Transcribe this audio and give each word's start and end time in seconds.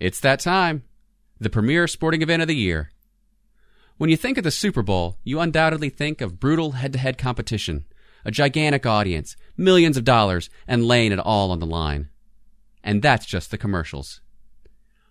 It's 0.00 0.20
that 0.20 0.38
time. 0.38 0.84
The 1.40 1.50
premier 1.50 1.88
sporting 1.88 2.22
event 2.22 2.42
of 2.42 2.48
the 2.48 2.54
year. 2.54 2.92
When 3.96 4.10
you 4.10 4.16
think 4.16 4.38
of 4.38 4.44
the 4.44 4.52
Super 4.52 4.82
Bowl, 4.82 5.18
you 5.24 5.40
undoubtedly 5.40 5.90
think 5.90 6.20
of 6.20 6.38
brutal 6.38 6.72
head 6.72 6.92
to 6.92 7.00
head 7.00 7.18
competition, 7.18 7.84
a 8.24 8.30
gigantic 8.30 8.86
audience, 8.86 9.36
millions 9.56 9.96
of 9.96 10.04
dollars, 10.04 10.50
and 10.68 10.86
laying 10.86 11.10
it 11.10 11.18
all 11.18 11.50
on 11.50 11.58
the 11.58 11.66
line. 11.66 12.10
And 12.84 13.02
that's 13.02 13.26
just 13.26 13.50
the 13.50 13.58
commercials. 13.58 14.20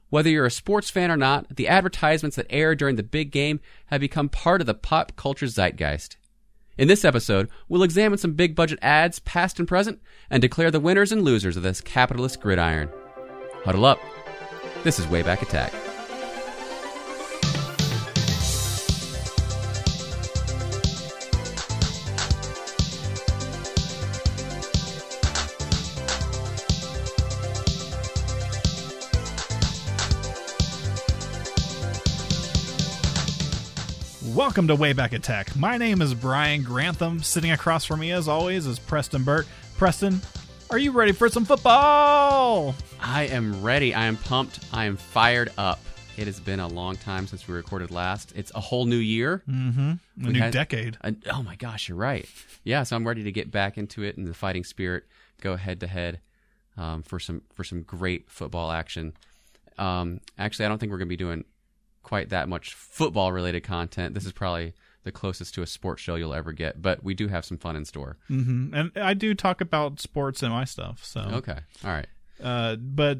Whether 0.09 0.29
you're 0.29 0.45
a 0.45 0.51
sports 0.51 0.89
fan 0.89 1.11
or 1.11 1.17
not, 1.17 1.53
the 1.53 1.67
advertisements 1.67 2.37
that 2.37 2.47
air 2.49 2.73
during 2.73 2.95
the 2.95 3.03
big 3.03 3.29
game 3.29 3.59
have 3.87 3.99
become 3.99 4.29
part 4.29 4.61
of 4.61 4.67
the 4.67 4.73
pop 4.73 5.17
culture 5.17 5.47
zeitgeist. 5.47 6.15
In 6.77 6.87
this 6.87 7.03
episode, 7.03 7.49
we'll 7.67 7.83
examine 7.83 8.19
some 8.19 8.33
big 8.33 8.55
budget 8.55 8.79
ads, 8.81 9.19
past 9.19 9.59
and 9.59 9.67
present, 9.67 9.99
and 10.29 10.41
declare 10.41 10.71
the 10.71 10.79
winners 10.79 11.11
and 11.11 11.23
losers 11.23 11.57
of 11.57 11.63
this 11.63 11.81
capitalist 11.81 12.39
gridiron. 12.39 12.89
Huddle 13.65 13.83
up. 13.83 13.99
This 14.83 14.99
is 14.99 15.05
Wayback 15.07 15.41
Attack. 15.41 15.73
Welcome 34.33 34.67
to 34.67 34.75
Wayback 34.75 35.13
Attack. 35.13 35.55
My 35.55 35.77
name 35.77 36.01
is 36.01 36.13
Brian 36.13 36.63
Grantham. 36.63 37.21
Sitting 37.23 37.51
across 37.51 37.83
from 37.83 37.99
me, 37.99 38.11
as 38.11 38.27
always, 38.27 38.67
is 38.67 38.79
Preston 38.79 39.23
Burt. 39.23 39.47
Preston, 39.77 40.21
are 40.69 40.77
you 40.77 40.91
ready 40.91 41.11
for 41.13 41.29
some 41.29 41.45
football? 41.45 42.75
I 42.99 43.23
am 43.27 43.61
ready. 43.61 43.93
I 43.93 44.05
am 44.05 44.17
pumped. 44.17 44.59
I 44.73 44.85
am 44.85 44.97
fired 44.97 45.49
up. 45.57 45.79
It 46.17 46.25
has 46.25 46.39
been 46.39 46.59
a 46.59 46.67
long 46.67 46.97
time 46.97 47.27
since 47.27 47.47
we 47.47 47.53
recorded 47.53 47.91
last. 47.91 48.33
It's 48.35 48.51
a 48.55 48.59
whole 48.59 48.85
new 48.85 48.97
year. 48.97 49.43
Mm-hmm. 49.47 49.91
A 49.91 49.97
We 50.27 50.33
new 50.33 50.39
had- 50.39 50.51
decade. 50.53 50.97
Uh, 51.01 51.11
oh 51.31 51.43
my 51.43 51.55
gosh, 51.55 51.87
you're 51.87 51.97
right. 51.97 52.27
Yeah, 52.63 52.83
so 52.83 52.95
I'm 52.95 53.07
ready 53.07 53.23
to 53.23 53.31
get 53.31 53.51
back 53.51 53.77
into 53.77 54.03
it 54.03 54.17
in 54.17 54.25
the 54.25 54.33
fighting 54.33 54.63
spirit, 54.63 55.05
go 55.41 55.55
head 55.55 55.79
to 55.81 55.87
head 55.87 56.19
um, 56.75 57.01
for 57.03 57.19
some 57.19 57.43
for 57.53 57.63
some 57.63 57.83
great 57.83 58.29
football 58.29 58.71
action. 58.71 59.13
Um, 59.77 60.19
actually, 60.37 60.65
I 60.65 60.69
don't 60.69 60.79
think 60.79 60.91
we're 60.91 60.97
going 60.97 61.07
to 61.07 61.11
be 61.11 61.17
doing 61.17 61.45
quite 62.03 62.29
that 62.29 62.49
much 62.49 62.73
football 62.73 63.31
related 63.31 63.63
content. 63.63 64.15
This 64.15 64.25
is 64.25 64.31
probably 64.33 64.73
the 65.07 65.11
closest 65.11 65.53
to 65.55 65.61
a 65.63 65.67
sports 65.67 66.01
show 66.03 66.13
you'll 66.15 66.33
ever 66.35 66.51
get, 66.51 66.81
but 66.81 67.03
we 67.03 67.13
do 67.15 67.27
have 67.27 67.43
some 67.45 67.57
fun 67.57 67.75
in 67.75 67.85
store. 67.85 68.17
hmm 68.27 68.73
And 68.73 68.91
I 68.95 69.13
do 69.15 69.33
talk 69.33 69.59
about 69.61 69.99
sports 69.99 70.43
in 70.43 70.51
my 70.51 70.65
stuff. 70.65 71.03
So, 71.03 71.21
Okay, 71.21 71.57
all 71.83 71.91
right. 71.91 72.07
uh, 72.43 72.75
but 72.75 73.17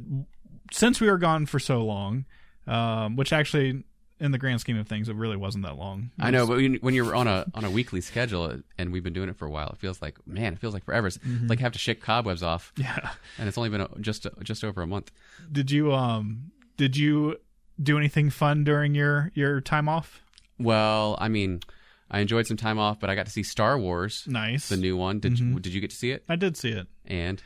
since 0.72 1.02
we 1.02 1.10
were 1.10 1.18
gone 1.18 1.46
for 1.46 1.60
so 1.60 1.84
long, 1.84 2.26
um, 2.68 3.16
which 3.16 3.32
actually, 3.34 3.84
in 4.20 4.32
the 4.32 4.38
grand 4.38 4.60
scheme 4.60 4.78
of 4.78 4.88
things, 4.88 5.10
it 5.10 5.16
really 5.16 5.38
wasn't 5.38 5.64
that 5.64 5.78
long. 5.78 6.12
It 6.20 6.24
I 6.26 6.30
know, 6.32 6.46
but 6.48 6.58
when, 6.58 6.76
when 6.76 6.94
you're 6.94 7.16
on 7.16 7.28
a 7.28 7.46
on 7.54 7.64
a 7.64 7.70
weekly 7.70 8.02
schedule 8.02 8.62
and 8.78 8.92
we've 8.92 9.04
been 9.04 9.14
doing 9.14 9.30
it 9.30 9.38
for 9.38 9.46
a 9.46 9.50
while, 9.50 9.70
it 9.70 9.78
feels 9.78 10.02
like 10.02 10.18
man, 10.28 10.54
it 10.54 10.60
feels 10.60 10.74
like 10.74 10.84
forever. 10.84 11.08
It's 11.08 11.20
like 11.48 11.60
have 11.60 11.72
to 11.74 11.80
shake 11.80 12.02
cobwebs 12.02 12.44
off, 12.44 12.74
yeah. 12.78 13.12
and 13.38 13.48
it's 13.48 13.58
only 13.58 13.70
been 13.70 13.88
just 14.02 14.26
just 14.44 14.64
over 14.64 14.82
a 14.82 14.88
month. 14.88 15.12
Did 15.52 15.72
you 15.72 15.94
um? 15.94 16.52
Did 16.78 16.98
you 16.98 17.38
do 17.82 17.98
anything 17.98 18.30
fun 18.32 18.64
during 18.64 18.94
your 18.96 19.32
your 19.36 19.62
time 19.62 19.88
off? 19.88 20.22
Well, 20.60 21.16
I 21.22 21.28
mean, 21.30 21.62
I 22.10 22.20
enjoyed 22.20 22.48
some 22.48 22.58
time 22.58 22.80
off, 22.80 23.00
but 23.00 23.10
I 23.10 23.16
got 23.16 23.26
to 23.26 23.32
see 23.32 23.44
Star 23.44 23.78
Wars, 23.78 24.24
Nice. 24.28 24.70
the 24.70 24.78
new 24.78 24.96
one. 24.98 25.20
Did 25.20 25.34
Mm-hmm. 25.34 25.54
you, 25.54 25.60
did 25.60 25.74
you 25.74 25.82
get 25.82 25.90
to 25.92 25.96
see 25.96 26.12
it? 26.12 26.24
I 26.30 26.36
did 26.38 26.56
see 26.58 26.70
it. 26.72 26.88
And 27.06 27.42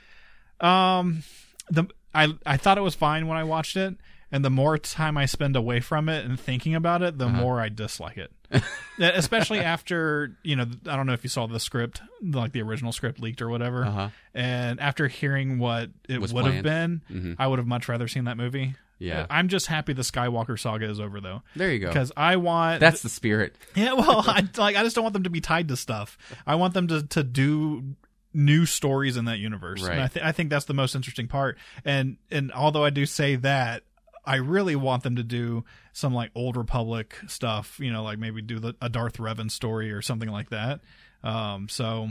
Um, 0.60 1.24
the 1.70 1.86
I 2.14 2.34
I 2.46 2.58
thought 2.58 2.78
it 2.78 2.82
was 2.82 2.96
fine 2.96 3.28
when 3.28 3.38
I 3.38 3.44
watched 3.44 3.76
it, 3.78 3.96
and 4.32 4.46
the 4.46 4.50
more 4.50 4.78
time 4.78 5.18
I 5.18 5.26
spend 5.26 5.56
away 5.56 5.80
from 5.80 6.10
it 6.10 6.26
and 6.26 6.40
thinking 6.40 6.76
about 6.76 7.02
it, 7.02 7.18
the 7.18 7.26
Uh-huh. 7.28 7.38
more 7.42 7.60
I 7.62 7.70
dislike 7.70 8.18
it. 8.18 8.32
Especially 9.00 9.60
after 9.60 10.38
you 10.44 10.56
know, 10.58 10.66
I 10.86 10.96
don't 10.98 11.08
know 11.08 11.14
if 11.14 11.24
you 11.24 11.30
saw 11.30 11.48
the 11.48 11.60
script, 11.60 12.02
like 12.22 12.52
the 12.52 12.62
original 12.62 12.92
script 12.92 13.20
leaked 13.20 13.42
or 13.42 13.50
whatever, 13.50 13.86
uh 13.86 13.92
huh, 13.92 14.10
and 14.34 14.80
after 14.80 15.08
hearing 15.08 15.58
what 15.58 15.90
it 16.10 16.20
would 16.20 16.46
have 16.46 16.64
been, 16.64 17.02
Mhm. 17.10 17.36
I 17.40 17.48
would 17.48 17.60
have 17.60 17.68
much 17.68 17.88
rather 17.88 18.08
seen 18.10 18.26
that 18.26 18.38
movie. 18.38 18.76
Yeah. 19.02 19.26
I'm 19.30 19.48
just 19.48 19.68
happy 19.68 19.94
the 19.94 20.02
Skywalker 20.02 20.60
saga 20.60 20.90
is 20.90 21.00
over 21.00 21.20
though, 21.22 21.42
There 21.56 21.72
you 21.72 21.80
go. 21.80 21.88
because 21.88 22.12
I 22.16 22.36
want 22.38 22.80
That's 22.80 23.02
the 23.02 23.10
spirit. 23.10 23.56
yeah, 23.76 23.94
well, 23.94 24.24
I 24.26 24.48
like 24.58 24.76
I 24.76 24.84
just 24.84 24.96
don't 24.96 25.04
want 25.04 25.14
them 25.14 25.24
to 25.24 25.30
be 25.30 25.42
tied 25.42 25.68
to 25.70 25.78
stuff. 25.78 26.18
I 26.46 26.56
want 26.56 26.74
them 26.74 26.88
to 26.88 27.04
to 27.08 27.24
do 27.24 27.96
new 28.34 28.66
stories 28.66 29.18
in 29.18 29.26
that 29.26 29.40
universe. 29.40 29.82
Right. 29.84 29.94
And 29.94 30.02
I, 30.02 30.08
th- 30.08 30.26
I 30.26 30.32
think 30.32 30.50
that's 30.50 30.66
the 30.66 30.74
most 30.74 30.96
interesting 30.96 31.28
part. 31.28 31.58
And 31.84 32.18
and 32.30 32.52
although 32.52 32.84
I 32.84 32.90
do 32.90 33.06
say 33.06 33.36
that, 33.38 33.84
I 34.26 34.36
really 34.36 34.76
want 34.76 35.04
them 35.04 35.16
to 35.16 35.24
do 35.24 35.66
some 35.94 36.14
like 36.14 36.32
old 36.36 36.56
Republic 36.56 37.18
stuff. 37.28 37.80
You 37.80 37.92
know, 37.92 38.04
like 38.04 38.20
maybe 38.20 38.42
do 38.42 38.60
the, 38.60 38.76
a 38.82 38.90
Darth 38.90 39.18
Revan 39.18 39.50
story 39.50 39.92
or 39.92 40.02
something 40.02 40.30
like 40.30 40.50
that. 40.50 40.82
Um, 41.24 41.70
so 41.70 42.10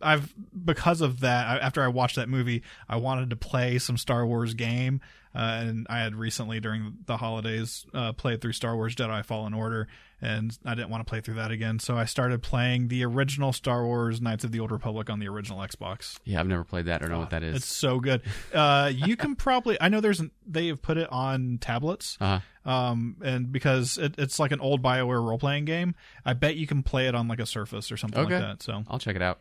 I've 0.00 0.32
because 0.64 1.00
of 1.00 1.20
that. 1.20 1.46
I, 1.46 1.58
after 1.58 1.82
I 1.82 1.88
watched 1.88 2.16
that 2.16 2.28
movie, 2.28 2.62
I 2.88 2.96
wanted 2.96 3.30
to 3.30 3.36
play 3.36 3.78
some 3.78 3.96
Star 3.96 4.26
Wars 4.26 4.54
game, 4.54 5.00
uh, 5.36 5.60
and 5.60 5.86
I 5.90 5.98
had 5.98 6.14
recently 6.14 6.60
during 6.60 6.98
the 7.06 7.16
holidays 7.18 7.84
uh, 7.92 8.12
played 8.14 8.40
through 8.40 8.52
Star 8.52 8.74
Wars 8.74 8.94
Jedi 8.94 9.24
Fallen 9.24 9.52
Order, 9.54 9.86
and 10.22 10.56
I 10.64 10.74
didn't 10.74 10.88
want 10.88 11.06
to 11.06 11.08
play 11.10 11.20
through 11.20 11.34
that 11.34 11.50
again. 11.50 11.78
So 11.78 11.96
I 11.96 12.06
started 12.06 12.42
playing 12.42 12.88
the 12.88 13.04
original 13.04 13.52
Star 13.52 13.84
Wars 13.84 14.20
Knights 14.22 14.44
of 14.44 14.52
the 14.52 14.60
Old 14.60 14.70
Republic 14.70 15.10
on 15.10 15.18
the 15.20 15.28
original 15.28 15.58
Xbox. 15.58 16.18
Yeah, 16.24 16.40
I've 16.40 16.46
never 16.46 16.64
played 16.64 16.86
that 16.86 17.02
or 17.02 17.08
know 17.08 17.18
what 17.18 17.30
that 17.30 17.42
It's 17.42 17.66
so 17.66 18.00
good. 18.00 18.22
Uh, 18.54 18.90
you 18.94 19.16
can 19.16 19.36
probably 19.36 19.76
I 19.80 19.88
know 19.90 20.00
there's 20.00 20.20
an, 20.20 20.30
they 20.46 20.68
have 20.68 20.80
put 20.80 20.96
it 20.96 21.08
on 21.12 21.58
tablets. 21.60 22.16
Uh 22.20 22.40
huh. 22.64 22.70
Um, 22.70 23.16
and 23.22 23.52
because 23.52 23.96
it, 23.98 24.14
it's 24.18 24.40
like 24.40 24.50
an 24.52 24.60
old 24.60 24.82
Bioware 24.82 25.22
role 25.22 25.38
playing 25.38 25.66
game, 25.66 25.94
I 26.24 26.32
bet 26.32 26.56
you 26.56 26.66
can 26.66 26.82
play 26.82 27.06
it 27.06 27.14
on 27.14 27.28
like 27.28 27.38
a 27.38 27.46
Surface 27.46 27.92
or 27.92 27.96
something 27.96 28.24
Okay. 28.24 28.34
like 28.34 28.42
that. 28.42 28.62
So 28.62 28.82
I'll 28.88 28.98
check 28.98 29.14
it 29.14 29.22
out. 29.22 29.40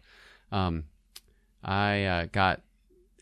Um, 0.51 0.83
I 1.63 2.03
uh, 2.03 2.25
got 2.31 2.61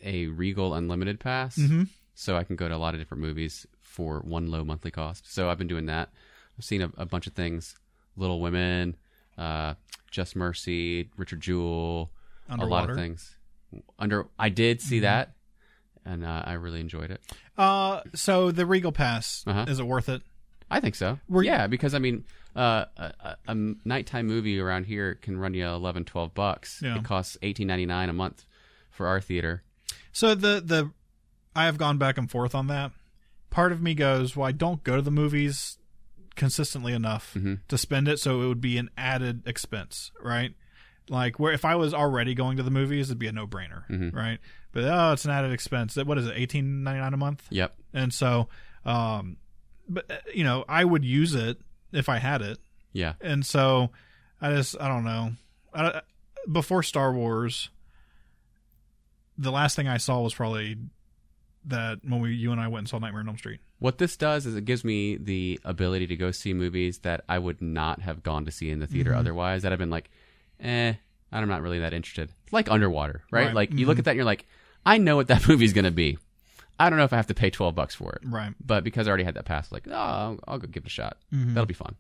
a 0.04 0.28
Regal 0.28 0.74
Unlimited 0.74 1.20
pass, 1.22 1.56
Mhm. 1.58 1.88
So 2.16 2.36
I 2.38 2.44
can 2.44 2.56
go 2.56 2.68
to 2.70 2.76
a 2.76 2.78
lot 2.78 2.94
of 2.94 3.00
different 3.00 3.22
movies 3.24 3.66
for 3.82 4.20
one 4.20 4.50
low 4.52 4.64
monthly 4.64 4.92
cost. 4.92 5.32
So 5.32 5.50
I've 5.50 5.58
been 5.58 5.68
doing 5.68 5.86
that. 5.88 6.10
I've 6.58 6.66
seen 6.66 6.82
a, 6.82 6.92
a 6.98 7.06
bunch 7.06 7.28
of 7.28 7.34
things: 7.34 7.76
Little 8.18 8.40
Women, 8.42 8.96
uh, 9.38 9.74
Just 10.12 10.36
Mercy, 10.36 11.10
Richard 11.18 11.42
Jewell, 11.42 12.12
a 12.50 12.66
lot 12.66 12.90
of 12.90 12.96
things. 12.96 13.36
Under, 13.98 14.28
I 14.38 14.50
did 14.50 14.82
see 14.82 14.98
Mm-hmm. 14.98 15.04
that, 15.04 15.32
and 16.06 16.24
uh, 16.24 16.44
I 16.46 16.54
really 16.54 16.80
enjoyed 16.80 17.10
it. 17.10 17.22
Uh, 17.58 18.02
so 18.14 18.52
the 18.52 18.66
Regal 18.68 18.92
Pass 18.92 19.44
Uh-huh. 19.48 19.66
is 19.68 19.80
it 19.80 19.86
worth 19.88 20.10
it? 20.10 20.22
I 20.70 20.80
think 20.80 20.94
so. 20.96 21.20
Were 21.28 21.42
you- 21.44 21.50
yeah, 21.52 21.66
because 21.68 21.94
I 21.96 22.00
mean, 22.00 22.24
uh, 22.56 22.86
a, 22.98 23.14
a- 23.20 23.38
a 23.48 23.56
nighttime 23.84 24.28
movie 24.28 24.60
around 24.60 24.86
here 24.86 25.16
can 25.16 25.38
run 25.38 25.54
you 25.56 25.66
11, 25.68 26.06
12 26.06 26.34
bucks. 26.36 26.82
Yeah. 26.84 26.98
It 26.98 27.04
costs 27.04 27.36
eighteen 27.42 27.66
ninety 27.68 27.86
nine 27.88 28.10
a 28.10 28.14
month 28.14 28.46
for 28.92 29.08
our 29.08 29.20
theater. 29.22 29.64
So 30.12 30.36
the 30.36 30.62
the 30.64 30.92
I 31.56 31.66
have 31.66 31.78
gone 31.78 31.98
back 31.98 32.18
and 32.18 32.30
forth 32.30 32.56
on 32.56 32.68
that. 32.68 32.92
Part 33.50 33.72
of 33.72 33.82
me 33.82 33.94
goes, 33.94 34.36
well, 34.36 34.48
I 34.48 34.52
don't 34.52 34.84
go 34.84 34.96
to 34.96 35.02
the 35.02 35.12
movies 35.12 35.78
consistently 36.36 36.94
enough 36.94 37.36
Mhm. 37.36 37.60
to 37.68 37.78
spend 37.78 38.08
it, 38.08 38.20
so 38.20 38.42
it 38.42 38.48
would 38.48 38.62
be 38.62 38.78
an 38.80 38.90
added 38.98 39.44
expense, 39.48 40.12
right? 40.20 40.56
Like 41.10 41.38
where 41.40 41.54
if 41.54 41.64
I 41.66 41.76
was 41.76 41.94
already 41.94 42.34
going 42.34 42.58
to 42.58 42.64
the 42.64 42.72
movies, 42.72 43.10
it'd 43.10 43.20
be 43.20 43.28
a 43.28 43.32
no 43.32 43.46
brainer, 43.46 43.88
Mhm. 43.90 44.14
right? 44.16 44.40
But 44.72 44.86
oh, 44.86 45.12
it's 45.14 45.26
an 45.26 45.32
added 45.32 45.52
expense. 45.52 45.96
What 45.96 46.18
is 46.18 46.26
it, 46.26 46.34
eighteen 46.36 46.84
ninety 46.84 47.02
nine 47.02 47.14
a 47.14 47.18
month? 47.18 47.46
Yep. 47.52 47.76
And 47.94 48.12
so, 48.12 48.50
um, 48.86 49.38
but 49.88 50.10
uh, 50.10 50.16
you 50.34 50.44
know, 50.44 50.66
I 50.68 50.84
would 50.86 51.06
use 51.06 51.36
it 51.36 51.60
if 51.92 52.10
I 52.10 52.18
had 52.18 52.42
it, 52.42 52.58
Yeah. 52.94 53.14
and 53.22 53.46
so 53.46 53.92
I 54.42 54.52
just 54.56 54.76
I 54.82 54.88
don't 54.88 55.04
know. 55.04 55.34
I, 55.76 56.02
before 56.52 56.82
Star 56.82 57.14
Wars, 57.14 57.70
the 59.38 59.52
last 59.52 59.76
thing 59.76 59.88
I 59.88 59.98
saw 59.98 60.22
was 60.22 60.34
probably 60.34 60.78
that 61.66 62.00
when 62.04 62.20
we 62.22 62.34
you 62.34 62.52
and 62.52 62.60
I 62.62 62.68
went 62.68 62.80
and 62.80 62.90
saw 62.90 63.00
Nightmare 63.00 63.22
on 63.22 63.28
Elm 63.30 63.38
Street. 63.38 63.60
What 63.80 63.98
this 63.98 64.16
does 64.18 64.46
is 64.46 64.56
it 64.56 64.66
gives 64.66 64.84
me 64.84 65.18
the 65.18 65.60
ability 65.64 66.08
to 66.08 66.16
go 66.16 66.32
see 66.32 66.54
movies 66.54 67.00
that 67.00 67.24
I 67.28 67.40
would 67.40 67.62
not 67.62 68.02
have 68.02 68.24
gone 68.24 68.46
to 68.46 68.52
see 68.52 68.70
in 68.70 68.80
the 68.80 68.88
theater 68.88 69.12
Mm-hmm. 69.12 69.20
otherwise. 69.20 69.62
That 69.64 69.74
I've 69.74 69.80
been 69.80 69.90
like, 69.90 70.10
eh, 70.62 70.94
I'm 71.32 71.48
not 71.50 71.62
really 71.62 71.80
that 71.80 71.94
interested. 71.94 72.30
Like 72.52 72.70
Underwater, 72.72 73.24
right? 73.32 73.48
Right. 73.48 73.56
Like 73.56 73.74
you 73.74 73.86
look 73.86 74.00
at 74.00 74.06
that 74.06 74.12
and 74.12 74.18
you're 74.18 74.26
like, 74.26 74.46
I 74.86 74.98
know 74.98 75.16
what 75.16 75.28
that 75.28 75.48
movie's 75.48 75.74
gonna 75.74 75.92
be. 75.92 76.18
I 76.80 76.90
don't 76.90 76.98
know 76.98 77.06
if 77.06 77.14
I 77.14 77.18
have 77.18 77.28
to 77.28 77.34
pay 77.34 77.50
twelve 77.50 77.76
bucks 77.76 77.94
for 77.96 78.14
it, 78.14 78.22
Right. 78.28 78.54
but 78.66 78.84
because 78.84 79.08
I 79.08 79.10
already 79.10 79.24
had 79.24 79.36
that 79.36 79.46
pass, 79.46 79.72
like, 79.72 79.88
oh, 79.88 79.94
I'll, 79.94 80.40
I'll 80.48 80.58
go 80.60 80.68
give 80.68 80.84
it 80.84 80.88
a 80.88 80.90
shot. 80.90 81.18
Mhm. 81.34 81.54
That'll 81.54 81.66
be 81.68 81.74
fun. 81.74 81.96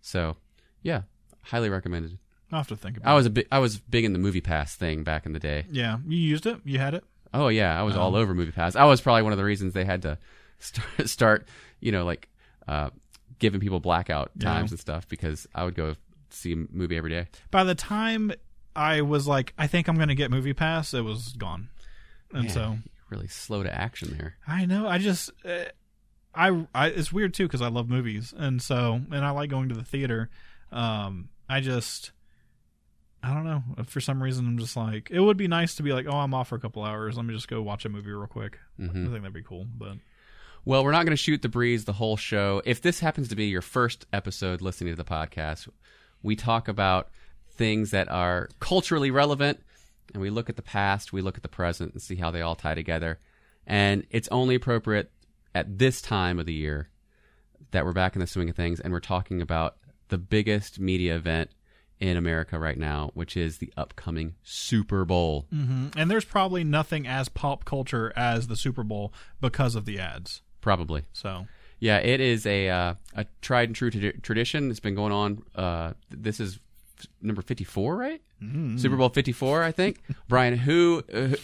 So, 0.00 0.36
yeah, 0.82 1.02
highly 1.42 1.68
recommended. 1.68 2.18
I'll 2.52 2.60
have 2.60 2.68
to 2.68 2.76
think 2.76 2.96
about. 2.96 3.10
I 3.10 3.14
was 3.14 3.26
a 3.26 3.30
big, 3.30 3.46
I 3.52 3.58
was 3.58 3.78
big 3.78 4.04
in 4.04 4.12
the 4.12 4.18
movie 4.18 4.40
pass 4.40 4.74
thing 4.74 5.02
back 5.04 5.26
in 5.26 5.32
the 5.32 5.38
day. 5.38 5.66
Yeah, 5.70 5.98
you 6.06 6.18
used 6.18 6.46
it. 6.46 6.58
You 6.64 6.78
had 6.78 6.94
it. 6.94 7.04
Oh 7.32 7.48
yeah, 7.48 7.78
I 7.78 7.82
was 7.84 7.96
all 7.96 8.14
Um, 8.16 8.22
over 8.22 8.34
movie 8.34 8.52
pass. 8.52 8.76
I 8.76 8.84
was 8.84 9.00
probably 9.00 9.22
one 9.22 9.32
of 9.32 9.38
the 9.38 9.44
reasons 9.44 9.72
they 9.72 9.84
had 9.84 10.02
to 10.02 10.18
start, 10.58 11.08
start 11.08 11.48
you 11.80 11.92
know, 11.92 12.04
like 12.04 12.28
uh, 12.68 12.90
giving 13.38 13.60
people 13.60 13.80
blackout 13.80 14.30
Yeah. 14.36 14.50
times 14.50 14.70
and 14.72 14.80
stuff 14.80 15.08
because 15.08 15.46
I 15.54 15.64
would 15.64 15.74
go 15.74 15.94
see 16.30 16.52
a 16.52 16.56
movie 16.56 16.96
every 16.96 17.10
day. 17.10 17.26
By 17.50 17.64
the 17.64 17.74
time 17.74 18.32
I 18.76 19.00
was 19.02 19.26
like, 19.26 19.52
I 19.58 19.66
think 19.66 19.88
I'm 19.88 19.96
going 19.96 20.08
to 20.08 20.14
get 20.14 20.30
Movie 20.30 20.52
Pass, 20.54 20.94
it 20.94 21.00
was 21.02 21.32
gone. 21.36 21.68
And 22.32 22.44
Man, 22.44 22.50
so 22.54 22.76
really 23.08 23.26
slow 23.28 23.62
to 23.62 23.74
action 23.74 24.16
there. 24.16 24.36
I 24.46 24.66
know. 24.66 24.86
I 24.86 24.98
just 24.98 25.30
uh, 25.44 25.64
I, 26.34 26.66
I 26.74 26.86
it's 26.88 27.12
weird 27.12 27.34
too 27.34 27.46
because 27.46 27.60
I 27.62 27.68
love 27.68 27.88
movies 27.88 28.32
and 28.36 28.62
so 28.62 29.00
and 29.10 29.24
I 29.24 29.30
like 29.30 29.50
going 29.50 29.68
to 29.70 29.74
the 29.74 29.82
theater. 29.84 30.30
Um, 30.70 31.28
I 31.48 31.60
just 31.60 32.12
I 33.22 33.34
don't 33.34 33.44
know 33.44 33.62
for 33.86 34.00
some 34.00 34.22
reason 34.22 34.46
I'm 34.46 34.58
just 34.58 34.76
like 34.76 35.10
it 35.10 35.20
would 35.20 35.36
be 35.36 35.48
nice 35.48 35.74
to 35.76 35.82
be 35.82 35.92
like 35.92 36.06
oh 36.08 36.16
I'm 36.16 36.32
off 36.34 36.48
for 36.48 36.54
a 36.56 36.60
couple 36.60 36.82
hours 36.84 37.16
let 37.16 37.26
me 37.26 37.34
just 37.34 37.48
go 37.48 37.60
watch 37.60 37.84
a 37.84 37.88
movie 37.88 38.10
real 38.10 38.26
quick. 38.26 38.58
Mhm. 38.78 38.90
I 38.90 38.92
think 39.10 39.10
that'd 39.22 39.32
be 39.32 39.42
cool, 39.42 39.66
but 39.76 39.96
Well, 40.64 40.84
we're 40.84 40.92
not 40.92 41.04
going 41.06 41.16
to 41.16 41.22
shoot 41.22 41.40
the 41.42 41.48
breeze 41.48 41.84
the 41.86 41.94
whole 41.94 42.16
show. 42.18 42.60
If 42.66 42.82
this 42.82 43.00
happens 43.00 43.28
to 43.28 43.36
be 43.36 43.46
your 43.46 43.62
first 43.62 44.06
episode 44.12 44.60
listening 44.60 44.92
to 44.92 44.96
the 45.02 45.08
podcast, 45.08 45.68
we 46.22 46.36
talk 46.36 46.68
about 46.68 47.08
things 47.52 47.90
that 47.92 48.10
are 48.10 48.48
culturally 48.60 49.10
relevant 49.10 49.60
and 50.12 50.20
we 50.22 50.28
look 50.28 50.50
at 50.50 50.56
the 50.56 50.62
past, 50.62 51.12
we 51.12 51.22
look 51.22 51.36
at 51.36 51.42
the 51.42 51.48
present 51.48 51.92
and 51.92 52.02
see 52.02 52.16
how 52.16 52.30
they 52.30 52.42
all 52.42 52.54
tie 52.56 52.74
together. 52.74 53.18
And 53.66 54.06
it's 54.10 54.28
only 54.28 54.54
appropriate 54.54 55.10
at 55.54 55.78
this 55.78 56.02
time 56.02 56.38
of 56.38 56.46
the 56.46 56.52
year 56.52 56.88
that 57.70 57.84
we're 57.84 57.92
back 57.92 58.14
in 58.16 58.20
the 58.20 58.26
swing 58.26 58.50
of 58.50 58.56
things 58.56 58.80
and 58.80 58.92
we're 58.92 59.00
talking 59.00 59.40
about 59.40 59.76
the 60.08 60.18
biggest 60.18 60.78
media 60.80 61.16
event 61.16 61.50
in 62.00 62.16
America 62.16 62.58
right 62.58 62.78
now, 62.78 63.10
which 63.14 63.36
is 63.36 63.58
the 63.58 63.72
upcoming 63.76 64.34
Super 64.42 65.04
Bowl. 65.04 65.46
hmm 65.50 65.88
and 65.96 66.10
there's 66.10 66.24
probably 66.24 66.64
nothing 66.64 67.06
as 67.06 67.28
pop 67.28 67.64
culture 67.64 68.12
as 68.16 68.48
the 68.48 68.56
Super 68.56 68.82
Bowl 68.82 69.12
because 69.40 69.74
of 69.74 69.84
the 69.84 69.98
ads. 69.98 70.42
Probably. 70.62 71.04
So 71.12 71.46
Yeah, 71.78 71.98
it 71.98 72.20
is 72.20 72.46
a 72.46 72.68
uh, 72.68 72.94
a 73.14 73.26
tried 73.42 73.68
and 73.68 73.76
true 73.76 73.90
tradi- 73.90 74.22
tradition. 74.22 74.70
It's 74.70 74.80
been 74.80 74.94
going 74.94 75.12
on. 75.12 75.42
Uh, 75.54 75.92
this 76.10 76.40
is 76.40 76.58
f- 76.98 77.06
number 77.22 77.42
fifty 77.42 77.64
four, 77.64 77.96
right? 77.96 78.20
Super 78.76 78.96
Bowl 78.96 79.10
fifty 79.10 79.32
four, 79.32 79.62
I 79.62 79.70
think. 79.72 80.02
Brian, 80.28 80.56
who 80.56 81.02
uh, 81.12 81.36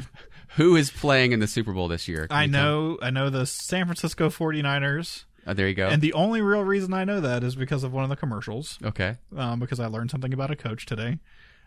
who 0.56 0.74
is 0.76 0.90
playing 0.90 1.32
in 1.32 1.38
the 1.40 1.46
Super 1.46 1.72
Bowl 1.72 1.86
this 1.88 2.08
year? 2.08 2.26
Can 2.26 2.36
I 2.36 2.44
you 2.44 2.52
tell- 2.52 2.62
know 2.62 2.98
I 3.02 3.10
know 3.10 3.30
the 3.30 3.46
San 3.46 3.86
Francisco 3.86 4.28
49ers 4.30 5.24
Uh, 5.46 5.54
there 5.54 5.68
you 5.68 5.74
go. 5.74 5.88
and 5.88 6.02
the 6.02 6.12
only 6.12 6.42
real 6.42 6.62
reason 6.62 6.92
I 6.92 7.04
know 7.04 7.20
that 7.20 7.42
is 7.42 7.54
because 7.56 7.82
of 7.84 7.92
one 7.92 8.04
of 8.04 8.10
the 8.10 8.16
commercials. 8.16 8.78
okay. 8.84 9.16
um, 9.36 9.58
because 9.60 9.80
I 9.80 9.86
learned 9.86 10.10
something 10.10 10.32
about 10.34 10.50
a 10.50 10.56
coach 10.56 10.86
today. 10.86 11.18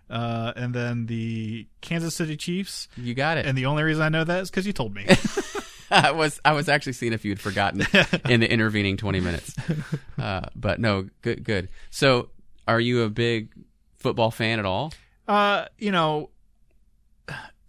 Uh, 0.09 0.51
and 0.55 0.73
then 0.75 1.05
the 1.07 1.65
Kansas 1.81 2.15
City 2.15 2.35
Chiefs. 2.37 2.87
You 2.97 3.13
got 3.13 3.37
it. 3.37 3.45
And 3.45 3.57
the 3.57 3.65
only 3.65 3.83
reason 3.83 4.03
I 4.03 4.09
know 4.09 4.23
that 4.23 4.41
is 4.43 4.49
because 4.49 4.67
you 4.67 4.73
told 4.73 4.93
me. 4.93 5.07
I 5.91 6.11
was 6.11 6.39
I 6.43 6.53
was 6.53 6.69
actually 6.69 6.93
seeing 6.93 7.13
if 7.13 7.23
you'd 7.23 7.39
forgotten 7.39 7.81
in 8.29 8.39
the 8.39 8.51
intervening 8.51 8.97
twenty 8.97 9.19
minutes. 9.19 9.55
Uh, 10.19 10.41
but 10.55 10.79
no, 10.79 11.07
good 11.21 11.43
good. 11.43 11.69
So, 11.91 12.29
are 12.67 12.79
you 12.79 13.03
a 13.03 13.09
big 13.09 13.49
football 13.97 14.31
fan 14.31 14.59
at 14.59 14.65
all? 14.65 14.93
uh, 15.27 15.65
you 15.77 15.91
know, 15.91 16.29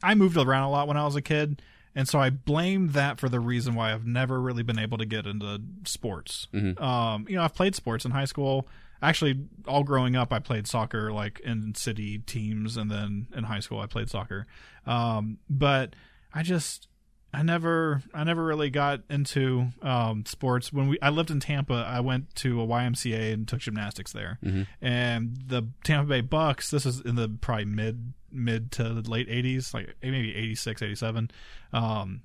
I 0.02 0.14
moved 0.14 0.36
around 0.36 0.64
a 0.64 0.70
lot 0.70 0.88
when 0.88 0.96
I 0.96 1.04
was 1.04 1.16
a 1.16 1.22
kid. 1.22 1.60
And 1.94 2.08
so 2.08 2.18
I 2.18 2.30
blame 2.30 2.88
that 2.88 3.20
for 3.20 3.28
the 3.28 3.38
reason 3.40 3.74
why 3.74 3.92
I've 3.92 4.06
never 4.06 4.40
really 4.40 4.62
been 4.62 4.78
able 4.78 4.98
to 4.98 5.04
get 5.06 5.26
into 5.26 5.60
sports. 5.84 6.48
Mhm. 6.52 6.80
Um, 6.80 7.26
you 7.28 7.36
know, 7.36 7.42
I've 7.42 7.54
played 7.54 7.74
sports 7.74 8.04
in 8.04 8.10
high 8.10 8.24
school. 8.24 8.66
Actually, 9.00 9.44
all 9.66 9.84
growing 9.84 10.16
up, 10.16 10.32
I 10.32 10.38
played 10.38 10.66
soccer 10.66 11.12
like 11.12 11.38
in 11.40 11.74
city 11.74 12.18
teams, 12.18 12.76
and 12.76 12.90
then 12.90 13.26
in 13.34 13.44
high 13.44 13.60
school, 13.60 13.78
I 13.80 13.86
played 13.86 14.08
soccer. 14.10 14.46
Um, 14.86 15.38
but 15.48 15.94
I 16.34 16.42
just, 16.42 16.88
I 17.34 17.42
never, 17.42 18.02
I 18.14 18.24
never 18.24 18.44
really 18.44 18.70
got 18.70 19.00
into 19.10 19.68
um, 19.82 20.24
sports. 20.26 20.72
When 20.72 20.88
we, 20.88 20.98
I 21.00 21.10
lived 21.10 21.30
in 21.30 21.40
Tampa, 21.40 21.74
I 21.86 22.00
went 22.00 22.34
to 22.36 22.60
a 22.62 22.66
YMCA 22.66 23.32
and 23.32 23.48
took 23.48 23.60
gymnastics 23.60 24.12
there. 24.12 24.38
Mhm. 24.42 24.66
And 24.80 25.36
the 25.46 25.68
Tampa 25.82 26.08
Bay 26.08 26.22
Bucs, 26.22 26.70
this 26.70 26.86
is 26.86 27.00
in 27.00 27.16
the 27.16 27.28
probably 27.28 27.64
mid, 27.66 28.12
mid 28.30 28.70
to 28.72 28.84
late 28.92 29.28
'80s, 29.28 29.74
like 29.74 29.94
maybe 30.02 30.34
'86, 30.34 30.82
'87. 30.82 31.30
Um, 31.72 32.22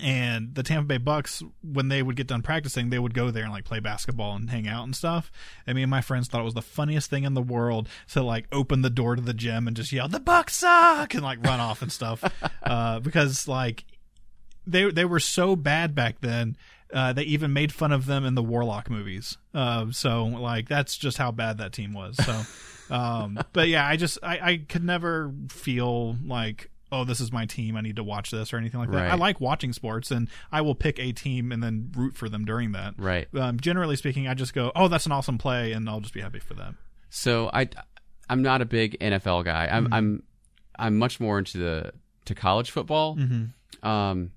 and 0.00 0.54
the 0.54 0.62
Tampa 0.62 0.86
Bay 0.86 0.98
Bucs, 0.98 1.42
when 1.62 1.88
they 1.88 2.02
would 2.02 2.16
get 2.16 2.26
done 2.26 2.42
practicing, 2.42 2.88
they 2.90 2.98
would 2.98 3.12
go 3.12 3.30
there 3.30 3.42
and 3.42 3.52
like 3.52 3.64
play 3.64 3.80
basketball 3.80 4.34
and 4.36 4.48
hang 4.48 4.66
out 4.66 4.84
and 4.84 4.94
stuff. 4.96 5.30
And 5.66 5.76
me 5.76 5.82
and 5.82 5.90
my 5.90 6.00
friends 6.00 6.28
thought 6.28 6.40
it 6.40 6.44
was 6.44 6.54
the 6.54 6.62
funniest 6.62 7.10
thing 7.10 7.24
in 7.24 7.34
the 7.34 7.42
world 7.42 7.88
to 8.12 8.22
like 8.22 8.46
open 8.52 8.82
the 8.82 8.88
door 8.90 9.16
to 9.16 9.22
the 9.22 9.34
gym 9.34 9.66
and 9.66 9.76
just 9.76 9.92
yell, 9.92 10.08
"The 10.08 10.20
Bucs 10.20 10.50
suck!" 10.50 11.12
and 11.14 11.22
like 11.22 11.44
run 11.44 11.60
off 11.60 11.82
and 11.82 11.92
stuff, 11.92 12.24
uh, 12.62 13.00
because 13.00 13.46
like 13.48 13.84
they 14.70 14.90
they 14.90 15.04
were 15.04 15.20
so 15.20 15.56
bad 15.56 15.94
back 15.94 16.20
then. 16.20 16.56
Uh, 16.92 17.12
they 17.12 17.22
even 17.22 17.52
made 17.52 17.72
fun 17.72 17.92
of 17.92 18.06
them 18.06 18.24
in 18.24 18.34
the 18.34 18.42
Warlock 18.42 18.90
movies. 18.90 19.38
Uh, 19.54 19.86
so 19.92 20.24
like 20.24 20.68
that's 20.68 20.96
just 20.96 21.18
how 21.18 21.30
bad 21.30 21.58
that 21.58 21.72
team 21.72 21.92
was. 21.92 22.16
So, 22.16 22.42
um, 22.94 23.38
but 23.52 23.68
yeah, 23.68 23.86
I 23.86 23.96
just 23.96 24.18
I, 24.22 24.38
I 24.38 24.56
could 24.68 24.82
never 24.82 25.32
feel 25.50 26.16
like 26.26 26.70
oh 26.90 27.04
this 27.04 27.20
is 27.20 27.30
my 27.30 27.46
team. 27.46 27.76
I 27.76 27.80
need 27.80 27.96
to 27.96 28.02
watch 28.04 28.32
this 28.32 28.52
or 28.52 28.56
anything 28.56 28.80
like 28.80 28.90
that. 28.90 28.96
Right. 28.96 29.12
I 29.12 29.14
like 29.14 29.40
watching 29.40 29.72
sports 29.72 30.10
and 30.10 30.28
I 30.50 30.62
will 30.62 30.74
pick 30.74 30.98
a 30.98 31.12
team 31.12 31.52
and 31.52 31.62
then 31.62 31.92
root 31.96 32.16
for 32.16 32.28
them 32.28 32.44
during 32.44 32.72
that. 32.72 32.94
Right. 32.98 33.28
Um, 33.34 33.60
generally 33.60 33.94
speaking, 33.94 34.26
I 34.26 34.34
just 34.34 34.52
go 34.54 34.72
oh 34.74 34.88
that's 34.88 35.06
an 35.06 35.12
awesome 35.12 35.38
play 35.38 35.70
and 35.72 35.88
I'll 35.88 36.00
just 36.00 36.14
be 36.14 36.20
happy 36.20 36.40
for 36.40 36.54
them. 36.54 36.76
So 37.08 37.50
I 37.52 37.68
I'm 38.28 38.42
not 38.42 38.62
a 38.62 38.64
big 38.64 38.98
NFL 39.00 39.44
guy. 39.44 39.68
I'm 39.70 39.84
Mm-hmm. 39.84 39.94
I'm 39.94 40.22
I'm 40.76 40.98
much 40.98 41.20
more 41.20 41.38
into 41.38 41.58
the 41.58 41.92
to 42.24 42.34
college 42.34 42.70
football. 42.72 43.16
Mm-hmm. 43.16 43.86
Um, 43.86 44.32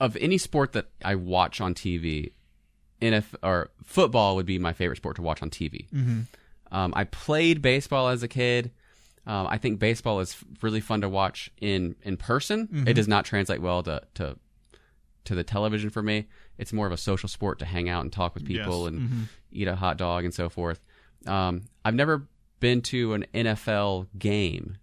of 0.00 0.16
any 0.16 0.38
sport 0.38 0.72
that 0.72 0.86
I 1.04 1.14
watch 1.14 1.60
on 1.60 1.74
TV, 1.74 2.32
NF 3.00 3.34
or 3.42 3.70
football 3.84 4.36
would 4.36 4.46
be 4.46 4.58
my 4.58 4.72
favorite 4.72 4.96
sport 4.96 5.16
to 5.16 5.22
watch 5.22 5.42
on 5.42 5.50
TV. 5.50 5.88
Mm-hmm. 5.90 6.20
Um, 6.72 6.92
I 6.96 7.04
played 7.04 7.62
baseball 7.62 8.08
as 8.08 8.22
a 8.22 8.28
kid. 8.28 8.72
Um, 9.26 9.46
I 9.48 9.58
think 9.58 9.78
baseball 9.78 10.20
is 10.20 10.36
really 10.62 10.80
fun 10.80 11.00
to 11.00 11.08
watch 11.08 11.50
in 11.60 11.96
in 12.02 12.16
person. 12.16 12.66
Mm-hmm. 12.68 12.88
It 12.88 12.94
does 12.94 13.08
not 13.08 13.24
translate 13.24 13.60
well 13.60 13.82
to 13.84 14.02
to 14.14 14.36
to 15.24 15.34
the 15.34 15.42
television 15.44 15.90
for 15.90 16.02
me. 16.02 16.26
It's 16.58 16.72
more 16.72 16.86
of 16.86 16.92
a 16.92 16.96
social 16.96 17.28
sport 17.28 17.58
to 17.58 17.64
hang 17.64 17.88
out 17.88 18.02
and 18.02 18.12
talk 18.12 18.34
with 18.34 18.46
people 18.46 18.82
Yes. 18.84 18.88
and 18.88 19.00
Mhm. 19.10 19.22
eat 19.50 19.68
a 19.68 19.74
hot 19.76 19.96
dog 19.98 20.24
and 20.24 20.32
so 20.32 20.48
forth. 20.48 20.80
Um, 21.26 21.62
I've 21.84 21.94
never 21.96 22.28
been 22.60 22.80
to 22.82 23.14
an 23.14 23.26
NFL 23.34 24.06
game, 24.18 24.76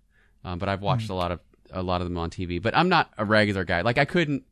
um, 0.44 0.60
but 0.60 0.68
I've 0.70 0.82
watched 0.82 1.10
a 1.10 1.14
lot 1.14 1.32
of 1.32 1.40
a 1.72 1.82
lot 1.82 2.02
of 2.02 2.08
them 2.08 2.18
on 2.18 2.30
TV. 2.30 2.60
But 2.62 2.76
I'm 2.78 2.90
not 2.90 3.12
a 3.18 3.26
regular 3.26 3.64
guy. 3.64 3.82
Like 3.82 3.98
I 3.98 4.06
couldn't, 4.06 4.44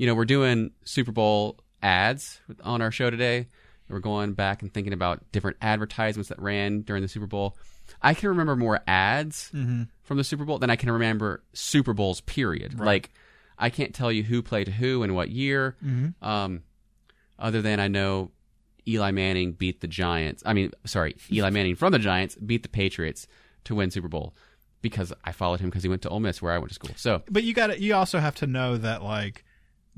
you 0.00 0.06
know, 0.06 0.14
we're 0.14 0.24
doing 0.24 0.70
Super 0.82 1.12
Bowl 1.12 1.58
ads 1.82 2.40
on 2.64 2.80
our 2.80 2.90
show 2.90 3.10
today. 3.10 3.48
We're 3.90 3.98
going 3.98 4.32
back 4.32 4.62
and 4.62 4.72
thinking 4.72 4.94
about 4.94 5.30
different 5.30 5.58
advertisements 5.60 6.30
that 6.30 6.40
ran 6.40 6.80
during 6.80 7.02
the 7.02 7.08
Super 7.08 7.26
Bowl. 7.26 7.54
I 8.00 8.14
can 8.14 8.30
remember 8.30 8.56
more 8.56 8.80
ads 8.86 9.50
Mm-hmm. 9.54 9.82
from 10.02 10.16
the 10.16 10.24
Super 10.24 10.46
Bowl 10.46 10.58
than 10.58 10.70
I 10.70 10.76
can 10.76 10.90
remember 10.90 11.42
Super 11.52 11.92
Bowls. 11.92 12.22
Period. 12.22 12.78
Like 12.80 13.10
I 13.58 13.68
can't 13.68 13.94
tell 13.94 14.10
you 14.10 14.22
who 14.22 14.40
played 14.40 14.68
who 14.68 15.02
and 15.02 15.14
what 15.14 15.28
year. 15.28 15.76
Mm-hmm. 15.84 16.24
Um, 16.26 16.62
other 17.38 17.60
than 17.60 17.78
I 17.78 17.88
know 17.88 18.30
Eli 18.88 19.10
Manning 19.10 19.52
beat 19.52 19.82
the 19.82 19.86
Giants. 19.86 20.42
I 20.46 20.54
mean, 20.54 20.72
sorry, 20.86 21.14
Eli 21.30 21.50
Manning 21.56 21.74
from 21.76 21.92
the 21.92 21.98
Giants 21.98 22.36
beat 22.36 22.62
the 22.62 22.70
Patriots 22.70 23.26
to 23.64 23.74
win 23.74 23.90
Super 23.90 24.08
Bowl 24.08 24.34
because 24.80 25.12
I 25.26 25.32
followed 25.32 25.60
him 25.60 25.68
because 25.68 25.82
he 25.82 25.90
went 25.90 26.00
to 26.02 26.08
Ole 26.08 26.20
Miss 26.20 26.40
where 26.40 26.54
I 26.54 26.58
went 26.58 26.70
to 26.70 26.74
school. 26.74 26.92
So 26.96 27.22
But 27.30 27.42
you 27.42 27.52
got 27.52 27.78
You 27.80 27.94
also 27.96 28.18
have 28.18 28.36
to 28.36 28.46
know 28.46 28.78
that 28.78 29.02
like 29.02 29.44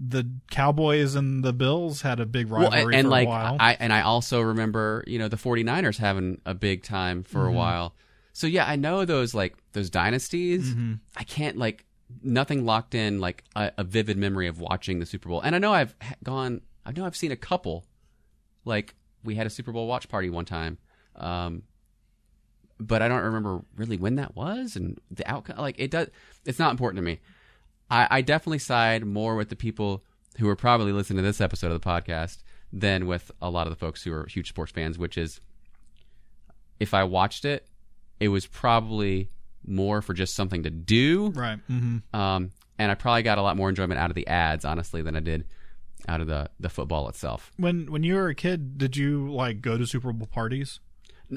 the 0.05 0.29
Cowboys 0.51 1.15
and 1.15 1.45
the 1.45 1.53
Bills 1.53 2.03
had 2.03 2.19
a 2.19 2.27
big 2.27 2.49
well, 2.49 2.63
rivalry 2.63 2.95
and, 2.95 2.95
and 2.95 3.05
for 3.07 3.11
like 3.11 3.27
a 3.27 3.31
while. 3.31 3.57
I 3.61 3.75
and 3.79 3.93
I 3.93 4.01
also 4.03 4.41
remember 4.41 5.05
you 5.07 5.19
know 5.19 5.29
the 5.29 5.37
49ers 5.37 5.99
having 5.99 6.41
a 6.45 6.55
big 6.55 6.83
time 6.83 7.23
for 7.23 7.41
Mm-hmm. 7.41 7.49
a 7.49 7.53
while. 7.53 7.95
So 8.33 8.47
yeah, 8.47 8.67
I 8.67 8.77
know 8.77 9.05
those 9.05 9.35
like 9.35 9.55
those 9.73 9.91
dynasties. 9.91 10.71
Mm-hmm. 10.71 10.95
I 11.17 11.25
can't 11.25 11.57
like 11.57 11.85
nothing 12.23 12.65
locked 12.65 12.95
in 12.95 13.21
like 13.21 13.45
a, 13.55 13.71
a 13.79 13.85
vivid 13.85 14.17
memory 14.17 14.49
of 14.49 14.59
watching 14.61 14.99
the 14.99 15.07
Super 15.07 15.29
Bowl. 15.29 15.41
And 15.41 15.55
I 15.55 15.59
know 15.59 15.73
I've 15.73 15.95
gone. 16.25 16.63
I 16.85 16.93
know 16.93 17.05
I've 17.07 17.17
seen 17.17 17.31
a 17.31 17.37
couple. 17.37 17.85
Like 18.65 18.95
we 19.23 19.35
had 19.37 19.47
a 19.47 19.51
Super 19.51 19.71
Bowl 19.73 19.87
watch 19.87 20.09
party 20.09 20.31
one 20.31 20.45
time. 20.45 20.79
Um, 21.15 21.63
but 22.81 23.03
I 23.03 23.09
don't 23.09 23.23
remember 23.23 23.61
really 23.77 23.97
when 23.97 24.17
that 24.17 24.35
was 24.35 24.75
and 24.77 24.99
the 25.11 25.29
outcome. 25.31 25.59
Like 25.59 25.77
it 25.79 25.91
does, 25.91 26.09
it's 26.45 26.59
not 26.59 26.71
important 26.73 26.97
to 26.99 27.03
me. 27.03 27.21
I, 27.93 28.09
I 28.11 28.21
definitely 28.23 28.59
side 28.59 29.05
more 29.05 29.37
with 29.37 29.51
the 29.51 29.57
people 29.57 30.03
who 30.39 30.49
are 30.49 30.57
probably 30.57 30.93
listening 30.93 31.19
to 31.19 31.23
this 31.23 31.43
episode 31.43 31.71
of 31.71 31.81
the 31.81 31.87
podcast 31.87 32.39
than 32.73 33.07
with 33.07 33.31
a 33.43 33.51
lot 33.51 33.67
of 33.67 33.71
the 33.71 33.77
folks 33.77 34.03
who 34.03 34.13
are 34.15 34.27
huge 34.27 34.49
sports 34.49 34.73
fans. 34.73 34.99
Which 34.99 35.19
is, 35.19 35.41
if 36.81 36.95
I 36.95 37.05
watched 37.05 37.45
it, 37.45 37.67
it 38.19 38.29
was 38.29 38.47
probably 38.47 39.29
more 39.67 40.01
for 40.01 40.15
just 40.15 40.35
something 40.35 40.63
to 40.63 40.71
do, 40.71 41.31
right. 41.37 41.59
Mm-hmm. 41.71 42.19
um, 42.19 42.51
and 42.79 42.91
I 42.91 42.95
probably 42.95 43.23
got 43.23 43.39
a 43.39 43.43
lot 43.43 43.57
more 43.57 43.69
enjoyment 43.69 44.01
out 44.01 44.11
of 44.11 44.17
the 44.17 44.27
ads, 44.27 44.65
honestly, 44.65 45.03
than 45.03 45.15
I 45.15 45.21
did 45.21 45.45
out 46.09 46.23
of 46.23 46.27
the 46.27 46.49
the 46.59 46.71
football 46.71 47.11
itself. 47.11 47.53
When 47.59 47.93
when 47.93 48.03
you 48.05 48.15
were 48.15 48.29
a 48.29 48.35
kid, 48.35 48.79
did 48.79 48.97
you 48.97 49.31
like 49.31 49.61
go 49.61 49.77
to 49.77 49.87
Super 49.87 50.13
Bowl 50.13 50.27
parties? 50.27 50.81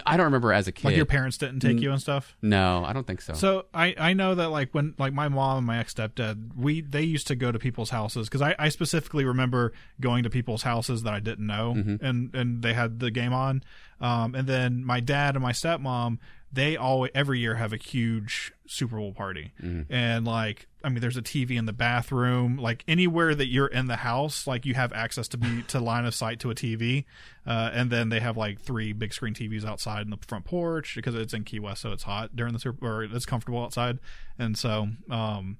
I 0.06 0.18
don't 0.18 0.26
remember 0.26 0.52
as 0.54 0.68
a 0.68 0.72
kid. 0.72 0.86
Like 0.86 0.96
your 0.96 1.06
parents 1.06 1.38
didn't 1.38 1.60
take 1.60 1.80
you 1.80 1.92
and 1.92 2.02
stuff. 2.02 2.36
no, 2.42 2.84
I 2.86 2.94
don't 2.94 3.06
think 3.08 3.22
so. 3.22 3.34
So 3.34 3.66
I, 3.74 3.96
I 3.98 4.14
know 4.14 4.36
that 4.36 4.50
like 4.50 4.74
when 4.74 4.94
like 4.98 5.14
my 5.14 5.28
mom 5.30 5.58
and 5.60 5.68
my 5.68 5.78
ex 5.80 5.94
stepdad 5.94 6.56
we 6.56 6.82
they 6.82 7.04
used 7.04 7.28
to 7.28 7.36
go 7.36 7.52
to 7.52 7.60
people's 7.60 7.90
houses 7.92 8.28
because 8.28 8.42
I, 8.42 8.56
I 8.60 8.70
specifically 8.70 9.26
remember 9.26 9.74
going 10.02 10.24
to 10.24 10.30
people's 10.30 10.64
houses 10.64 11.04
that 11.04 11.14
I 11.14 11.20
didn't 11.20 11.48
know 11.48 11.72
and 12.02 12.34
and 12.36 12.62
they 12.62 12.74
had 12.74 13.00
the 13.00 13.12
game 13.12 13.34
on, 13.34 13.64
um, 14.02 14.36
and 14.36 14.48
then 14.48 14.84
my 14.84 15.00
dad 15.00 15.36
and 15.36 15.44
my 15.44 15.52
stepmom 15.52 16.18
they 16.52 16.78
all 16.78 17.06
every 17.14 17.40
year 17.40 17.56
have 17.56 17.74
a 17.74 17.78
huge 17.78 18.54
Super 18.66 18.96
Bowl 18.98 19.12
party 19.14 19.52
and 19.90 20.26
like 20.26 20.68
I 20.86 20.90
mean, 20.90 21.02
there's 21.02 21.18
a 21.18 21.22
TV 21.22 21.58
in 21.58 21.66
the 21.66 21.74
bathroom. 21.74 22.58
Like 22.58 22.84
anywhere 22.88 23.34
that 23.34 23.48
you're 23.48 23.68
in 23.68 23.88
the 23.88 23.96
house, 23.98 24.46
like 24.46 24.66
you 24.66 24.76
have 24.76 24.94
access 24.94 25.28
to 25.30 25.38
be 25.38 25.64
to 25.70 25.80
line 25.80 26.06
of 26.06 26.14
sight 26.14 26.40
to 26.42 26.52
a 26.52 26.56
TV. 26.56 27.06
Uh, 27.46 27.72
and 27.74 27.90
then 27.90 28.10
they 28.10 28.20
have 28.20 28.38
like 28.38 28.62
three 28.62 28.94
big 28.94 29.12
screen 29.14 29.34
TVs 29.34 29.66
outside 29.66 30.04
in 30.04 30.12
the 30.12 30.18
front 30.28 30.46
porch 30.46 30.96
because 30.96 31.16
it's 31.16 31.34
in 31.34 31.44
Key 31.44 31.60
West, 31.60 31.82
so 31.82 31.92
it's 31.92 32.04
hot 32.04 32.36
during 32.36 32.54
the 32.54 32.60
Super 32.60 32.86
or 32.86 33.04
it's 33.04 33.26
comfortable 33.26 33.62
outside. 33.64 33.98
And 34.40 34.58
so, 34.58 34.88
um, 35.10 35.58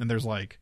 and 0.00 0.08
there's 0.10 0.24
like 0.24 0.58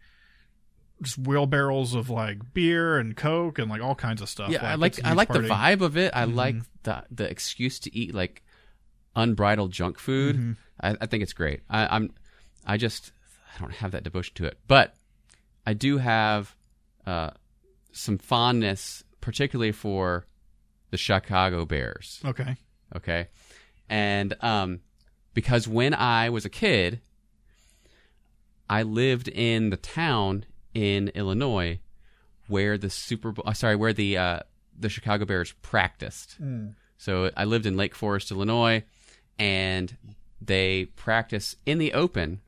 just 1.03 1.19
wheelbarrows 1.19 1.95
of 1.95 2.09
like 2.09 2.55
beer 2.55 2.99
and 2.99 3.15
coke 3.17 3.59
and 3.59 3.69
like 3.71 3.83
all 3.83 3.95
kinds 3.95 4.23
of 4.23 4.29
stuff. 4.31 4.51
Yeah, 4.51 4.65
I 4.67 4.77
like 4.77 4.99
I 5.05 5.13
like 5.13 5.29
party. 5.29 5.47
the 5.47 5.53
vibe 5.55 5.83
of 5.83 5.97
it. 5.99 6.13
I 6.17 6.25
Mhm. 6.25 6.35
like 6.35 6.57
the 6.85 7.05
the 7.11 7.29
excuse 7.31 7.79
to 7.81 7.95
eat 7.95 8.15
like 8.15 8.43
unbridled 9.15 9.73
junk 9.73 9.99
food. 9.99 10.37
Mhm. 10.37 10.57
I, 10.81 10.97
I 11.01 11.07
think 11.07 11.23
it's 11.23 11.33
great. 11.35 11.61
I, 11.69 11.87
I'm 11.97 12.13
I 12.67 12.77
just 12.79 13.13
I 13.57 13.61
don't 13.61 13.73
have 13.73 13.93
that 13.93 14.05
devotion 14.05 14.35
to 14.37 14.45
it, 14.45 14.59
but 14.69 14.95
I 15.67 15.73
do 15.73 15.99
have 15.99 16.55
uh, 17.07 17.31
some 17.93 18.19
fondness, 18.19 19.03
particularly 19.21 19.73
for 19.73 20.27
the 20.91 20.97
Chicago 20.97 21.65
Bears. 21.65 22.21
Okay. 22.25 22.57
Okay, 22.95 23.27
and 23.89 24.37
um, 24.43 24.81
because 25.35 25.67
when 25.67 25.93
I 25.93 26.31
was 26.31 26.45
a 26.45 26.49
kid, 26.49 27.01
I 28.71 28.83
lived 28.83 29.29
in 29.29 29.71
the 29.71 29.77
town 29.77 30.45
in 30.73 31.09
Illinois 31.09 31.81
where 32.49 32.79
the 32.79 32.91
Super 32.91 33.33
Bowl, 33.33 33.45
uh, 33.47 33.53
sorry, 33.53 33.75
where 33.77 33.93
the 33.93 34.17
uh, 34.17 34.41
the 34.79 34.89
Chicago 34.89 35.25
Bears 35.25 35.53
practiced. 35.63 36.37
So 36.99 37.31
I 37.37 37.45
lived 37.45 37.67
in 37.67 37.77
Lake 37.77 37.95
Forest, 37.95 38.31
Illinois, 38.31 38.85
and 39.39 39.97
they 40.41 40.87
practice 40.97 41.57
in 41.67 41.79
the 41.79 41.93
open. 41.93 42.41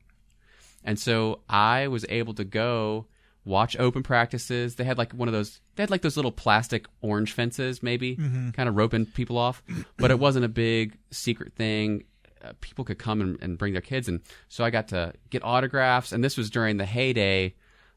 And 0.83 0.97
so 0.99 1.41
I 1.49 1.87
was 1.87 2.05
able 2.09 2.33
to 2.35 2.43
go 2.43 3.07
watch 3.45 3.77
open 3.79 4.03
practices. 4.03 4.75
They 4.75 4.83
had 4.83 4.97
like 4.97 5.11
one 5.13 5.27
of 5.27 5.33
those, 5.33 5.59
they 5.75 5.83
had 5.83 5.89
like 5.89 6.01
those 6.01 6.15
little 6.15 6.31
plastic 6.31 6.85
orange 7.01 7.33
fences, 7.33 7.81
maybe, 7.83 8.15
kind 8.15 8.69
of 8.69 8.75
roping 8.75 9.05
people 9.05 9.37
off, 9.37 9.63
but 9.97 10.11
it 10.11 10.19
wasn't 10.19 10.45
a 10.45 10.49
big 10.49 10.97
secret 11.11 11.53
thing. 11.53 12.03
Uh, 12.43 12.53
people 12.61 12.85
could 12.85 12.99
come 12.99 13.19
and, 13.21 13.41
and 13.41 13.57
bring 13.57 13.73
their 13.73 13.81
kids. 13.81 14.07
And 14.07 14.21
so 14.47 14.63
I 14.63 14.69
got 14.69 14.87
to 14.89 15.13
get 15.29 15.43
autographs. 15.43 16.11
And 16.13 16.23
this 16.23 16.37
was 16.37 16.49
during 16.49 16.77
the 16.77 16.85
heyday 16.85 17.55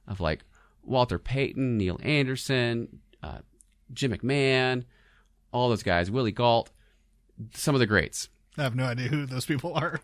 of 0.08 0.20
like 0.20 0.40
Walter 0.82 1.18
Payton, 1.18 1.78
Neal 1.78 2.00
Anderson, 2.02 3.00
uh, 3.22 3.38
Jim 3.92 4.12
McMahon, 4.12 4.84
all 5.52 5.68
those 5.68 5.84
guys, 5.84 6.10
Willie 6.10 6.32
Gault, 6.32 6.70
some 7.54 7.74
of 7.74 7.78
the 7.78 7.86
greats. 7.86 8.28
I 8.58 8.62
have 8.62 8.74
no 8.74 8.84
idea 8.84 9.08
who 9.08 9.26
those 9.26 9.46
people 9.46 9.74
are. 9.74 10.00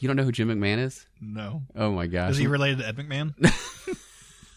You 0.00 0.08
don't 0.08 0.16
know 0.16 0.24
who 0.24 0.32
Jim 0.32 0.48
McMahon 0.48 0.78
is? 0.78 1.06
No. 1.20 1.62
Oh 1.74 1.90
my 1.90 2.06
gosh. 2.06 2.32
Is 2.32 2.38
he 2.38 2.46
related 2.46 2.78
to 2.80 2.88
Ed 2.88 2.96
McMahon? 2.96 3.34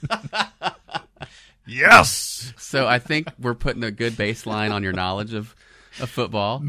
yes. 1.67 2.53
so 2.57 2.88
I 2.88 3.00
think 3.00 3.27
we're 3.39 3.53
putting 3.53 3.83
a 3.83 3.91
good 3.91 4.13
baseline 4.13 4.71
on 4.71 4.83
your 4.83 4.93
knowledge 4.93 5.33
of, 5.33 5.55
of 6.01 6.09
football, 6.09 6.63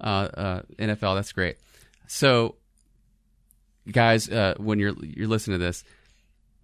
uh, 0.00 0.04
uh, 0.04 0.62
NFL. 0.78 1.16
That's 1.16 1.32
great. 1.32 1.56
So, 2.06 2.56
guys, 3.90 4.28
uh, 4.28 4.54
when 4.58 4.78
you're 4.78 4.94
you're 5.02 5.28
listening 5.28 5.58
to 5.58 5.64
this, 5.64 5.84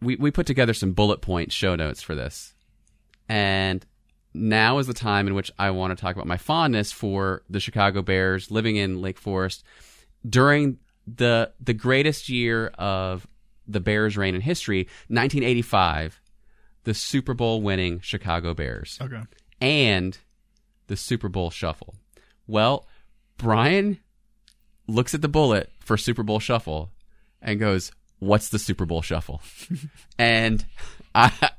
we 0.00 0.17
we 0.17 0.31
put 0.31 0.47
together 0.47 0.75
some 0.75 0.93
bullet 0.93 1.23
point 1.23 1.52
show 1.52 1.75
notes 1.75 2.02
for 2.02 2.14
this, 2.14 2.55
and 3.28 3.85
now 4.35 4.78
is 4.78 4.87
the 4.87 4.95
time 4.95 5.26
in 5.26 5.35
which 5.35 5.50
I 5.59 5.71
want 5.71 5.97
to 5.97 6.00
talk 6.00 6.14
about 6.14 6.26
my 6.26 6.37
fondness 6.37 6.93
for 6.93 7.43
the 7.49 7.61
Chicago 7.61 8.02
Bears 8.02 8.50
living 8.50 8.76
in 8.76 9.00
Lake 9.00 9.19
Forest 9.19 9.64
during 10.28 10.78
the 11.17 11.53
the 11.61 11.75
greatest 11.75 12.29
year 12.29 12.69
of 12.79 13.27
the 13.67 13.81
Bears' 13.81 14.17
reign 14.17 14.35
in 14.35 14.41
history, 14.41 14.85
1985, 15.09 16.21
the 16.85 16.95
Super 16.95 17.35
Bowl 17.35 17.61
winning 17.62 18.00
Chicago 18.00 18.55
Bears 18.55 18.99
Okay. 19.00 19.23
and 19.61 20.17
the 20.87 20.97
Super 20.97 21.29
Bowl 21.29 21.50
Shuffle. 21.50 21.95
Well, 22.47 22.87
Brian 23.37 23.99
looks 24.87 25.15
at 25.15 25.21
the 25.23 25.29
bullet 25.29 25.71
for 25.81 25.97
Super 25.97 26.23
Bowl 26.23 26.41
Shuffle 26.41 26.91
and 27.43 27.61
goes, 27.61 27.93
"What's 28.19 28.49
the 28.49 28.59
Super 28.59 28.87
Bowl 28.87 29.03
Shuffle?" 29.03 29.43
and 30.19 30.65
I 31.15 31.50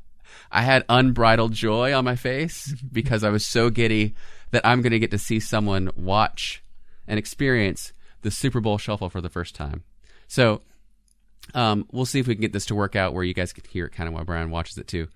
I 0.51 0.63
had 0.63 0.84
unbridled 0.89 1.53
joy 1.53 1.94
on 1.94 2.06
my 2.06 2.15
face 2.15 2.74
because 2.91 3.24
I 3.24 3.29
was 3.29 3.46
so 3.46 3.70
giddy 3.70 4.15
that 4.51 4.65
I'm 4.65 4.82
going 4.82 4.94
to 4.94 5.00
get 5.00 5.12
to 5.12 5.20
see 5.20 5.39
someone 5.39 5.91
watch 5.96 6.63
and 7.08 7.20
experience 7.20 7.94
the 8.21 8.31
Super 8.31 8.59
Bowl 8.59 8.77
Shuffle 8.77 9.09
for 9.09 9.21
the 9.21 9.29
first 9.29 9.55
time. 9.55 9.83
So, 10.27 10.61
um, 11.53 11.88
we'll 11.91 12.05
see 12.05 12.19
if 12.19 12.27
we 12.27 12.35
can 12.35 12.41
get 12.41 12.53
this 12.53 12.67
to 12.67 12.75
work 12.75 12.95
out 12.95 13.13
where 13.13 13.23
you 13.23 13.33
guys 13.33 13.53
can 13.53 13.63
hear 13.69 13.85
it 13.85 13.91
kind 13.91 14.07
of 14.07 14.13
while 14.13 14.23
Brian 14.23 14.51
watches 14.51 14.77
it 14.77 14.88
too. 14.88 15.07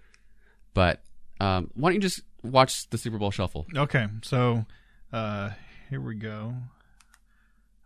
But 0.74 1.01
um, 1.39 1.69
why 1.75 1.89
don't 1.89 1.95
you 1.95 2.01
just 2.01 2.22
watch 2.41 2.89
the 2.89 2.98
Super 2.98 3.17
Bowl 3.17 3.31
Shuffle? 3.31 3.67
Okay. 3.75 4.07
So, 4.24 4.65
uh, 5.12 5.51
here 5.89 6.01
we 6.01 6.15
go. 6.15 6.55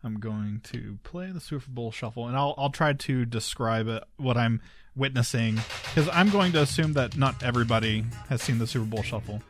I'm 0.03 0.19
going 0.19 0.61
to 0.65 0.99
play 1.03 1.31
the 1.31 1.41
Super 1.41 1.69
Bowl 1.69 1.91
Shuffle, 1.91 2.27
and 2.27 2.37
I'll 2.37 2.53
I'll 2.57 2.69
try 2.69 2.93
to 2.93 3.25
describe 3.25 3.87
it, 3.87 4.03
what 4.17 4.37
I'm 4.37 4.61
witnessing, 4.95 5.55
because 5.83 6.07
I'm 6.13 6.29
going 6.29 6.53
to 6.53 6.61
assume 6.61 6.93
that 6.93 7.17
not 7.17 7.43
everybody 7.43 8.05
has 8.29 8.41
seen 8.41 8.59
the 8.59 8.67
Super 8.67 8.85
Bowl 8.85 9.03
Shuffle. 9.03 9.41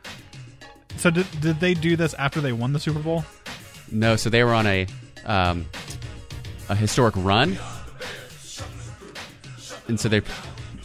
So 0.96 1.10
did 1.10 1.26
did 1.40 1.60
they 1.60 1.74
do 1.74 1.96
this 1.96 2.14
after 2.14 2.40
they 2.40 2.52
won 2.52 2.72
the 2.72 2.80
Super 2.80 2.98
Bowl? 2.98 3.24
No, 3.92 4.16
so 4.16 4.30
they 4.30 4.42
were 4.42 4.54
on 4.54 4.66
a 4.66 4.86
um, 5.24 5.66
a 6.68 6.74
historic 6.74 7.14
run, 7.16 7.58
and 9.88 9.98
so 9.98 10.08
they 10.08 10.22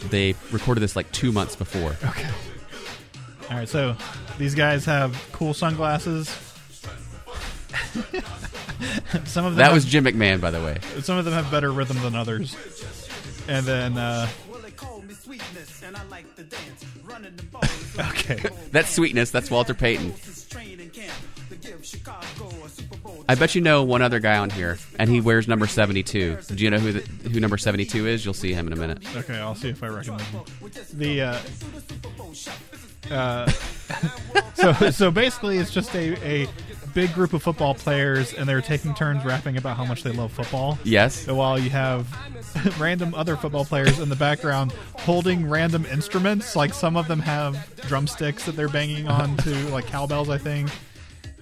they 0.10 0.36
recorded 0.52 0.82
this 0.82 0.96
like 0.96 1.12
two 1.12 1.32
months 1.32 1.56
before. 1.56 1.96
Okay. 2.06 2.30
All 3.50 3.58
right. 3.58 3.70
So 3.70 3.96
these 4.38 4.56
guys 4.56 4.86
have 4.86 5.16
cool 5.32 5.54
sunglasses. 5.54 6.28
some 9.26 9.46
of 9.46 9.52
them 9.54 9.56
That 9.56 9.66
have, 9.66 9.74
was 9.74 9.86
Jim 9.86 10.04
McMahon, 10.06 10.42
by 10.42 10.52
the 10.52 10.62
way. 10.62 10.80
some 11.02 11.18
of 11.18 11.26
them 11.26 11.34
have 11.34 11.50
better 11.52 11.72
rhythm 11.72 12.02
than 12.02 12.16
others. 12.16 12.56
And 13.48 13.66
then 13.66 13.98
uh, 13.98 14.28
Well, 14.50 14.62
they 14.62 14.72
call 14.72 15.02
me 15.02 15.14
sweetness, 15.14 15.84
and 15.86 15.96
I 15.96 16.04
like 16.06 16.34
to 16.36 16.44
dance. 16.44 16.86
Running 17.04 17.36
the 17.36 17.44
ball. 17.44 17.62
okay. 18.10 18.42
That's 18.72 18.90
sweetness. 18.90 19.30
That's 19.32 19.52
Walter 19.52 19.74
Payton. 19.74 20.14
Training 23.26 23.40
camp 23.40 23.40
to 23.40 23.40
give 23.40 23.40
Chicago 23.40 23.40
a 23.40 23.40
Super 23.40 23.40
Bowl. 23.40 23.40
I 23.40 23.40
bet 23.40 23.56
you 23.56 23.62
know 23.62 23.84
one 23.84 24.02
other 24.02 24.20
guy 24.20 24.38
on 24.38 24.50
here, 24.50 24.78
and 25.00 25.10
he 25.10 25.22
wears 25.22 25.48
number 25.48 25.68
seventy-two. 25.68 26.38
Do 26.48 26.64
you 26.64 26.70
know 26.70 26.80
who 26.80 26.92
the, 26.94 27.30
who 27.30 27.40
number 27.40 27.58
seventy-two 27.58 28.08
is? 28.08 28.26
You'll 28.26 28.34
see 28.34 28.54
him 28.54 28.68
in 28.68 28.74
a 28.74 28.78
minute. 28.78 29.00
Okay, 29.16 29.38
I'll 29.38 29.56
see 29.56 29.70
if 29.70 29.84
I 29.84 29.88
recognize 29.88 30.22
him. 30.28 30.42
The 30.94 31.22
uh, 31.22 31.40
uh, 33.12 33.48
so 34.54 34.90
so 34.92 35.12
basically, 35.12 35.58
it's 35.58 35.72
just 35.72 35.94
a, 35.96 36.16
a 36.26 36.48
big 36.94 37.14
group 37.14 37.34
of 37.34 37.44
football 37.44 37.74
players, 37.76 38.34
and 38.34 38.48
they're 38.48 38.62
taking 38.62 38.94
turns 38.94 39.26
rapping 39.26 39.58
about 39.58 39.78
how 39.78 39.86
much 39.86 40.04
they 40.04 40.12
love 40.12 40.32
football. 40.32 40.78
Yes. 40.84 41.16
So 41.16 41.36
while 41.36 41.60
you 41.60 41.70
have 41.70 42.08
random 42.80 43.14
other 43.16 43.36
football 43.36 43.66
players 43.66 44.00
in 44.00 44.10
the 44.10 44.16
background 44.16 44.74
holding 45.00 45.50
random 45.50 45.86
instruments, 45.86 46.56
like 46.56 46.74
some 46.74 46.96
of 46.96 47.08
them 47.08 47.20
have 47.20 47.76
drumsticks 47.88 48.46
that 48.46 48.56
they're 48.56 48.70
banging 48.70 49.08
on 49.08 49.38
to, 49.38 49.56
like 49.70 49.88
cowbells, 49.88 50.30
I 50.30 50.38
think. 50.38 50.70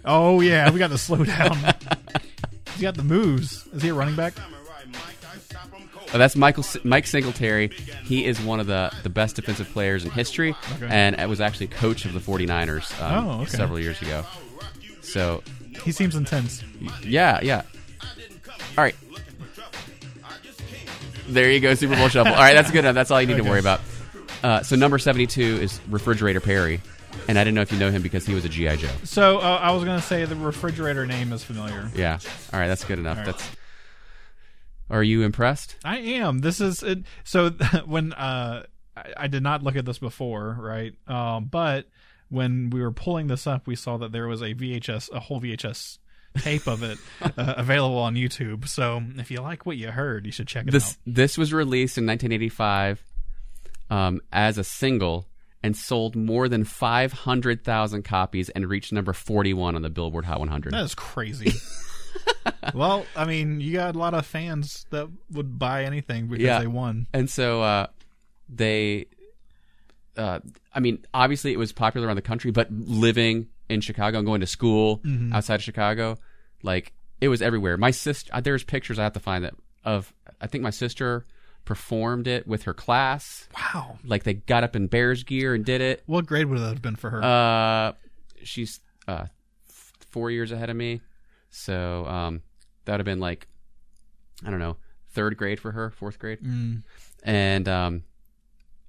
Oh 0.06 0.42
yeah, 0.42 0.70
we 0.72 0.80
got 0.80 0.90
to 0.92 0.98
slow 0.98 1.24
down. 1.24 1.58
He's 2.74 2.82
got 2.82 2.96
the 2.96 3.04
moves. 3.04 3.68
Is 3.74 3.82
he 3.84 3.90
a 3.90 3.94
running 3.94 4.16
back? 4.16 4.34
Oh, 6.14 6.18
that's 6.18 6.36
Michael 6.36 6.66
Mike 6.84 7.08
Singletary. 7.08 7.70
He 8.04 8.26
is 8.26 8.42
one 8.42 8.60
of 8.60 8.68
the, 8.68 8.92
the 9.04 9.10
best 9.10 9.38
defensive 9.38 9.70
players 9.70 10.04
in 10.04 10.12
history, 10.12 10.56
Okay. 10.76 10.88
and 10.90 11.30
was 11.30 11.40
actually 11.40 11.68
coach 11.68 12.04
of 12.04 12.14
the 12.14 12.20
49ers 12.20 13.02
um, 13.02 13.28
Oh, 13.28 13.32
okay. 13.42 13.50
several 13.52 13.80
years 13.80 14.02
ago. 14.02 14.26
So, 15.02 15.42
He 15.84 15.94
seems 15.94 16.16
intense. 16.16 16.64
yeah, 17.04 17.40
yeah. 17.42 17.62
All 18.78 18.84
right. 18.84 18.96
There 21.30 21.50
you 21.50 21.62
go, 21.62 21.74
Super 21.76 21.96
Bowl 21.96 22.10
Shuffle. 22.10 22.34
All 22.34 22.40
right, 22.40 22.54
that's 22.56 22.72
good 22.72 22.80
enough. 22.80 22.96
That's 22.96 23.10
all 23.12 23.22
you 23.22 23.28
need 23.28 23.38
to 23.38 23.44
worry 23.50 23.60
about. 23.60 23.80
Uh, 24.44 24.64
so, 24.64 24.76
number 24.76 24.98
72 25.00 25.42
is 25.42 25.80
Refrigerator 25.88 26.42
Perry. 26.42 26.82
And 27.28 27.38
I 27.38 27.44
didn't 27.44 27.56
know 27.56 27.62
if 27.62 27.72
you 27.72 27.78
know 27.80 27.92
him 27.92 28.02
because 28.02 28.26
he 28.26 28.34
was 28.34 28.46
a 28.46 28.50
G.I. 28.50 28.76
Joe. 28.78 28.90
So 29.04 29.38
uh, 29.40 29.60
I 29.62 29.72
was 29.72 29.84
gonna 29.84 30.02
say 30.02 30.26
the 30.26 30.36
refrigerator 30.36 31.06
name 31.06 31.32
is 31.34 31.44
familiar. 31.44 31.90
Yeah. 31.96 32.20
All 32.54 32.60
right, 32.60 32.68
that's 32.68 32.84
good 32.84 33.00
enough. 33.00 33.18
Right. 33.18 33.26
That's. 33.28 33.50
Are 34.90 35.04
you 35.04 35.24
impressed? 35.24 35.76
I 35.86 35.98
am. 36.00 36.40
This 36.40 36.60
is 36.60 36.84
it. 36.84 37.00
So 37.24 37.50
when 37.86 38.12
uh, 38.14 38.64
I, 38.98 39.14
I 39.18 39.28
did 39.28 39.44
not 39.44 39.64
look 39.64 39.76
at 39.76 39.86
this 39.86 40.00
before, 40.00 40.58
right? 40.60 40.94
Um, 41.08 41.46
but 41.46 41.88
when 42.30 42.70
we 42.70 42.82
were 42.82 42.92
pulling 42.92 43.28
this 43.28 43.48
up, 43.48 43.68
we 43.68 43.76
saw 43.76 43.98
that 43.98 44.12
there 44.12 44.28
was 44.28 44.42
a 44.42 44.54
VHS, 44.54 45.12
a 45.14 45.20
whole 45.20 45.40
VHS 45.40 45.98
tape 46.40 46.68
of 46.68 46.82
it 46.84 46.98
uh, 47.22 47.54
available 47.58 47.98
on 48.00 48.16
YouTube. 48.16 48.68
So 48.68 49.02
if 49.18 49.32
you 49.32 49.40
like 49.42 49.66
what 49.66 49.78
you 49.78 49.92
heard, 49.92 50.26
you 50.26 50.32
should 50.32 50.48
check 50.48 50.68
it 50.68 50.72
This 50.72 50.92
out. 50.92 50.98
this 51.06 51.38
was 51.38 51.54
released 51.54 51.98
in 51.98 52.06
1985 52.06 53.04
um, 53.90 54.22
as 54.32 54.58
a 54.58 54.64
single 54.64 55.28
and 55.64 55.76
sold 55.78 56.16
more 56.16 56.50
than 56.50 56.64
500,000 56.64 58.04
copies 58.04 58.50
and 58.50 58.68
reached 58.68 58.92
number 58.92 59.14
41 59.14 59.76
on 59.76 59.82
the 59.82 59.90
Billboard 59.90 60.26
Hot 60.26 60.40
100. 60.40 60.74
That 60.74 60.84
is 60.84 60.96
crazy. 60.96 61.54
well, 62.74 63.06
I 63.16 63.26
mean, 63.26 63.60
you 63.62 63.74
got 63.74 63.96
a 63.96 64.00
lot 64.00 64.14
of 64.14 64.26
fans 64.26 64.86
that 64.90 65.08
would 65.32 65.58
buy 65.60 65.84
anything 65.86 66.28
because 66.28 66.44
Yeah. 66.44 66.60
they 66.60 66.68
won. 66.68 67.08
And 67.14 67.30
so 67.30 67.62
uh, 67.62 67.88
they, 68.50 69.06
uh, 70.18 70.40
I 70.74 70.80
mean, 70.80 71.06
obviously 71.14 71.54
it 71.54 71.58
was 71.60 71.72
popular 71.72 72.08
around 72.08 72.16
the 72.18 72.22
country, 72.22 72.52
but 72.52 72.72
living 72.72 73.48
in 73.70 73.82
Chicago 73.82 74.18
and 74.18 74.26
going 74.26 74.42
to 74.42 74.48
school 74.48 75.02
outside 75.32 75.56
of 75.56 75.64
Chicago, 75.64 76.18
like 76.64 76.94
it 77.22 77.28
was 77.30 77.42
everywhere. 77.42 77.78
My 77.78 77.92
sister, 77.92 78.32
uh, 78.34 78.42
there's 78.42 78.64
pictures 78.64 79.00
I 79.00 79.04
have 79.04 79.14
to 79.14 79.20
find 79.20 79.44
that 79.46 79.54
of. 79.86 80.12
I 80.42 80.48
think 80.48 80.64
my 80.64 80.70
sister 80.72 81.26
performed 81.66 82.28
it 82.28 82.48
with 82.48 82.64
her 82.64 82.74
class. 82.74 83.48
Wow. 83.56 83.98
Like 84.04 84.24
they 84.24 84.34
got 84.34 84.64
up 84.64 84.76
in 84.76 84.88
Bears 84.88 85.24
gear 85.24 85.54
and 85.54 85.64
did 85.66 85.82
it. 85.82 86.04
What 86.06 86.26
grade 86.26 86.48
would 86.48 86.60
that 86.60 86.68
have 86.70 86.82
been 86.82 86.96
for 86.96 87.10
her? 87.10 87.24
Uh, 87.24 87.94
she's 88.44 88.80
uh 89.08 89.26
f- 89.70 89.94
four 90.12 90.32
years 90.32 90.52
ahead 90.52 90.70
of 90.70 90.76
me, 90.76 91.02
so 91.50 92.06
um, 92.06 92.42
that 92.86 92.94
would 92.94 93.00
have 93.00 93.06
been 93.06 93.20
like, 93.20 93.48
I 94.46 94.50
don't 94.50 94.60
know, 94.60 94.78
third 95.14 95.38
grade 95.38 95.60
for 95.60 95.72
her, 95.72 95.92
fourth 95.92 96.20
grade, 96.20 96.40
Mm. 96.42 96.84
and 97.24 97.68
um, 97.70 98.04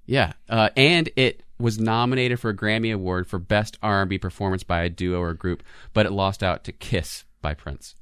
yeah, 0.05 0.33
uh, 0.49 0.69
and 0.75 1.09
it 1.15 1.43
was 1.59 1.79
nominated 1.79 2.39
for 2.39 2.49
a 2.49 2.55
Grammy 2.55 2.93
Award 2.93 3.27
for 3.27 3.39
Best 3.39 3.77
R&B 3.81 4.17
Performance 4.17 4.63
by 4.63 4.81
a 4.83 4.89
Duo 4.89 5.19
or 5.21 5.33
Group, 5.33 5.63
but 5.93 6.05
it 6.05 6.11
lost 6.11 6.43
out 6.43 6.63
to 6.65 6.71
Kiss 6.73 7.23
by 7.41 7.53
Prince. 7.53 7.95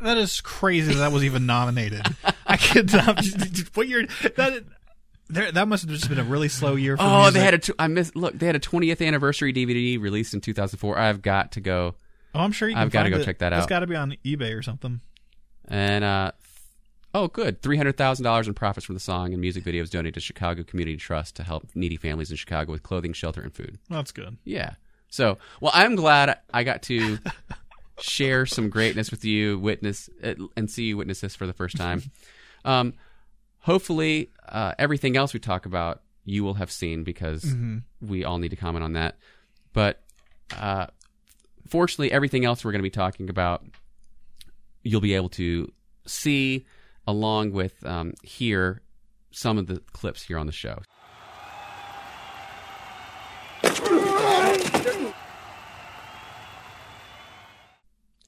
That 0.00 0.16
is 0.16 0.40
crazy 0.40 0.92
that, 0.94 0.98
that 1.00 1.12
was 1.12 1.24
even 1.24 1.44
nominated. 1.46 2.06
I 2.52 2.82
not. 2.92 3.24
What? 3.74 3.86
That 4.36 4.64
there, 5.28 5.50
that 5.52 5.66
must 5.68 5.84
have 5.84 5.90
just 5.90 6.08
been 6.08 6.18
a 6.18 6.24
really 6.24 6.48
slow 6.48 6.74
year 6.74 6.96
for 6.96 7.02
Oh, 7.02 7.18
music. 7.22 7.34
they 7.34 7.40
had 7.40 7.54
a 7.54 7.58
tw- 7.58 7.70
I 7.78 7.86
miss 7.88 8.14
look, 8.14 8.38
they 8.38 8.46
had 8.46 8.56
a 8.56 8.60
20th 8.60 9.06
anniversary 9.06 9.52
DVD 9.52 9.98
released 10.00 10.34
in 10.34 10.40
2004. 10.42 10.98
I've 10.98 11.22
got 11.22 11.52
to 11.52 11.60
go. 11.60 11.94
Oh, 12.34 12.40
I'm 12.40 12.52
sure 12.52 12.68
you 12.68 12.74
can 12.74 12.82
I've 12.82 12.90
gotta 12.90 13.10
go 13.10 13.16
it. 13.18 13.24
check 13.24 13.38
that 13.38 13.52
out. 13.52 13.58
It's 13.60 13.66
got 13.68 13.80
to 13.80 13.86
be 13.86 13.96
on 13.96 14.14
eBay 14.24 14.54
or 14.56 14.62
something. 14.62 15.00
And 15.68 16.04
uh, 16.04 16.32
oh, 17.14 17.28
good, 17.28 17.62
three 17.62 17.76
hundred 17.76 17.96
thousand 17.96 18.24
dollars 18.24 18.46
in 18.48 18.54
profits 18.54 18.84
from 18.86 18.94
the 18.94 19.00
song 19.00 19.32
and 19.32 19.40
music 19.40 19.64
videos 19.64 19.90
donated 19.90 20.14
to 20.14 20.20
Chicago 20.20 20.62
Community 20.64 20.96
Trust 20.98 21.36
to 21.36 21.42
help 21.44 21.68
needy 21.74 21.96
families 21.96 22.30
in 22.30 22.36
Chicago 22.36 22.72
with 22.72 22.82
clothing, 22.82 23.12
shelter, 23.12 23.40
and 23.40 23.54
food. 23.54 23.78
That's 23.88 24.12
good. 24.12 24.36
Yeah. 24.44 24.74
So, 25.08 25.38
well, 25.60 25.72
I'm 25.74 25.94
glad 25.94 26.38
I 26.52 26.64
got 26.64 26.82
to 26.84 27.18
share 28.00 28.44
some 28.46 28.70
greatness 28.70 29.10
with 29.10 29.24
you, 29.24 29.58
witness 29.58 30.08
uh, 30.22 30.34
and 30.56 30.70
see 30.70 30.84
you 30.84 30.96
witness 30.96 31.20
this 31.20 31.36
for 31.36 31.46
the 31.46 31.52
first 31.54 31.76
time. 31.76 32.02
Um, 32.64 32.94
hopefully, 33.60 34.30
uh, 34.48 34.74
everything 34.78 35.16
else 35.16 35.34
we 35.34 35.40
talk 35.40 35.66
about 35.66 36.02
you 36.24 36.44
will 36.44 36.54
have 36.54 36.70
seen 36.70 37.02
because 37.02 37.44
we 38.00 38.24
all 38.24 38.38
need 38.38 38.50
to 38.50 38.56
comment 38.56 38.84
on 38.84 38.92
that. 38.92 39.16
But 39.72 40.02
uh, 40.56 40.86
fortunately, 41.68 42.12
everything 42.12 42.44
else 42.44 42.64
we're 42.64 42.72
going 42.72 42.80
to 42.80 42.84
be 42.84 42.90
talking 42.90 43.28
about, 43.28 43.64
you'll 44.82 45.00
be 45.00 45.14
able 45.14 45.30
to 45.30 45.72
see 46.06 46.66
along 47.06 47.52
with 47.52 47.84
um, 47.84 48.14
hear 48.22 48.82
some 49.32 49.58
of 49.58 49.66
the 49.66 49.80
clips 49.92 50.22
here 50.22 50.38
on 50.38 50.46
the 50.46 50.52
show. 50.52 50.78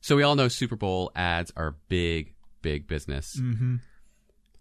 So 0.00 0.16
we 0.16 0.22
all 0.22 0.36
know 0.36 0.48
Super 0.48 0.76
Bowl 0.76 1.12
ads 1.16 1.50
are 1.56 1.76
big, 1.88 2.34
big 2.60 2.86
business. 2.86 3.40
Mm-hmm. 3.40 3.76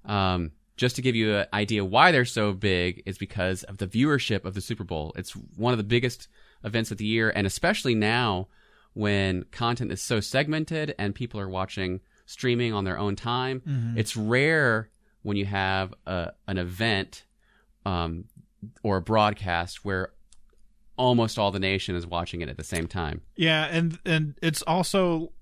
Um, 0.06 0.52
just 0.76 0.96
to 0.96 1.02
give 1.02 1.16
you 1.16 1.36
an 1.36 1.46
idea 1.54 1.86
why 1.86 2.12
they're 2.12 2.26
so 2.26 2.52
big 2.52 3.04
is 3.06 3.18
because 3.18 3.64
of 3.64 3.78
the 3.78 3.88
viewership 3.88 4.44
of 4.44 4.56
the 4.56 4.62
Super 4.62 4.84
Bowl. 4.84 5.14
It's 5.16 5.32
one 5.32 5.72
of 5.72 5.78
the 5.78 5.84
biggest 5.84 6.28
events 6.64 6.92
of 6.92 6.98
the 6.98 7.06
year, 7.06 7.32
and 7.36 7.46
especially 7.46 7.94
now 7.96 8.48
when 8.94 9.44
content 9.52 9.92
is 9.92 10.02
so 10.02 10.20
segmented 10.20 10.96
and 10.98 11.14
people 11.14 11.40
are 11.40 11.50
watching 11.50 12.00
streaming 12.26 12.74
on 12.74 12.86
their 12.86 12.98
own 12.98 13.16
time. 13.16 13.94
It's 13.98 14.16
rare 14.18 14.90
when 15.22 15.38
you 15.38 15.46
have 15.46 15.94
a, 16.06 16.32
an 16.48 16.58
event 16.58 17.24
um, 17.86 18.26
or 18.82 18.98
a 18.98 19.02
broadcast 19.02 19.84
where 19.86 20.12
almost 20.98 21.40
all 21.40 21.52
the 21.52 21.60
nation 21.60 21.96
is 21.96 22.06
watching 22.06 22.42
it 22.42 22.50
at 22.50 22.58
the 22.58 22.64
same 22.64 22.88
time. 22.88 23.22
Yeah, 23.36 23.66
and 23.66 24.00
and 24.06 24.36
it's 24.42 24.62
also 24.64 25.34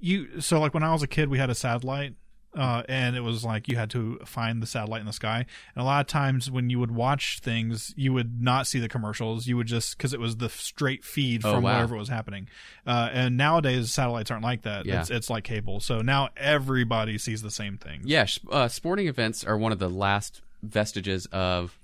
you. 0.00 0.40
So 0.40 0.60
like 0.60 0.74
when 0.74 0.82
I 0.82 0.92
was 0.92 1.02
a 1.02 1.06
kid, 1.06 1.28
we 1.28 1.38
had 1.38 1.50
a 1.50 1.54
satellite, 1.54 2.14
uh, 2.56 2.82
and 2.88 3.14
it 3.16 3.20
was 3.20 3.44
like 3.44 3.68
you 3.68 3.76
had 3.76 3.90
to 3.90 4.18
find 4.24 4.60
the 4.60 4.66
satellite 4.66 5.00
in 5.00 5.06
the 5.06 5.12
sky. 5.12 5.46
And 5.74 5.82
a 5.82 5.84
lot 5.84 6.00
of 6.00 6.06
times 6.08 6.50
when 6.50 6.68
you 6.68 6.80
would 6.80 6.90
watch 6.90 7.38
things, 7.40 7.94
you 7.96 8.12
would 8.12 8.42
not 8.42 8.66
see 8.66 8.80
the 8.80 8.88
commercials. 8.88 9.46
You 9.46 9.56
would 9.56 9.68
just 9.68 9.96
because 9.96 10.12
it 10.12 10.18
was 10.20 10.36
the 10.38 10.48
straight 10.48 11.04
feed 11.04 11.44
Oh, 11.44 11.54
from 11.54 11.62
wow. 11.62 11.74
whatever 11.74 11.96
was 11.96 12.08
happening. 12.08 12.48
Uh, 12.86 13.08
and 13.12 13.36
nowadays 13.36 13.92
satellites 13.92 14.30
aren't 14.30 14.42
like 14.42 14.62
that. 14.62 14.84
Yeah. 14.86 15.00
It's 15.00 15.10
it's 15.10 15.30
like 15.30 15.44
cable. 15.44 15.78
So 15.80 16.00
now 16.00 16.30
everybody 16.36 17.18
sees 17.18 17.42
the 17.42 17.50
same 17.52 17.76
thing. 17.78 18.00
Yeah, 18.04 18.26
uh, 18.50 18.66
sporting 18.68 19.06
events 19.06 19.44
are 19.44 19.56
one 19.56 19.70
of 19.72 19.78
the 19.78 19.88
last 19.90 20.42
vestiges 20.62 21.26
of 21.26 21.78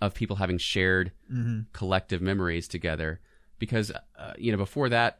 of 0.00 0.14
people 0.14 0.36
having 0.36 0.58
shared 0.58 1.10
collective 1.72 2.22
memories 2.22 2.68
together. 2.68 3.20
Because 3.58 3.90
uh, 3.90 4.34
you 4.38 4.52
know, 4.52 4.58
before 4.58 4.88
that, 4.90 5.18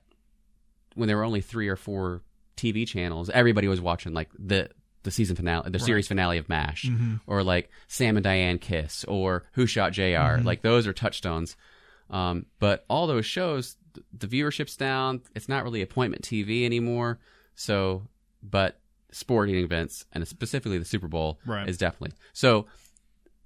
when 0.94 1.08
there 1.08 1.16
were 1.16 1.24
only 1.24 1.40
three 1.40 1.66
or 1.68 1.74
four 1.76 2.22
TV 2.58 2.86
channels, 2.86 3.30
everybody 3.30 3.68
was 3.68 3.80
watching 3.80 4.12
like 4.12 4.28
the 4.38 4.70
the 5.04 5.10
season 5.12 5.36
finale, 5.36 5.70
the 5.70 5.78
series 5.78 6.08
finale 6.08 6.38
of 6.38 6.48
Mash, 6.48 6.90
or 7.26 7.42
like 7.42 7.70
Sam 7.86 8.16
and 8.16 8.24
Diane 8.24 8.58
Kiss, 8.58 9.04
or 9.04 9.44
Who 9.52 9.64
Shot 9.66 9.92
junior 9.92 10.40
Like 10.44 10.60
those 10.62 10.86
are 10.86 10.92
touchstones. 10.92 11.56
Um, 12.10 12.46
but 12.58 12.84
all 12.88 13.06
those 13.06 13.24
shows, 13.24 13.76
the 14.16 14.26
viewership's 14.26 14.76
down. 14.76 15.22
It's 15.34 15.48
not 15.48 15.62
really 15.64 15.82
appointment 15.82 16.22
TV 16.24 16.64
anymore. 16.64 17.18
So, 17.54 18.08
but 18.42 18.80
sporting 19.10 19.54
events 19.56 20.04
and 20.12 20.26
specifically 20.28 20.78
the 20.78 20.84
Super 20.84 21.08
Bowl 21.08 21.38
Right. 21.46 21.68
is 21.68 21.78
definitely 21.78 22.16
so. 22.32 22.66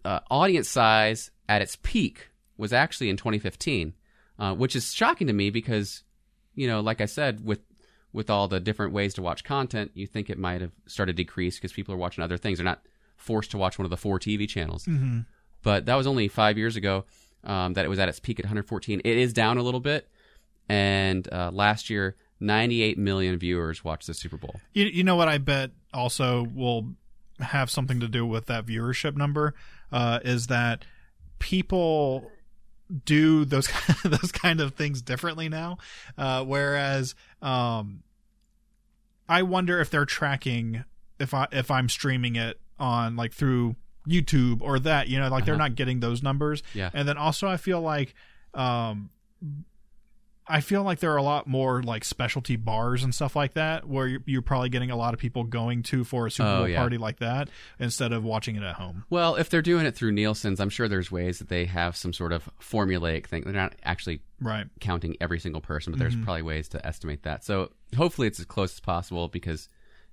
Uh, 0.04 0.18
audience 0.32 0.68
size 0.68 1.30
at 1.48 1.62
its 1.62 1.76
peak 1.80 2.30
was 2.56 2.72
actually 2.72 3.08
in 3.08 3.16
2015, 3.16 3.94
uh, 4.36 4.52
which 4.52 4.74
is 4.74 4.92
shocking 4.92 5.28
to 5.28 5.32
me 5.32 5.48
because, 5.50 6.02
you 6.56 6.66
know, 6.66 6.80
like 6.80 7.00
I 7.00 7.06
said, 7.06 7.44
with 7.44 7.60
with 8.12 8.28
all 8.28 8.48
the 8.48 8.60
different 8.60 8.92
ways 8.92 9.14
to 9.14 9.22
watch 9.22 9.44
content, 9.44 9.90
you 9.94 10.06
think 10.06 10.28
it 10.28 10.38
might 10.38 10.60
have 10.60 10.72
started 10.86 11.16
to 11.16 11.22
decrease 11.22 11.56
because 11.56 11.72
people 11.72 11.94
are 11.94 11.98
watching 11.98 12.22
other 12.22 12.36
things. 12.36 12.58
They're 12.58 12.64
not 12.64 12.82
forced 13.16 13.50
to 13.52 13.58
watch 13.58 13.78
one 13.78 13.84
of 13.84 13.90
the 13.90 13.96
four 13.96 14.18
TV 14.18 14.48
channels. 14.48 14.84
Mm-hmm. 14.84 15.20
But 15.62 15.86
that 15.86 15.94
was 15.94 16.06
only 16.06 16.28
five 16.28 16.58
years 16.58 16.76
ago 16.76 17.04
um, 17.44 17.74
that 17.74 17.84
it 17.84 17.88
was 17.88 17.98
at 17.98 18.08
its 18.08 18.20
peak 18.20 18.38
at 18.38 18.44
114. 18.44 19.00
It 19.04 19.16
is 19.16 19.32
down 19.32 19.58
a 19.58 19.62
little 19.62 19.80
bit, 19.80 20.08
and 20.68 21.26
uh, 21.32 21.50
last 21.52 21.88
year, 21.88 22.16
98 22.40 22.98
million 22.98 23.38
viewers 23.38 23.84
watched 23.84 24.08
the 24.08 24.14
Super 24.14 24.36
Bowl. 24.36 24.56
You, 24.72 24.86
you 24.86 25.04
know 25.04 25.16
what 25.16 25.28
I 25.28 25.38
bet 25.38 25.70
also 25.94 26.46
will 26.54 26.94
have 27.38 27.70
something 27.70 28.00
to 28.00 28.08
do 28.08 28.26
with 28.26 28.46
that 28.46 28.66
viewership 28.66 29.16
number 29.16 29.54
uh, 29.90 30.20
is 30.24 30.48
that 30.48 30.84
people 31.38 32.30
do 33.04 33.44
those 33.44 33.68
those 34.04 34.32
kind 34.32 34.60
of 34.60 34.74
things 34.74 35.00
differently 35.02 35.48
now. 35.48 35.78
Uh, 36.18 36.44
whereas 36.44 37.14
um, 37.40 38.02
I 39.28 39.42
wonder 39.42 39.80
if 39.80 39.90
they're 39.90 40.04
tracking 40.04 40.84
if 41.18 41.32
I 41.34 41.46
if 41.52 41.70
I'm 41.70 41.88
streaming 41.88 42.36
it 42.36 42.60
on 42.78 43.16
like 43.16 43.32
through 43.32 43.76
YouTube 44.08 44.60
or 44.62 44.78
that 44.80 45.08
you 45.08 45.18
know 45.20 45.28
like 45.28 45.44
they're 45.44 45.54
Uh-huh. 45.54 45.64
not 45.68 45.74
getting 45.76 46.00
those 46.00 46.22
numbers. 46.22 46.62
Yeah. 46.74 46.90
And 46.92 47.06
then 47.08 47.16
also 47.16 47.46
I 47.48 47.56
feel 47.56 47.80
like 47.80 48.14
um, 48.54 49.10
I 50.46 50.60
feel 50.60 50.82
like 50.82 50.98
there 50.98 51.12
are 51.12 51.16
a 51.18 51.22
lot 51.22 51.46
more 51.46 51.82
like 51.84 52.04
specialty 52.04 52.56
bars 52.56 53.04
and 53.04 53.14
stuff 53.14 53.36
like 53.36 53.54
that 53.54 53.88
where 53.88 54.08
you're, 54.08 54.20
you're 54.26 54.42
probably 54.42 54.70
getting 54.70 54.90
a 54.90 54.96
lot 54.96 55.14
of 55.14 55.20
people 55.20 55.44
going 55.44 55.84
to 55.84 56.02
for 56.02 56.26
a 56.26 56.30
Super 56.32 56.48
Oh, 56.48 56.56
Bowl 56.58 56.68
yeah. 56.68 56.78
party 56.78 56.98
like 56.98 57.20
that 57.20 57.48
instead 57.78 58.12
of 58.12 58.24
watching 58.24 58.56
it 58.56 58.62
at 58.64 58.74
home. 58.74 59.04
Well, 59.08 59.36
if 59.36 59.48
they're 59.50 59.62
doing 59.62 59.86
it 59.86 59.94
through 59.94 60.10
Nielsen's, 60.12 60.58
I'm 60.58 60.68
sure 60.68 60.88
there's 60.88 61.12
ways 61.12 61.38
that 61.38 61.48
they 61.48 61.64
have 61.66 61.96
some 61.96 62.12
sort 62.12 62.32
of 62.32 62.48
formulaic 62.60 63.26
thing. 63.26 63.42
They're 63.44 63.52
not 63.52 63.76
actually 63.84 64.20
Right. 64.40 64.66
counting 64.80 65.16
every 65.20 65.38
single 65.38 65.60
person, 65.60 65.92
but 65.92 66.00
there's 66.00 66.16
probably 66.16 66.42
ways 66.42 66.68
to 66.70 66.84
estimate 66.84 67.22
that. 67.22 67.44
So 67.44 67.70
hopefully 67.96 68.26
it's 68.26 68.40
as 68.40 68.46
close 68.46 68.72
as 68.74 68.80
possible 68.80 69.28
because 69.28 69.68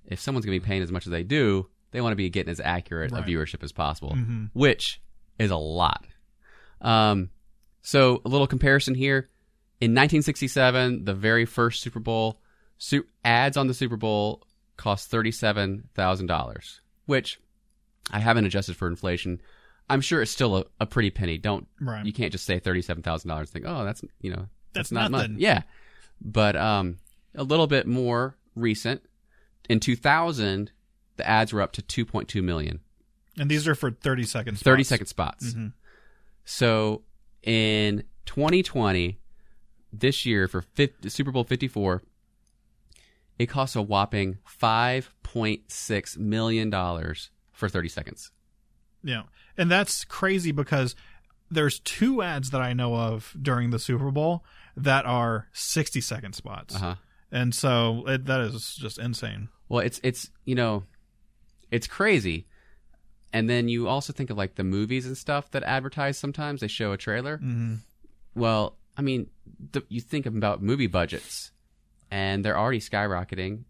if 0.06 0.20
someone's 0.20 0.46
going 0.46 0.56
to 0.58 0.64
be 0.64 0.66
paying 0.68 0.82
as 0.82 0.92
much 0.92 1.06
as 1.06 1.10
they 1.10 1.24
do, 1.24 1.66
they 1.90 2.00
want 2.00 2.12
to 2.12 2.16
be 2.16 2.30
getting 2.30 2.52
as 2.52 2.60
accurate 2.60 3.10
Right. 3.10 3.24
a 3.24 3.26
viewership 3.26 3.64
as 3.64 3.72
possible, 3.72 4.16
which 4.52 5.02
is 5.40 5.50
a 5.50 5.56
lot. 5.56 6.06
Um, 6.80 7.30
so 7.82 8.22
a 8.24 8.28
little 8.28 8.46
comparison 8.46 8.94
here. 8.94 9.28
In 9.80 9.92
1967, 9.92 11.04
the 11.04 11.14
very 11.14 11.44
first 11.46 11.80
Super 11.82 12.00
Bowl, 12.00 12.40
su- 12.78 13.06
ads 13.24 13.56
on 13.56 13.66
the 13.66 13.74
Super 13.74 13.96
Bowl 13.96 14.42
cost 14.76 15.10
$37,000, 15.10 16.80
which 17.06 17.40
I 18.10 18.18
haven't 18.18 18.44
adjusted 18.46 18.76
for 18.76 18.88
inflation. 18.88 19.40
I'm 19.88 20.00
sure 20.00 20.22
it's 20.22 20.30
still 20.30 20.56
a, 20.56 20.64
a 20.80 20.86
pretty 20.86 21.10
penny. 21.10 21.38
Don't 21.38 21.66
Right. 21.80 22.04
you 22.04 22.12
can't 22.12 22.30
just 22.32 22.44
say 22.44 22.58
thirty-seven 22.60 23.02
thousand 23.02 23.28
dollars. 23.28 23.48
And 23.48 23.64
think, 23.64 23.64
oh, 23.66 23.84
that's 23.84 24.02
you 24.20 24.30
know, 24.30 24.46
That's 24.72 24.92
not 24.92 25.10
nothing. 25.10 25.32
much. 25.32 25.40
Yeah, 25.40 25.62
but 26.20 26.54
um, 26.56 26.98
a 27.34 27.42
little 27.42 27.66
bit 27.66 27.86
more 27.86 28.36
recent. 28.54 29.02
In 29.68 29.80
2000, 29.80 30.70
the 31.16 31.28
ads 31.28 31.52
were 31.52 31.60
up 31.62 31.72
to 31.72 31.82
2.2 31.82 32.42
million, 32.42 32.80
And 33.38 33.48
these 33.50 33.68
are 33.68 33.74
for 33.74 33.90
30 33.92 34.24
seconds. 34.24 34.60
30 34.62 34.82
second 34.84 35.06
spots. 35.06 35.44
second 35.46 35.50
spots. 35.50 35.54
Mhm. 35.54 35.72
So 36.44 37.02
in 37.42 38.04
2020, 38.26 39.19
this 39.92 40.24
year 40.26 40.48
for 40.48 40.62
50, 40.62 41.08
Super 41.08 41.30
Bowl 41.30 41.44
54, 41.44 42.02
it 43.38 43.46
costs 43.46 43.76
a 43.76 43.82
whopping 43.82 44.38
5.6 44.46 46.18
million 46.18 46.70
dollars 46.70 47.30
for 47.52 47.68
30 47.68 47.88
seconds. 47.88 48.32
Yeah. 49.02 49.22
And 49.56 49.70
that's 49.70 50.04
crazy 50.04 50.52
because 50.52 50.94
there's 51.50 51.80
two 51.80 52.22
ads 52.22 52.50
that 52.50 52.60
I 52.60 52.72
know 52.72 52.94
of 52.94 53.34
during 53.40 53.70
the 53.70 53.78
Super 53.78 54.10
Bowl 54.10 54.44
that 54.76 55.04
are 55.04 55.48
60 55.52 56.00
second 56.00 56.34
spots. 56.34 56.76
Uh 56.76 56.78
huh. 56.78 56.94
And 57.32 57.54
so 57.54 58.04
it, 58.06 58.26
that 58.26 58.40
is 58.40 58.74
just 58.74 58.98
insane. 58.98 59.48
Well, 59.68 59.80
it's 59.80 60.00
it's 60.02 60.30
you 60.44 60.54
know, 60.54 60.84
it's 61.70 61.86
crazy. 61.86 62.46
And 63.32 63.48
then 63.48 63.68
you 63.68 63.86
also 63.86 64.12
think 64.12 64.30
of 64.30 64.36
like 64.36 64.56
the 64.56 64.64
movies 64.64 65.06
and 65.06 65.16
stuff 65.16 65.50
that 65.52 65.62
advertise. 65.62 66.18
Sometimes 66.18 66.60
they 66.60 66.66
show 66.66 66.92
a 66.92 66.96
trailer. 66.96 67.38
Mm-hmm. 67.38 67.76
Well, 68.34 68.76
I 68.96 69.02
mean, 69.02 69.28
the, 69.72 69.82
you 69.88 70.00
think 70.00 70.26
about 70.26 70.62
movie 70.62 70.86
budgets, 70.86 71.52
and 72.10 72.44
they're 72.44 72.58
already 72.58 72.80
skyrocketing, 72.80 73.64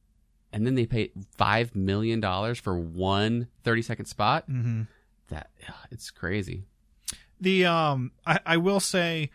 and 0.52 0.66
then 0.66 0.74
they 0.74 0.86
pay 0.86 1.12
five 1.36 1.74
million 1.76 2.20
dollars 2.20 2.58
for 2.58 2.78
one 2.78 3.48
30 3.64 3.82
second 3.82 4.06
spot. 4.06 4.48
Mm-hmm. 4.50 4.82
That 5.28 5.50
it's 5.90 6.10
crazy. 6.10 6.64
The 7.40 7.66
um, 7.66 8.12
I, 8.26 8.40
I 8.44 8.56
will 8.56 8.80
say, 8.80 9.30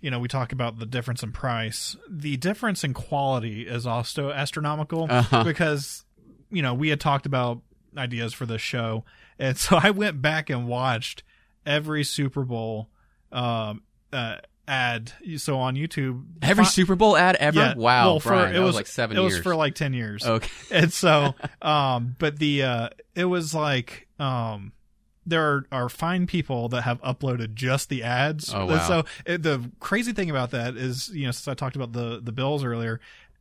you 0.00 0.10
know, 0.10 0.18
we 0.18 0.28
talk 0.28 0.52
about 0.52 0.78
the 0.78 0.86
difference 0.86 1.22
in 1.22 1.32
price. 1.32 1.96
The 2.08 2.36
difference 2.36 2.82
in 2.84 2.94
quality 2.94 3.62
is 3.62 3.86
also 3.86 4.30
astronomical 4.30 5.06
Uh-huh. 5.10 5.44
because 5.44 6.04
you 6.50 6.62
know 6.62 6.72
we 6.74 6.88
had 6.88 7.00
talked 7.00 7.26
about 7.26 7.60
ideas 7.96 8.32
for 8.32 8.46
this 8.46 8.62
show, 8.62 9.04
and 9.38 9.56
so 9.58 9.78
I 9.82 9.90
went 9.90 10.22
back 10.22 10.48
and 10.48 10.66
watched 10.66 11.22
every 11.66 12.04
Super 12.04 12.44
Bowl 12.44 12.88
um 13.30 13.82
uh 14.12 14.36
ad. 14.68 15.12
So 15.38 15.58
on 15.58 15.74
YouTube, 15.74 16.24
Every 16.42 16.64
fi- 16.64 16.70
Super 16.70 16.94
Bowl 16.94 17.16
ad 17.16 17.36
ever. 17.36 17.58
yeah, 17.58 17.74
wow, 17.74 18.04
well, 18.06 18.20
for, 18.20 18.28
Brian, 18.30 18.54
it 18.54 18.58
was 18.58 18.68
was 18.68 18.74
like 18.76 18.86
seven 18.86 19.16
It 19.16 19.20
years. 19.20 19.32
was 19.34 19.42
for 19.42 19.56
like 19.56 19.74
ten 19.74 19.92
years. 19.94 20.24
okay. 20.24 20.50
and 20.70 20.92
so 20.92 21.34
um 21.62 22.14
but 22.18 22.38
the 22.38 22.62
uh 22.62 22.88
it 23.14 23.24
was 23.24 23.54
like 23.54 24.06
um 24.20 24.72
there 25.26 25.42
are, 25.42 25.66
are 25.72 25.88
fine 25.90 26.26
people 26.26 26.68
that 26.70 26.82
have 26.82 27.02
uploaded 27.02 27.54
just 27.54 27.88
the 27.90 28.02
ads 28.02 28.52
Oh, 28.54 28.64
wow. 28.66 28.78
so 28.88 29.04
it, 29.26 29.42
the 29.42 29.70
crazy 29.80 30.12
thing 30.12 30.30
about 30.30 30.52
that 30.52 30.74
is 30.76 31.08
you 31.10 31.26
know 31.26 31.32
since 31.32 31.48
i 31.48 31.54
talked 31.54 31.76
about 31.76 31.92
the 31.92 32.20
the 32.22 32.32
bills 32.32 32.64
earlier 32.64 32.98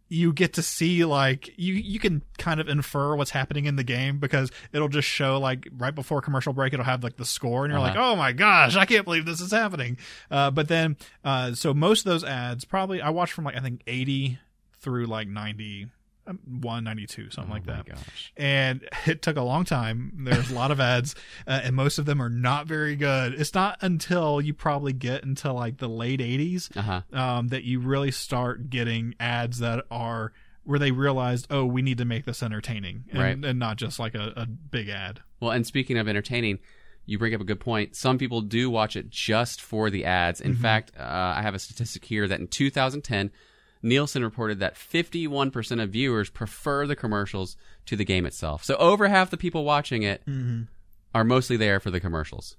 you 0.09 0.31
get 0.33 0.53
to 0.53 0.61
see 0.61 1.03
like 1.05 1.49
you 1.57 1.73
you 1.73 1.99
can 1.99 2.21
kind 2.37 2.59
of 2.61 2.69
infer 2.69 3.15
what's 3.15 3.31
happening 3.31 3.65
in 3.65 3.75
the 3.75 3.83
game 3.83 4.19
because 4.19 4.51
it'll 4.71 4.87
just 4.87 5.07
show 5.07 5.37
like 5.39 5.67
right 5.77 5.93
before 5.95 6.21
commercial 6.21 6.53
break 6.53 6.71
it'll 6.73 6.85
have 6.85 7.03
like 7.03 7.17
the 7.17 7.25
score 7.25 7.65
and 7.65 7.71
you're 7.71 7.81
like 7.81 7.95
Uh-huh. 7.97 8.11
oh 8.11 8.15
my 8.15 8.31
gosh 8.31 8.75
i 8.77 8.85
can't 8.85 9.03
believe 9.05 9.25
this 9.25 9.41
is 9.41 9.51
happening 9.51 9.97
uh 10.31 10.49
but 10.51 10.67
then 10.69 10.95
uh 11.25 11.53
so 11.53 11.73
most 11.73 12.05
of 12.05 12.11
those 12.11 12.23
ads 12.23 12.63
probably 12.63 13.01
i 13.01 13.09
watched 13.09 13.33
from 13.33 13.43
like 13.45 13.55
i 13.55 13.59
think 13.59 13.81
80 13.85 14.39
through 14.79 15.07
like 15.07 15.27
90 15.27 15.83
um, 15.83 15.91
192 16.27 17.29
something 17.31 17.51
like 17.51 17.63
oh 17.67 17.71
my 17.71 17.77
that 17.77 17.85
Gosh. 17.85 18.33
and 18.37 18.87
it 19.05 19.21
took 19.21 19.37
a 19.37 19.41
long 19.41 19.63
time. 19.65 20.11
There's 20.23 20.51
a 20.51 20.55
lot 20.55 20.71
of 20.71 20.79
ads, 20.79 21.15
uh, 21.47 21.61
and 21.63 21.75
most 21.75 21.97
of 21.97 22.05
them 22.05 22.21
are 22.21 22.29
not 22.29 22.67
very 22.67 22.95
good. 22.95 23.33
It's 23.33 23.53
not 23.53 23.77
until 23.81 24.41
you 24.41 24.53
probably 24.53 24.93
get 24.93 25.23
into 25.23 25.51
like 25.53 25.77
the 25.77 25.87
late 25.89 26.19
80s 26.19 26.75
Uh 26.77 26.81
huh. 26.81 27.01
um, 27.13 27.47
that 27.49 27.63
you 27.63 27.79
really 27.79 28.11
start 28.11 28.69
getting 28.69 29.15
ads 29.19 29.59
that 29.59 29.85
are 29.91 30.33
where 30.63 30.79
they 30.79 30.91
realized, 30.91 31.47
oh, 31.49 31.63
we 31.65 31.81
need 31.81 31.97
to 31.97 32.03
make 32.05 32.25
this 32.25 32.43
entertaining, 32.43 33.05
and, 33.11 33.19
Right. 33.21 33.45
and 33.45 33.57
not 33.57 33.77
just 33.77 33.99
like 33.99 34.15
a, 34.15 34.33
a 34.35 34.45
big 34.45 34.89
ad. 34.89 35.21
Well, 35.39 35.51
and 35.51 35.65
speaking 35.65 35.97
of 35.97 36.09
entertaining, 36.09 36.59
you 37.05 37.17
bring 37.17 37.33
up 37.33 37.39
a 37.39 37.45
good 37.45 37.61
point. 37.61 37.95
Some 37.95 38.17
people 38.17 38.41
do 38.41 38.69
watch 38.69 38.97
it 38.97 39.09
just 39.09 39.61
for 39.61 39.89
the 39.89 40.03
ads. 40.03 40.41
In 40.41 40.53
fact, 40.55 40.91
uh, 40.99 41.03
I 41.37 41.41
have 41.41 41.55
a 41.55 41.59
statistic 41.59 42.03
here 42.03 42.27
that 42.27 42.41
in 42.41 42.47
2010, 42.47 43.31
Nielsen 43.81 44.23
reported 44.23 44.59
that 44.59 44.75
51% 44.75 45.81
of 45.83 45.89
viewers 45.91 46.29
prefer 46.29 46.87
the 46.87 46.95
commercials 46.95 47.55
to 47.85 47.95
the 47.95 48.05
game 48.05 48.25
itself. 48.25 48.63
So 48.63 48.75
over 48.77 49.07
half 49.07 49.29
the 49.29 49.37
people 49.37 49.63
watching 49.63 50.03
it 50.03 50.21
are 51.15 51.23
mostly 51.23 51.57
there 51.57 51.79
for 51.79 51.91
the 51.91 51.99
commercials. 51.99 52.57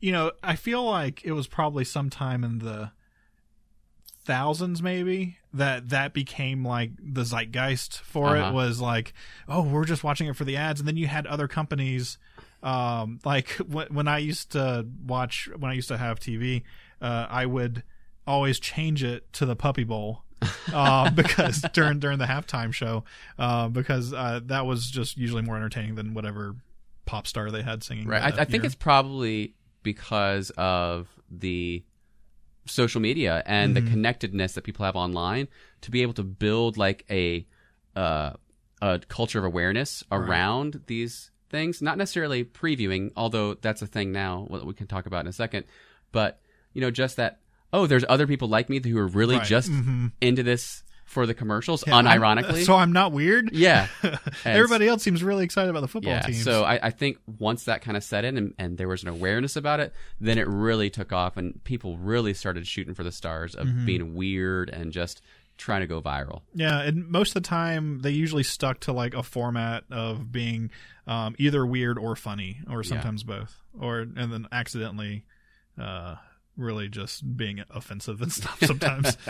You 0.00 0.12
know, 0.12 0.32
I 0.42 0.54
feel 0.56 0.84
like 0.84 1.24
it 1.24 1.32
was 1.32 1.46
probably 1.48 1.84
sometime 1.84 2.44
in 2.44 2.58
the 2.60 2.92
thousands 4.24 4.82
maybe 4.82 5.38
that 5.54 5.88
that 5.88 6.12
became 6.12 6.62
like 6.62 6.90
the 7.02 7.24
zeitgeist 7.24 8.00
for 8.02 8.36
Uh-huh. 8.36 8.50
it 8.50 8.52
was 8.52 8.78
like 8.78 9.14
oh 9.48 9.62
we're 9.62 9.86
just 9.86 10.04
watching 10.04 10.26
it 10.28 10.36
for 10.36 10.44
the 10.44 10.54
ads 10.56 10.80
and 10.80 10.86
then 10.86 10.98
you 10.98 11.06
had 11.06 11.26
other 11.26 11.48
companies 11.48 12.18
um 12.62 13.20
like 13.24 13.48
when, 13.68 13.86
when 13.86 14.06
i 14.06 14.18
used 14.18 14.52
to 14.52 14.86
watch 15.06 15.48
when 15.56 15.70
i 15.70 15.74
used 15.74 15.88
to 15.88 15.96
have 15.96 16.20
tv 16.20 16.62
uh 17.00 17.26
i 17.30 17.46
would 17.46 17.82
always 18.26 18.60
change 18.60 19.02
it 19.02 19.32
to 19.32 19.46
the 19.46 19.56
puppy 19.56 19.84
bowl 19.84 20.24
uh, 20.72 21.10
because 21.14 21.62
during 21.72 21.98
during 21.98 22.18
the 22.18 22.26
halftime 22.26 22.72
show 22.72 23.04
uh, 23.38 23.68
because 23.68 24.12
uh, 24.12 24.40
that 24.44 24.66
was 24.66 24.90
just 24.90 25.16
usually 25.16 25.42
more 25.42 25.56
entertaining 25.56 25.94
than 25.94 26.14
whatever 26.14 26.56
pop 27.06 27.26
star 27.26 27.50
they 27.50 27.62
had 27.62 27.82
singing 27.82 28.06
Right. 28.06 28.22
I, 28.22 28.42
I 28.42 28.44
think 28.44 28.64
it's 28.64 28.74
probably 28.74 29.54
because 29.82 30.50
of 30.56 31.08
the 31.30 31.82
social 32.66 33.00
media 33.00 33.42
and 33.46 33.74
the 33.74 33.80
connectedness 33.80 34.52
that 34.54 34.62
people 34.62 34.84
have 34.84 34.94
online 34.96 35.48
to 35.80 35.90
be 35.90 36.02
able 36.02 36.12
to 36.14 36.22
build 36.22 36.76
like 36.76 37.04
a 37.10 37.46
uh, 37.96 38.32
a 38.80 39.00
culture 39.08 39.38
of 39.38 39.44
awareness 39.44 40.04
around 40.12 40.82
these 40.86 41.30
things. 41.50 41.82
Not 41.82 41.98
necessarily 41.98 42.44
previewing, 42.44 43.10
although 43.16 43.54
that's 43.54 43.82
a 43.82 43.86
thing 43.86 44.12
now 44.12 44.44
what 44.48 44.66
we 44.66 44.74
can 44.74 44.86
talk 44.86 45.06
about 45.06 45.22
in 45.22 45.26
a 45.26 45.32
second. 45.32 45.64
But 46.12 46.40
you 46.72 46.80
know, 46.80 46.90
just 46.90 47.16
that. 47.16 47.40
Oh, 47.72 47.86
there's 47.86 48.04
other 48.08 48.26
people 48.26 48.48
like 48.48 48.68
me 48.70 48.80
who 48.82 48.96
are 48.98 49.06
really 49.06 49.36
Right. 49.36 49.46
just 49.46 49.70
Mhm. 49.70 50.12
into 50.20 50.42
this 50.42 50.82
for 51.04 51.26
the 51.26 51.32
commercials, 51.34 51.82
Yeah, 51.86 51.96
I'm- 51.96 52.04
unironically. 52.04 52.66
so 52.66 52.76
i'm 52.76 52.92
not 52.92 53.12
weird 53.12 53.48
yeah. 53.54 53.86
Everybody 54.44 54.86
else 54.88 55.02
seems 55.02 55.22
really 55.22 55.42
excited 55.42 55.70
about 55.70 55.80
the 55.80 55.88
football 55.88 56.12
yeah, 56.12 56.20
teams. 56.20 56.44
so 56.44 56.64
I, 56.64 56.88
I 56.88 56.90
think 56.90 57.16
once 57.38 57.64
that 57.64 57.80
kind 57.80 57.96
of 57.96 58.04
set 58.04 58.26
in 58.26 58.36
and, 58.36 58.52
and 58.58 58.76
there 58.76 58.88
was 58.88 59.02
an 59.04 59.08
awareness 59.08 59.56
about 59.56 59.80
it, 59.80 59.94
then 60.20 60.36
it 60.36 60.46
really 60.46 60.90
took 60.90 61.10
off 61.10 61.38
and 61.38 61.64
people 61.64 61.96
really 61.96 62.34
started 62.34 62.66
shooting 62.66 62.92
for 62.92 63.04
the 63.04 63.10
stars 63.12 63.54
of 63.54 63.66
Mm-hmm. 63.66 63.86
being 63.86 64.14
weird 64.14 64.68
and 64.68 64.92
just 64.92 65.22
trying 65.56 65.80
to 65.80 65.86
go 65.86 66.02
viral. 66.02 66.42
yeah, 66.54 66.82
and 66.82 67.08
most 67.08 67.30
of 67.34 67.42
the 67.42 67.48
time 67.48 68.00
they 68.02 68.10
usually 68.10 68.42
stuck 68.44 68.78
to 68.80 68.92
like 68.92 69.14
a 69.14 69.22
format 69.22 69.84
of 69.90 70.30
being 70.30 70.70
um, 71.06 71.34
either 71.38 71.64
weird 71.66 71.98
or 71.98 72.16
funny, 72.16 72.60
or 72.70 72.84
sometimes 72.84 73.22
both, 73.24 73.56
or 73.80 74.00
and 74.00 74.30
then 74.30 74.46
accidentally 74.52 75.24
uh, 75.80 76.16
really 76.58 76.88
just 76.88 77.36
being 77.36 77.62
offensive 77.70 78.20
and 78.20 78.32
stuff 78.32 78.58
sometimes. 78.64 79.16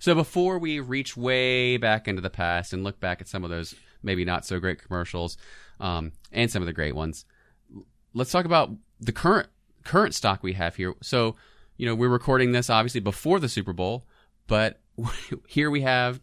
So 0.00 0.14
before 0.14 0.58
we 0.58 0.80
reach 0.80 1.16
way 1.16 1.78
back 1.78 2.08
into 2.08 2.20
the 2.20 2.28
past 2.28 2.74
and 2.74 2.84
look 2.84 3.00
back 3.00 3.22
at 3.22 3.28
some 3.28 3.42
of 3.42 3.48
those 3.48 3.74
maybe 4.02 4.22
not 4.22 4.44
so 4.44 4.60
great 4.60 4.82
commercials 4.82 5.38
um, 5.80 6.12
and 6.30 6.50
some 6.50 6.60
of 6.60 6.66
the 6.66 6.74
great 6.74 6.94
ones, 6.94 7.24
let's 8.12 8.30
talk 8.30 8.44
about 8.44 8.70
the 9.00 9.12
current 9.12 9.48
current 9.84 10.14
stock 10.14 10.42
we 10.42 10.52
have 10.52 10.76
here. 10.76 10.94
So 11.00 11.36
you 11.78 11.86
know 11.86 11.94
we're 11.94 12.10
recording 12.10 12.52
this 12.52 12.68
obviously 12.68 13.00
before 13.00 13.40
the 13.40 13.48
Super 13.48 13.72
Bowl, 13.72 14.04
but 14.46 14.78
here 15.48 15.70
we 15.70 15.80
have 15.80 16.20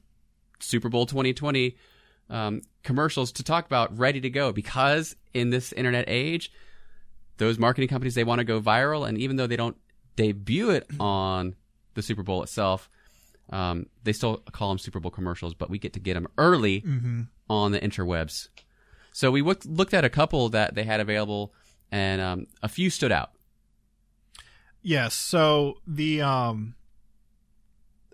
Super 0.59 0.89
Bowl 0.89 1.07
2020 1.07 1.75
um, 2.29 2.61
commercials 2.83 3.31
to 3.31 3.43
talk 3.43 3.65
about 3.65 3.97
ready 3.97 4.21
to 4.21 4.29
go 4.29 4.51
because 4.51 5.15
in 5.33 5.49
this 5.49 5.73
internet 5.73 6.05
age, 6.07 6.51
those 7.37 7.57
marketing 7.57 7.89
companies 7.89 8.13
they 8.13 8.23
want 8.23 8.37
to 8.39 8.45
go 8.45 8.61
viral, 8.61 9.07
and 9.07 9.17
even 9.17 9.37
though 9.37 9.47
they 9.47 9.57
don't 9.57 9.77
debut 10.15 10.69
it 10.69 10.87
on 10.99 11.55
the 11.93 12.01
Super 12.01 12.23
Bowl 12.23 12.43
itself, 12.43 12.89
um, 13.49 13.87
they 14.03 14.13
still 14.13 14.37
call 14.51 14.69
them 14.69 14.77
Super 14.77 14.99
Bowl 14.99 15.11
commercials, 15.11 15.53
but 15.53 15.69
we 15.69 15.77
get 15.77 15.93
to 15.93 15.99
get 15.99 16.13
them 16.13 16.27
early 16.37 16.81
mhm. 16.81 17.27
on 17.49 17.71
the 17.71 17.79
interwebs. 17.79 18.47
So 19.11 19.29
we 19.29 19.41
looked 19.41 19.65
looked 19.65 19.93
at 19.93 20.05
a 20.05 20.09
couple 20.09 20.49
that 20.49 20.75
they 20.75 20.83
had 20.83 20.99
available, 20.99 21.53
and 21.91 22.21
um, 22.21 22.47
a 22.63 22.69
few 22.69 22.89
stood 22.89 23.11
out. 23.11 23.31
Yes. 24.81 25.13
So 25.13 25.75
the 25.85 26.21
um 26.21 26.75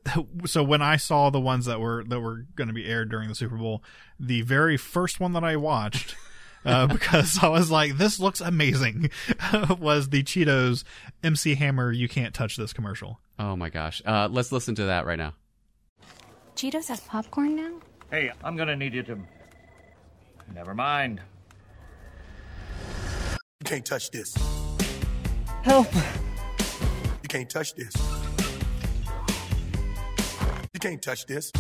so 0.46 0.64
when 0.64 0.82
I 0.82 0.98
saw 0.98 1.30
the 1.30 1.40
ones 1.40 1.66
that 1.66 1.80
were 1.80 2.04
that 2.06 2.20
were 2.20 2.46
going 2.56 2.68
to 2.68 2.74
be 2.74 2.86
aired 2.86 3.10
during 3.10 3.30
the 3.30 3.36
Super 3.36 3.58
Bowl, 3.58 3.84
the 4.20 4.42
very 4.42 4.78
first 4.78 5.20
one 5.20 5.34
that 5.34 5.44
I 5.44 5.56
watched 5.56 6.16
uh, 6.65 6.88
because 6.93 7.39
I 7.41 7.48
was 7.48 7.72
like, 7.72 7.98
"This 7.98 8.20
looks 8.20 8.41
amazing," 8.41 9.10
was 9.80 10.10
the 10.10 10.24
Cheetos 10.24 10.84
MC 11.24 11.56
Hammer 11.56 11.91
"You 11.91 12.08
Can't 12.08 12.34
Touch 12.34 12.58
This" 12.58 12.74
commercial. 12.74 13.20
Oh 13.39 13.56
my 13.56 13.70
gosh! 13.70 14.02
Uh, 14.06 14.28
let's 14.32 14.52
listen 14.52 14.76
to 14.76 14.86
that 14.86 15.06
right 15.06 15.17
now. 15.17 15.34
Cheetos 16.56 16.88
has 16.88 17.00
popcorn 17.02 17.56
now? 17.56 17.72
Hey, 18.10 18.32
I'm 18.43 18.56
gonna 18.56 18.76
need 18.76 18.93
you 18.93 19.04
to. 19.04 19.20
Never 20.54 20.74
mind. 20.74 21.22
You 23.60 23.65
can't 23.65 23.86
touch 23.86 24.12
this. 24.12 24.36
Help! 25.62 25.93
You 25.93 27.28
can't 27.28 27.50
touch 27.50 27.76
this. 27.76 27.93
You 30.74 30.80
can't 30.80 31.02
touch 31.02 31.26
this. 31.26 31.52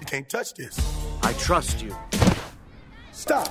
You 0.00 0.06
can't 0.06 0.28
touch 0.28 0.54
this. 0.54 0.99
I 1.22 1.32
trust 1.34 1.82
you. 1.82 1.94
Stop. 3.12 3.48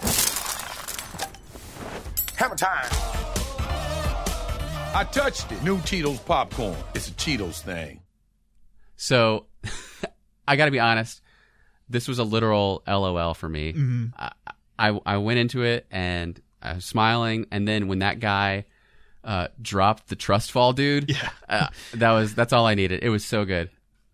Hammer 2.36 2.55
time. 2.55 2.88
I 4.95 5.03
touched 5.12 5.51
it. 5.51 5.62
New 5.63 5.77
Cheetos 5.79 6.23
popcorn. 6.25 6.75
It's 6.95 7.10
a 7.10 7.12
Cheetos 7.13 7.62
thing. 7.62 8.01
So 8.95 9.45
I 10.47 10.55
got 10.55 10.65
to 10.65 10.71
be 10.71 10.79
honest. 10.79 11.21
This 11.89 12.08
was 12.08 12.19
a 12.19 12.23
literal 12.23 12.84
LOL 12.88 13.34
for 13.34 13.49
me. 13.49 13.73
Mm-hmm. 13.73 14.05
I, 14.17 14.32
I 14.77 14.99
I 15.05 15.17
went 15.17 15.39
into 15.39 15.63
it 15.63 15.86
and 15.91 16.39
I 16.62 16.73
was 16.75 16.86
smiling, 16.86 17.45
and 17.51 17.67
then 17.67 17.88
when 17.88 17.99
that 17.99 18.19
guy 18.19 18.65
uh, 19.23 19.47
dropped 19.62 20.08
the 20.08 20.15
trust 20.15 20.51
fall, 20.51 20.73
dude, 20.73 21.10
Yeah. 21.10 21.29
uh, 21.47 21.67
that 21.95 22.12
was 22.12 22.36
that's 22.36 22.53
all 22.53 22.65
I 22.67 22.75
needed. 22.75 23.03
It 23.03 23.10
was 23.10 23.25
so 23.25 23.43
good. 23.45 23.69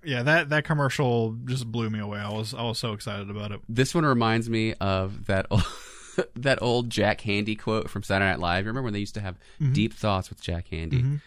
Yeah, 0.05 0.23
that 0.23 0.49
that 0.49 0.63
commercial 0.65 1.35
just 1.45 1.69
blew 1.71 1.89
me 1.89 1.99
away. 1.99 2.19
I 2.19 2.29
was 2.31 2.53
I 2.53 2.63
was 2.63 2.79
so 2.79 2.93
excited 2.93 3.29
about 3.29 3.51
it. 3.51 3.61
This 3.67 3.95
one 3.95 4.05
reminds 4.05 4.49
me 4.49 4.73
of 4.75 5.25
that 5.25 5.47
old, 5.49 5.65
that 6.35 6.61
old 6.61 6.89
Jack 6.89 7.21
Handey 7.21 7.57
quote 7.59 7.89
from 7.89 8.03
Saturday 8.03 8.29
Night 8.29 8.39
Live. 8.39 8.65
Remember 8.65 8.83
when 8.83 8.93
they 8.93 8.99
used 8.99 9.15
to 9.15 9.21
have 9.21 9.37
deep 9.73 9.93
thoughts 9.93 10.29
with 10.29 10.41
Jack 10.41 10.67
Handey? 10.71 11.19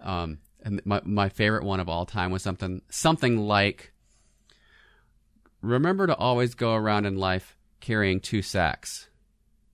Um, 0.00 0.38
and 0.62 0.80
my 0.84 1.00
my 1.04 1.28
favorite 1.28 1.64
one 1.64 1.80
of 1.80 1.88
all 1.88 2.06
time 2.06 2.30
was 2.30 2.42
something 2.42 2.82
something 2.90 3.38
like, 3.38 3.92
"Remember 5.62 6.06
to 6.06 6.16
always 6.16 6.54
go 6.54 6.74
around 6.74 7.06
in 7.06 7.16
life 7.16 7.56
carrying 7.80 8.20
two 8.20 8.42
sacks. 8.42 9.08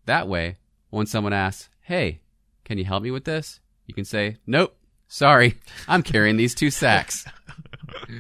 That 0.06 0.28
way, 0.28 0.58
when 0.90 1.06
someone 1.06 1.32
asks, 1.32 1.68
"Hey, 1.82 2.20
can 2.64 2.78
you 2.78 2.84
help 2.84 3.02
me 3.02 3.10
with 3.10 3.24
this?" 3.24 3.60
you 3.86 3.94
can 3.94 4.04
say, 4.04 4.36
"Nope, 4.46 4.76
sorry, 5.08 5.56
I'm 5.88 6.02
carrying 6.02 6.36
these 6.36 6.54
two 6.54 6.70
sacks." 6.70 7.24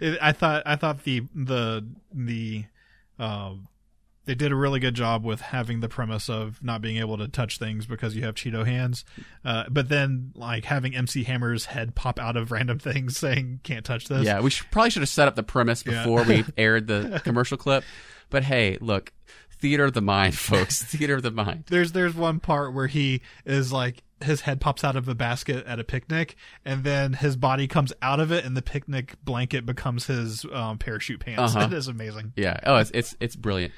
It, 0.00 0.18
I 0.20 0.32
thought 0.32 0.64
I 0.66 0.74
thought 0.74 1.04
the 1.04 1.22
the 1.34 1.86
the 2.12 2.64
um 3.18 3.68
they 4.24 4.34
did 4.34 4.50
a 4.50 4.56
really 4.56 4.80
good 4.80 4.94
job 4.94 5.24
with 5.24 5.40
having 5.40 5.80
the 5.80 5.88
premise 5.88 6.28
of 6.28 6.62
not 6.62 6.80
being 6.80 6.96
able 6.96 7.16
to 7.18 7.28
touch 7.28 7.58
things 7.58 7.86
because 7.86 8.16
you 8.16 8.24
have 8.24 8.34
Cheeto 8.34 8.66
hands, 8.66 9.04
uh, 9.44 9.64
but 9.70 9.88
then 9.88 10.32
like 10.34 10.64
having 10.64 10.96
MC 10.96 11.22
Hammer's 11.24 11.66
head 11.66 11.94
pop 11.94 12.18
out 12.18 12.36
of 12.36 12.50
random 12.50 12.78
things 12.80 13.16
saying 13.16 13.60
"can't 13.62 13.84
touch 13.84 14.08
this." 14.08 14.24
Yeah, 14.24 14.40
we 14.40 14.50
should, 14.50 14.68
probably 14.72 14.90
should 14.90 15.02
have 15.02 15.08
set 15.08 15.28
up 15.28 15.36
the 15.36 15.42
premise 15.44 15.84
Yeah. 15.86 16.02
before 16.02 16.24
we 16.24 16.44
aired 16.56 16.86
the 16.88 17.20
commercial 17.22 17.56
clip. 17.56 17.84
But 18.30 18.42
hey, 18.42 18.78
look, 18.80 19.12
theater 19.60 19.84
of 19.84 19.92
the 19.92 20.02
mind, 20.02 20.36
folks. 20.36 20.82
theater 20.84 21.14
of 21.14 21.22
the 21.22 21.30
mind. 21.30 21.64
There's 21.68 21.92
there's 21.92 22.14
one 22.14 22.40
part 22.40 22.74
where 22.74 22.88
he 22.88 23.20
is 23.44 23.72
like 23.72 24.02
his 24.24 24.42
head 24.42 24.60
pops 24.60 24.82
out 24.84 24.96
of 24.96 25.08
a 25.08 25.14
basket 25.14 25.64
at 25.66 25.78
a 25.78 25.84
picnic, 25.84 26.36
and 26.64 26.84
then 26.84 27.12
his 27.14 27.36
body 27.36 27.66
comes 27.68 27.92
out 28.02 28.20
of 28.20 28.32
it, 28.32 28.44
and 28.44 28.56
the 28.56 28.62
picnic 28.62 29.14
blanket 29.24 29.64
becomes 29.64 30.06
his 30.06 30.44
um, 30.52 30.78
parachute 30.78 31.20
pants. 31.20 31.54
Uh-huh. 31.54 31.66
It 31.70 31.72
is 31.72 31.88
amazing. 31.88 32.32
Yeah. 32.36 32.58
Oh, 32.64 32.76
it's 32.76 32.90
it's 32.92 33.16
it's 33.20 33.36
brilliant. 33.36 33.72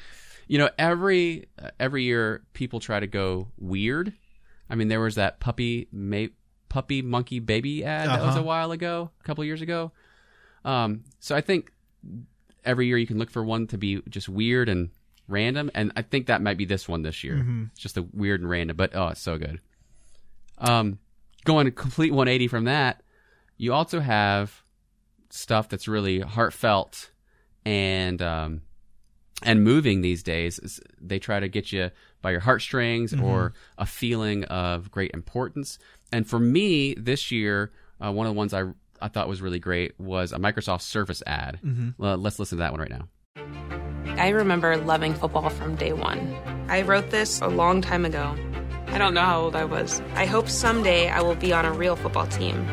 You 0.48 0.58
know, 0.58 0.70
every 0.78 1.46
uh, 1.62 1.70
every 1.78 2.04
year 2.04 2.42
people 2.52 2.80
try 2.80 3.00
to 3.00 3.06
go 3.06 3.48
weird. 3.58 4.12
I 4.70 4.74
mean, 4.74 4.88
there 4.88 5.00
was 5.00 5.14
that 5.16 5.38
puppy 5.40 5.88
ma- 5.92 6.26
puppy 6.68 7.02
monkey 7.02 7.38
baby 7.40 7.84
ad 7.84 8.08
that 8.08 8.20
was 8.20 8.30
Uh-huh. 8.30 8.40
a 8.40 8.42
while 8.42 8.72
ago, 8.72 9.10
a 9.20 9.22
couple 9.24 9.44
years 9.44 9.60
ago. 9.62 9.92
Um, 10.64 11.04
so 11.20 11.36
I 11.36 11.40
think 11.40 11.72
every 12.64 12.86
year 12.86 12.98
you 12.98 13.06
can 13.06 13.18
look 13.18 13.30
for 13.30 13.44
one 13.44 13.66
to 13.68 13.78
be 13.78 14.02
just 14.08 14.28
weird 14.28 14.68
and 14.68 14.90
random, 15.28 15.70
and 15.74 15.92
I 15.96 16.02
think 16.02 16.26
that 16.26 16.42
might 16.42 16.56
be 16.58 16.64
this 16.64 16.88
one 16.88 17.02
this 17.02 17.22
year. 17.24 17.44
It's 17.72 17.80
just 17.80 17.96
a 17.96 18.02
weird 18.12 18.40
and 18.40 18.50
random, 18.50 18.76
but 18.76 18.94
oh, 18.94 19.08
it's 19.08 19.20
so 19.20 19.38
good. 19.38 19.60
Um, 20.58 20.98
going 21.44 21.66
a 21.66 21.70
complete 21.70 22.12
180 22.12 22.48
from 22.48 22.64
that, 22.64 23.02
you 23.56 23.72
also 23.72 24.00
have 24.00 24.62
stuff 25.30 25.68
that's 25.68 25.88
really 25.88 26.20
heartfelt 26.20 27.10
and 27.64 28.20
um, 28.22 28.62
and 29.42 29.62
moving 29.62 30.00
these 30.00 30.22
days. 30.22 30.80
They 31.00 31.18
try 31.18 31.40
to 31.40 31.48
get 31.48 31.72
you 31.72 31.90
by 32.22 32.30
your 32.30 32.40
heartstrings 32.40 33.14
or 33.14 33.52
a 33.78 33.86
feeling 33.86 34.44
of 34.44 34.90
great 34.90 35.12
importance. 35.12 35.78
And 36.12 36.26
for 36.26 36.38
me, 36.38 36.94
this 36.94 37.30
year, 37.30 37.72
uh, 38.00 38.12
one 38.12 38.26
of 38.26 38.34
the 38.34 38.36
ones 38.36 38.54
I 38.54 38.64
I 39.00 39.08
thought 39.08 39.28
was 39.28 39.42
really 39.42 39.58
great 39.58 39.98
was 40.00 40.32
a 40.32 40.38
Microsoft 40.38 40.82
Surface 40.82 41.22
ad. 41.26 41.60
Uh, 42.00 42.16
let's 42.16 42.38
listen 42.38 42.58
to 42.58 42.62
that 42.62 42.72
one 42.72 42.80
right 42.80 42.90
now. 42.90 43.08
I 44.18 44.30
remember 44.30 44.76
loving 44.78 45.12
football 45.12 45.50
from 45.50 45.76
day 45.76 45.92
one. 45.92 46.34
I 46.68 46.82
wrote 46.82 47.10
this 47.10 47.40
a 47.42 47.48
long 47.48 47.82
time 47.82 48.06
ago. 48.06 48.34
I 48.88 48.98
don't 48.98 49.14
know 49.14 49.22
how 49.22 49.40
old 49.40 49.56
I 49.56 49.64
was. 49.64 50.00
I 50.14 50.26
hope 50.26 50.48
someday 50.48 51.08
I 51.08 51.20
will 51.22 51.34
be 51.34 51.52
on 51.52 51.64
a 51.64 51.72
real 51.72 51.96
football 51.96 52.26
team. 52.26 52.66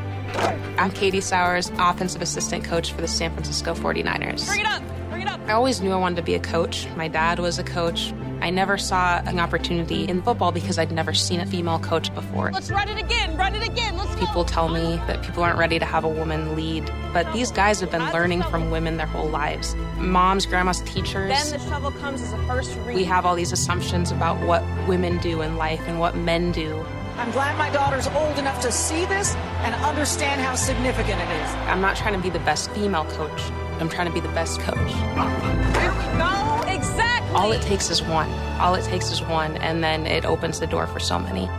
I'm 0.77 0.91
Katie 0.91 1.21
Sowers, 1.21 1.71
offensive 1.77 2.21
assistant 2.21 2.63
coach 2.63 2.91
for 2.91 3.01
the 3.01 3.07
San 3.07 3.31
Francisco 3.31 3.73
49ers. 3.73 4.45
Bring 4.47 4.61
it 4.61 4.65
up! 4.65 4.83
It 5.23 5.29
up! 5.29 5.39
I 5.47 5.53
always 5.53 5.79
knew 5.79 5.91
I 5.93 5.95
wanted 5.95 6.17
to 6.17 6.21
be 6.21 6.35
a 6.35 6.39
coach. 6.39 6.85
My 6.97 7.07
dad 7.07 7.39
was 7.39 7.57
a 7.57 7.63
coach. 7.63 8.13
I 8.41 8.49
never 8.49 8.77
saw 8.77 9.21
an 9.25 9.39
opportunity 9.39 10.03
in 10.03 10.21
football 10.21 10.51
because 10.51 10.77
I'd 10.77 10.91
never 10.91 11.13
seen 11.13 11.39
a 11.39 11.45
female 11.45 11.79
coach 11.79 12.13
before. 12.13 12.51
Let's 12.51 12.69
run 12.69 12.89
it 12.89 12.97
again. 12.97 13.37
Run 13.37 13.55
it 13.55 13.65
again. 13.65 13.95
Let's 13.95 14.13
People 14.19 14.43
tell 14.43 14.67
me 14.67 14.97
that 15.07 15.23
people 15.23 15.41
aren't 15.41 15.57
ready 15.57 15.79
to 15.79 15.85
have 15.85 16.03
a 16.03 16.09
woman 16.09 16.57
lead, 16.57 16.91
but 17.13 17.31
these 17.31 17.51
guys 17.51 17.79
have 17.79 17.89
been 17.89 18.05
learning 18.11 18.43
from 18.43 18.69
women 18.69 18.97
their 18.97 19.05
whole 19.05 19.29
lives. 19.29 19.75
Moms, 19.97 20.45
grandmas, 20.45 20.81
teachers. 20.81 21.29
Then 21.29 21.57
the 21.57 21.69
shovel 21.69 21.91
comes 21.91 22.21
as 22.21 22.33
a 22.33 22.37
first 22.45 22.75
read. 22.79 22.97
We 22.97 23.05
have 23.05 23.25
all 23.25 23.35
these 23.35 23.53
assumptions 23.53 24.11
about 24.11 24.45
what 24.45 24.61
women 24.89 25.19
do 25.19 25.41
in 25.41 25.55
life 25.55 25.81
and 25.87 26.01
what 26.01 26.17
men 26.17 26.51
do. 26.51 26.85
I'm 27.15 27.31
glad 27.31 27.57
my 27.57 27.69
daughter's 27.69 28.07
old 28.07 28.37
enough 28.39 28.59
to 28.61 28.73
see 28.73 29.05
this 29.05 29.35
and 29.35 29.73
understand 29.85 30.41
how 30.41 30.55
significant 30.55 31.21
it 31.21 31.29
is. 31.29 31.49
I'm 31.69 31.79
not 31.79 31.95
trying 31.95 32.13
to 32.13 32.19
be 32.19 32.29
the 32.29 32.39
best 32.39 32.71
female 32.71 33.05
coach. 33.05 33.41
I'm 33.83 33.89
trying 33.89 34.07
to 34.07 34.13
be 34.13 34.21
the 34.21 34.29
best 34.29 34.61
coach. 34.61 34.77
There 34.77 35.91
we 35.91 36.17
go. 36.17 36.63
Exactly. 36.71 37.35
All 37.35 37.51
it 37.51 37.61
takes 37.63 37.89
is 37.89 38.01
one. 38.01 38.29
All 38.57 38.75
it 38.75 38.85
takes 38.85 39.11
is 39.11 39.21
one, 39.21 39.57
and 39.57 39.83
then 39.83 40.05
it 40.07 40.23
opens 40.23 40.61
the 40.61 40.67
door 40.67 40.87
for 40.87 41.01
so 41.01 41.19
many. 41.19 41.49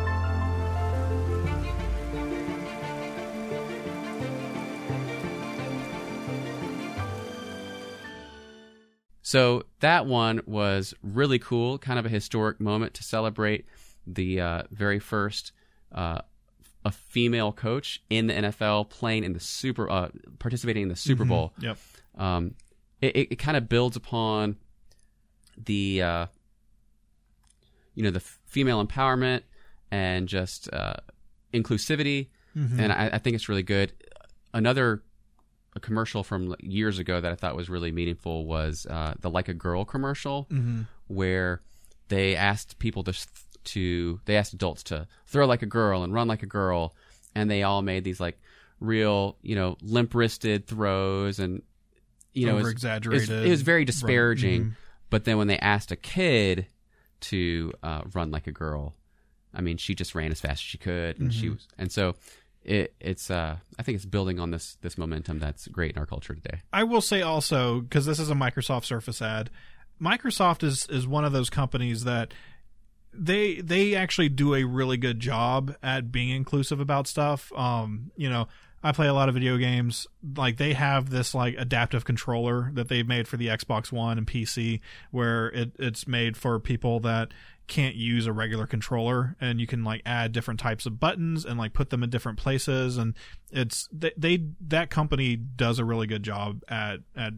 So 9.20 9.64
that 9.80 10.06
one 10.06 10.40
was 10.46 10.94
really 11.02 11.38
cool, 11.38 11.76
kind 11.76 11.98
of 11.98 12.06
a 12.06 12.08
historic 12.08 12.58
moment 12.58 12.94
to 12.94 13.02
celebrate 13.02 13.66
the 14.06 14.40
uh, 14.40 14.62
very 14.70 14.98
first 14.98 15.52
uh, 15.92 16.22
a 16.86 16.90
female 16.90 17.52
coach 17.52 18.02
in 18.08 18.28
the 18.28 18.34
NFL 18.34 18.88
playing 18.88 19.24
in 19.24 19.34
the 19.34 19.40
Super, 19.40 19.90
uh, 19.90 20.08
participating 20.38 20.84
in 20.84 20.88
the 20.88 20.96
Super 20.96 21.26
Bowl. 21.26 21.52
Yep. 21.60 21.76
Um, 22.16 22.54
it, 23.00 23.16
it, 23.16 23.32
it 23.32 23.36
kind 23.36 23.56
of 23.56 23.68
builds 23.68 23.96
upon 23.96 24.56
the 25.56 26.02
uh, 26.02 26.26
you 27.94 28.02
know 28.02 28.10
the 28.10 28.20
female 28.20 28.84
empowerment 28.84 29.42
and 29.90 30.28
just 30.28 30.72
uh, 30.72 30.94
inclusivity, 31.52 32.28
and 32.80 32.92
I, 32.92 33.10
I 33.14 33.18
think 33.18 33.34
it's 33.34 33.48
really 33.48 33.62
good. 33.62 33.92
Another 34.52 35.02
a 35.76 35.80
commercial 35.80 36.22
from 36.22 36.54
years 36.60 37.00
ago 37.00 37.20
that 37.20 37.32
I 37.32 37.34
thought 37.34 37.56
was 37.56 37.68
really 37.68 37.90
meaningful 37.90 38.46
was 38.46 38.86
uh, 38.88 39.14
the 39.20 39.28
Like 39.30 39.48
a 39.48 39.54
Girl 39.54 39.84
commercial, 39.84 40.46
where 41.08 41.62
they 42.08 42.36
asked 42.36 42.78
people 42.78 43.02
to 43.04 43.12
to 43.64 44.20
they 44.26 44.36
asked 44.36 44.52
adults 44.54 44.82
to 44.84 45.08
throw 45.26 45.46
like 45.46 45.62
a 45.62 45.66
girl 45.66 46.02
and 46.04 46.12
run 46.12 46.28
like 46.28 46.42
a 46.42 46.46
girl, 46.46 46.94
and 47.34 47.50
they 47.50 47.62
all 47.64 47.82
made 47.82 48.04
these 48.04 48.20
like 48.20 48.38
real 48.80 49.36
you 49.42 49.54
know 49.56 49.76
limp 49.82 50.14
wristed 50.14 50.66
throws 50.66 51.38
and 51.38 51.62
you 52.34 52.46
know 52.46 52.52
it 52.52 52.56
was- 52.56 52.62
Over-exaggerated 52.64 53.30
It 53.30 53.46
it 53.46 53.50
was 53.50 53.62
very 53.62 53.84
disparaging. 53.84 54.64
mhm. 54.64 54.76
But 55.10 55.24
then 55.24 55.38
when 55.38 55.46
they 55.46 55.58
asked 55.58 55.90
a 55.92 55.96
kid 55.96 56.66
to 57.20 57.72
uh, 57.82 58.02
run 58.12 58.30
like 58.30 58.46
a 58.46 58.52
girl, 58.52 58.94
I 59.54 59.60
mean, 59.60 59.76
she 59.76 59.94
just 59.94 60.14
ran 60.14 60.32
as 60.32 60.40
fast 60.40 60.54
as 60.54 60.60
she 60.60 60.78
could, 60.78 61.18
and 61.20 61.32
she 61.32 61.46
Mhm. 61.46 61.52
was, 61.52 61.68
and 61.78 61.92
so 61.92 62.16
it, 62.64 62.94
it's. 63.00 63.30
Uh, 63.30 63.56
I 63.78 63.82
think 63.82 63.96
it's 63.96 64.04
building 64.06 64.40
on 64.40 64.50
this 64.50 64.76
this 64.82 64.98
momentum 64.98 65.38
that's 65.38 65.68
great 65.68 65.92
in 65.92 65.98
our 65.98 66.06
culture 66.06 66.34
today. 66.34 66.62
I 66.72 66.82
will 66.82 67.00
say 67.02 67.22
also 67.22 67.80
because 67.82 68.06
this 68.06 68.18
is 68.18 68.30
a 68.30 68.34
Microsoft 68.34 68.84
Surface 68.86 69.22
ad. 69.22 69.50
Microsoft 70.00 70.62
is 70.64 70.86
is 70.88 71.06
one 71.06 71.24
of 71.24 71.32
those 71.32 71.50
companies 71.50 72.02
that 72.04 72.34
they 73.12 73.60
they 73.60 73.94
actually 73.94 74.28
do 74.28 74.54
a 74.54 74.64
really 74.64 74.96
good 74.96 75.20
job 75.20 75.76
at 75.82 76.10
being 76.10 76.30
inclusive 76.30 76.80
about 76.80 77.06
stuff. 77.06 77.52
Um, 77.52 78.10
you 78.16 78.28
know, 78.28 78.48
I 78.84 78.92
play 78.92 79.08
a 79.08 79.14
lot 79.14 79.30
of 79.30 79.34
video 79.34 79.56
games. 79.56 80.06
Like 80.36 80.58
they 80.58 80.74
have 80.74 81.08
this 81.08 81.34
like 81.34 81.56
adaptive 81.56 82.04
controller 82.04 82.70
that 82.74 82.88
they've 82.88 83.08
made 83.08 83.26
for 83.26 83.38
the 83.38 83.48
Xbox 83.48 83.90
One 83.90 84.18
and 84.18 84.26
PC, 84.26 84.80
where 85.10 85.48
it, 85.48 85.72
it's 85.78 86.06
made 86.06 86.36
for 86.36 86.60
people 86.60 87.00
that 87.00 87.32
can't 87.66 87.94
use 87.94 88.26
a 88.26 88.32
regular 88.32 88.66
controller, 88.66 89.36
and 89.40 89.58
you 89.58 89.66
can 89.66 89.84
like 89.84 90.02
add 90.04 90.32
different 90.32 90.60
types 90.60 90.84
of 90.84 91.00
buttons 91.00 91.46
and 91.46 91.58
like 91.58 91.72
put 91.72 91.88
them 91.88 92.02
in 92.02 92.10
different 92.10 92.38
places. 92.38 92.98
And 92.98 93.14
it's 93.50 93.88
they, 93.90 94.12
they 94.18 94.44
that 94.68 94.90
company 94.90 95.34
does 95.34 95.78
a 95.78 95.84
really 95.84 96.06
good 96.06 96.22
job 96.22 96.62
at 96.68 96.98
at 97.16 97.32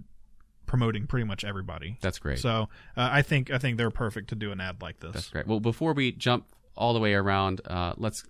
promoting 0.66 1.06
pretty 1.06 1.24
much 1.24 1.44
everybody. 1.44 1.96
That's 2.00 2.18
great. 2.18 2.40
So 2.40 2.68
uh, 2.96 3.09
I 3.12 3.22
think 3.22 3.52
I 3.52 3.59
think 3.59 3.78
they're 3.78 3.90
perfect 3.92 4.30
to 4.30 4.35
do 4.35 4.50
an 4.50 4.61
ad 4.61 4.82
like 4.82 4.98
this. 4.98 5.12
That's 5.12 5.28
great. 5.28 5.46
Well, 5.46 5.61
before 5.61 5.92
we 5.92 6.11
jump 6.11 6.46
all 6.76 6.94
the 6.94 7.00
way 7.00 7.14
around, 7.14 7.60
uh, 7.66 7.94
let's 7.96 8.24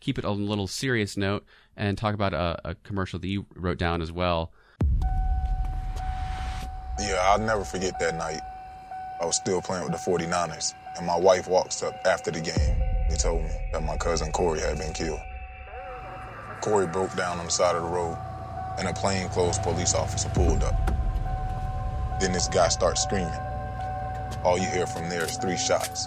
keep 0.00 0.18
it 0.18 0.24
on 0.24 0.40
a 0.40 0.44
little 0.44 0.66
serious 0.66 1.16
note 1.16 1.44
and 1.76 1.96
talk 1.96 2.14
about 2.14 2.34
a, 2.34 2.70
a 2.70 2.74
commercial 2.76 3.18
that 3.18 3.28
you 3.28 3.46
wrote 3.54 3.78
down 3.78 4.02
as 4.02 4.10
well. 4.12 4.52
Yeah, 6.98 7.20
I'll 7.22 7.38
never 7.38 7.64
forget 7.64 7.98
that 8.00 8.16
night. 8.16 8.40
I 9.20 9.26
was 9.26 9.36
still 9.36 9.60
playing 9.62 9.84
with 9.84 9.92
the 9.92 10.10
49ers, 10.10 10.74
and 10.96 11.06
my 11.06 11.16
wife 11.16 11.48
walks 11.48 11.82
up 11.82 11.94
after 12.06 12.30
the 12.30 12.40
game. 12.40 12.78
They 13.08 13.16
told 13.16 13.42
me 13.42 13.50
that 13.72 13.82
my 13.82 13.96
cousin 13.96 14.32
Corey 14.32 14.60
had 14.60 14.78
been 14.78 14.92
killed. 14.92 15.20
Corey 16.60 16.86
broke 16.86 17.14
down 17.16 17.38
on 17.38 17.46
the 17.46 17.50
side 17.50 17.74
of 17.74 17.82
the 17.82 17.88
road, 17.88 18.16
and 18.78 18.88
a 18.88 18.92
plainclothes 18.92 19.58
police 19.58 19.94
officer 19.94 20.28
pulled 20.30 20.62
up. 20.62 20.74
Then 22.20 22.32
this 22.32 22.48
guy 22.48 22.68
starts 22.68 23.02
screaming. 23.02 23.32
all 24.44 24.58
you 24.58 24.68
hear 24.68 24.86
from 24.86 25.08
there 25.08 25.24
is 25.24 25.36
three 25.38 25.56
shots. 25.56 26.06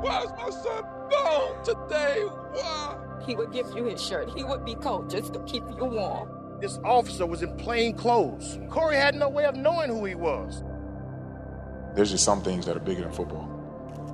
Why 0.00 0.22
is 0.22 0.30
my 0.30 0.50
son 0.50 0.84
gone 1.10 1.64
today? 1.64 2.22
Why? 2.52 2.96
He 3.26 3.36
would 3.36 3.52
give 3.52 3.66
you 3.76 3.84
his 3.84 4.02
shirt. 4.02 4.30
He 4.34 4.42
would 4.42 4.64
be 4.64 4.74
cold 4.76 5.10
just 5.10 5.34
to 5.34 5.40
keep 5.40 5.62
you 5.76 5.84
warm. 5.84 6.58
This 6.60 6.78
officer 6.84 7.26
was 7.26 7.42
in 7.42 7.56
plain 7.56 7.94
clothes. 7.96 8.58
Corey 8.70 8.96
had 8.96 9.14
no 9.14 9.28
way 9.28 9.44
of 9.44 9.56
knowing 9.56 9.90
who 9.90 10.04
he 10.04 10.14
was. 10.14 10.62
There's 11.94 12.10
just 12.10 12.24
some 12.24 12.42
things 12.42 12.66
that 12.66 12.76
are 12.76 12.80
bigger 12.80 13.02
than 13.02 13.12
football. 13.12 13.48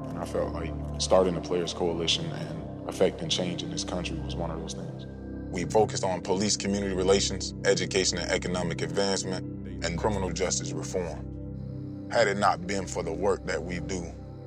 And 0.08 0.18
I 0.18 0.24
felt 0.24 0.52
like 0.52 0.72
starting 0.98 1.36
a 1.36 1.40
players 1.40 1.72
coalition 1.72 2.26
and 2.26 2.88
affecting 2.88 3.28
change 3.28 3.62
in 3.62 3.70
this 3.70 3.84
country 3.84 4.16
was 4.18 4.34
one 4.34 4.50
of 4.50 4.60
those 4.60 4.74
things. 4.74 5.06
We 5.50 5.64
focused 5.66 6.04
on 6.04 6.20
police 6.20 6.56
community 6.56 6.94
relations, 6.94 7.54
education 7.64 8.18
and 8.18 8.30
economic 8.30 8.82
advancement, 8.82 9.84
and 9.84 9.98
criminal 9.98 10.32
justice 10.32 10.72
reform. 10.72 12.08
Had 12.10 12.28
it 12.28 12.38
not 12.38 12.66
been 12.66 12.86
for 12.86 13.02
the 13.02 13.12
work 13.12 13.46
that 13.46 13.62
we 13.62 13.80
do, 13.80 14.04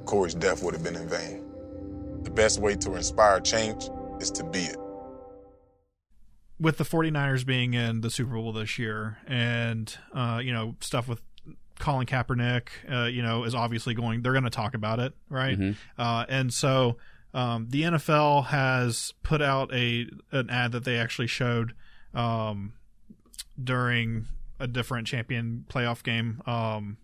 Corey's 0.09 0.33
death 0.33 0.63
would 0.63 0.73
have 0.73 0.83
been 0.83 0.95
in 0.95 1.07
vain. 1.07 1.43
The 2.23 2.31
best 2.31 2.59
way 2.59 2.75
to 2.77 2.95
inspire 2.95 3.39
change 3.39 3.89
is 4.19 4.31
to 4.31 4.43
be 4.43 4.59
it. 4.59 4.77
with 6.59 6.77
the 6.77 6.83
49ers 6.83 7.45
being 7.45 7.73
in 7.73 8.01
the 8.01 8.09
Super 8.09 8.33
Bowl 8.33 8.51
this 8.51 8.77
year 8.79 9.17
and 9.27 9.95
uh, 10.13 10.41
you 10.43 10.51
know 10.51 10.75
stuff 10.81 11.07
with 11.07 11.21
Colin 11.79 12.05
Kaepernick 12.05 12.67
uh, 12.91 13.05
you 13.05 13.21
know 13.21 13.43
is 13.45 13.55
obviously 13.55 13.93
going 13.93 14.21
they're 14.21 14.33
going 14.33 14.43
to 14.43 14.49
talk 14.49 14.73
about 14.73 14.99
it 14.99 15.13
right 15.29 15.57
Mhm. 15.57 15.75
uh, 15.97 16.25
and 16.27 16.53
so 16.53 16.97
um, 17.33 17.67
the 17.69 17.83
NFL 17.83 18.47
has 18.47 19.13
put 19.23 19.41
out 19.41 19.71
a 19.73 20.07
an 20.31 20.49
ad 20.49 20.71
that 20.73 20.83
they 20.83 20.97
actually 20.97 21.27
showed 21.27 21.73
um, 22.13 22.73
during 23.63 24.25
a 24.59 24.67
different 24.67 25.07
champion 25.07 25.65
playoff 25.69 26.03
game 26.03 26.41
um, 26.45 26.97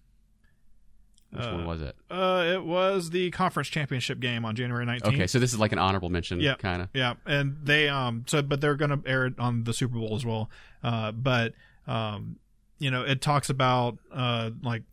Which 1.31 1.45
one 1.45 1.65
was 1.65 1.81
it? 1.81 1.95
uh, 2.09 2.45
it 2.53 2.63
was 2.63 3.09
the 3.09 3.29
conference 3.31 3.67
championship 3.67 4.19
game 4.19 4.45
on 4.45 4.55
January 4.55 4.85
19th 4.85 5.05
Okay, 5.13 5.27
so 5.27 5.37
this 5.39 5.51
is 5.53 5.59
like 5.59 5.71
an 5.73 5.79
honorable 5.79 6.09
mention, 6.09 6.39
yeah, 6.39 6.55
kind 6.55 6.81
of. 6.81 6.89
Yeah, 6.93 7.15
and 7.25 7.57
they 7.63 7.89
um 7.89 8.23
so 8.27 8.41
but 8.41 8.61
they're 8.61 8.75
gonna 8.75 9.01
air 9.05 9.25
it 9.25 9.39
on 9.39 9.63
the 9.65 9.73
Super 9.73 9.95
Bowl 9.97 10.15
as 10.15 10.25
well. 10.25 10.49
Uh, 10.83 11.11
but 11.11 11.53
um, 11.87 12.37
you 12.79 12.89
know, 12.91 13.03
it 13.03 13.21
talks 13.21 13.49
about 13.49 13.97
uh 14.13 14.51
like 14.63 14.83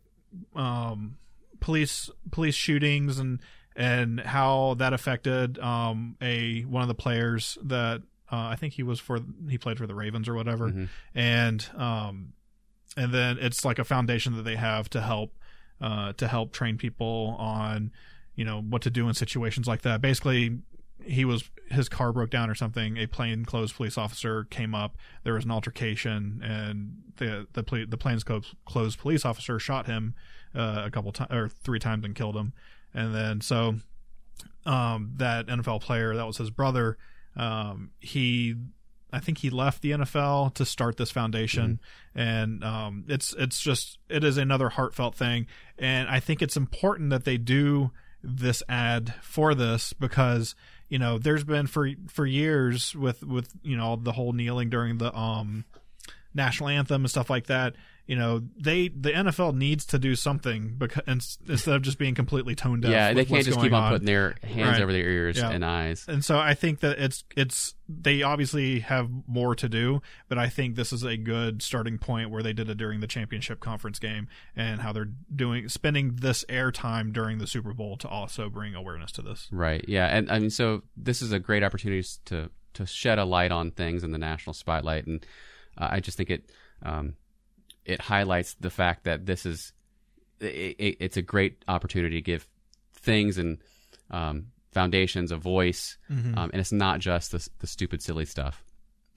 um 0.55 1.17
police 1.59 2.09
police 2.31 2.55
shootings 2.55 3.19
and 3.19 3.39
and 3.75 4.19
how 4.19 4.75
that 4.75 4.93
affected 4.93 5.57
um 5.59 6.15
a 6.21 6.61
one 6.63 6.81
of 6.81 6.87
the 6.87 6.93
players 6.95 7.57
that 7.63 8.01
uh, 8.31 8.47
I 8.47 8.55
think 8.55 8.73
he 8.73 8.83
was 8.83 8.99
for 8.99 9.19
he 9.47 9.57
played 9.57 9.77
for 9.77 9.87
the 9.87 9.95
Ravens 9.95 10.27
or 10.27 10.33
whatever, 10.33 10.69
Mhm. 10.69 10.89
and 11.15 11.65
um 11.75 12.33
and 12.97 13.11
then 13.13 13.37
it's 13.39 13.63
like 13.65 13.79
a 13.79 13.83
foundation 13.83 14.35
that 14.35 14.43
they 14.43 14.55
have 14.55 14.89
to 14.91 15.01
help 15.01 15.33
uh 15.83 16.13
to 16.13 16.27
help 16.27 16.51
train 16.53 16.77
people 16.77 17.35
on 17.37 17.91
you 18.35 18.45
know 18.45 18.61
what 18.61 18.81
to 18.81 18.89
do 18.89 19.07
in 19.07 19.13
situations 19.13 19.67
like 19.67 19.81
that. 19.83 20.01
Basically, 20.01 20.59
he 21.05 21.25
was 21.25 21.49
his 21.69 21.89
car 21.89 22.11
broke 22.11 22.29
down 22.29 22.49
or 22.49 22.55
something. 22.55 22.97
A 22.97 23.07
plainclothes 23.07 23.73
police 23.73 23.97
officer 23.97 24.45
came 24.45 24.73
up. 24.73 24.95
There 25.23 25.33
was 25.33 25.45
an 25.45 25.51
altercation, 25.51 26.41
and 26.43 27.03
the 27.17 27.47
the 27.53 27.85
the 27.87 27.97
plainclothes 27.97 28.55
clothes 28.65 28.95
police 28.95 29.25
officer 29.25 29.59
shot 29.59 29.85
him 29.85 30.15
uh, 30.55 30.83
a 30.85 30.91
couple 30.91 31.11
times 31.11 31.31
or 31.31 31.49
three 31.49 31.79
times 31.79 32.05
and 32.05 32.15
killed 32.15 32.35
him. 32.35 32.53
And 32.93 33.13
then 33.13 33.41
so 33.41 33.75
um, 34.65 35.11
that 35.17 35.47
NFL 35.47 35.81
player 35.81 36.15
that 36.15 36.25
was 36.25 36.37
his 36.37 36.49
brother. 36.49 36.97
Um, 37.35 37.91
he 37.99 38.55
I 39.13 39.19
think 39.19 39.37
he 39.37 39.51
left 39.51 39.83
the 39.83 39.91
NFL 39.91 40.55
to 40.55 40.65
start 40.65 40.97
this 40.97 41.11
foundation, 41.11 41.79
and 42.15 42.63
um, 42.63 43.05
it's 43.07 43.35
it's 43.37 43.61
just 43.61 43.99
it 44.09 44.23
is 44.23 44.37
another 44.37 44.69
heartfelt 44.69 45.13
thing, 45.15 45.45
and 45.77 46.09
I 46.09 46.19
think 46.19 46.41
it's 46.41 46.57
important 46.57 47.11
that 47.11 47.23
they 47.23 47.37
do 47.37 47.91
this 48.23 48.63
ad 48.67 49.13
for 49.21 49.53
this 49.53 49.93
because 49.93 50.55
you 50.89 50.97
know 50.97 51.19
there's 51.19 51.43
been 51.43 51.67
for 51.67 51.89
for 52.07 52.25
years 52.25 52.95
with 52.95 53.23
with 53.23 53.53
you 53.61 53.77
know 53.77 53.95
the 53.95 54.13
whole 54.13 54.33
kneeling 54.33 54.69
during 54.69 54.97
the 54.97 55.15
um 55.15 55.65
national 56.33 56.69
anthem 56.69 57.03
and 57.03 57.09
stuff 57.09 57.29
like 57.29 57.47
that 57.47 57.75
you 58.05 58.15
know 58.17 58.41
they 58.57 58.89
the 58.89 59.11
NFL 59.11 59.55
needs 59.55 59.85
to 59.87 59.97
do 59.99 60.15
something 60.15 60.75
because 60.77 61.37
instead 61.47 61.75
of 61.75 61.81
just 61.81 61.97
being 61.97 62.13
completely 62.15 62.53
tone 62.55 62.81
deaf 62.81 62.91
Yeah, 62.91 63.13
they 63.13 63.23
can't 63.25 63.45
just 63.45 63.59
keep 63.61 63.71
going 63.71 63.81
on 63.81 63.91
putting 63.93 64.05
their 64.05 64.35
hands 64.43 64.73
Right. 64.73 64.81
over 64.81 64.91
their 64.91 65.07
ears 65.09 65.37
Yeah. 65.37 65.51
and 65.51 65.63
eyes. 65.63 66.05
and 66.07 66.23
so 66.23 66.37
I 66.37 66.53
think 66.53 66.81
that 66.81 66.99
it's 66.99 67.23
it's 67.37 67.75
they 67.87 68.21
obviously 68.23 68.79
have 68.79 69.09
more 69.27 69.55
to 69.55 69.69
do, 69.69 70.01
but 70.27 70.37
I 70.37 70.49
think 70.49 70.75
this 70.75 70.91
is 70.91 71.03
a 71.03 71.15
good 71.17 71.61
starting 71.61 71.97
point 71.97 72.29
where 72.29 72.41
they 72.43 72.53
did 72.53 72.69
it 72.69 72.77
during 72.77 72.99
the 73.01 73.07
championship 73.07 73.59
conference 73.59 73.99
game 73.99 74.27
and 74.55 74.81
how 74.81 74.91
they're 74.93 75.09
doing 75.33 75.69
spending 75.69 76.15
this 76.15 76.43
airtime 76.49 77.13
during 77.13 77.37
the 77.37 77.47
Super 77.47 77.73
Bowl 77.73 77.95
to 77.97 78.07
also 78.07 78.49
bring 78.49 78.73
awareness 78.75 79.11
to 79.13 79.21
this. 79.21 79.47
Right. 79.51 79.83
Yeah. 79.87 80.07
And 80.07 80.29
I 80.31 80.39
mean, 80.39 80.49
so 80.49 80.83
this 80.97 81.21
is 81.21 81.31
a 81.31 81.39
great 81.39 81.63
opportunity 81.63 82.05
to 82.25 82.49
to 82.73 82.85
shed 82.85 83.19
a 83.19 83.25
light 83.25 83.51
on 83.51 83.71
things 83.71 84.03
in 84.03 84.11
the 84.11 84.17
national 84.17 84.53
spotlight, 84.55 85.05
and 85.05 85.25
uh, 85.77 85.87
I 85.91 85.99
just 85.99 86.17
think 86.17 86.29
it 86.31 86.51
um, 86.81 87.13
it 87.85 88.01
highlights 88.01 88.55
the 88.59 88.69
fact 88.69 89.03
that 89.05 89.25
this 89.25 89.45
is 89.45 89.73
it, 90.39 90.75
it, 90.79 90.97
it's 90.99 91.17
a 91.17 91.21
great 91.21 91.63
opportunity 91.67 92.15
to 92.15 92.21
give 92.21 92.47
things 92.93 93.37
and 93.37 93.59
um, 94.11 94.47
foundations 94.71 95.31
a 95.31 95.37
voice, 95.37 95.97
Mhm. 96.09 96.37
um, 96.37 96.49
and 96.51 96.59
it's 96.59 96.71
not 96.71 96.99
just 96.99 97.31
the 97.31 97.47
the 97.59 97.67
stupid 97.67 98.01
silly 98.01 98.25
stuff. 98.25 98.63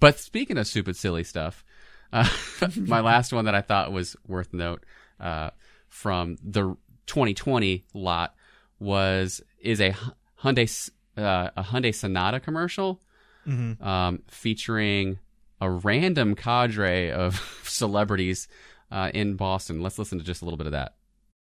But 0.00 0.18
speaking 0.18 0.58
of 0.58 0.66
stupid 0.66 0.96
silly 0.96 1.24
stuff, 1.24 1.64
uh, 2.12 2.28
my 2.76 3.00
last 3.00 3.32
one 3.32 3.44
that 3.46 3.54
I 3.54 3.62
thought 3.62 3.92
was 3.92 4.16
worth 4.26 4.52
note 4.52 4.84
uh, 5.20 5.50
from 5.88 6.36
the 6.42 6.76
2020 7.06 7.84
lot 7.94 8.34
was 8.78 9.40
is 9.60 9.80
a 9.80 9.94
Hyundai 10.42 10.90
uh, 11.16 11.50
a 11.56 11.62
Hyundai 11.62 11.94
Sonata 11.94 12.40
commercial 12.40 13.00
Mhm. 13.46 13.80
um, 13.80 14.22
featuring 14.28 15.18
a 15.60 15.70
random 15.70 16.34
cadre 16.34 17.10
of 17.10 17.60
celebrities 17.64 18.48
uh, 18.90 19.10
in 19.14 19.34
Boston. 19.34 19.80
Let's 19.82 19.98
listen 19.98 20.18
to 20.18 20.24
just 20.24 20.42
a 20.42 20.44
little 20.44 20.58
bit 20.58 20.66
of 20.66 20.72
that. 20.72 20.94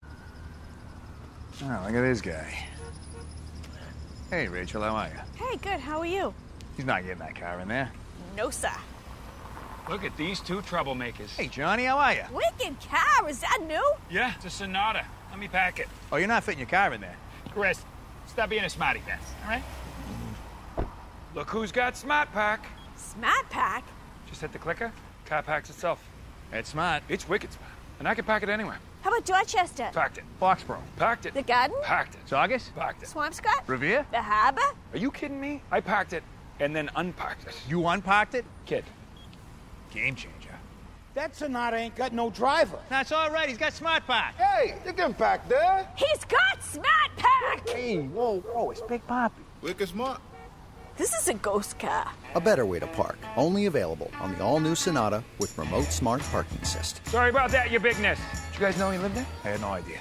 Oh, 0.06 1.84
look 1.86 1.96
at 1.96 2.02
this 2.02 2.22
guy. 2.22 2.58
Hey, 4.30 4.48
Rachel, 4.48 4.82
how 4.82 4.96
are 4.96 5.08
you? 5.08 5.46
Hey, 5.46 5.58
good. 5.58 5.80
How 5.80 6.00
are 6.00 6.06
you? 6.06 6.34
He's 6.76 6.86
not 6.86 7.04
getting 7.04 7.20
that 7.20 7.36
car 7.36 7.60
in 7.60 7.68
there. 7.68 7.92
No, 8.36 8.50
sir. 8.50 8.72
Look 9.90 10.04
at 10.04 10.16
these 10.18 10.40
two 10.40 10.62
troublemakers. 10.62 11.36
Hey, 11.36 11.48
Johnny, 11.48 11.84
how 11.84 11.98
are 11.98 12.14
you? 12.14 12.24
Wicked 12.32 12.76
car. 12.90 13.30
Is 13.30 13.40
that 13.42 13.60
new? 13.68 13.94
Yeah, 14.10 14.34
it's 14.36 14.46
a 14.46 14.50
Sonata. 14.50 15.06
Let 15.30 15.40
me 15.40 15.48
pack 15.48 15.80
it. 15.80 15.88
Oh, 16.12 16.18
you're 16.18 16.28
not 16.28 16.44
fitting 16.44 16.60
your 16.60 16.70
car 16.70 16.94
in 16.94 17.02
there. 17.02 17.16
Chris, 17.52 17.84
stop 18.28 18.50
being 18.50 18.64
a 18.64 18.70
smarty 18.70 19.02
pants, 19.06 19.26
all 19.44 19.50
right? 19.50 19.64
Look 21.36 21.50
who's 21.50 21.72
got 21.72 21.98
Smart 21.98 22.32
Pack. 22.32 22.66
Smart 22.96 23.50
pack. 23.50 23.84
Just 24.34 24.42
hit 24.42 24.52
the 24.52 24.58
clicker. 24.58 24.92
Car 25.28 25.44
packs 25.44 25.70
itself. 25.70 26.04
It's 26.52 26.70
smart. 26.70 27.04
It's 27.08 27.30
wicked 27.30 27.54
smart. 27.54 27.70
And 28.00 28.08
I 28.08 28.16
can 28.16 28.26
pack 28.26 28.42
it 28.42 28.50
anywhere. 28.50 28.80
How 29.04 29.12
about 29.12 29.26
Dorchester? 29.26 29.92
Packed 29.94 30.18
it. 30.18 30.24
Foxborough. 30.42 30.82
Packed 30.98 31.28
it. 31.28 31.36
The 31.36 31.44
garden? 31.44 31.78
Packed 31.84 32.16
it. 32.16 32.22
Saugus? 32.28 32.72
Packed 32.76 33.04
it. 33.04 33.10
Swampscott? 33.10 33.68
Revere? 33.68 34.08
The 34.10 34.24
harbor? 34.24 34.60
Are 34.92 34.98
you 34.98 35.12
kidding 35.12 35.40
me? 35.40 35.62
I 35.72 35.82
packed 35.82 36.14
it 36.14 36.24
and 36.60 36.76
then 36.76 36.90
unpacked 36.96 37.46
it. 37.46 37.54
You 37.70 37.86
unpacked 37.86 38.34
it? 38.34 38.44
Kid. 38.66 38.86
Game 39.92 40.16
changer. 40.16 40.50
That 41.14 41.36
Sonata 41.36 41.78
ain't 41.78 41.96
got 41.96 42.12
no 42.12 42.32
driver. 42.32 42.80
That's 42.90 43.12
all 43.12 43.30
right. 43.30 43.48
He's 43.48 43.60
got 43.60 43.74
smart 43.74 44.08
pack. 44.08 44.36
Hey, 44.36 44.74
you 44.84 44.94
can 44.94 45.12
back 45.12 45.48
there. 45.48 45.88
He's 45.96 46.26
got 46.26 46.64
smart 46.64 47.12
pack. 47.18 47.70
Hey, 47.70 48.00
whoa, 48.00 48.40
whoa, 48.40 48.72
it's 48.72 48.82
Big 48.82 49.06
Papi. 49.06 49.34
Wicked 49.62 49.90
smart. 49.90 50.20
This 50.98 51.14
is 51.14 51.28
a 51.28 51.34
ghost 51.34 51.80
car. 51.80 52.12
A 52.36 52.42
better 52.42 52.66
way 52.66 52.80
to 52.80 52.88
park. 52.88 53.18
Only 53.36 53.66
available 53.66 54.12
on 54.20 54.34
the 54.36 54.44
all 54.44 54.60
new 54.60 54.76
Sonata 54.76 55.24
with 55.40 55.58
remote 55.58 55.86
smart 55.86 56.22
parking 56.24 56.60
assist. 56.62 57.06
Sorry 57.08 57.30
about 57.30 57.52
that, 57.52 57.72
your 57.72 57.80
bigness. 57.82 58.20
Did 58.52 58.60
you 58.60 58.66
guys 58.66 58.78
know 58.78 58.92
he 58.92 58.98
lived 59.00 59.16
there? 59.16 59.26
I 59.44 59.50
had 59.50 59.62
no 59.62 59.70
idea. 59.70 60.00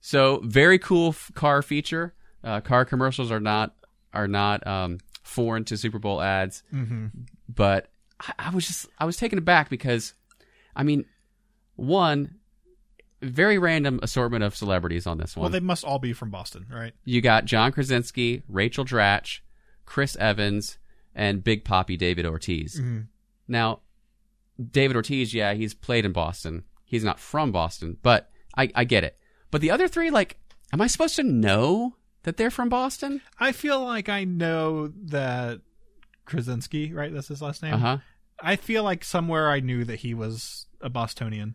So 0.00 0.40
very 0.44 0.78
cool 0.78 1.10
f- 1.10 1.30
car 1.34 1.62
feature. 1.62 2.14
Uh, 2.42 2.60
car 2.60 2.84
commercials 2.84 3.30
are 3.30 3.40
not 3.40 3.74
are 4.12 4.28
not 4.28 4.66
um, 4.66 4.98
foreign 5.22 5.64
to 5.64 5.76
Super 5.76 5.98
Bowl 5.98 6.20
ads, 6.20 6.62
Mm-hmm. 6.72 7.06
but 7.48 7.90
I, 8.20 8.32
I 8.38 8.50
was 8.50 8.66
just 8.66 8.86
I 8.98 9.04
was 9.06 9.16
taken 9.16 9.38
aback 9.38 9.70
because, 9.70 10.12
I 10.76 10.82
mean, 10.82 11.04
one 11.76 12.34
very 13.24 13.58
random 13.58 14.00
assortment 14.02 14.44
of 14.44 14.54
celebrities 14.56 15.06
on 15.06 15.18
this 15.18 15.36
one. 15.36 15.42
Well, 15.42 15.50
they 15.50 15.60
must 15.60 15.84
all 15.84 15.98
be 15.98 16.12
from 16.12 16.30
Boston, 16.30 16.66
right? 16.70 16.92
you 17.04 17.20
got 17.20 17.44
John 17.44 17.72
Krasinski, 17.72 18.42
Rachel 18.48 18.84
Dratch, 18.84 19.40
Chris 19.86 20.16
Evans, 20.16 20.78
and 21.14 21.42
Big 21.44 21.64
Papi 21.64 21.96
David 21.98 22.26
Ortiz. 22.26 22.80
Mhm. 22.80 23.06
Now, 23.48 23.80
David 24.70 24.96
Ortiz, 24.96 25.34
yeah, 25.34 25.54
he's 25.54 25.74
played 25.74 26.04
in 26.04 26.12
Boston. 26.12 26.64
He's 26.84 27.04
not 27.04 27.18
from 27.18 27.50
Boston, 27.52 27.98
but 28.02 28.30
I, 28.56 28.70
I 28.74 28.84
get 28.84 29.04
it. 29.04 29.18
But 29.50 29.60
the 29.60 29.70
other 29.70 29.88
three, 29.88 30.10
like, 30.10 30.38
am 30.72 30.80
I 30.80 30.86
supposed 30.86 31.16
to 31.16 31.22
know 31.22 31.96
that 32.22 32.36
they're 32.36 32.50
from 32.50 32.68
Boston? 32.68 33.20
I 33.38 33.52
feel 33.52 33.82
like 33.84 34.08
I 34.08 34.24
know 34.24 34.88
that 35.06 35.60
Krasinski, 36.24 36.92
right? 36.92 37.12
That's 37.12 37.28
his 37.28 37.42
last 37.42 37.62
name. 37.62 37.74
Uh 37.74 37.78
huh. 37.78 37.98
I 38.40 38.56
feel 38.56 38.82
like 38.82 39.04
somewhere 39.04 39.50
I 39.50 39.60
knew 39.60 39.84
that 39.84 40.00
he 40.00 40.14
was 40.14 40.66
a 40.80 40.88
Bostonian. 40.90 41.54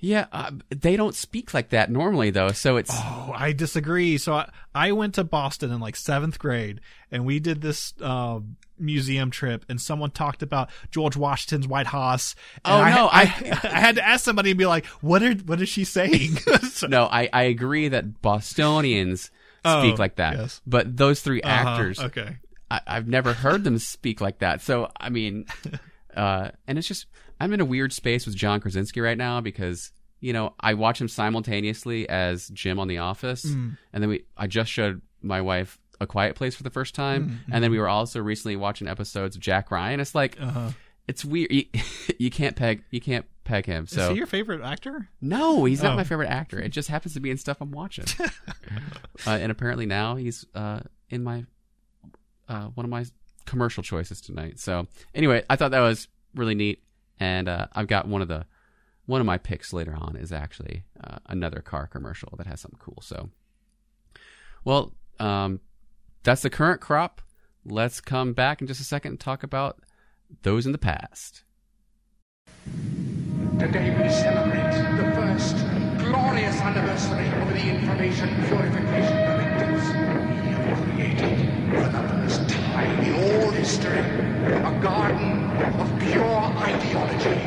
Yeah, 0.00 0.26
uh, 0.30 0.52
they 0.70 0.96
don't 0.96 1.14
speak 1.14 1.52
like 1.52 1.70
that 1.70 1.90
normally 1.90 2.30
though. 2.30 2.52
So 2.52 2.76
it's 2.76 2.90
Oh, 2.94 3.32
I 3.34 3.52
disagree. 3.52 4.16
So 4.18 4.34
I, 4.34 4.48
I 4.74 4.92
went 4.92 5.14
to 5.16 5.24
Boston 5.24 5.72
in 5.72 5.80
like 5.80 5.96
seventh 5.96 6.38
grade, 6.38 6.80
and 7.10 7.26
we 7.26 7.40
did 7.40 7.62
this 7.62 7.94
uh, 8.00 8.38
museum 8.78 9.32
trip, 9.32 9.64
and 9.68 9.80
someone 9.80 10.12
talked 10.12 10.40
about 10.42 10.70
George 10.92 11.16
Washington's 11.16 11.66
White 11.66 11.88
House. 11.88 12.36
Oh, 12.64 12.76
I, 12.76 12.94
no, 12.94 13.06
I, 13.08 13.20
I- 13.22 13.60
I 13.72 13.80
had 13.80 13.96
to 13.96 14.06
ask 14.06 14.24
somebody 14.24 14.50
and 14.52 14.58
be 14.58 14.66
like, 14.66 14.86
"What 15.00 15.20
are 15.22 15.32
what 15.34 15.60
is 15.60 15.68
she 15.68 15.82
saying?" 15.84 16.36
So- 16.70 16.86
no, 16.86 17.06
I, 17.06 17.28
I 17.32 17.42
agree 17.44 17.88
that 17.88 18.22
Bostonians 18.22 19.30
Oh, 19.64 19.82
speak 19.82 19.98
like 19.98 20.14
that, 20.16 20.36
yes. 20.36 20.60
but 20.64 20.96
those 20.96 21.20
3 21.20 21.42
Uh-huh, 21.42 21.52
actors, 21.70 21.98
okay. 21.98 22.36
I, 22.70 22.80
I've 22.86 23.08
never 23.08 23.32
heard 23.32 23.64
them 23.64 23.78
speak 23.78 24.20
like 24.20 24.38
that. 24.38 24.62
So 24.62 24.92
I 25.00 25.08
mean, 25.08 25.46
uh, 26.16 26.50
and 26.68 26.78
it's 26.78 26.86
just 26.86 27.06
I'm 27.40 27.52
in 27.52 27.60
a 27.60 27.64
weird 27.64 27.92
space 27.92 28.26
with 28.26 28.34
John 28.36 28.60
Krasinski 28.60 29.00
right 29.00 29.18
now 29.18 29.40
because 29.40 29.92
you 30.20 30.32
know 30.32 30.54
I 30.60 30.74
watch 30.74 31.00
him 31.00 31.08
simultaneously 31.08 32.08
as 32.08 32.48
Jim 32.48 32.78
on 32.78 32.88
The 32.88 32.98
Office, 32.98 33.44
Mm. 33.44 33.76
and 33.92 34.02
then 34.02 34.10
we 34.10 34.24
I 34.36 34.46
just 34.46 34.70
showed 34.70 35.00
my 35.22 35.40
wife 35.40 35.78
A 36.00 36.06
Quiet 36.06 36.34
Place 36.36 36.54
for 36.54 36.62
the 36.62 36.70
first 36.70 36.94
time, 36.94 37.28
Mm, 37.48 37.54
and 37.54 37.64
then 37.64 37.70
we 37.70 37.78
were 37.78 37.88
also 37.88 38.20
recently 38.20 38.56
watching 38.56 38.88
episodes 38.88 39.36
of 39.36 39.42
Jack 39.42 39.70
Ryan. 39.70 40.00
It's 40.00 40.14
like 40.14 40.36
Uh-huh. 40.40 40.70
it's 41.06 41.24
weird. 41.24 41.50
You, 41.52 41.64
you 42.18 42.30
can't 42.30 42.56
peg 42.56 42.82
you 42.90 43.00
can't 43.00 43.26
peg 43.44 43.64
him. 43.66 43.86
So 43.86 44.02
is 44.04 44.08
he 44.10 44.16
your 44.16 44.26
favorite 44.26 44.60
actor? 44.62 45.08
no, 45.20 45.64
he's 45.64 45.82
not 45.82 45.92
Oh. 45.92 45.96
my 45.96 46.04
favorite 46.04 46.28
actor. 46.28 46.58
It 46.60 46.68
just 46.70 46.88
happens 46.88 47.14
to 47.14 47.20
be 47.20 47.30
in 47.30 47.36
stuff 47.38 47.58
I'm 47.60 47.70
watching. 47.70 48.04
uh, 49.26 49.30
and 49.30 49.50
apparently 49.52 49.86
now 49.86 50.16
he's 50.16 50.44
uh, 50.54 50.80
in 51.10 51.22
my 51.24 51.44
uh, 52.48 52.66
one 52.74 52.84
of 52.84 52.90
my 52.90 53.04
commercial 53.46 53.82
choices 53.82 54.20
tonight. 54.20 54.58
So 54.58 54.86
anyway, 55.14 55.44
I 55.48 55.56
thought 55.56 55.70
that 55.70 55.80
was 55.80 56.08
really 56.34 56.54
neat, 56.54 56.82
and 57.20 57.48
uh, 57.48 57.66
I've 57.72 57.88
got 57.88 58.08
one 58.08 58.22
of 58.22 58.28
the 58.28 58.46
one 59.06 59.20
of 59.20 59.26
my 59.26 59.38
picks 59.38 59.72
later 59.72 59.96
on 59.98 60.16
is 60.16 60.32
actually 60.32 60.84
uh, 61.02 61.16
another 61.26 61.60
car 61.60 61.86
commercial 61.86 62.34
that 62.36 62.46
has 62.46 62.60
something 62.60 62.78
cool. 62.78 62.98
So, 63.00 63.30
well, 64.64 64.92
um, 65.18 65.60
that's 66.24 66.42
the 66.42 66.50
current 66.50 66.82
crop. 66.82 67.22
Let's 67.64 68.00
come 68.02 68.34
back 68.34 68.60
in 68.60 68.66
just 68.66 68.80
a 68.80 68.84
second 68.84 69.12
and 69.12 69.20
talk 69.20 69.42
about 69.42 69.80
those 70.42 70.66
in 70.66 70.72
the 70.72 70.78
past. 70.78 71.42
Today 73.58 73.96
we 74.00 74.08
celebrate 74.10 74.72
the 74.96 75.10
first 75.14 75.56
glorious 75.98 76.60
anniversary 76.60 77.26
of 77.40 77.48
the 77.48 77.68
Information 77.68 78.28
Purification 78.46 79.16
Directives. 79.16 79.86
We 79.88 80.50
have 80.52 80.82
created, 80.84 81.38
for 81.70 81.88
the 81.88 82.08
first 82.08 82.48
time 82.48 83.04
history, 83.68 83.98
a 83.98 84.80
garden 84.80 85.44
of 85.78 85.88
pure 86.00 86.40
ideology, 86.56 87.38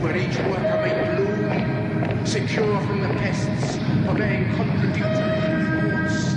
where 0.00 0.16
each 0.16 0.36
worker 0.46 0.78
may 0.84 0.94
bloom, 1.16 2.24
secure 2.24 2.80
from 2.82 3.00
the 3.00 3.08
pests, 3.18 3.78
obeying 4.08 4.54
contradictory 4.54 5.34
reports. 5.64 6.34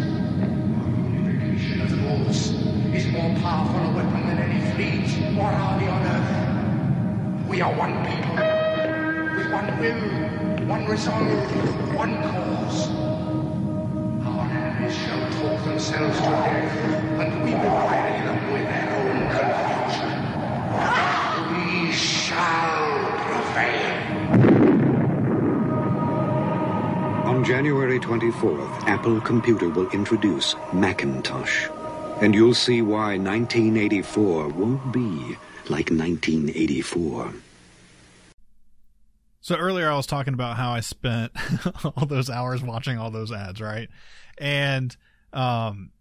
Purification 1.22 1.82
of 1.82 1.92
laws 2.02 2.40
is 2.96 3.06
more 3.14 3.32
powerful 3.46 3.80
a 3.92 3.96
weapon 3.98 4.22
than 4.26 4.40
any 4.40 4.62
fleet 4.74 5.38
or 5.38 5.46
army 5.46 5.88
on 5.88 6.02
earth. 6.16 7.48
We 7.48 7.62
are 7.62 7.74
one 7.76 7.94
people 8.10 8.38
with 9.38 9.52
one 9.54 9.70
will, 9.80 10.68
one 10.68 10.86
resolve, 10.88 11.96
one 11.96 12.16
cause. 12.24 12.90
Our 14.26 14.46
enemies 14.50 14.96
shall 14.98 15.30
talk 15.32 15.64
themselves 15.64 16.18
to 16.18 16.24
death, 16.26 16.74
and 17.22 17.44
we 17.44 17.52
will 17.52 17.78
bury 17.90 18.20
them 18.26 18.52
with 18.52 18.64
their 18.64 18.90
own 18.98 19.20
confusion. 19.30 20.14
We 21.54 21.92
shall 22.38 23.18
prevail. 23.26 23.98
On 27.28 27.44
January 27.44 28.00
24th, 28.00 28.88
Apple 28.88 29.20
Computer 29.22 29.70
will 29.70 29.90
introduce 29.90 30.56
Macintosh. 30.74 31.68
And 32.22 32.34
you'll 32.34 32.54
see 32.54 32.82
why 32.82 33.18
1984 33.18 34.50
won't 34.50 34.92
be 34.92 35.38
like 35.70 35.90
1984. 35.90 37.34
So 39.42 39.56
earlier 39.56 39.90
I 39.90 39.96
was 39.96 40.08
talking 40.08 40.34
about 40.34 40.58
how 40.58 40.72
I 40.72 40.82
spent 40.82 41.32
all 41.84 42.06
those 42.06 42.30
hours 42.30 42.62
watching 42.62 42.98
all 42.98 43.12
those 43.12 43.32
ads, 43.32 43.62
right? 43.62 43.90
And 44.38 44.96
um 45.34 45.92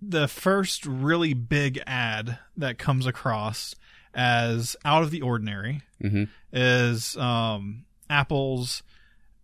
the 0.00 0.26
first 0.26 0.84
really 0.84 1.32
big 1.32 1.80
ad 1.86 2.38
that 2.56 2.76
comes 2.78 3.06
across 3.06 3.76
as 4.14 4.76
out 4.84 5.02
of 5.02 5.10
the 5.10 5.22
ordinary 5.22 5.82
Mhm. 6.02 6.28
is 6.52 7.16
um 7.16 7.84
Apple's 8.10 8.82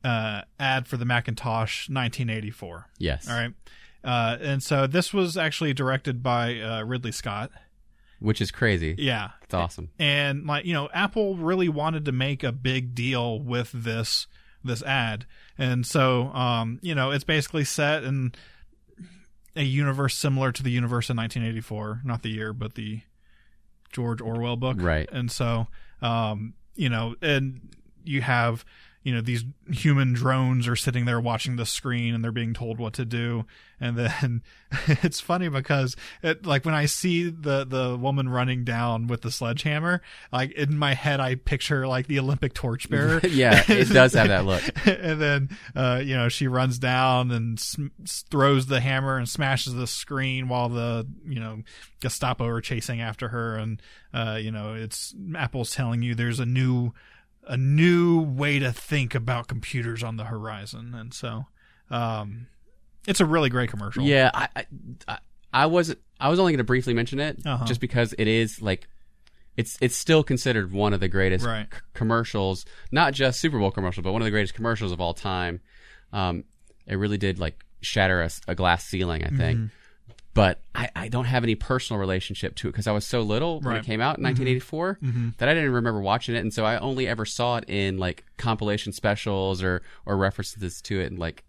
uh 0.05 0.43
ad 0.61 0.87
for 0.87 0.97
the 0.97 1.05
Macintosh 1.05 1.89
1984. 1.89 2.87
Yes. 2.99 3.29
All 3.29 3.35
right. 3.35 3.53
Uh 4.05 4.37
and 4.41 4.63
so 4.63 4.87
this 4.87 5.13
was 5.13 5.37
actually 5.37 5.73
directed 5.75 6.23
by 6.23 6.61
uh 6.61 6.83
Ridley 6.85 7.13
Scott. 7.13 7.51
which 8.21 8.41
is 8.41 8.51
crazy. 8.51 8.95
Yeah. 8.99 9.31
It's 9.45 9.55
awesome. 9.55 9.91
And 9.99 10.45
like, 10.47 10.65
you 10.65 10.73
know, 10.75 10.89
Apple 10.93 11.37
really 11.37 11.69
wanted 11.69 12.05
to 12.07 12.13
make 12.13 12.43
a 12.43 12.51
big 12.53 12.95
deal 12.95 13.39
with 13.41 13.71
this 13.73 14.27
this 14.65 14.83
ad. 14.83 15.25
And 15.57 15.87
so 15.87 16.29
um, 16.35 16.79
you 16.83 16.95
know, 16.95 17.11
it's 17.13 17.25
basically 17.25 17.65
set 17.65 18.03
in 18.05 18.33
a 19.57 19.63
universe 19.63 20.15
similar 20.17 20.53
to 20.53 20.63
the 20.63 20.71
universe 20.71 21.11
in 21.11 21.17
1984, 21.17 22.03
not 22.05 22.23
the 22.23 22.29
year, 22.31 22.53
but 22.53 22.75
the 22.75 23.01
George 23.93 24.21
Orwell 24.21 24.57
book. 24.57 24.77
Right. 24.81 25.09
And 25.13 25.31
so 25.31 25.69
um, 26.03 26.55
you 26.75 26.89
know, 26.89 27.17
and 27.21 27.61
you 28.05 28.23
have 28.23 28.65
you 29.09 29.15
know 29.15 29.23
these 29.23 29.43
human 29.71 30.13
drones 30.13 30.69
are 30.69 30.77
sitting 30.77 31.07
there 31.07 31.19
watching 31.19 31.57
the 31.57 31.65
screen 31.65 32.15
and 32.15 32.23
they're 32.23 32.31
being 32.31 32.53
told 32.53 32.79
what 32.79 32.93
to 32.93 33.07
do. 33.07 33.47
And 33.81 33.97
then 33.97 34.43
it's 34.87 35.19
funny 35.19 35.49
because 35.49 35.97
it 36.23 36.45
like 36.45 36.67
when 36.67 36.75
i 36.75 36.85
see 36.85 37.31
the 37.31 37.65
the 37.65 37.97
woman 37.97 38.29
running 38.29 38.65
down 38.65 39.07
with 39.07 39.23
the 39.23 39.31
sledgehammer 39.31 40.03
like 40.31 40.51
in 40.53 40.77
my 40.77 40.93
head 40.93 41.21
i 41.21 41.37
picture 41.37 41.87
like 41.87 42.07
the 42.07 42.19
olympic 42.19 42.53
torchbearer. 42.53 43.21
Yeah, 43.29 43.63
it 43.67 43.89
does 43.93 44.13
have 44.13 44.29
that 44.29 44.45
look. 44.45 44.63
and 44.87 45.19
then 45.23 45.49
uh 45.75 46.03
you 46.05 46.15
know 46.17 46.29
she 46.29 46.49
runs 46.49 46.79
down 46.79 47.31
and 47.31 47.59
sm- 47.59 47.87
throws 48.31 48.67
the 48.67 48.81
hammer 48.81 49.17
and 49.17 49.27
smashes 49.27 49.73
the 49.73 49.87
screen 49.87 50.49
while 50.49 50.69
the 50.69 51.07
you 51.27 51.41
know 51.41 51.63
gestapo 52.01 52.47
are 52.47 52.61
chasing 52.61 53.01
after 53.01 53.29
her. 53.29 53.57
And 53.57 53.81
uh 54.13 54.39
you 54.39 54.51
know 54.51 54.75
it's 54.75 55.15
apple's 55.35 55.71
telling 55.71 56.03
you 56.03 56.15
there's 56.15 56.41
a 56.41 56.47
new 56.47 56.93
a 57.47 57.57
new 57.57 58.21
way 58.21 58.59
to 58.59 58.73
think 58.73 59.15
about 59.15 59.49
computers 59.49 60.03
on 60.03 60.17
the 60.17 60.25
horizon 60.25 60.95
and 60.95 61.15
so 61.15 61.47
um 61.91 62.47
it's 63.07 63.21
a 63.21 63.25
really 63.25 63.49
great 63.49 63.71
commercial 63.71 64.03
Yeah, 64.05 64.31
I, 64.35 64.49
I- 65.07 65.19
I, 65.51 65.65
was 65.67 65.95
I 66.21 66.29
was 66.29 66.39
only 66.39 66.53
going 66.53 66.59
to 66.59 66.65
briefly 66.65 66.93
mention 66.93 67.19
it 67.21 67.39
Uh-huh. 67.47 67.65
just 67.65 67.81
because 67.81 68.13
it 68.19 68.29
is 68.29 68.61
like 68.61 68.87
it's 69.57 69.79
it's 69.81 69.97
still 69.97 70.23
considered 70.23 70.73
one 70.73 70.93
of 70.93 71.01
the 71.01 71.09
greatest 71.09 71.45
Right. 71.47 71.67
c- 71.73 71.81
commercials, 71.95 72.67
not 72.93 73.15
just 73.15 73.41
Super 73.41 73.59
Bowl 73.59 73.71
commercial, 73.71 74.03
but 74.03 74.13
one 74.13 74.21
of 74.21 74.27
the 74.27 74.31
greatest 74.31 74.53
commercials 74.55 74.93
of 74.93 75.01
all 75.01 75.15
time. 75.15 75.61
Um, 76.13 76.45
it 76.87 76.97
really 76.97 77.17
did 77.19 77.39
like 77.39 77.65
shatter 77.81 78.29
a 78.47 78.55
glass 78.55 78.85
ceiling, 78.85 79.25
I 79.25 79.31
think. 79.31 79.59
Mhm. 79.59 79.71
But 80.39 80.61
I, 80.75 80.89
I 80.95 81.09
don't 81.09 81.25
have 81.25 81.43
any 81.43 81.57
personal 81.57 81.99
relationship 81.99 82.55
to 82.57 82.69
it 82.69 82.71
because 82.73 82.87
I 82.87 82.93
was 82.93 83.05
so 83.05 83.23
little 83.23 83.61
when 83.61 83.75
Right. 83.75 83.83
it 83.83 83.87
came 83.87 84.01
out 84.01 84.19
in 84.19 84.23
Mhm. 84.23 84.29
1984 84.29 84.99
Mhm. 85.03 85.37
that 85.39 85.49
I 85.49 85.55
didn't 85.55 85.73
remember 85.73 86.01
watching 86.01 86.37
it, 86.37 86.39
and 86.39 86.55
so 86.55 86.65
I 86.65 86.79
only 86.79 87.09
ever 87.09 87.25
saw 87.25 87.57
it 87.57 87.65
in 87.69 87.99
like 87.99 88.25
compilation 88.37 88.93
specials 88.93 89.63
or 89.63 89.83
or 90.07 90.17
references 90.17 90.81
to 90.83 91.01
it, 91.01 91.11
and 91.11 91.19
like 91.19 91.43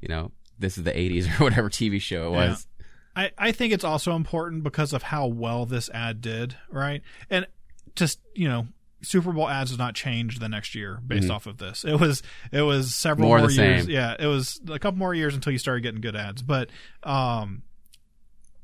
you 0.00 0.08
know 0.08 0.32
this 0.58 0.76
is 0.76 0.82
the 0.84 0.90
80s 0.96 1.26
or 1.40 1.44
whatever 1.44 1.70
TV 1.70 2.00
show 2.00 2.28
it 2.28 2.36
was. 2.36 2.66
I, 3.14 3.30
I 3.38 3.52
think 3.52 3.72
it's 3.72 3.84
also 3.84 4.16
important 4.16 4.62
because 4.64 4.92
of 4.92 5.02
how 5.04 5.26
well 5.26 5.64
this 5.66 5.88
ad 5.90 6.20
did, 6.20 6.56
right? 6.70 7.02
And 7.30 7.46
just, 7.94 8.20
you 8.34 8.48
know, 8.48 8.66
Super 9.02 9.32
Bowl 9.32 9.48
ads 9.50 9.70
does 9.70 9.78
not 9.78 9.94
change 9.94 10.38
the 10.38 10.48
next 10.48 10.74
year 10.74 10.98
based 11.06 11.28
Mhm. 11.28 11.34
off 11.34 11.46
of 11.46 11.58
this. 11.58 11.84
It 11.84 12.00
was 12.00 12.22
it 12.50 12.62
was 12.62 12.94
several 12.94 13.28
More 13.28 13.38
more, 13.38 13.50
years. 13.50 13.82
same. 13.84 13.90
Yeah, 13.90 14.16
it 14.18 14.26
was 14.26 14.60
a 14.68 14.78
couple 14.78 14.98
more 14.98 15.14
years 15.14 15.34
until 15.34 15.52
you 15.52 15.58
started 15.58 15.82
getting 15.82 16.00
good 16.00 16.16
ads. 16.16 16.42
But 16.42 16.70
um 17.02 17.62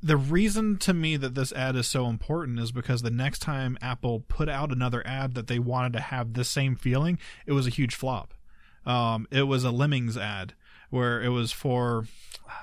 the 0.02 0.16
reason 0.16 0.76
to 0.78 0.94
me 0.94 1.16
that 1.16 1.34
this 1.34 1.52
ad 1.52 1.74
is 1.76 1.86
so 1.86 2.06
important 2.06 2.58
is 2.60 2.70
because 2.72 3.02
the 3.02 3.10
next 3.10 3.40
time 3.40 3.76
Apple 3.82 4.20
put 4.28 4.48
out 4.48 4.70
another 4.72 5.04
ad 5.06 5.34
that 5.34 5.46
they 5.48 5.58
wanted 5.58 5.92
to 5.94 6.00
have 6.00 6.34
this 6.34 6.48
same 6.48 6.76
feeling, 6.76 7.18
it 7.46 7.52
was 7.52 7.66
a 7.66 7.70
huge 7.70 7.94
flop. 7.94 8.34
Um, 8.86 9.26
it 9.30 9.42
was 9.42 9.64
a 9.64 9.70
Lemmings 9.70 10.16
ad 10.16 10.54
where 10.90 11.20
it 11.22 11.28
was 11.28 11.52
for 11.52 12.06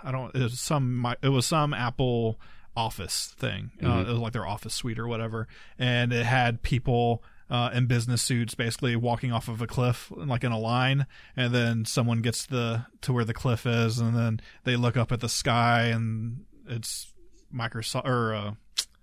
I 0.03 0.11
don't 0.11 0.33
it 0.33 0.41
was 0.41 0.59
some 0.59 1.05
it 1.21 1.29
was 1.29 1.45
some 1.45 1.73
Apple 1.73 2.39
Office 2.75 3.33
thing. 3.37 3.71
Uh, 3.81 3.85
Mhm. 3.85 4.01
it 4.07 4.11
was 4.11 4.19
like 4.19 4.33
their 4.33 4.47
Office 4.47 4.73
suite 4.73 4.97
or 4.99 5.07
whatever, 5.07 5.47
and 5.77 6.11
it 6.11 6.25
had 6.25 6.61
people 6.61 7.23
uh, 7.49 7.69
in 7.73 7.85
business 7.85 8.23
suits 8.23 8.55
basically 8.55 8.95
walking 8.95 9.31
off 9.31 9.47
of 9.47 9.61
a 9.61 9.67
cliff 9.67 10.11
like 10.15 10.43
in 10.43 10.51
a 10.51 10.57
line, 10.57 11.05
and 11.37 11.53
then 11.53 11.85
someone 11.85 12.21
gets 12.21 12.45
the 12.47 12.85
to 13.01 13.13
where 13.13 13.23
the 13.25 13.35
cliff 13.35 13.65
is, 13.67 13.99
and 13.99 14.15
then 14.17 14.39
they 14.63 14.75
look 14.75 14.97
up 14.97 15.11
at 15.11 15.19
the 15.19 15.29
sky, 15.29 15.83
and 15.83 16.43
it's 16.67 17.13
Microsoft 17.53 18.05
or 18.05 18.33
uh, 18.33 18.51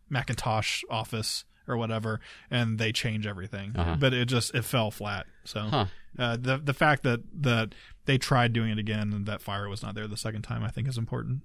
Macintosh 0.09 0.83
Office 0.91 1.45
or 1.69 1.77
whatever, 1.77 2.21
and 2.51 2.79
they 2.79 2.93
change 2.93 3.27
everything. 3.27 3.75
Uh-huh. 3.77 3.97
But 3.99 4.13
it 4.15 4.27
just 4.27 4.55
it 4.55 4.65
fell 4.65 4.91
flat. 4.91 5.27
So 5.45 5.61
Huh. 5.61 5.87
uh, 6.19 6.37
the 6.41 6.59
the 6.59 6.75
fact 6.75 7.03
that 7.05 7.21
that 7.43 7.75
they 8.05 8.19
tried 8.19 8.53
doing 8.53 8.71
it 8.71 8.79
again 8.79 9.13
and 9.13 9.27
that 9.27 9.41
fire 9.41 9.69
was 9.69 9.83
not 9.83 9.95
there 9.95 10.09
the 10.09 10.17
second 10.17 10.43
time, 10.43 10.63
I 10.65 10.69
think, 10.69 10.89
is 10.89 10.99
important. 10.99 11.43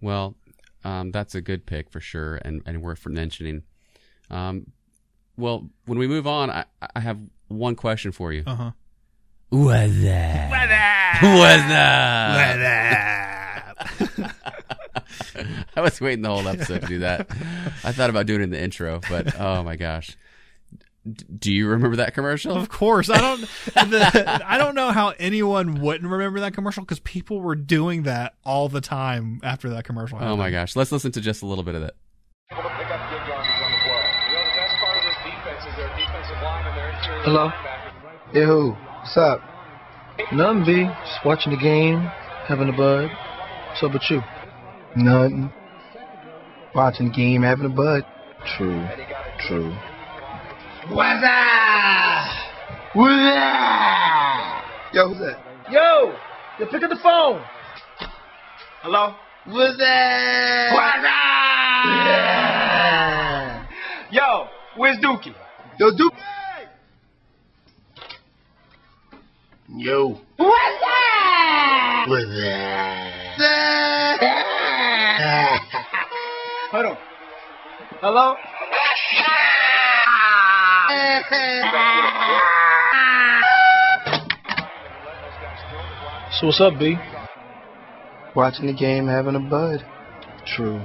Well, 0.00 0.36
um, 0.84 1.10
that's 1.10 1.34
a 1.34 1.40
good 1.40 1.66
pick 1.66 1.90
for 1.90 2.00
sure, 2.00 2.36
and, 2.36 2.62
and 2.66 2.82
worth 2.82 3.06
mentioning. 3.06 3.62
Um, 4.30 4.70
well, 5.36 5.68
when 5.86 5.98
we 5.98 6.06
move 6.06 6.26
on, 6.26 6.50
I, 6.50 6.64
I 6.94 7.00
have 7.00 7.18
one 7.48 7.74
question 7.74 8.12
for 8.12 8.32
you. 8.32 8.44
Uh 8.46 8.54
huh. 8.54 8.70
What's 9.50 10.00
that? 10.02 10.50
What's 11.20 11.66
that? 14.18 14.34
I 15.76 15.80
was 15.80 16.00
waiting 16.00 16.22
the 16.22 16.28
whole 16.28 16.46
episode 16.46 16.82
to 16.82 16.86
do 16.86 16.98
that. 17.00 17.30
I 17.82 17.92
thought 17.92 18.10
about 18.10 18.26
doing 18.26 18.40
it 18.40 18.44
in 18.44 18.50
the 18.50 18.62
intro, 18.62 19.00
but 19.08 19.38
oh 19.38 19.62
my 19.62 19.76
gosh. 19.76 20.16
D- 21.06 21.24
do 21.38 21.52
you 21.52 21.68
remember 21.68 21.96
that 21.96 22.14
commercial? 22.14 22.56
Of 22.56 22.70
course, 22.70 23.10
I 23.10 23.20
don't. 23.20 23.40
the, 23.74 24.42
I 24.46 24.56
don't 24.56 24.74
know 24.74 24.90
how 24.90 25.12
anyone 25.18 25.80
wouldn't 25.80 26.10
remember 26.10 26.40
that 26.40 26.54
commercial 26.54 26.82
because 26.82 27.00
people 27.00 27.40
were 27.40 27.54
doing 27.54 28.04
that 28.04 28.34
all 28.44 28.68
the 28.68 28.80
time 28.80 29.40
after 29.42 29.68
that 29.70 29.84
commercial. 29.84 30.18
Oh 30.20 30.36
my 30.36 30.50
gosh. 30.50 30.76
Let's 30.76 30.92
listen 30.92 31.12
to 31.12 31.20
just 31.20 31.42
a 31.42 31.46
little 31.46 31.64
bit 31.64 31.74
of 31.74 31.82
it. 31.82 31.94
Hello? 37.24 37.50
Yeah, 38.32 38.44
who? 38.46 38.70
What's 38.70 39.16
up? 39.16 39.40
Nothing, 40.32 40.64
B. 40.64 40.84
Just 40.84 41.24
watching 41.24 41.52
the 41.52 41.58
game, 41.58 42.00
having 42.46 42.68
a 42.68 42.72
bud. 42.72 43.10
What's 43.68 43.82
up 43.82 43.92
with 43.92 44.02
you? 44.10 44.22
Nothing. 44.96 45.52
Watching 46.74 47.08
the 47.08 47.12
game, 47.12 47.42
having 47.42 47.66
a 47.66 47.68
bud. 47.68 48.04
True. 48.56 48.86
True. 49.46 49.74
What's 50.88 51.24
up? 51.24 52.26
What's 52.94 53.36
up? 53.36 54.64
Yo, 54.92 55.08
who's 55.08 55.18
that? 55.18 55.38
Yo! 55.70 56.14
Yo, 56.60 56.66
pick 56.70 56.82
up 56.84 56.90
the 56.90 56.98
phone! 57.02 57.42
Hello? 58.82 59.14
What's 59.46 59.78
that? 59.78 60.72
What's 60.74 61.04
up? 63.58 64.12
Yo, 64.12 64.46
where's 64.76 64.98
Dookie? 64.98 65.34
Yo, 65.80 65.90
Dookie! 65.90 66.22
Yo. 69.76 70.20
What's 70.36 70.80
that? 70.80 72.06
What's 72.08 72.26
that? 72.26 72.74
Hold 76.70 76.86
on. 76.86 76.96
Hello? 78.04 78.36
So 86.32 86.48
what's 86.48 86.60
up, 86.60 86.78
B? 86.78 86.98
Watching 88.34 88.66
the 88.66 88.72
game, 88.72 89.06
having 89.06 89.36
a 89.36 89.40
bud. 89.40 89.84
True. 90.44 90.82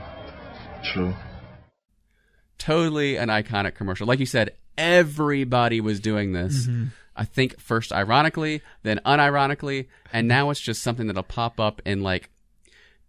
True. 0.83 1.15
Totally 2.59 3.17
an 3.17 3.29
iconic 3.29 3.73
commercial. 3.73 4.05
Like 4.05 4.19
you 4.19 4.27
said, 4.27 4.51
everybody 4.77 5.81
was 5.81 5.99
doing 5.99 6.33
this. 6.33 6.67
Mhm. 6.67 6.89
I 7.15 7.25
think 7.25 7.59
first 7.59 7.91
ironically, 7.91 8.61
then 8.83 8.99
unironically, 9.05 9.87
and 10.13 10.27
now 10.27 10.51
it's 10.51 10.59
just 10.61 10.83
something 10.83 11.07
that'll 11.07 11.23
pop 11.23 11.59
up 11.59 11.81
in 11.85 12.01
like. 12.01 12.29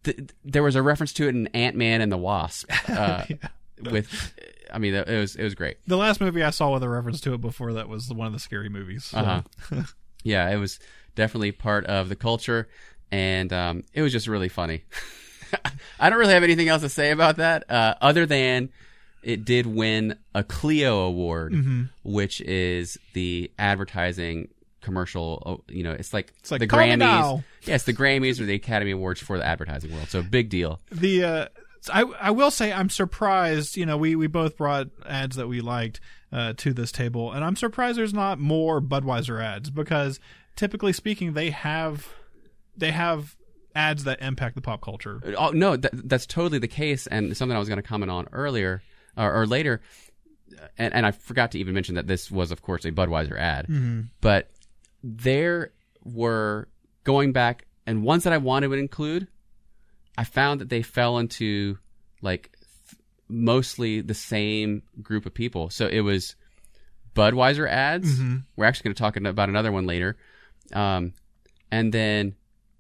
Th- 0.02 0.18
there 0.44 0.62
was 0.62 0.76
a 0.76 0.82
reference 0.82 1.12
to 1.12 1.26
it 1.26 1.34
in 1.34 1.46
Ant 1.48 1.76
Man 1.76 2.00
and 2.00 2.10
the 2.10 2.16
Wasp. 2.16 2.70
Uh, 2.88 3.24
With, 3.82 4.32
I 4.72 4.78
mean, 4.78 4.94
it 4.94 5.08
was 5.08 5.36
it 5.36 5.42
was 5.44 5.54
great. 5.54 5.78
The 5.86 5.96
last 5.96 6.20
movie 6.20 6.42
I 6.42 6.50
saw 6.50 6.72
with 6.72 6.82
a 6.82 6.88
reference 6.88 7.20
to 7.22 7.34
it 7.34 7.40
before 7.40 7.72
that 7.74 7.88
was 7.88 8.08
one 8.12 8.26
of 8.26 8.32
the 8.32 8.38
scary 8.38 8.68
movies. 8.68 9.04
so. 9.04 9.18
Uh-huh. 9.18 9.82
yeah, 10.24 10.48
it 10.50 10.56
was 10.56 10.78
definitely 11.14 11.52
part 11.52 11.86
of 11.86 12.08
the 12.08 12.16
culture, 12.16 12.68
and 13.10 13.52
um, 13.52 13.84
it 13.92 14.02
was 14.02 14.12
just 14.12 14.26
really 14.26 14.48
funny. 14.48 14.84
I 16.00 16.10
don't 16.10 16.18
really 16.18 16.34
have 16.34 16.44
anything 16.44 16.68
else 16.68 16.82
to 16.82 16.88
say 16.88 17.10
about 17.10 17.36
that, 17.36 17.68
uh, 17.70 17.94
other 18.00 18.24
than 18.26 18.70
it 19.22 19.44
did 19.44 19.66
win 19.66 20.16
a 20.34 20.42
Clio 20.44 21.00
Award, 21.00 21.52
Mhm. 21.52 21.90
which 22.04 22.40
is 22.40 22.96
the 23.12 23.50
advertising 23.58 24.48
commercial. 24.80 25.42
oh, 25.44 25.60
You 25.68 25.82
know, 25.82 25.92
it's 25.92 26.14
like, 26.14 26.32
It's 26.38 26.50
like, 26.50 26.60
the 26.60 26.66
Grammys. 26.68 27.42
Yes, 27.62 27.66
Yeah, 27.66 27.92
the 27.92 27.92
Grammys 27.98 28.40
or 28.40 28.44
the 28.44 28.54
Academy 28.54 28.92
Awards 28.92 29.20
for 29.20 29.36
the 29.38 29.44
advertising 29.44 29.92
world. 29.92 30.08
So 30.08 30.22
big 30.22 30.48
deal. 30.48 30.80
the 30.90 31.24
uh 31.24 31.46
I 31.88 32.02
I 32.02 32.30
will 32.30 32.50
say 32.50 32.72
I'm 32.72 32.90
surprised, 32.90 33.76
you 33.76 33.86
know, 33.86 33.96
we 33.96 34.16
we 34.16 34.26
both 34.26 34.56
brought 34.56 34.88
ads 35.06 35.36
that 35.36 35.48
we 35.48 35.60
liked 35.60 36.00
uh 36.32 36.52
to 36.58 36.72
this 36.72 36.92
table 36.92 37.32
and 37.32 37.44
I'm 37.44 37.56
surprised 37.56 37.96
there's 37.96 38.14
not 38.14 38.38
more 38.38 38.80
Budweiser 38.80 39.42
ads 39.42 39.70
because 39.70 40.20
typically 40.56 40.92
speaking 40.92 41.32
they 41.32 41.50
have 41.50 42.08
they 42.76 42.90
have 42.90 43.36
ads 43.74 44.04
that 44.04 44.20
impact 44.20 44.56
the 44.56 44.60
pop 44.60 44.80
culture. 44.82 45.20
Oh, 45.38 45.50
no, 45.50 45.76
that, 45.76 46.08
that's 46.08 46.26
totally 46.26 46.58
the 46.58 46.68
case, 46.68 47.06
and 47.06 47.36
something 47.36 47.54
I 47.54 47.58
was 47.58 47.68
going 47.68 47.80
to 47.80 47.86
comment 47.86 48.10
on 48.10 48.26
earlier 48.32 48.82
or, 49.16 49.42
or 49.42 49.46
later. 49.46 49.80
And, 50.76 50.92
and 50.92 51.06
I 51.06 51.12
forgot 51.12 51.52
to 51.52 51.58
even 51.58 51.74
mention 51.74 51.94
that 51.94 52.06
this 52.08 52.30
was, 52.30 52.50
of 52.50 52.62
course, 52.62 52.84
a 52.84 52.90
Budweiser 52.90 53.38
ad. 53.38 53.68
Mhm. 53.68 54.08
But 54.20 54.50
there 55.04 55.72
were 56.04 56.68
going 57.04 57.32
back, 57.32 57.66
and 57.86 58.02
ones 58.02 58.24
that 58.24 58.32
I 58.32 58.38
wanted 58.38 58.68
to 58.68 58.74
include, 58.74 59.28
I 60.18 60.24
found 60.24 60.60
that 60.60 60.68
they 60.68 60.82
fell 60.82 61.18
into 61.18 61.78
like 62.22 62.50
th- 62.90 63.00
mostly 63.28 64.00
the 64.00 64.14
same 64.14 64.82
group 65.02 65.26
of 65.26 65.32
people. 65.34 65.70
So 65.70 65.86
it 65.86 66.00
was 66.00 66.36
Budweiser 67.14 67.68
ads. 67.68 68.18
Mhm. 68.20 68.44
We're 68.56 68.66
actually 68.66 68.84
going 68.84 68.94
to 68.94 69.00
talk 69.02 69.16
about 69.16 69.48
another 69.48 69.72
one 69.72 69.86
later. 69.86 70.16
Um, 70.72 71.12
and 71.70 71.92
then 71.92 72.34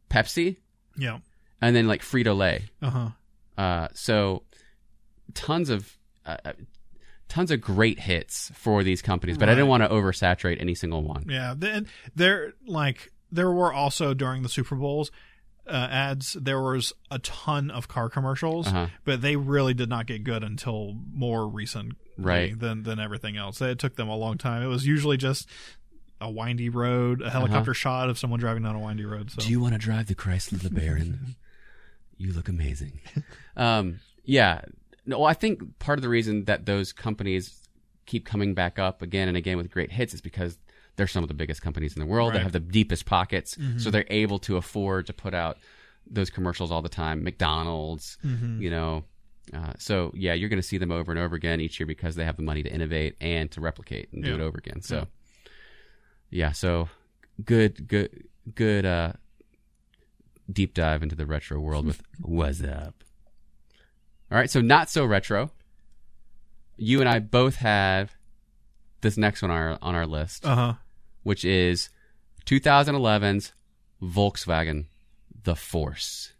Pepsi 0.08 0.56
Yeah. 0.96 1.18
and 1.60 1.74
then 1.74 1.86
like 1.88 2.02
Frito 2.02 2.36
Lay. 2.36 2.64
Uh-huh. 2.82 3.10
Uh, 3.58 3.88
so 3.94 4.42
tons 5.34 5.70
of 5.70 5.96
uh, 6.26 6.36
uh, 6.44 6.52
tons 7.28 7.50
of 7.50 7.60
great 7.60 7.98
hits 8.00 8.50
for 8.54 8.82
these 8.84 9.02
companies, 9.02 9.38
but 9.38 9.48
I 9.48 9.52
didn't 9.54 9.68
want 9.68 9.82
to 9.82 9.88
oversaturate 9.88 10.60
any 10.60 10.74
single 10.74 11.02
one. 11.02 11.24
Yeah, 11.28 11.54
then 11.56 11.86
there 12.14 12.52
like 12.66 13.10
there 13.32 13.50
were 13.50 13.72
also 13.72 14.14
during 14.14 14.42
the 14.42 14.48
Super 14.48 14.76
Bowls 14.76 15.10
uh, 15.70 15.88
ads. 15.90 16.32
There 16.34 16.60
was 16.60 16.92
a 17.10 17.18
ton 17.20 17.70
of 17.70 17.88
car 17.88 18.08
commercials, 18.10 18.66
Uh-huh. 18.66 18.88
but 19.04 19.22
they 19.22 19.36
really 19.36 19.72
did 19.74 19.88
not 19.88 20.06
get 20.06 20.24
good 20.24 20.42
until 20.44 20.96
more 21.12 21.48
recent, 21.48 21.92
Right. 22.18 22.58
Than 22.58 22.82
than 22.82 22.98
everything 22.98 23.36
else. 23.36 23.60
It 23.62 23.78
took 23.78 23.96
them 23.96 24.08
a 24.08 24.16
long 24.16 24.36
time. 24.36 24.62
It 24.62 24.66
was 24.66 24.86
usually 24.86 25.16
just 25.16 25.48
a 26.20 26.30
windy 26.30 26.68
road, 26.68 27.22
a 27.22 27.30
helicopter 27.30 27.70
Uh-huh. 27.70 27.72
shot 27.72 28.10
of 28.10 28.18
someone 28.18 28.40
driving 28.40 28.62
down 28.64 28.76
a 28.76 28.80
windy 28.80 29.04
road. 29.06 29.30
So 29.30 29.40
Do 29.40 29.48
you 29.48 29.60
want 29.60 29.72
to 29.72 29.78
drive 29.78 30.06
the 30.06 30.14
Chrysler 30.14 30.58
LeBaron? 30.58 31.36
you 32.18 32.32
look 32.34 32.48
amazing. 32.50 33.00
um, 33.56 34.00
yeah. 34.24 34.60
No, 35.06 35.24
I 35.24 35.32
think 35.32 35.78
part 35.78 35.98
of 35.98 36.02
the 36.02 36.10
reason 36.10 36.44
that 36.44 36.66
those 36.66 36.92
companies 36.92 37.66
keep 38.04 38.26
coming 38.26 38.52
back 38.54 38.78
up 38.78 39.00
again 39.02 39.28
and 39.28 39.36
again 39.36 39.56
with 39.56 39.70
great 39.70 39.90
hits 39.92 40.12
is 40.12 40.20
because 40.20 40.58
they're 40.96 41.06
some 41.06 41.22
of 41.24 41.28
the 41.28 41.34
biggest 41.34 41.62
companies 41.62 41.94
in 41.94 42.00
the 42.00 42.06
world. 42.06 42.32
They 42.32 42.36
Right. 42.38 42.42
have 42.42 42.52
the 42.52 42.60
deepest 42.60 43.06
pockets, 43.06 43.54
Mhm. 43.56 43.80
so 43.80 43.90
they're 43.90 44.04
able 44.10 44.38
to 44.40 44.56
afford 44.56 45.06
to 45.06 45.12
put 45.12 45.34
out 45.34 45.58
those 46.06 46.30
commercials 46.30 46.70
all 46.70 46.82
the 46.82 46.88
time. 46.88 47.22
McDonald's, 47.22 48.18
Mhm. 48.24 48.60
you 48.60 48.70
know. 48.70 49.04
Uh, 49.52 49.72
so 49.78 50.12
yeah, 50.14 50.32
you're 50.34 50.48
going 50.48 50.60
to 50.60 50.66
see 50.66 50.78
them 50.78 50.92
over 50.92 51.10
and 51.10 51.18
over 51.18 51.34
again 51.36 51.60
each 51.60 51.80
year 51.80 51.86
because 51.86 52.14
they 52.16 52.24
have 52.24 52.36
the 52.36 52.42
money 52.42 52.62
to 52.62 52.72
innovate 52.72 53.16
and 53.20 53.50
to 53.50 53.60
replicate 53.60 54.12
and 54.12 54.22
do 54.22 54.34
it 54.34 54.40
over 54.40 54.58
again. 54.58 54.80
So 54.80 55.08
yeah, 56.30 56.52
so 56.52 56.88
good, 57.44 57.88
good, 57.88 58.24
good. 58.54 58.84
Uh, 58.84 59.14
deep 60.52 60.74
dive 60.74 61.02
into 61.02 61.14
the 61.16 61.26
retro 61.26 61.58
world 61.60 61.86
with 61.86 62.02
"What's 62.20 62.62
Up." 62.62 63.04
All 64.30 64.38
right, 64.38 64.50
so 64.50 64.60
not 64.60 64.90
so 64.90 65.04
retro. 65.04 65.50
You 66.76 67.00
and 67.00 67.08
I 67.08 67.18
both 67.18 67.56
have 67.56 68.14
this 69.00 69.16
next 69.16 69.42
one 69.42 69.50
on 69.50 69.56
our 69.56 69.78
on 69.82 69.94
our 69.94 70.06
list, 70.06 70.44
Uh-huh. 70.46 70.74
which 71.22 71.44
is 71.44 71.88
2011's 72.46 73.52
Volkswagen, 74.02 74.86
the 75.44 75.54
Force. 75.56 76.32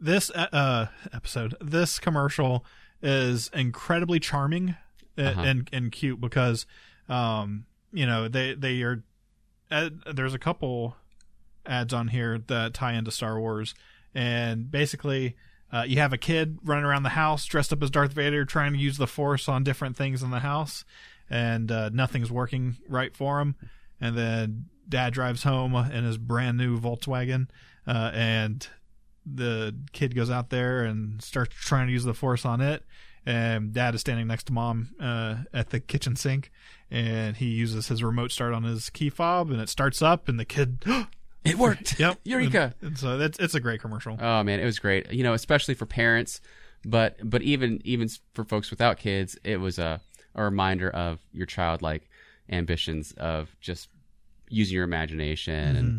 this 0.00 0.30
uh, 0.34 0.46
uh, 0.52 0.86
episode, 1.12 1.54
this 1.60 1.98
commercial 1.98 2.64
is 3.02 3.50
incredibly 3.54 4.18
charming 4.20 4.76
Uh-huh. 5.18 5.40
and 5.42 5.68
and 5.72 5.92
cute 5.92 6.20
because, 6.20 6.66
um, 7.08 7.66
you 7.92 8.06
know, 8.06 8.28
they 8.28 8.54
they 8.54 8.82
are. 8.82 9.02
Uh, 9.70 9.90
there's 10.12 10.34
a 10.34 10.38
couple 10.38 10.96
ads 11.66 11.92
on 11.94 12.08
here 12.08 12.38
that 12.46 12.74
tie 12.74 12.92
into 12.92 13.10
Star 13.10 13.38
Wars, 13.40 13.74
and 14.14 14.70
basically. 14.70 15.36
Uh, 15.74 15.84
you 15.84 15.96
have 15.96 16.12
a 16.12 16.18
kid 16.18 16.58
running 16.62 16.84
around 16.84 17.02
the 17.02 17.08
house 17.08 17.46
dressed 17.46 17.72
up 17.72 17.82
as 17.82 17.90
Darth 17.90 18.12
Vader, 18.12 18.44
trying 18.44 18.74
to 18.74 18.78
use 18.78 18.98
the 18.98 19.06
Force 19.06 19.48
on 19.48 19.64
different 19.64 19.96
things 19.96 20.22
in 20.22 20.30
the 20.30 20.40
house, 20.40 20.84
and 21.32 21.70
uh, 21.72 21.88
nothing's 21.92 22.30
working 22.30 22.76
right 22.88 23.16
for 23.16 23.40
him. 23.40 23.56
And 24.00 24.16
then 24.16 24.66
dad 24.88 25.12
drives 25.12 25.42
home 25.42 25.74
in 25.74 26.04
his 26.04 26.18
brand 26.18 26.58
new 26.58 26.78
Volkswagen, 26.78 27.48
uh, 27.86 28.10
and 28.14 28.66
the 29.24 29.74
kid 29.92 30.14
goes 30.14 30.30
out 30.30 30.50
there 30.50 30.82
and 30.82 31.22
starts 31.22 31.54
trying 31.54 31.86
to 31.86 31.92
use 31.92 32.04
the 32.04 32.14
force 32.14 32.44
on 32.44 32.60
it 32.60 32.84
and 33.24 33.72
dad 33.72 33.94
is 33.94 34.00
standing 34.00 34.26
next 34.26 34.44
to 34.44 34.52
mom 34.52 34.90
uh, 35.00 35.36
at 35.52 35.70
the 35.70 35.80
kitchen 35.80 36.16
sink, 36.16 36.50
and 36.90 37.36
he 37.36 37.46
uses 37.46 37.88
his 37.88 38.02
remote 38.02 38.32
start 38.32 38.52
on 38.52 38.64
his 38.64 38.90
key 38.90 39.10
fob, 39.10 39.50
and 39.50 39.60
it 39.60 39.68
starts 39.68 40.02
up, 40.02 40.28
and 40.28 40.38
the 40.38 40.44
kid. 40.44 40.84
It 41.44 41.58
worked. 41.58 41.96
Yep. 41.98 42.20
Eureka. 42.22 42.72
And, 42.80 42.90
and 42.90 42.98
so 42.98 43.18
it's 43.18 43.36
it's 43.40 43.56
a 43.56 43.58
great 43.58 43.80
commercial. 43.80 44.16
Oh 44.20 44.44
man, 44.44 44.60
it 44.60 44.64
was 44.64 44.78
great. 44.78 45.12
You 45.12 45.24
know, 45.24 45.32
especially 45.32 45.74
for 45.74 45.86
parents, 45.86 46.40
but 46.84 47.16
but 47.28 47.42
even 47.42 47.80
even 47.84 48.08
for 48.32 48.44
folks 48.44 48.70
without 48.70 48.96
kids, 48.96 49.36
it 49.42 49.56
was 49.56 49.76
a 49.80 50.00
a 50.34 50.42
reminder 50.42 50.90
of 50.90 51.18
your 51.32 51.46
childlike 51.46 52.08
ambitions 52.50 53.12
of 53.12 53.54
just 53.60 53.88
using 54.48 54.74
your 54.74 54.84
imagination 54.84 55.76
and 55.76 55.88
Mm-hmm. 55.88 55.98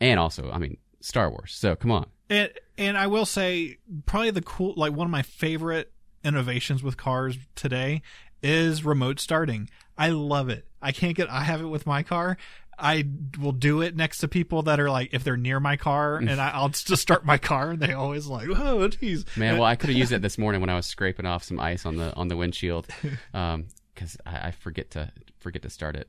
and 0.00 0.20
also, 0.20 0.50
I 0.50 0.58
mean, 0.58 0.76
Star 1.00 1.30
Wars. 1.30 1.54
So 1.54 1.74
come 1.76 1.90
on. 1.90 2.06
And 2.28 2.50
and 2.76 2.98
I 2.98 3.06
will 3.06 3.26
say 3.26 3.78
probably 4.04 4.30
the 4.32 4.42
cool 4.42 4.74
like 4.76 4.92
one 4.92 5.06
of 5.06 5.10
my 5.10 5.22
favorite 5.22 5.92
innovations 6.24 6.82
with 6.82 6.96
cars 6.96 7.38
today 7.54 8.02
is 8.42 8.84
remote 8.84 9.20
starting. 9.20 9.70
I 9.96 10.10
love 10.10 10.48
it. 10.48 10.66
I 10.82 10.92
can't 10.92 11.16
get 11.16 11.30
I 11.30 11.40
have 11.44 11.60
it 11.62 11.66
with 11.66 11.86
my 11.86 12.02
car. 12.02 12.36
I 12.78 13.04
will 13.40 13.52
do 13.52 13.80
it 13.80 13.96
next 13.96 14.18
to 14.18 14.28
people 14.28 14.62
that 14.64 14.78
are 14.80 14.90
like 14.90 15.14
if 15.14 15.24
they're 15.24 15.36
near 15.36 15.60
my 15.60 15.76
car 15.76 16.16
and 16.16 16.30
I, 16.30 16.50
I'll 16.50 16.68
just 16.68 16.98
start 16.98 17.24
my 17.24 17.38
car 17.38 17.70
and 17.70 17.80
they 17.80 17.92
always 17.92 18.26
like 18.26 18.48
oh 18.50 18.88
geez 18.88 19.24
Man, 19.36 19.54
well, 19.54 19.64
I 19.64 19.76
could 19.76 19.88
have 19.88 19.98
used 19.98 20.12
it 20.12 20.20
this 20.22 20.36
morning 20.36 20.60
when 20.60 20.70
I 20.70 20.76
was 20.76 20.86
scraping 20.86 21.24
off 21.26 21.42
some 21.42 21.58
ice 21.58 21.86
on 21.86 21.96
the 21.96 22.14
on 22.14 22.28
the 22.28 22.36
windshield, 22.36 22.86
because 23.32 24.16
I, 24.26 24.48
I 24.48 24.50
forget 24.50 24.90
to 24.90 25.10
forget 25.38 25.62
to 25.62 25.70
start 25.70 25.96
it 25.96 26.08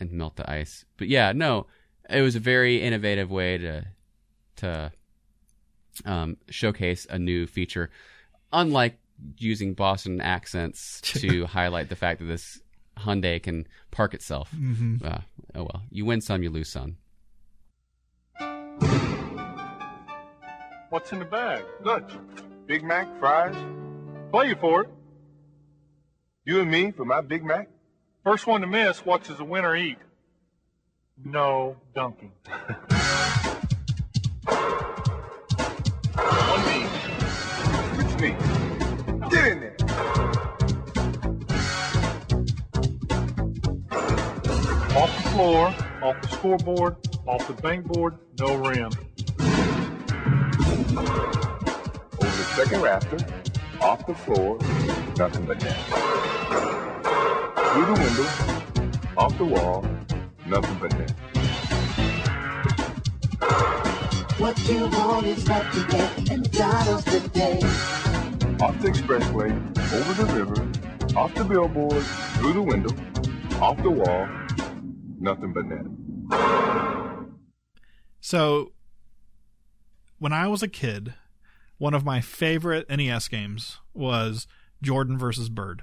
and 0.00 0.10
melt 0.10 0.36
the 0.36 0.50
ice. 0.50 0.84
But 0.96 1.08
yeah, 1.08 1.32
no, 1.32 1.66
it 2.10 2.22
was 2.22 2.34
a 2.34 2.40
very 2.40 2.82
innovative 2.82 3.30
way 3.30 3.58
to 3.58 3.84
to 4.56 4.92
um, 6.04 6.36
showcase 6.50 7.06
a 7.08 7.18
new 7.18 7.46
feature, 7.46 7.90
unlike 8.52 8.98
using 9.38 9.74
Boston 9.74 10.20
accents 10.20 11.00
to 11.04 11.46
highlight 11.46 11.88
the 11.88 11.96
fact 11.96 12.18
that 12.18 12.26
this 12.26 12.60
Hyundai 12.98 13.42
can 13.42 13.66
park 13.90 14.14
itself. 14.14 14.50
Mhm. 14.56 15.04
Uh, 15.04 15.18
oh 15.54 15.62
well, 15.62 15.82
you 15.90 16.04
win 16.04 16.20
some, 16.20 16.42
you 16.42 16.50
lose 16.50 16.68
some. 16.68 16.96
What's 20.90 21.12
in 21.12 21.18
the 21.18 21.24
bag? 21.24 21.64
Lunch. 21.82 22.12
Big 22.66 22.84
Mac, 22.84 23.08
fries. 23.18 23.56
Play 24.30 24.48
you 24.48 24.54
for 24.54 24.82
it. 24.82 24.88
You 26.44 26.60
and 26.60 26.70
me 26.70 26.92
for 26.92 27.04
my 27.04 27.20
Big 27.20 27.44
Mac? 27.44 27.68
First 28.22 28.46
one 28.46 28.60
to 28.60 28.66
miss, 28.66 29.04
what 29.04 29.24
does 29.24 29.38
the 29.38 29.44
winner 29.44 29.74
eat? 29.76 29.98
No 31.24 31.76
dunking. 31.94 32.32
floor, 45.34 45.74
off 46.00 46.20
the 46.22 46.28
scoreboard, 46.28 46.94
off 47.26 47.44
the 47.48 47.54
bank 47.54 47.84
board, 47.86 48.16
no 48.38 48.54
rim. 48.54 48.92
Over 52.20 52.36
the 52.38 52.44
second 52.54 52.80
rafter, 52.80 53.16
off 53.80 54.06
the 54.06 54.14
floor, 54.14 54.58
nothing 55.18 55.44
but 55.44 55.60
net. 55.60 55.76
Through 57.72 57.86
the 57.86 57.98
window, 58.04 58.28
off 59.16 59.36
the 59.36 59.44
wall, 59.44 59.84
nothing 60.46 60.78
but 60.78 60.96
net. 60.98 61.10
What 64.38 64.56
you 64.68 64.86
want 64.86 65.26
is 65.26 65.48
what 65.48 65.74
you 65.74 65.84
get 65.88 66.16
today. 67.04 67.58
Off 68.60 68.80
the 68.80 68.88
expressway, 68.88 69.50
over 69.94 70.14
the 70.14 70.32
river, 70.32 71.18
off 71.18 71.34
the 71.34 71.42
billboard, 71.42 72.04
through 72.36 72.52
the 72.52 72.62
window, 72.62 72.94
off 73.60 73.82
the 73.82 73.90
wall, 73.90 74.28
nothing 75.20 75.52
but 75.52 75.66
net. 75.66 75.86
So, 78.20 78.72
when 80.18 80.32
I 80.32 80.48
was 80.48 80.62
a 80.62 80.68
kid, 80.68 81.14
one 81.78 81.94
of 81.94 82.04
my 82.04 82.20
favorite 82.20 82.88
NES 82.88 83.28
games 83.28 83.78
was 83.92 84.46
Jordan 84.82 85.18
versus 85.18 85.48
Bird. 85.48 85.82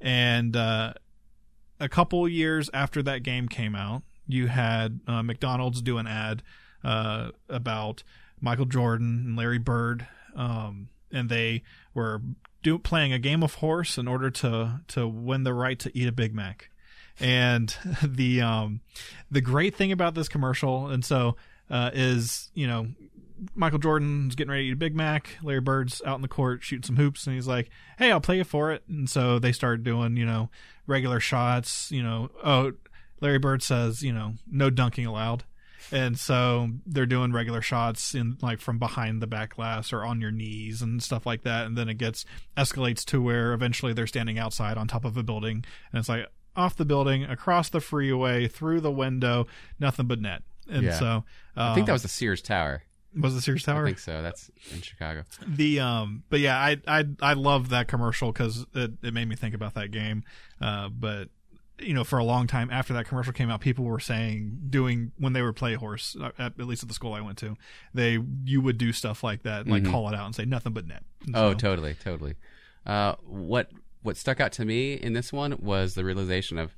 And 0.00 0.56
uh, 0.56 0.94
a 1.80 1.88
couple 1.88 2.26
years 2.28 2.70
after 2.72 3.02
that 3.02 3.22
game 3.22 3.48
came 3.48 3.74
out, 3.74 4.02
you 4.26 4.46
had 4.46 5.00
uh, 5.06 5.22
McDonald's 5.22 5.82
do 5.82 5.98
an 5.98 6.06
ad 6.06 6.42
uh, 6.84 7.30
about 7.48 8.02
Michael 8.40 8.66
Jordan 8.66 9.24
and 9.26 9.36
Larry 9.36 9.58
Bird, 9.58 10.06
um, 10.34 10.88
and 11.12 11.28
they 11.28 11.62
were 11.94 12.20
do, 12.62 12.78
playing 12.78 13.12
a 13.12 13.18
game 13.18 13.42
of 13.42 13.54
horse 13.54 13.98
in 13.98 14.08
order 14.08 14.30
to 14.30 14.80
to 14.88 15.08
win 15.08 15.44
the 15.44 15.54
right 15.54 15.78
to 15.78 15.96
eat 15.96 16.08
a 16.08 16.12
Big 16.12 16.34
Mac. 16.34 16.70
And 17.20 17.74
the 18.02 18.42
um, 18.42 18.80
the 19.30 19.40
great 19.40 19.74
thing 19.74 19.92
about 19.92 20.14
this 20.14 20.28
commercial, 20.28 20.88
and 20.88 21.04
so 21.04 21.36
uh, 21.70 21.90
is 21.92 22.50
you 22.54 22.66
know 22.66 22.88
Michael 23.54 23.78
Jordan's 23.78 24.34
getting 24.34 24.50
ready 24.50 24.64
to 24.64 24.68
eat 24.68 24.72
a 24.72 24.76
Big 24.76 24.94
Mac. 24.94 25.36
Larry 25.42 25.60
Bird's 25.60 26.02
out 26.04 26.16
in 26.16 26.22
the 26.22 26.28
court 26.28 26.62
shooting 26.62 26.82
some 26.84 26.96
hoops, 26.96 27.26
and 27.26 27.34
he's 27.34 27.46
like, 27.46 27.70
"Hey, 27.98 28.10
I'll 28.10 28.20
play 28.20 28.38
you 28.38 28.44
for 28.44 28.72
it." 28.72 28.82
And 28.88 29.08
so 29.08 29.38
they 29.38 29.52
start 29.52 29.84
doing, 29.84 30.16
you 30.16 30.26
know, 30.26 30.50
regular 30.86 31.20
shots. 31.20 31.90
You 31.90 32.02
know, 32.02 32.30
oh, 32.42 32.72
Larry 33.20 33.38
Bird 33.38 33.62
says, 33.62 34.02
you 34.02 34.12
know, 34.12 34.34
no 34.50 34.70
dunking 34.70 35.06
allowed, 35.06 35.44
and 35.92 36.18
so 36.18 36.70
they're 36.86 37.06
doing 37.06 37.32
regular 37.32 37.62
shots 37.62 38.14
in 38.14 38.38
like 38.40 38.60
from 38.60 38.78
behind 38.78 39.20
the 39.20 39.26
back 39.26 39.56
glass 39.56 39.92
or 39.92 40.04
on 40.04 40.20
your 40.20 40.30
knees 40.30 40.82
and 40.82 41.02
stuff 41.02 41.26
like 41.26 41.42
that. 41.42 41.66
And 41.66 41.76
then 41.76 41.88
it 41.88 41.98
gets 41.98 42.24
escalates 42.56 43.04
to 43.06 43.20
where 43.20 43.52
eventually 43.52 43.92
they're 43.92 44.06
standing 44.06 44.38
outside 44.38 44.78
on 44.78 44.88
top 44.88 45.04
of 45.04 45.16
a 45.16 45.22
building, 45.22 45.64
and 45.92 45.98
it's 45.98 46.08
like 46.08 46.26
off 46.56 46.76
the 46.76 46.84
building, 46.84 47.24
across 47.24 47.68
the 47.68 47.80
freeway, 47.80 48.48
through 48.48 48.80
the 48.80 48.90
window, 48.90 49.46
nothing 49.78 50.06
but 50.06 50.20
net. 50.20 50.42
And 50.68 50.82
Yeah. 50.84 50.98
so 50.98 51.24
I 51.56 51.74
think 51.74 51.86
that 51.86 51.92
um, 51.92 51.94
was 51.96 52.02
the 52.02 52.08
Sears 52.08 52.42
Tower. 52.42 52.82
was 53.18 53.34
the 53.34 53.40
Sears 53.40 53.62
Tower. 53.62 53.84
I 53.84 53.88
think 53.88 53.98
so. 53.98 54.20
That's 54.22 54.50
in 54.72 54.82
Chicago. 54.82 55.24
The 55.46 55.80
um, 55.80 56.22
but 56.28 56.40
yeah, 56.40 56.58
I 56.58 56.76
I 56.88 57.04
I 57.20 57.32
love 57.34 57.68
that 57.70 57.86
commercial 57.88 58.32
because 58.32 58.66
it 58.74 58.92
it 59.02 59.14
made 59.14 59.28
me 59.28 59.36
think 59.36 59.54
about 59.54 59.74
that 59.74 59.90
game. 59.90 60.24
Uh, 60.60 60.88
but 60.88 61.28
you 61.78 61.92
know, 61.92 62.04
for 62.04 62.18
a 62.18 62.24
long 62.24 62.46
time 62.46 62.70
after 62.70 62.94
that 62.94 63.06
commercial 63.06 63.32
came 63.34 63.50
out, 63.50 63.60
people 63.60 63.84
were 63.84 64.00
saying 64.00 64.58
doing 64.70 65.12
when 65.18 65.34
they 65.34 65.42
were 65.42 65.52
play 65.52 65.74
horse, 65.74 66.16
uh, 66.20 66.30
at, 66.38 66.58
at 66.58 66.66
least 66.66 66.82
at 66.82 66.88
the 66.88 66.94
school 66.94 67.12
I 67.12 67.20
went 67.20 67.36
to, 67.38 67.54
they 67.94 68.18
you 68.44 68.60
would 68.62 68.78
do 68.78 68.92
stuff 68.92 69.22
like 69.22 69.42
that, 69.42 69.68
like 69.68 69.82
Mhm. 69.84 69.90
call 69.90 70.08
it 70.08 70.14
out 70.14 70.24
and 70.26 70.34
say 70.34 70.46
nothing 70.46 70.72
but 70.72 70.86
net. 70.86 71.02
And 71.26 71.36
Oh, 71.36 71.52
so- 71.52 71.58
totally, 71.58 71.94
totally. 71.94 72.34
Uh, 72.86 73.14
what 73.24 73.70
what 74.06 74.16
stuck 74.16 74.40
out 74.40 74.52
to 74.52 74.64
me 74.64 74.94
in 74.94 75.12
this 75.12 75.32
one 75.32 75.56
was 75.60 75.94
the 75.94 76.04
realization 76.04 76.58
of 76.58 76.74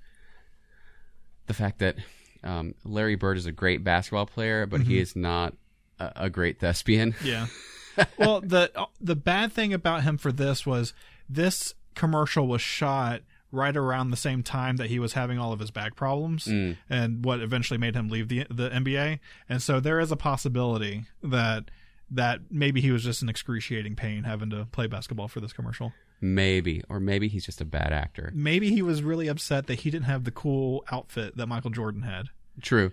the 1.47 1.55
fact 1.55 1.79
that 1.79 1.97
um, 2.45 2.75
Larry 2.85 3.15
Bird 3.17 3.37
is 3.37 3.47
a 3.47 3.53
great 3.53 3.83
basketball 3.85 4.27
player, 4.27 4.67
but 4.67 4.83
he 4.83 4.97
Mhm. 4.97 5.01
is 5.03 5.17
not 5.17 5.55
a, 5.99 6.13
a 6.17 6.31
great 6.31 6.59
thespian. 6.61 7.15
Yeah. 7.23 7.47
well, 8.19 8.41
the 8.41 8.71
the 9.01 9.17
bad 9.17 9.53
thing 9.53 9.73
about 9.73 10.03
him 10.05 10.19
for 10.19 10.31
this 10.33 10.65
was 10.67 10.93
this 11.29 11.75
commercial 11.95 12.47
was 12.47 12.61
shot 12.63 13.23
right 13.51 13.77
around 13.77 14.11
the 14.11 14.17
same 14.17 14.43
time 14.43 14.77
that 14.77 14.89
he 14.89 14.99
was 14.99 15.15
having 15.15 15.39
all 15.39 15.53
of 15.53 15.59
his 15.59 15.71
back 15.71 15.97
problems 15.97 16.45
Mm. 16.47 16.77
and 16.89 17.25
what 17.25 17.41
eventually 17.41 17.79
made 17.79 17.95
him 17.97 18.09
leave 18.09 18.29
the 18.29 18.47
the 18.51 18.69
NBA. 18.71 19.19
And 19.49 19.61
so 19.63 19.81
there 19.81 19.99
is 20.01 20.13
a 20.13 20.17
possibility 20.17 21.07
that 21.23 21.71
that 22.11 22.41
maybe 22.51 22.81
he 22.81 22.91
was 22.91 23.03
just 23.05 23.21
in 23.23 23.29
excruciating 23.29 23.97
pain 23.97 24.25
having 24.25 24.51
to 24.51 24.67
play 24.67 24.87
basketball 24.87 25.29
for 25.29 25.41
this 25.41 25.53
commercial. 25.53 25.93
Maybe, 26.21 26.83
or 26.89 26.99
maybe 26.99 27.29
he's 27.29 27.45
just 27.47 27.61
a 27.61 27.65
bad 27.65 27.93
actor. 27.93 28.33
Maybe 28.35 28.71
he 28.71 28.83
was 28.83 29.03
really 29.03 29.29
upset 29.29 29.67
that 29.69 29.81
he 29.81 29.91
didn't 29.91 30.07
have 30.07 30.25
the 30.25 30.31
cool 30.33 30.85
outfit 30.91 31.37
that 31.37 31.47
Michael 31.47 31.71
Jordan 31.71 32.03
had. 32.03 32.27
True, 32.61 32.91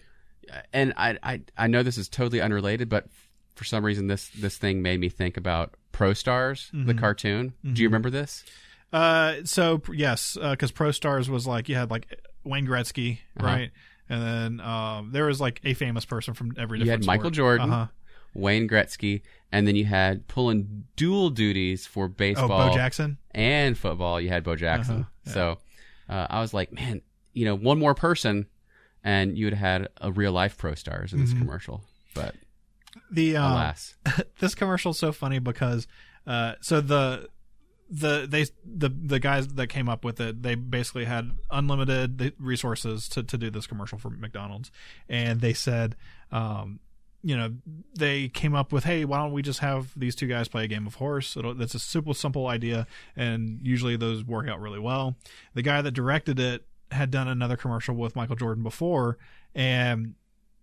and 0.71 0.93
I, 0.95 1.17
I 1.23 1.41
I 1.57 1.67
know 1.67 1.81
this 1.81 1.97
is 1.97 2.07
totally 2.07 2.39
unrelated, 2.41 2.87
but 2.87 3.07
for 3.55 3.63
some 3.63 3.83
reason 3.83 4.07
this 4.07 4.29
this 4.29 4.57
thing 4.57 4.81
made 4.83 4.99
me 4.99 5.09
think 5.09 5.37
about 5.37 5.73
Pro 5.91 6.13
Stars, 6.13 6.69
the 6.71 6.93
Mhm. 6.93 6.99
cartoon. 6.99 7.53
Do 7.63 7.69
Mhm. 7.71 7.77
you 7.79 7.87
remember 7.87 8.09
this? 8.11 8.43
Uh, 8.93 9.37
so 9.43 9.81
yes, 9.91 10.37
because 10.39 10.71
Pro 10.71 10.91
Stars 10.91 11.29
was 11.29 11.47
like 11.47 11.67
you 11.67 11.75
had 11.75 11.89
like 11.89 12.19
Wayne 12.43 12.67
Gretzky, 12.67 13.19
Uh-huh. 13.37 13.47
right? 13.47 13.71
And 14.07 14.21
then 14.21 14.59
um, 14.67 15.09
there 15.13 15.25
was 15.25 15.41
like 15.41 15.59
a 15.63 15.73
famous 15.73 16.05
person 16.05 16.35
from 16.35 16.53
every 16.59 16.77
You 16.77 16.85
different. 16.85 17.03
had 17.05 17.07
Michael. 17.07 17.31
Jordan, 17.31 17.71
Uh-huh. 17.71 17.87
Wayne 18.35 18.67
Gretzky, 18.69 19.21
and 19.55 19.67
then 19.67 19.75
you 19.75 19.85
had 19.85 20.27
pulling 20.27 20.85
dual 20.95 21.29
duties 21.29 21.85
for 21.87 22.07
baseball. 22.07 22.61
Oh, 22.61 22.69
Bo 22.69 22.75
Jackson? 22.75 23.17
and 23.31 23.77
football. 23.77 24.19
You 24.21 24.29
had 24.29 24.43
Bo 24.43 24.55
Jackson. 24.55 24.95
Uh-huh, 25.01 25.09
yeah. 25.25 25.31
So 25.33 25.57
uh, 26.09 26.27
I 26.29 26.39
was 26.41 26.53
like, 26.53 26.71
man, 26.71 27.01
you 27.33 27.45
know, 27.45 27.55
one 27.55 27.79
more 27.79 27.93
person, 27.95 28.47
and 29.03 29.37
you'd 29.37 29.53
have 29.53 29.59
had 29.81 29.87
a 30.01 30.11
real 30.11 30.31
life 30.31 30.57
pro 30.57 30.75
stars 30.75 31.13
in 31.13 31.19
this 31.19 31.33
Mhm. 31.33 31.39
commercial. 31.39 31.83
But 32.13 32.35
The 33.11 33.37
um, 33.37 33.51
alas, 33.51 33.95
this 34.39 34.55
commercial's 34.55 34.97
so 34.99 35.11
funny 35.11 35.39
because 35.39 35.87
uh, 36.27 36.53
so 36.61 36.81
the 36.81 37.29
the 37.89 38.25
they 38.27 38.45
the 38.65 38.89
the 38.89 39.19
guys 39.19 39.47
that 39.49 39.67
came 39.67 39.87
up 39.87 40.03
with 40.03 40.19
it 40.19 40.41
they 40.41 40.55
basically 40.55 41.05
had 41.05 41.29
unlimited 41.51 42.33
resources 42.39 43.07
to 43.09 43.21
to 43.21 43.37
do 43.37 43.51
this 43.51 43.67
commercial 43.67 43.99
for 43.99 44.09
McDonald's 44.09 44.71
and 45.07 45.39
they 45.39 45.53
said 45.53 45.95
um 46.31 46.79
you 47.25 47.35
know, 47.35 47.55
they 47.97 48.29
came 48.29 48.53
up 48.53 48.71
with, 48.71 48.83
hey, 48.83 49.03
why 49.03 49.17
don't 49.17 49.33
we 49.33 49.41
just 49.41 49.59
have 49.59 49.91
these 49.97 50.13
two 50.13 50.27
guys 50.27 50.47
play 50.47 50.63
a 50.63 50.67
game 50.67 50.85
of 50.85 50.93
horse? 50.93 51.35
It'll, 51.35 51.55
that's 51.55 51.73
a 51.73 51.79
super 51.79 52.13
simple 52.13 52.45
idea, 52.45 52.85
and 53.15 53.59
usually 53.63 53.97
those 53.97 54.23
work 54.23 54.47
out 54.47 54.61
really 54.61 54.77
well. 54.77 55.15
The 55.55 55.63
guy 55.63 55.81
that 55.81 55.91
directed 55.91 56.39
it 56.39 56.67
had 56.91 57.09
done 57.09 57.27
another 57.27 57.57
commercial 57.57 57.95
with 57.95 58.15
Michael 58.15 58.35
Jordan 58.35 58.61
before, 58.61 59.17
and 59.55 60.13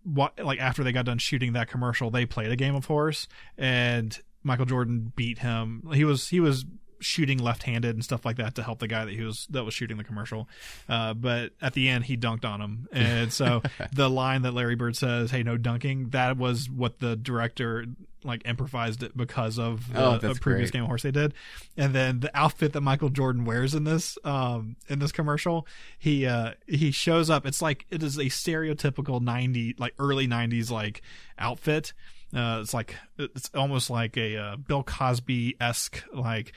what 0.04 0.38
like 0.38 0.60
after 0.60 0.84
they 0.84 0.92
got 0.92 1.04
done 1.04 1.18
shooting 1.18 1.54
that 1.54 1.68
commercial, 1.68 2.12
they 2.12 2.26
played 2.26 2.52
a 2.52 2.56
game 2.56 2.76
of 2.76 2.84
horse, 2.84 3.26
and 3.58 4.20
Michael 4.44 4.66
Jordan 4.66 5.12
beat 5.16 5.38
him. 5.38 5.90
He 5.92 6.04
was 6.04 6.28
he 6.28 6.38
was 6.38 6.64
shooting 7.02 7.38
left-handed 7.38 7.94
and 7.94 8.02
stuff 8.04 8.24
like 8.24 8.36
that 8.36 8.54
to 8.54 8.62
help 8.62 8.78
the 8.78 8.88
guy 8.88 9.04
that 9.04 9.12
he 9.14 9.22
was 9.22 9.46
that 9.50 9.64
was 9.64 9.74
shooting 9.74 9.96
the 9.98 10.04
commercial. 10.04 10.48
Uh, 10.88 11.12
but 11.14 11.52
at 11.60 11.74
the 11.74 11.88
end, 11.88 12.04
he 12.04 12.16
dunked 12.16 12.44
on 12.44 12.60
him, 12.60 12.88
and 12.92 13.32
so 13.32 13.62
the 13.92 14.08
line 14.08 14.42
that 14.42 14.52
Larry 14.52 14.76
Bird 14.76 14.96
says, 14.96 15.30
"Hey, 15.30 15.42
no 15.42 15.56
dunking," 15.56 16.10
that 16.10 16.36
was 16.36 16.70
what 16.70 16.98
the 17.00 17.16
director 17.16 17.84
like 18.24 18.42
improvised 18.46 19.02
it 19.02 19.16
because 19.16 19.58
of 19.58 19.92
the 19.92 20.00
Oh, 20.00 20.14
a 20.14 20.20
previous 20.36 20.70
great. 20.70 20.72
game 20.74 20.82
of 20.84 20.86
horse 20.86 21.02
they 21.02 21.10
did. 21.10 21.34
And 21.76 21.92
then 21.92 22.20
the 22.20 22.30
outfit 22.38 22.72
that 22.72 22.80
Michael 22.80 23.08
Jordan 23.08 23.44
wears 23.44 23.74
in 23.74 23.82
this 23.82 24.16
um 24.22 24.76
in 24.88 25.00
this 25.00 25.10
commercial, 25.10 25.66
he 25.98 26.24
uh 26.24 26.52
he 26.68 26.92
shows 26.92 27.30
up. 27.30 27.44
It's 27.46 27.60
like 27.60 27.84
it 27.90 28.00
is 28.00 28.18
a 28.18 28.26
stereotypical 28.26 29.20
90 29.20 29.74
like 29.78 29.94
early 29.98 30.28
90s 30.28 30.70
like 30.70 31.02
outfit. 31.36 31.92
Uh, 32.34 32.60
it's 32.62 32.72
like 32.72 32.96
it's 33.18 33.50
almost 33.54 33.90
like 33.90 34.16
a 34.16 34.36
uh, 34.38 34.56
Bill 34.56 34.82
Cosby 34.82 35.56
esque 35.60 36.02
like 36.14 36.52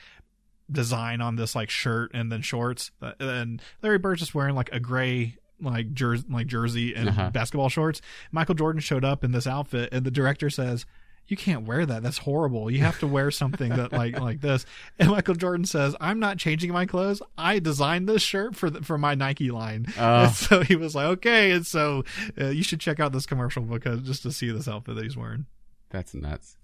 design 0.70 1.20
on 1.20 1.36
this 1.36 1.54
like 1.54 1.70
shirt 1.70 2.10
and 2.14 2.30
then 2.32 2.42
shorts. 2.42 2.90
Uh, 3.00 3.12
and 3.20 3.62
Larry 3.82 3.98
Bird's 3.98 4.20
just 4.20 4.34
wearing 4.34 4.54
like 4.54 4.70
a 4.72 4.80
gray 4.80 5.36
like 5.60 5.92
jersey 5.94 6.24
like 6.28 6.46
jersey 6.48 6.94
and 6.94 7.08
Uh-huh. 7.08 7.30
basketball 7.30 7.68
shorts. 7.68 8.00
Michael 8.32 8.54
Jordan 8.54 8.80
showed 8.80 9.04
up 9.04 9.24
in 9.24 9.32
this 9.32 9.46
outfit, 9.46 9.88
and 9.92 10.04
the 10.04 10.10
director 10.10 10.50
says. 10.50 10.86
You 11.28 11.36
can't 11.36 11.66
wear 11.66 11.84
that. 11.84 12.04
That's 12.04 12.18
horrible. 12.18 12.70
You 12.70 12.82
have 12.84 13.00
to 13.00 13.06
wear 13.08 13.32
something 13.32 13.70
that 13.70 13.90
like 13.92 14.20
like 14.20 14.40
this. 14.42 14.64
And 14.96 15.10
Michael 15.10 15.34
Jordan 15.34 15.66
says, 15.66 15.96
"I'm 16.00 16.20
not 16.20 16.38
changing 16.38 16.70
my 16.72 16.86
clothes. 16.86 17.20
I 17.36 17.58
designed 17.58 18.08
this 18.08 18.22
shirt 18.22 18.54
for 18.54 18.70
the, 18.70 18.84
for 18.84 18.96
my 18.96 19.16
Nike 19.16 19.50
line." 19.50 19.86
Oh. 19.98 20.28
So 20.28 20.62
he 20.62 20.76
was 20.76 20.94
like, 20.94 21.06
"Okay." 21.06 21.50
And 21.50 21.66
so 21.66 22.04
uh, 22.40 22.50
you 22.50 22.62
should 22.62 22.78
check 22.78 23.00
out 23.00 23.10
this 23.12 23.26
commercial 23.26 23.64
because 23.64 24.02
just 24.02 24.22
to 24.22 24.30
see 24.30 24.52
this 24.52 24.68
outfit 24.68 24.94
that 24.94 25.02
he's 25.02 25.16
wearing. 25.16 25.46
That's 25.90 26.14
nuts. 26.14 26.58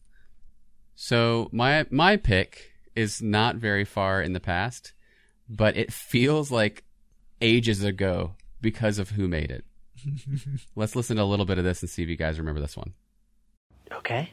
So 0.94 1.48
my 1.50 1.86
my 1.90 2.16
pick 2.16 2.72
is 2.95 3.22
not 3.22 3.57
very 3.57 3.84
far 3.84 4.22
in 4.22 4.32
the 4.32 4.40
past, 4.40 4.93
but 5.49 5.76
it 5.76 5.93
feels 5.93 6.51
like 6.51 6.84
ages 7.40 7.82
ago 7.82 8.34
because 8.61 8.99
of 8.99 9.11
who 9.11 9.28
made 9.28 9.51
it. 9.51 9.64
Let's 10.76 10.97
listen 10.97 11.16
to 11.16 11.22
a 11.22 11.24
little 11.24 11.47
bit 11.47 11.59
of 11.59 11.64
this 11.64 11.82
and 11.82 11.90
see 11.90 12.03
if 12.03 12.09
you 12.09 12.16
guys 12.16 12.38
remember 12.38 12.61
this 12.61 12.76
one. 12.76 12.95
Okay. 13.93 14.30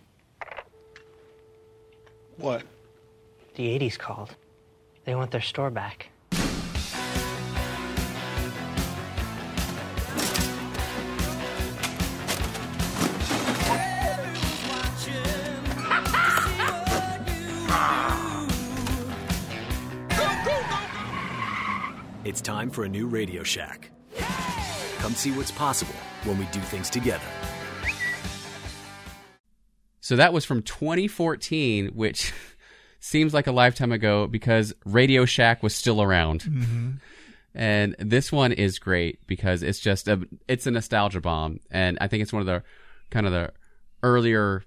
What? 2.38 2.64
The 3.55 3.78
80s 3.80 3.97
called. 3.97 4.36
They 5.05 5.16
want 5.16 5.32
their 5.32 5.41
store 5.41 5.70
back. 5.70 6.10
It's 22.30 22.42
time 22.42 22.70
for 22.70 22.84
a 22.84 22.88
new 22.88 23.08
Radio 23.08 23.42
Shack. 23.42 23.90
Come 25.00 25.14
see 25.16 25.32
what's 25.32 25.50
possible 25.50 25.96
when 26.26 26.38
we 26.38 26.46
do 26.52 26.60
things 26.60 26.88
together. 26.88 27.26
So 30.00 30.16
that 30.16 30.32
was 30.32 30.46
from 30.46 30.62
2014, 30.62 31.88
which 31.88 32.32
seems 33.00 33.34
like 33.34 33.48
a 33.48 33.52
lifetime 33.52 33.92
ago 33.92 34.28
because 34.28 34.76
Radio 34.86 35.26
Shack 35.26 35.64
was 35.64 35.74
still 35.74 36.04
around. 36.04 36.42
Mhm. 36.44 37.00
And 37.56 37.96
this 37.98 38.32
one 38.32 38.52
is 38.52 38.78
great 38.78 39.26
because 39.26 39.64
it's 39.64 39.80
just 39.80 40.08
a 40.08 40.22
it's 40.48 40.68
a 40.68 40.72
nostalgia 40.72 41.22
bomb, 41.22 41.62
and 41.72 41.98
I 42.00 42.08
think 42.08 42.22
it's 42.22 42.32
one 42.32 42.42
of 42.42 42.46
the 42.46 42.62
kind 43.10 43.26
of 43.26 43.32
the 43.32 43.52
earlier 44.04 44.62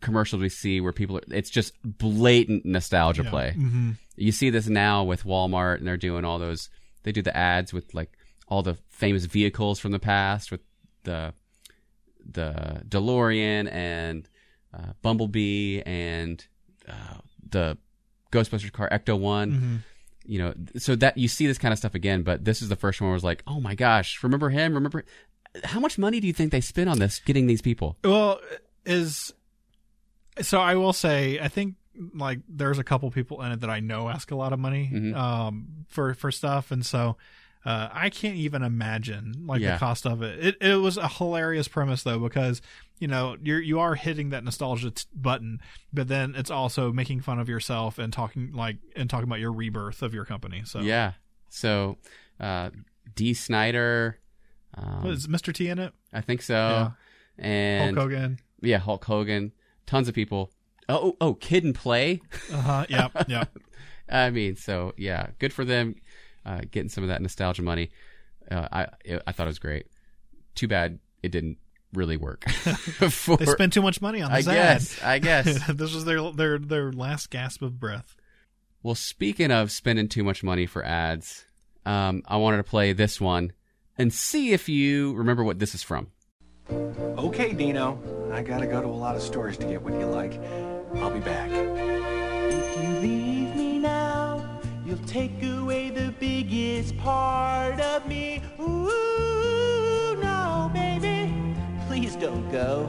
commercials 0.00 0.40
we 0.40 0.48
see 0.48 0.80
where 0.80 0.92
people 0.92 1.16
are, 1.16 1.22
it's 1.32 1.50
just 1.50 1.74
blatant 1.82 2.64
nostalgia 2.64 3.24
Yeah. 3.24 3.30
play. 3.30 3.54
Mhm. 3.58 3.96
You 4.14 4.30
see 4.30 4.50
this 4.50 4.68
now 4.68 5.02
with 5.02 5.24
Walmart, 5.24 5.78
and 5.78 5.86
they're 5.88 5.96
doing 5.96 6.24
all 6.24 6.38
those. 6.38 6.70
They 7.02 7.12
do 7.12 7.22
the 7.22 7.36
ads 7.36 7.72
with 7.72 7.94
like 7.94 8.12
all 8.48 8.62
the 8.62 8.76
famous 8.88 9.24
vehicles 9.24 9.78
from 9.78 9.92
the 9.92 9.98
past 9.98 10.50
with 10.50 10.60
the 11.04 11.32
the 12.24 12.82
DeLorean 12.88 13.70
and 13.72 14.28
uh, 14.72 14.92
Bumblebee 15.02 15.80
and 15.82 16.44
uh, 16.88 17.18
the 17.50 17.76
Ghostbusters 18.30 18.72
car 18.72 18.88
Ecto 18.90 19.18
One. 19.18 19.52
Mhm. 19.52 19.78
You 20.24 20.38
know, 20.38 20.54
so 20.76 20.94
that 20.96 21.18
you 21.18 21.26
see 21.26 21.48
this 21.48 21.58
kind 21.58 21.72
of 21.72 21.78
stuff 21.78 21.96
again, 21.96 22.22
but 22.22 22.44
this 22.44 22.62
is 22.62 22.68
the 22.68 22.76
first 22.76 23.00
one 23.00 23.08
where 23.08 23.14
I 23.14 23.16
was 23.16 23.24
like, 23.24 23.42
oh 23.48 23.60
my 23.60 23.74
gosh, 23.74 24.22
remember 24.22 24.50
him? 24.50 24.74
Remember 24.74 25.04
how 25.64 25.80
much 25.80 25.98
money 25.98 26.20
do 26.20 26.28
you 26.28 26.32
think 26.32 26.52
they 26.52 26.60
spent 26.60 26.88
on 26.88 27.00
this 27.00 27.18
getting 27.18 27.48
these 27.48 27.60
people? 27.60 27.96
Well, 28.04 28.40
is 28.86 29.34
so 30.40 30.60
I 30.60 30.76
will 30.76 30.92
say 30.92 31.40
I 31.40 31.48
think 31.48 31.74
like 32.14 32.40
there's 32.48 32.78
a 32.78 32.84
couple 32.84 33.10
people 33.10 33.42
in 33.42 33.52
it 33.52 33.60
that 33.60 33.70
I 33.70 33.80
know 33.80 34.08
ask 34.08 34.30
a 34.30 34.36
lot 34.36 34.52
of 34.52 34.58
money 34.58 34.90
Mhm. 34.92 35.14
um 35.14 35.68
for 35.88 36.14
for 36.14 36.30
stuff 36.32 36.70
and 36.70 36.84
so 36.86 37.16
uh 37.64 37.88
I 37.92 38.08
can't 38.10 38.36
even 38.36 38.62
imagine 38.62 39.44
like 39.46 39.60
Yeah. 39.60 39.74
the 39.74 39.78
cost 39.78 40.06
of 40.06 40.22
it. 40.22 40.44
It 40.44 40.56
it 40.60 40.76
was 40.76 40.96
a 40.96 41.08
hilarious 41.08 41.68
premise 41.68 42.02
though 42.02 42.18
because 42.18 42.62
you 42.98 43.08
know 43.08 43.36
you're 43.42 43.60
you 43.60 43.78
are 43.80 43.94
hitting 43.94 44.30
that 44.30 44.42
nostalgia 44.44 44.90
t- 44.92 45.04
button 45.14 45.60
but 45.92 46.08
then 46.08 46.34
it's 46.34 46.50
also 46.50 46.92
making 46.92 47.20
fun 47.20 47.38
of 47.38 47.48
yourself 47.48 47.98
and 47.98 48.12
talking 48.12 48.52
like 48.52 48.78
and 48.96 49.10
talking 49.10 49.28
about 49.28 49.40
your 49.40 49.52
rebirth 49.52 50.02
of 50.02 50.14
your 50.14 50.24
company. 50.24 50.62
So 50.64 50.80
Yeah. 50.80 51.12
So, 51.50 51.98
uh, 52.40 52.70
Dee 53.14 53.34
Snider. 53.34 54.18
Um, 54.74 55.06
is 55.10 55.26
Mr. 55.26 55.52
T 55.52 55.68
in 55.68 55.78
it? 55.78 55.92
I 56.14 56.22
think 56.22 56.40
so. 56.40 56.54
Yeah. 56.54 56.90
And 57.44 57.94
Hulk 57.96 58.10
Hogan. 58.10 58.38
Yeah, 58.62 58.78
Hulk 58.78 59.04
Hogan. 59.04 59.52
Tons 59.84 60.08
of 60.08 60.14
people. 60.14 60.50
Oh, 60.92 61.16
oh, 61.20 61.34
Kid 61.34 61.64
and 61.64 61.74
Play. 61.74 62.20
Uh-huh, 62.52 62.86
yep, 62.90 63.12
yep. 63.28 63.50
I 64.08 64.30
mean, 64.30 64.56
so 64.56 64.92
yeah, 64.96 65.28
good 65.38 65.52
for 65.52 65.64
them 65.64 65.94
uh, 66.44 66.60
getting 66.70 66.88
some 66.88 67.04
of 67.04 67.08
that 67.08 67.22
nostalgia 67.22 67.62
money. 67.62 67.90
Uh, 68.50 68.68
I 68.70 68.86
I 69.26 69.32
thought 69.32 69.46
it 69.46 69.50
was 69.50 69.58
great. 69.58 69.86
Too 70.54 70.68
bad 70.68 70.98
it 71.22 71.30
didn't 71.30 71.58
really 71.92 72.16
work. 72.16 72.48
for- 72.50 73.36
they 73.36 73.46
spent 73.46 73.72
too 73.72 73.82
much 73.82 74.00
money 74.00 74.22
on 74.22 74.30
I 74.32 74.38
this 74.38 74.48
ad. 74.48 74.54
guess. 74.54 75.02
I 75.02 75.18
guess. 75.18 75.66
this 75.68 75.94
was 75.94 76.04
their 76.04 76.30
their 76.32 76.58
their 76.58 76.92
last 76.92 77.30
gasp 77.30 77.62
of 77.62 77.78
breath. 77.78 78.16
Well, 78.82 78.94
speaking 78.96 79.52
of 79.52 79.70
spending 79.70 80.08
too 80.08 80.24
much 80.24 80.42
money 80.42 80.66
for 80.66 80.84
ads, 80.84 81.44
um, 81.86 82.22
I 82.26 82.36
wanted 82.36 82.56
to 82.58 82.64
play 82.64 82.92
this 82.92 83.20
one 83.20 83.52
and 83.96 84.12
see 84.12 84.52
if 84.52 84.68
you 84.68 85.14
remember 85.14 85.44
what 85.44 85.58
this 85.60 85.74
is 85.74 85.82
from. 85.82 86.08
Okay, 86.70 87.52
Dino. 87.52 88.00
I 88.32 88.42
gotta 88.42 88.66
go 88.66 88.80
to 88.80 88.88
a 88.88 88.88
lot 88.88 89.14
of 89.14 89.22
stores 89.22 89.56
to 89.58 89.66
get 89.66 89.82
what 89.82 89.92
you 89.94 90.06
like. 90.06 90.32
I'll 90.96 91.10
be 91.10 91.20
back. 91.20 91.50
If 91.50 92.82
you 92.82 92.88
leave 93.00 93.56
me 93.56 93.78
now, 93.78 94.60
you'll 94.84 94.98
take 95.06 95.42
away 95.42 95.90
the 95.90 96.12
biggest 96.18 96.96
part 96.98 97.80
of 97.80 98.06
me. 98.06 98.42
Ooh, 98.60 100.16
no, 100.20 100.70
baby, 100.72 101.34
please 101.86 102.16
don't 102.16 102.50
go. 102.50 102.88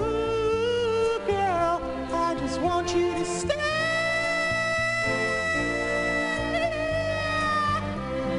Ooh, 0.00 1.20
girl, 1.26 1.80
I 2.12 2.36
just 2.38 2.60
want 2.60 2.94
you 2.94 3.12
to 3.12 3.24
stay. 3.24 3.60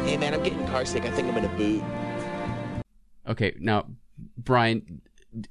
Hey 0.06 0.18
man, 0.18 0.34
I'm 0.34 0.44
getting 0.44 0.66
car 0.68 0.86
sick. 0.86 1.04
I 1.04 1.10
think 1.12 1.28
I'm 1.28 1.36
gonna 1.36 1.50
boot. 1.58 1.84
Okay, 3.28 3.56
now, 3.60 3.88
Brian, 4.38 5.02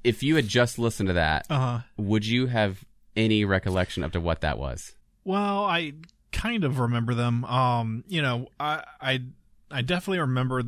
if 0.02 0.22
you 0.22 0.36
had 0.36 0.48
just 0.48 0.78
listened 0.78 1.08
to 1.08 1.12
that, 1.14 1.46
Uh-huh. 1.50 1.80
would 1.96 2.26
you 2.26 2.46
have 2.46 2.84
any 3.16 3.44
recollection 3.44 4.02
of 4.02 4.12
to 4.12 4.20
what 4.20 4.40
that 4.40 4.58
was? 4.58 4.94
Well, 5.24 5.64
I 5.64 5.92
kind 6.32 6.64
of 6.64 6.78
remember 6.78 7.14
them. 7.14 7.44
Um, 7.44 8.04
you 8.08 8.20
know, 8.22 8.48
I 8.58 8.84
I 9.00 9.22
I 9.70 9.82
definitely 9.82 10.20
remember 10.20 10.62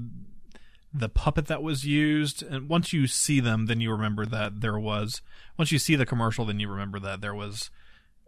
the 0.94 1.08
puppet 1.08 1.46
that 1.46 1.62
was 1.62 1.84
used 1.84 2.42
and 2.42 2.68
once 2.70 2.90
you 2.92 3.06
see 3.06 3.38
them 3.38 3.66
then 3.66 3.80
you 3.82 3.90
remember 3.92 4.24
that 4.24 4.62
there 4.62 4.78
was 4.78 5.20
once 5.58 5.70
you 5.70 5.78
see 5.78 5.94
the 5.94 6.06
commercial 6.06 6.46
then 6.46 6.58
you 6.58 6.70
remember 6.70 6.98
that 6.98 7.20
there 7.20 7.34
was 7.34 7.68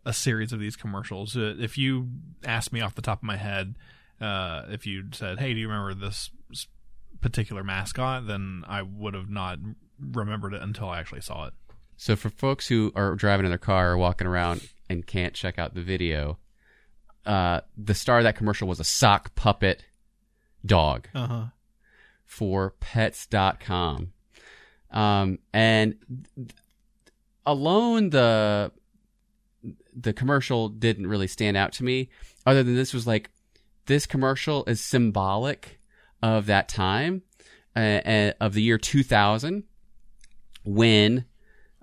a 0.04 0.12
series 0.12 0.52
of 0.52 0.60
these 0.60 0.76
commercials. 0.76 1.34
Uh, 1.34 1.54
if 1.58 1.78
you 1.78 2.08
asked 2.44 2.70
me 2.72 2.80
off 2.82 2.94
the 2.94 3.00
top 3.02 3.20
of 3.20 3.22
my 3.22 3.36
head 3.36 3.74
uh, 4.20 4.64
if 4.68 4.84
you 4.86 5.04
said, 5.12 5.38
"Hey, 5.38 5.54
do 5.54 5.60
you 5.60 5.68
remember 5.68 5.94
this 5.94 6.30
particular 7.20 7.62
mascot?" 7.64 8.26
then 8.26 8.64
I 8.68 8.82
would 8.82 9.14
have 9.14 9.30
not 9.30 9.58
remembered 10.00 10.54
it 10.54 10.62
until 10.62 10.88
I 10.88 10.98
actually 10.98 11.20
saw 11.22 11.46
it. 11.46 11.54
So, 11.96 12.14
for 12.16 12.30
folks 12.30 12.68
who 12.68 12.92
are 12.94 13.14
driving 13.16 13.44
in 13.46 13.50
their 13.50 13.58
car 13.58 13.92
or 13.92 13.98
walking 13.98 14.26
around 14.26 14.68
and 14.88 15.06
can't 15.06 15.34
check 15.34 15.58
out 15.58 15.74
the 15.74 15.82
video, 15.82 16.38
uh, 17.26 17.60
the 17.76 17.94
star 17.94 18.18
of 18.18 18.24
that 18.24 18.36
commercial 18.36 18.68
was 18.68 18.78
a 18.80 18.84
sock 18.84 19.34
puppet 19.34 19.84
dog 20.64 21.08
Uh-huh. 21.14 21.46
for 22.24 22.74
pets.com. 22.80 24.12
Um, 24.90 25.38
and 25.52 25.96
th- 26.36 26.48
alone 27.44 28.10
the 28.10 28.72
the 29.94 30.12
commercial 30.12 30.68
didn't 30.68 31.08
really 31.08 31.26
stand 31.26 31.56
out 31.56 31.72
to 31.72 31.84
me. 31.84 32.08
Other 32.46 32.62
than 32.62 32.76
this 32.76 32.94
was 32.94 33.06
like 33.06 33.30
this 33.86 34.06
commercial 34.06 34.64
is 34.66 34.80
symbolic 34.80 35.80
of 36.22 36.46
that 36.46 36.68
time 36.68 37.22
uh, 37.74 37.78
uh, 37.80 38.32
of 38.40 38.54
the 38.54 38.62
year 38.62 38.78
2000 38.78 39.64
when 40.74 41.24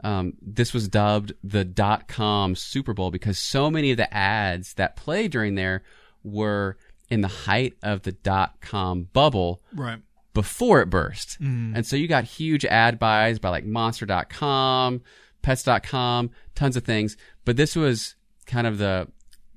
um, 0.03 0.33
this 0.41 0.73
was 0.73 0.88
dubbed 0.88 1.33
the 1.43 1.63
dot 1.65 2.07
com 2.07 2.55
Super 2.55 2.93
Bowl 2.93 3.09
because 3.11 3.39
so 3.39 3.71
many 3.71 3.89
of 3.91 3.97
the 3.97 4.13
ads 4.13 4.73
that 4.75 4.95
played 4.95 5.31
during 5.31 5.55
there 5.55 5.81
were 6.23 6.77
in 7.09 7.21
the 7.21 7.27
height 7.27 7.75
of 7.81 8.03
the 8.03 8.11
dot 8.11 8.61
com 8.61 9.03
bubble 9.13 9.61
Right. 9.73 9.99
before 10.33 10.81
it 10.81 10.89
burst. 10.89 11.41
Mhm. 11.41 11.73
And 11.75 11.88
so 11.88 11.95
you 11.95 12.07
got 12.07 12.25
huge 12.25 12.65
ad 12.65 12.99
buys 12.99 13.39
by 13.39 13.49
like 13.49 13.65
monster.com, 13.65 15.01
pets.com, 15.41 16.29
tons 16.53 16.75
of 16.77 16.83
things. 16.83 17.17
But 17.45 17.57
this 17.57 17.75
was 17.75 18.15
kind 18.45 18.67
of 18.67 18.77
the 18.77 19.07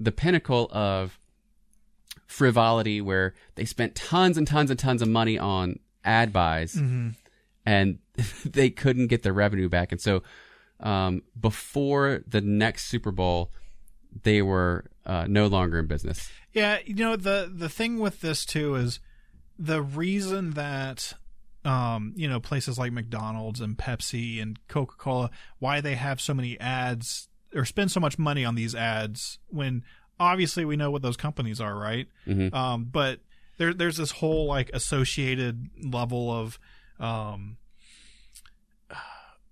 the 0.00 0.12
pinnacle 0.12 0.68
of 0.72 1.18
frivolity 2.26 3.00
where 3.00 3.34
they 3.56 3.64
spent 3.64 3.94
tons 3.94 4.36
and 4.38 4.46
tons 4.46 4.70
and 4.70 4.78
tons 4.78 5.02
of 5.02 5.08
money 5.08 5.38
on 5.38 5.78
ad 6.04 6.32
buys 6.32 6.74
Mhm. 6.74 7.14
And 7.68 7.98
they 8.46 8.70
couldn't 8.70 9.08
get 9.08 9.22
their 9.22 9.34
revenue 9.34 9.68
back. 9.68 9.92
And 9.92 10.00
so 10.00 10.22
um, 10.80 11.22
before 11.38 12.22
the 12.26 12.40
next 12.40 12.86
Super 12.86 13.10
Bowl, 13.12 13.52
they 14.22 14.40
were 14.40 14.86
uh, 15.04 15.26
no 15.28 15.46
longer 15.48 15.78
in 15.78 15.86
business. 15.86 16.30
Yeah, 16.54 16.78
you 16.84 16.94
know 16.94 17.16
the 17.16 17.52
the 17.54 17.68
thing 17.68 17.98
with 17.98 18.20
this 18.20 18.44
too 18.46 18.74
is 18.74 19.00
the 19.58 19.82
reason 19.82 20.52
that 20.52 21.12
um, 21.64 22.14
you 22.16 22.26
know 22.26 22.40
places 22.40 22.78
like 22.78 22.92
McDonald's 22.92 23.60
and 23.60 23.76
Pepsi 23.76 24.40
and 24.40 24.58
Coca 24.68 24.94
Cola 24.96 25.30
why 25.58 25.80
they 25.82 25.94
have 25.94 26.20
so 26.20 26.32
many 26.32 26.58
ads 26.58 27.28
or 27.54 27.64
spend 27.64 27.90
so 27.90 28.00
much 28.00 28.18
money 28.18 28.44
on 28.44 28.54
these 28.54 28.74
ads 28.74 29.38
when 29.48 29.82
obviously 30.18 30.64
we 30.64 30.76
know 30.76 30.90
what 30.90 31.02
those 31.02 31.16
companies 31.16 31.60
are, 31.60 31.76
right? 31.76 32.08
Mhm. 32.26 32.52
Um, 32.54 32.84
but 32.90 33.20
there 33.58 33.74
there's 33.74 33.98
this 33.98 34.12
whole 34.12 34.46
like 34.46 34.70
associated 34.72 35.68
level 35.82 36.32
of 36.32 36.58
um, 37.00 37.56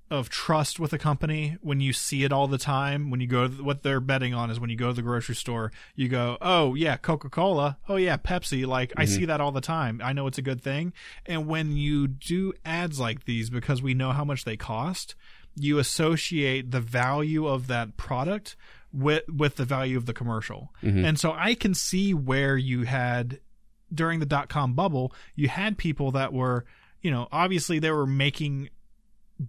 of 0.08 0.28
trust 0.28 0.78
with 0.78 0.92
a 0.92 0.98
company 0.98 1.56
when 1.62 1.80
you 1.80 1.92
see 1.92 2.22
it 2.22 2.32
all 2.32 2.46
the 2.46 2.58
time. 2.58 3.10
When 3.10 3.20
you 3.20 3.26
go 3.26 3.48
to, 3.48 3.62
what 3.64 3.82
they're 3.82 3.98
betting 4.00 4.34
on 4.34 4.50
is 4.52 4.60
when 4.60 4.70
you 4.70 4.76
go 4.76 4.88
to 4.88 4.92
the 4.92 5.02
grocery 5.02 5.34
store 5.34 5.72
you 5.96 6.08
go 6.08 6.38
oh 6.40 6.74
yeah 6.76 6.96
coca-cola. 6.96 7.76
Oh 7.88 7.96
yeah 7.96 8.16
pepsi. 8.16 8.64
Like 8.64 8.92
i 8.96 9.04
Mhm. 9.04 9.08
see 9.08 9.24
that 9.24 9.40
all 9.40 9.50
the 9.50 9.60
time. 9.60 10.00
I 10.04 10.12
know 10.12 10.28
it's 10.28 10.38
a 10.38 10.42
good 10.42 10.62
thing. 10.62 10.92
And 11.26 11.48
when 11.48 11.76
you 11.76 12.06
do 12.06 12.52
ads 12.64 13.00
like 13.00 13.24
these 13.24 13.50
because 13.50 13.82
we 13.82 13.94
know 13.94 14.12
how 14.12 14.24
much 14.24 14.44
they 14.44 14.56
cost 14.56 15.16
you 15.56 15.78
associate 15.80 16.70
the 16.70 16.80
value 16.80 17.46
of 17.48 17.66
that 17.66 17.96
product 17.96 18.54
with 18.92 19.24
with 19.28 19.56
the 19.56 19.64
value 19.64 19.96
of 19.96 20.06
the 20.06 20.12
commercial. 20.14 20.72
Mhm. 20.84 21.04
and 21.04 21.18
so 21.18 21.32
i 21.32 21.54
can 21.54 21.74
see 21.74 22.14
where 22.14 22.56
you 22.56 22.84
had 22.84 23.40
during 23.92 24.20
the 24.20 24.26
dot 24.26 24.48
com 24.48 24.74
bubble 24.74 25.12
you 25.34 25.48
had 25.48 25.76
people 25.78 26.12
that 26.12 26.32
were 26.32 26.64
you 27.06 27.10
know 27.12 27.28
obviously 27.32 27.78
they 27.78 27.90
were 27.90 28.06
making 28.06 28.68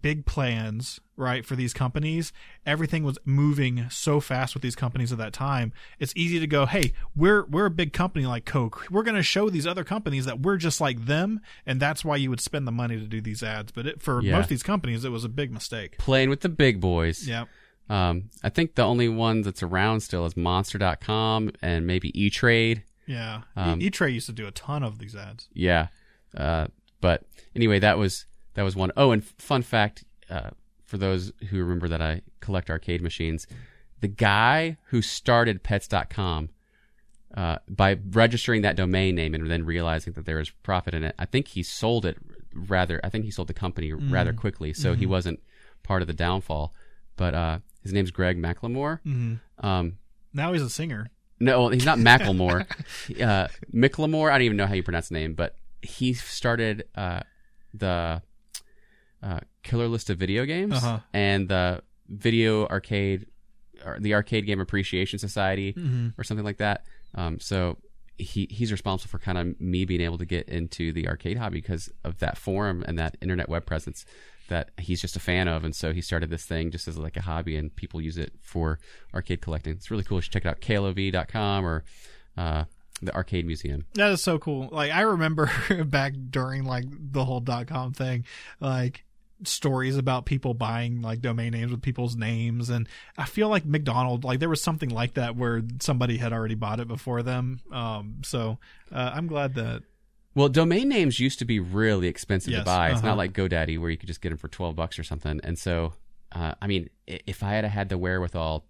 big 0.02 0.26
plans 0.26 1.00
right 1.16 1.46
for 1.46 1.56
these 1.56 1.74
companies 1.74 2.34
everything 2.66 3.04
was 3.04 3.18
moving 3.24 3.86
so 3.90 4.20
fast 4.20 4.54
with 4.54 4.62
these 4.62 4.76
companies 4.76 5.14
at 5.14 5.18
that 5.18 5.32
time 5.32 5.72
it's 5.98 6.12
easy 6.16 6.40
to 6.42 6.46
go 6.48 6.66
hey 6.66 6.92
we're 7.16 7.46
we're 7.46 7.68
a 7.68 7.72
big 7.72 7.94
company 7.94 8.26
like 8.26 8.44
coke 8.46 8.86
we're 8.92 9.02
going 9.10 9.16
to 9.16 9.24
show 9.24 9.50
these 9.50 9.66
other 9.66 9.86
companies 9.86 10.26
that 10.26 10.42
we're 10.42 10.58
just 10.58 10.82
like 10.82 11.06
them 11.06 11.40
and 11.66 11.80
that's 11.80 12.04
why 12.04 12.18
you 12.18 12.30
would 12.30 12.42
spend 12.42 12.68
the 12.68 12.72
money 12.72 13.00
to 13.00 13.06
do 13.08 13.22
these 13.22 13.42
ads 13.42 13.72
but 13.72 13.88
it, 13.88 14.02
for 14.02 14.22
Yeah. 14.22 14.34
most 14.36 14.46
of 14.46 14.50
these 14.50 14.64
companies 14.64 15.06
it 15.06 15.10
was 15.10 15.24
a 15.24 15.30
big 15.30 15.52
mistake 15.54 15.98
Playing 16.00 16.30
with 16.30 16.42
the 16.42 16.50
big 16.50 16.82
boys. 16.82 17.26
Yeah. 17.28 17.46
Um, 17.90 18.30
I 18.44 18.50
think 18.50 18.76
the 18.76 18.84
only 18.84 19.08
one 19.08 19.42
that's 19.44 19.64
around 19.64 20.02
still 20.02 20.26
is 20.26 20.36
monster.com 20.36 21.52
and 21.62 21.88
maybe 21.88 22.10
E 22.22 22.30
Trade. 22.30 22.84
yeah 23.06 23.44
Um, 23.56 23.82
e 23.82 23.90
trade 23.90 24.14
used 24.14 24.26
to 24.28 24.34
do 24.34 24.46
a 24.48 24.52
ton 24.52 24.84
of 24.84 25.00
these 25.00 25.16
ads 25.16 25.48
Yeah. 25.54 25.88
Uh, 26.36 26.68
but 27.02 27.24
anyway, 27.56 27.80
that 27.80 27.98
was 27.98 28.26
that 28.56 28.64
was 28.64 28.76
one. 28.76 28.92
Oh, 28.98 29.12
and 29.12 29.24
fun 29.24 29.62
fact 29.62 30.04
uh, 30.30 30.50
for 30.86 30.98
those 30.98 31.32
who 31.50 31.60
remember 31.60 31.88
that 31.88 32.02
I 32.02 32.22
collect 32.40 32.70
arcade 32.70 33.02
machines, 33.02 33.46
the 34.02 34.08
guy 34.08 34.78
who 34.88 35.02
started 35.02 35.64
Pets.com 35.64 36.50
uh, 37.36 37.58
by 37.68 37.98
registering 38.12 38.62
that 38.64 38.76
domain 38.76 39.16
name 39.16 39.34
and 39.36 39.50
then 39.52 39.66
realizing 39.66 40.14
that 40.14 40.26
there 40.26 40.38
was 40.38 40.50
profit 40.50 40.94
in 40.94 41.04
it, 41.04 41.14
I 41.20 41.26
think 41.26 41.50
he 41.50 41.62
sold 41.64 42.06
it 42.06 42.18
rather. 42.54 43.00
I 43.04 43.10
think 43.10 43.26
he 43.26 43.32
sold 43.32 43.48
the 43.50 43.54
company 43.54 43.92
rather 43.94 44.34
Mm. 44.34 44.38
quickly, 44.38 44.74
so 44.74 44.94
he 44.96 45.06
Mhm. 45.06 45.10
wasn't 45.10 45.40
part 45.84 46.02
of 46.02 46.08
the 46.08 46.14
downfall. 46.14 46.74
But 47.16 47.34
uh, 47.36 47.60
his 47.84 47.94
name's 47.94 48.12
Greg 48.12 48.38
McLemore. 48.42 49.00
Mhm. 49.06 49.40
Um, 49.60 49.98
now 50.34 50.54
he's 50.54 50.62
a 50.62 50.70
singer 50.70 51.10
no, 51.40 51.70
he's 51.70 51.86
not 51.86 52.00
Macklemore. 52.00 52.66
uh, 53.22 53.48
Micklemore. 53.72 54.32
I 54.32 54.40
don't 54.40 54.42
even 54.46 54.58
know 54.58 54.66
how 54.66 54.74
you 54.74 54.82
pronounce 54.82 55.10
the 55.10 55.14
name, 55.14 55.36
but 55.36 55.56
he 55.82 56.14
started 56.14 56.86
uh, 56.96 57.22
the 57.74 58.22
uh, 59.24 59.40
Killer 59.64 59.88
List 59.88 60.10
of 60.10 60.18
Video 60.18 60.46
Games 60.46 60.74
Uh-huh. 60.74 61.00
and 61.14 61.48
the 61.50 61.82
Video 62.08 62.66
Arcade, 62.68 63.26
or 63.86 63.98
the 64.00 64.14
Arcade 64.14 64.46
Game 64.46 64.60
Appreciation 64.62 65.20
Society, 65.20 65.74
Mhm. 65.74 66.14
or 66.18 66.24
something 66.24 66.46
like 66.46 66.58
that. 66.58 66.86
Um, 67.16 67.40
so 67.40 67.78
he 68.20 68.48
he's 68.50 68.72
responsible 68.72 69.10
for 69.10 69.20
kind 69.20 69.38
of 69.38 69.60
me 69.62 69.86
being 69.86 70.02
able 70.02 70.18
to 70.18 70.26
get 70.26 70.50
into 70.50 70.92
the 70.92 71.08
arcade 71.08 71.38
hobby 71.38 71.60
because 71.62 71.92
of 72.04 72.18
that 72.20 72.36
forum 72.38 72.84
and 72.88 72.98
that 72.98 73.16
internet 73.22 73.48
web 73.48 73.66
presence 73.68 74.06
that 74.48 74.72
he's 74.80 75.02
just 75.02 75.16
a 75.16 75.20
fan 75.20 75.48
of, 75.48 75.64
and 75.64 75.76
so 75.76 75.92
he 75.94 76.02
started 76.02 76.30
this 76.30 76.46
thing 76.46 76.72
just 76.72 76.88
as 76.88 76.98
like 76.98 77.18
a 77.18 77.22
hobby, 77.22 77.56
and 77.58 77.76
people 77.76 78.00
use 78.02 78.18
it 78.18 78.32
for 78.42 78.80
arcade 79.14 79.42
collecting. 79.42 79.74
It's 79.74 79.92
really 79.92 80.04
cool. 80.04 80.18
You 80.20 80.22
should 80.22 80.32
check 80.34 80.46
it 80.46 80.48
out, 80.50 80.62
klov.com 80.62 81.66
or 81.66 81.84
uh, 82.38 82.64
the 83.02 83.14
Arcade 83.16 83.46
Museum. 83.46 83.86
That 83.94 84.12
is 84.12 84.24
so 84.24 84.40
cool. 84.40 84.70
Like 84.72 84.92
I 84.92 85.02
remember 85.02 85.52
back 85.86 86.14
during 86.30 86.66
like 86.66 86.86
the 86.90 87.26
whole 87.26 87.40
dot 87.40 87.68
com 87.68 87.94
thing, 87.94 88.26
like 88.60 89.04
stories 89.44 89.98
about 89.98 90.26
people 90.26 90.56
buying 90.56 91.02
like 91.04 91.22
domain 91.22 91.52
names 91.52 91.72
with 91.72 91.80
people's 91.82 92.16
names 92.16 92.72
and 92.72 92.90
I 93.20 93.26
feel 93.26 93.50
like 93.50 93.66
McDonald 93.66 94.24
like 94.24 94.40
there 94.40 94.50
was 94.50 94.64
something 94.64 94.90
like 94.90 95.14
that 95.14 95.36
where 95.36 95.62
somebody 95.80 96.18
had 96.18 96.34
already 96.34 96.56
bought 96.56 96.80
it 96.80 96.88
before 96.88 97.22
them. 97.22 97.62
Um 97.72 98.22
so 98.24 98.58
uh, 98.92 99.12
I'm 99.14 99.28
glad 99.28 99.54
that 99.54 99.84
Well, 100.34 100.50
domain 100.50 100.90
names 100.90 101.20
used 101.20 101.38
to 101.40 101.46
be 101.46 101.60
really 101.60 102.08
expensive 102.08 102.52
Yes, 102.52 102.62
to 102.62 102.66
buy. 102.66 102.90
It's 102.90 103.00
uh-huh. 103.00 103.10
not 103.10 103.18
like 103.18 103.34
GoDaddy 103.34 103.80
where 103.80 103.92
you 103.92 103.98
could 103.98 104.08
just 104.08 104.22
get 104.22 104.30
them 104.30 104.40
for 104.40 104.48
twelve 104.48 104.76
bucks 104.76 104.98
or 104.98 105.04
something. 105.04 105.40
And 105.44 105.60
so, 105.60 105.94
uh, 106.32 106.56
I 106.60 106.66
mean, 106.66 106.90
if 107.06 107.44
I 107.44 107.52
had 107.52 107.66
had 107.66 107.90
the 107.90 107.98
wherewithal 108.00 108.66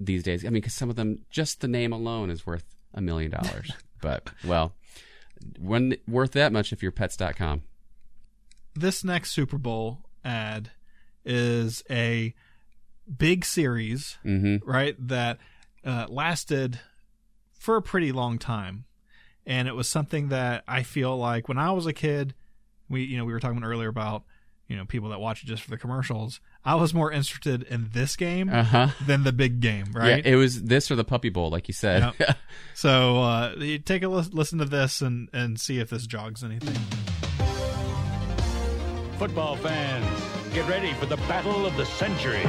these 0.00 0.24
days, 0.24 0.44
I 0.44 0.48
mean, 0.48 0.54
because 0.54 0.74
some 0.74 0.90
of 0.90 0.96
them, 0.96 1.20
just 1.30 1.60
the 1.60 1.68
name 1.68 1.92
alone 1.92 2.30
is 2.30 2.44
worth 2.44 2.64
a 2.98 3.00
million 3.00 3.30
dollars. 3.30 3.70
But 4.00 4.30
well, 4.44 4.74
when 5.58 5.96
worth 6.06 6.30
that 6.32 6.52
much 6.52 6.72
if 6.72 6.82
you're 6.84 6.92
Pets.com. 6.92 7.62
this 8.74 9.02
next 9.02 9.32
Super 9.32 9.58
Bowl 9.58 10.04
ad 10.24 10.70
is 11.24 11.82
a 11.90 12.32
big 13.16 13.44
series, 13.44 14.18
Mhm. 14.24 14.60
right? 14.64 14.94
That 15.08 15.38
uh, 15.84 16.06
lasted 16.08 16.78
for 17.58 17.76
a 17.76 17.82
pretty 17.82 18.12
long 18.12 18.38
time, 18.38 18.84
and 19.44 19.66
it 19.66 19.74
was 19.74 19.88
something 19.88 20.28
that 20.28 20.62
I 20.68 20.84
feel 20.84 21.16
like 21.16 21.48
when 21.48 21.58
I 21.58 21.72
was 21.72 21.86
a 21.86 21.92
kid, 21.92 22.34
we 22.88 23.02
you 23.02 23.16
know 23.18 23.24
we 23.24 23.32
were 23.32 23.40
talking 23.40 23.64
earlier 23.64 23.88
about 23.88 24.22
you 24.68 24.76
know 24.76 24.84
people 24.84 25.08
that 25.08 25.18
watch 25.20 25.42
it 25.42 25.46
just 25.46 25.64
for 25.64 25.70
the 25.70 25.78
commercials. 25.78 26.40
I 26.64 26.74
was 26.74 26.92
more 26.92 27.10
interested 27.10 27.62
in 27.62 27.90
this 27.92 28.14
game 28.16 28.50
Uh-huh. 28.50 28.88
than 29.06 29.24
the 29.24 29.32
big 29.32 29.60
game, 29.60 29.86
right? 29.94 30.24
Yeah, 30.24 30.32
it 30.32 30.36
was 30.36 30.62
this 30.64 30.90
or 30.90 30.96
the 30.96 31.04
Puppy 31.04 31.30
Bowl, 31.30 31.50
like 31.50 31.66
you 31.68 31.74
said. 31.74 32.12
Yep. 32.18 32.36
so 32.74 33.22
uh, 33.22 33.54
you 33.58 33.78
take 33.78 34.02
a 34.02 34.08
listen 34.08 34.58
to 34.58 34.64
this 34.66 35.00
and 35.00 35.28
and 35.32 35.58
see 35.58 35.78
if 35.80 35.90
this 35.90 36.06
jogs 36.06 36.44
anything. 36.44 36.76
Football 39.18 39.56
fans, 39.56 40.06
get 40.54 40.68
ready 40.68 40.92
for 40.94 41.06
the 41.06 41.16
battle 41.28 41.66
of 41.66 41.76
the 41.76 41.84
century. 41.86 42.42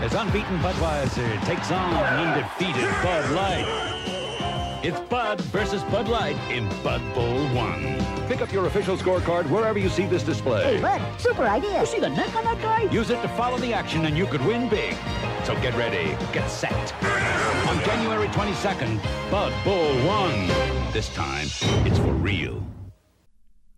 As 0.00 0.14
unbeaten 0.14 0.58
Budweiser 0.60 1.44
takes 1.44 1.70
on 1.70 1.94
undefeated 1.94 2.88
Bud 3.02 3.30
Light. 3.32 4.17
It's 4.80 5.00
Bud 5.10 5.40
versus 5.40 5.82
Bud 5.84 6.06
Light 6.06 6.36
in 6.52 6.68
Bud 6.84 7.02
Bowl 7.12 7.48
1. 7.48 8.28
Pick 8.28 8.40
up 8.40 8.52
your 8.52 8.66
official 8.66 8.96
scorecard 8.96 9.50
wherever 9.50 9.76
you 9.76 9.88
see 9.88 10.06
this 10.06 10.22
display. 10.22 10.76
Hey, 10.76 10.80
Bud, 10.80 11.20
super 11.20 11.42
idea. 11.42 11.80
You 11.80 11.86
see 11.86 11.98
the 11.98 12.08
neck 12.08 12.32
on 12.36 12.44
that 12.44 12.62
guy? 12.62 12.82
Use 12.82 13.10
it 13.10 13.20
to 13.22 13.28
follow 13.30 13.58
the 13.58 13.74
action 13.74 14.06
and 14.06 14.16
you 14.16 14.24
could 14.26 14.40
win 14.46 14.68
big. 14.68 14.94
So 15.42 15.54
get 15.56 15.74
ready, 15.74 16.16
get 16.32 16.48
set. 16.48 16.94
On 17.66 17.82
January 17.84 18.28
22nd, 18.28 19.02
Bud 19.32 19.52
Bowl 19.64 19.96
1. 20.06 20.92
This 20.92 21.08
time, 21.08 21.48
it's 21.84 21.98
for 21.98 22.12
real. 22.12 22.64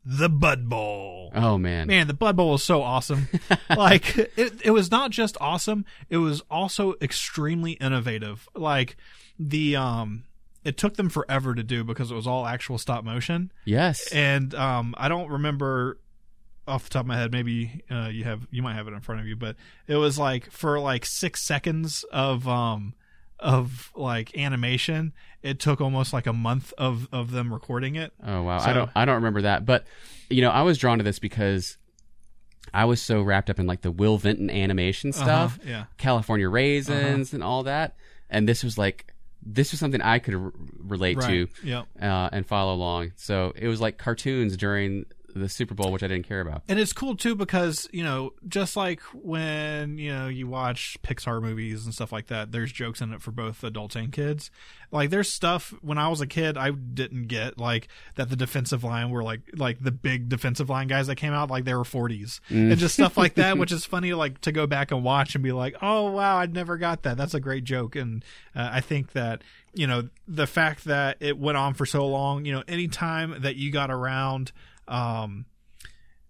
The 0.04 0.28
Bud 0.28 0.68
Bowl. 0.68 1.32
Oh 1.34 1.56
man, 1.56 1.86
Man, 1.86 2.08
the 2.08 2.14
Bud 2.14 2.36
Bowl 2.36 2.50
was 2.50 2.62
so 2.62 2.82
awesome. 2.82 3.28
like 3.74 4.18
it, 4.18 4.60
it 4.64 4.72
was 4.72 4.90
not 4.90 5.12
just 5.12 5.36
awesome; 5.40 5.84
it 6.08 6.16
was 6.16 6.42
also 6.50 6.94
extremely 7.00 7.72
innovative. 7.72 8.48
Like 8.54 8.96
the 9.38 9.76
um, 9.76 10.24
it 10.64 10.76
took 10.76 10.94
them 10.96 11.08
forever 11.08 11.54
to 11.54 11.62
do 11.62 11.82
because 11.84 12.10
it 12.10 12.14
was 12.14 12.26
all 12.26 12.46
actual 12.46 12.76
stop 12.78 13.04
motion. 13.04 13.50
Yes. 13.64 14.12
and 14.12 14.54
um, 14.54 14.94
I 14.98 15.08
don't 15.08 15.30
remember 15.30 15.98
off 16.68 16.84
the 16.84 16.90
top 16.90 17.00
of 17.00 17.06
my 17.06 17.16
head. 17.16 17.32
Maybe 17.32 17.82
uh, 17.90 18.08
you 18.12 18.24
have 18.24 18.46
you 18.50 18.62
might 18.62 18.74
have 18.74 18.86
it 18.88 18.92
in 18.92 19.00
front 19.00 19.20
of 19.20 19.26
you, 19.26 19.36
but 19.36 19.56
it 19.88 19.96
was 19.96 20.18
like 20.18 20.50
for 20.50 20.78
like 20.78 21.04
six 21.06 21.46
seconds 21.46 22.04
of 22.12 22.46
um 22.46 22.94
of 23.38 23.90
like 23.96 24.36
animation. 24.36 25.12
It 25.42 25.58
took 25.58 25.80
almost 25.80 26.12
like 26.12 26.26
a 26.26 26.32
month 26.32 26.72
of 26.76 27.08
of 27.10 27.30
them 27.30 27.52
recording 27.52 27.96
it. 27.96 28.12
Oh 28.24 28.42
wow, 28.42 28.58
So- 28.58 28.70
I 28.70 28.72
don't 28.74 28.90
I 28.94 29.04
don't 29.06 29.14
remember 29.16 29.42
that, 29.42 29.64
but 29.64 29.84
you 30.28 30.42
know 30.42 30.50
I 30.50 30.62
was 30.62 30.78
drawn 30.78 30.98
to 30.98 31.04
this 31.04 31.18
because 31.18 31.76
I 32.72 32.84
was 32.84 33.00
so 33.02 33.22
wrapped 33.22 33.50
up 33.50 33.58
in 33.58 33.66
like 33.66 33.80
the 33.80 33.90
Will 33.90 34.18
Vinton 34.18 34.50
animation 34.50 35.12
stuff, 35.12 35.58
Uh-huh, 35.62 35.68
yeah. 35.70 35.84
California 35.96 36.48
Raisins 36.48 37.32
and 37.32 37.42
all 37.42 37.62
that, 37.64 37.96
and 38.28 38.46
this 38.48 38.62
was 38.62 38.76
like 38.78 39.09
this 39.42 39.70
was 39.72 39.80
something 39.80 40.02
I 40.02 40.18
could 40.18 40.34
r- 40.34 40.52
relate 40.86 41.20
to, 41.20 41.40
Right, 41.44 41.48
yep. 41.64 41.86
uh, 42.00 42.28
and 42.32 42.46
follow 42.46 42.74
along. 42.74 43.12
So 43.16 43.52
it 43.56 43.68
was 43.68 43.80
like 43.80 43.98
cartoons 43.98 44.56
during 44.56 45.06
the 45.34 45.48
Super 45.48 45.74
Bowl, 45.74 45.92
which 45.92 46.02
I 46.02 46.06
didn't 46.08 46.26
care 46.28 46.40
about. 46.40 46.62
And 46.68 46.78
it's 46.78 46.92
cool 46.92 47.16
too 47.16 47.34
because 47.34 47.88
you 47.92 48.02
know, 48.04 48.32
just 48.48 48.76
like 48.76 49.00
when 49.14 49.98
you 49.98 50.12
know 50.12 50.28
you 50.28 50.46
watch 50.46 50.96
Pixar 51.02 51.40
movies 51.42 51.84
and 51.84 51.94
stuff 51.94 52.12
like 52.12 52.26
that, 52.28 52.52
there's 52.52 52.72
jokes 52.72 53.00
in 53.00 53.12
it 53.12 53.22
for 53.22 53.30
both 53.30 53.62
adults 53.64 53.96
and 53.96 54.12
kids. 54.12 54.50
Like 54.92 55.10
there's 55.10 55.32
stuff 55.32 55.72
when 55.82 55.98
I 55.98 56.08
was 56.08 56.20
a 56.20 56.26
kid 56.26 56.58
I 56.58 56.70
didn't 56.72 57.28
get, 57.28 57.58
like 57.58 57.86
that 58.16 58.28
the 58.28 58.34
defensive 58.36 58.82
line 58.82 59.10
were 59.10 59.22
like 59.22 59.42
like 59.54 59.78
the 59.82 59.92
big 59.92 60.28
defensive 60.28 60.68
line 60.68 60.88
guys 60.88 61.06
that 61.06 61.16
came 61.16 61.32
out 61.32 61.48
like 61.50 61.64
they 61.64 61.74
were 61.74 61.84
40s 61.84 62.40
Mm. 62.50 62.72
and 62.72 62.78
just 62.78 62.94
stuff 62.94 63.16
like 63.16 63.34
that, 63.34 63.56
which 63.58 63.70
is 63.72 63.84
funny 63.84 64.12
like 64.14 64.40
to 64.42 64.52
go 64.52 64.66
back 64.66 64.90
and 64.90 65.04
watch 65.04 65.34
and 65.34 65.44
be 65.44 65.52
like, 65.52 65.76
oh 65.82 66.10
wow, 66.10 66.36
I 66.38 66.46
never 66.46 66.76
got 66.76 67.02
that. 67.04 67.16
That's 67.16 67.34
a 67.34 67.40
great 67.40 67.64
joke, 67.64 67.94
and 67.94 68.24
uh, 68.56 68.68
I 68.72 68.80
think 68.80 69.12
that 69.12 69.42
you 69.74 69.86
know 69.86 70.08
the 70.26 70.46
fact 70.48 70.84
that 70.86 71.18
it 71.20 71.38
went 71.38 71.56
on 71.56 71.74
for 71.74 71.86
so 71.86 72.06
long, 72.06 72.44
you 72.44 72.52
know, 72.52 72.64
anytime 72.66 73.36
that 73.42 73.56
you 73.56 73.70
got 73.70 73.90
around. 73.90 74.50
Um, 74.90 75.46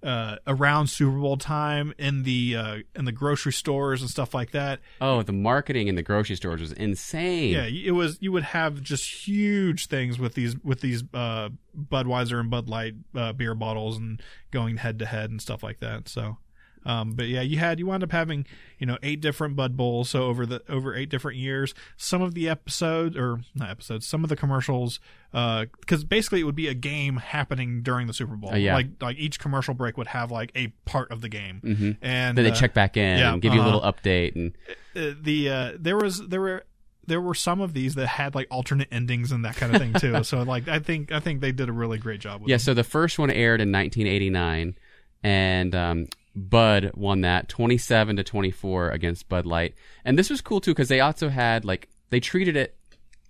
uh, 0.02 0.36
around 0.46 0.86
Super 0.86 1.18
Bowl 1.18 1.36
time 1.36 1.92
in 1.98 2.22
the 2.22 2.56
uh, 2.56 2.76
in 2.96 3.04
the 3.04 3.12
grocery 3.12 3.52
stores 3.52 4.00
and 4.00 4.10
stuff 4.10 4.32
like 4.32 4.52
that. 4.52 4.80
Oh, 5.00 5.22
the 5.22 5.32
marketing 5.32 5.88
in 5.88 5.94
the 5.94 6.02
grocery 6.02 6.36
stores 6.36 6.60
was 6.60 6.72
insane. 6.72 7.52
Yeah, 7.52 7.66
it 7.66 7.90
was. 7.92 8.18
You 8.20 8.32
would 8.32 8.44
have 8.44 8.80
just 8.82 9.28
huge 9.28 9.86
things 9.88 10.18
with 10.18 10.34
these 10.34 10.56
with 10.64 10.80
these 10.80 11.04
uh, 11.12 11.50
Budweiser 11.76 12.40
and 12.40 12.50
Bud 12.50 12.68
Light 12.68 12.94
uh, 13.14 13.32
beer 13.32 13.54
bottles 13.54 13.98
and 13.98 14.22
going 14.50 14.78
head 14.78 14.98
to 15.00 15.06
head 15.06 15.30
and 15.30 15.40
stuff 15.40 15.62
like 15.62 15.80
that. 15.80 16.08
So, 16.08 16.38
um, 16.84 17.12
but 17.12 17.28
yeah, 17.28 17.40
you 17.42 17.58
had 17.58 17.78
you 17.78 17.86
wound 17.86 18.02
up 18.02 18.12
having 18.12 18.46
you 18.78 18.86
know 18.86 18.98
eight 19.02 19.20
different 19.20 19.56
Bud 19.56 19.76
Bowls. 19.76 20.10
So 20.10 20.24
over 20.24 20.46
the 20.46 20.62
over 20.68 20.94
eight 20.94 21.08
different 21.10 21.38
years, 21.38 21.74
some 21.96 22.22
of 22.22 22.34
the 22.34 22.48
episodes 22.48 23.16
or 23.16 23.40
not 23.54 23.70
episodes, 23.70 24.06
some 24.06 24.22
of 24.24 24.30
the 24.30 24.36
commercials, 24.36 24.98
because 25.32 26.04
basically 26.04 26.40
it 26.40 26.44
would 26.44 26.54
be 26.56 26.68
a 26.68 26.74
game 26.74 27.16
happening 27.16 27.82
during 27.82 28.06
the 28.06 28.12
Super 28.14 28.36
Bowl. 28.36 28.50
Oh, 28.52 28.56
yeah. 28.56 28.74
Like 28.74 28.86
like 29.00 29.16
each 29.18 29.38
commercial 29.38 29.74
break 29.74 29.96
would 29.98 30.08
have 30.08 30.30
like 30.30 30.52
a 30.54 30.68
part 30.84 31.10
of 31.10 31.20
the 31.20 31.28
game, 31.28 31.60
hmm 31.60 31.90
and 32.02 32.36
then 32.38 32.44
they 32.44 32.50
uh, 32.50 32.54
check 32.54 32.74
back 32.74 32.96
in 32.96 33.18
yeah, 33.18 33.32
and 33.32 33.42
give 33.42 33.52
you 33.52 33.60
a 33.60 33.62
uh-huh 33.62 33.70
little 33.72 33.92
update 33.92 34.34
and 34.34 34.56
uh, 34.96 35.14
the 35.20 35.48
uh, 35.50 35.72
there 35.78 35.96
was 35.96 36.26
there 36.28 36.40
were 36.40 36.64
there 37.06 37.20
were 37.20 37.34
some 37.34 37.60
of 37.60 37.72
these 37.74 37.94
that 37.96 38.06
had 38.06 38.34
like 38.34 38.46
alternate 38.50 38.86
endings 38.92 39.32
and 39.32 39.44
that 39.44 39.56
kind 39.56 39.74
of 39.74 39.80
thing 39.80 39.92
too. 39.94 40.22
so 40.24 40.42
like 40.42 40.68
I 40.68 40.78
think 40.78 41.12
I 41.12 41.20
think 41.20 41.40
they 41.40 41.52
did 41.52 41.68
a 41.68 41.72
really 41.72 41.98
great 41.98 42.20
job 42.20 42.40
with 42.40 42.48
Yeah, 42.48 42.56
them. 42.56 42.60
so 42.60 42.74
the 42.74 42.84
first 42.84 43.18
one 43.18 43.30
aired 43.30 43.60
in 43.60 43.70
1989, 43.72 44.76
and 45.22 45.74
um, 45.74 46.06
Bud 46.34 46.92
won 46.94 47.22
that 47.22 47.48
27 47.48 48.16
to 48.16 48.24
24 48.24 48.90
against 48.90 49.28
Bud 49.28 49.46
Light. 49.46 49.74
And 50.04 50.18
this 50.18 50.30
was 50.30 50.40
cool 50.40 50.60
too 50.60 50.72
because 50.72 50.88
they 50.88 51.00
also 51.00 51.28
had 51.28 51.64
like 51.64 51.88
they 52.10 52.20
treated 52.20 52.56
it. 52.56 52.76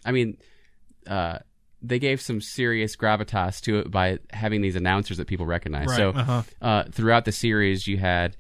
I 0.05 0.13
mean, 0.13 0.39
uh, 1.07 1.39
they 1.83 1.99
gave 1.99 2.21
some 2.21 2.41
serious 2.41 2.97
gravitas 2.97 3.61
to 3.63 3.79
it 3.79 3.91
by 3.91 4.19
having 4.31 4.61
these 4.61 4.77
announcers 4.77 5.17
that 5.17 5.27
people 5.27 5.47
recognize. 5.47 5.89
Right, 5.89 5.97
So 5.97 6.11
uh-huh. 6.11 6.43
uh, 6.61 6.85
throughout 6.91 7.25
the 7.25 7.33
series, 7.33 7.87
you 7.87 7.97
had 7.97 8.37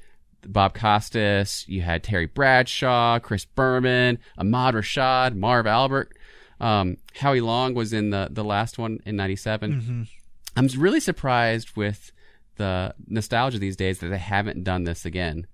Bob 0.46 0.74
Costas, 0.74 1.64
you 1.68 1.82
had 1.82 2.02
Terry 2.02 2.26
Bradshaw, 2.26 3.18
Chris 3.18 3.44
Berman, 3.44 4.18
Ahmad 4.38 4.74
Rashad, 4.74 5.36
Marv 5.36 5.66
Albert. 5.66 6.16
Um, 6.60 6.98
Howie 7.14 7.40
Long 7.40 7.74
was 7.74 7.94
in 7.94 8.10
the 8.10 8.28
the 8.30 8.44
last 8.44 8.78
one 8.78 9.00
in 9.06 9.16
'97. 9.16 9.72
Mhm. 9.72 10.08
I'm 10.56 10.66
really 10.80 11.00
surprised 11.00 11.74
with 11.74 12.12
the 12.60 12.94
nostalgia 13.08 13.58
these 13.58 13.76
days 13.76 14.00
that 14.00 14.08
they 14.08 14.18
haven't 14.18 14.64
done 14.64 14.84
this 14.84 15.06
again 15.06 15.46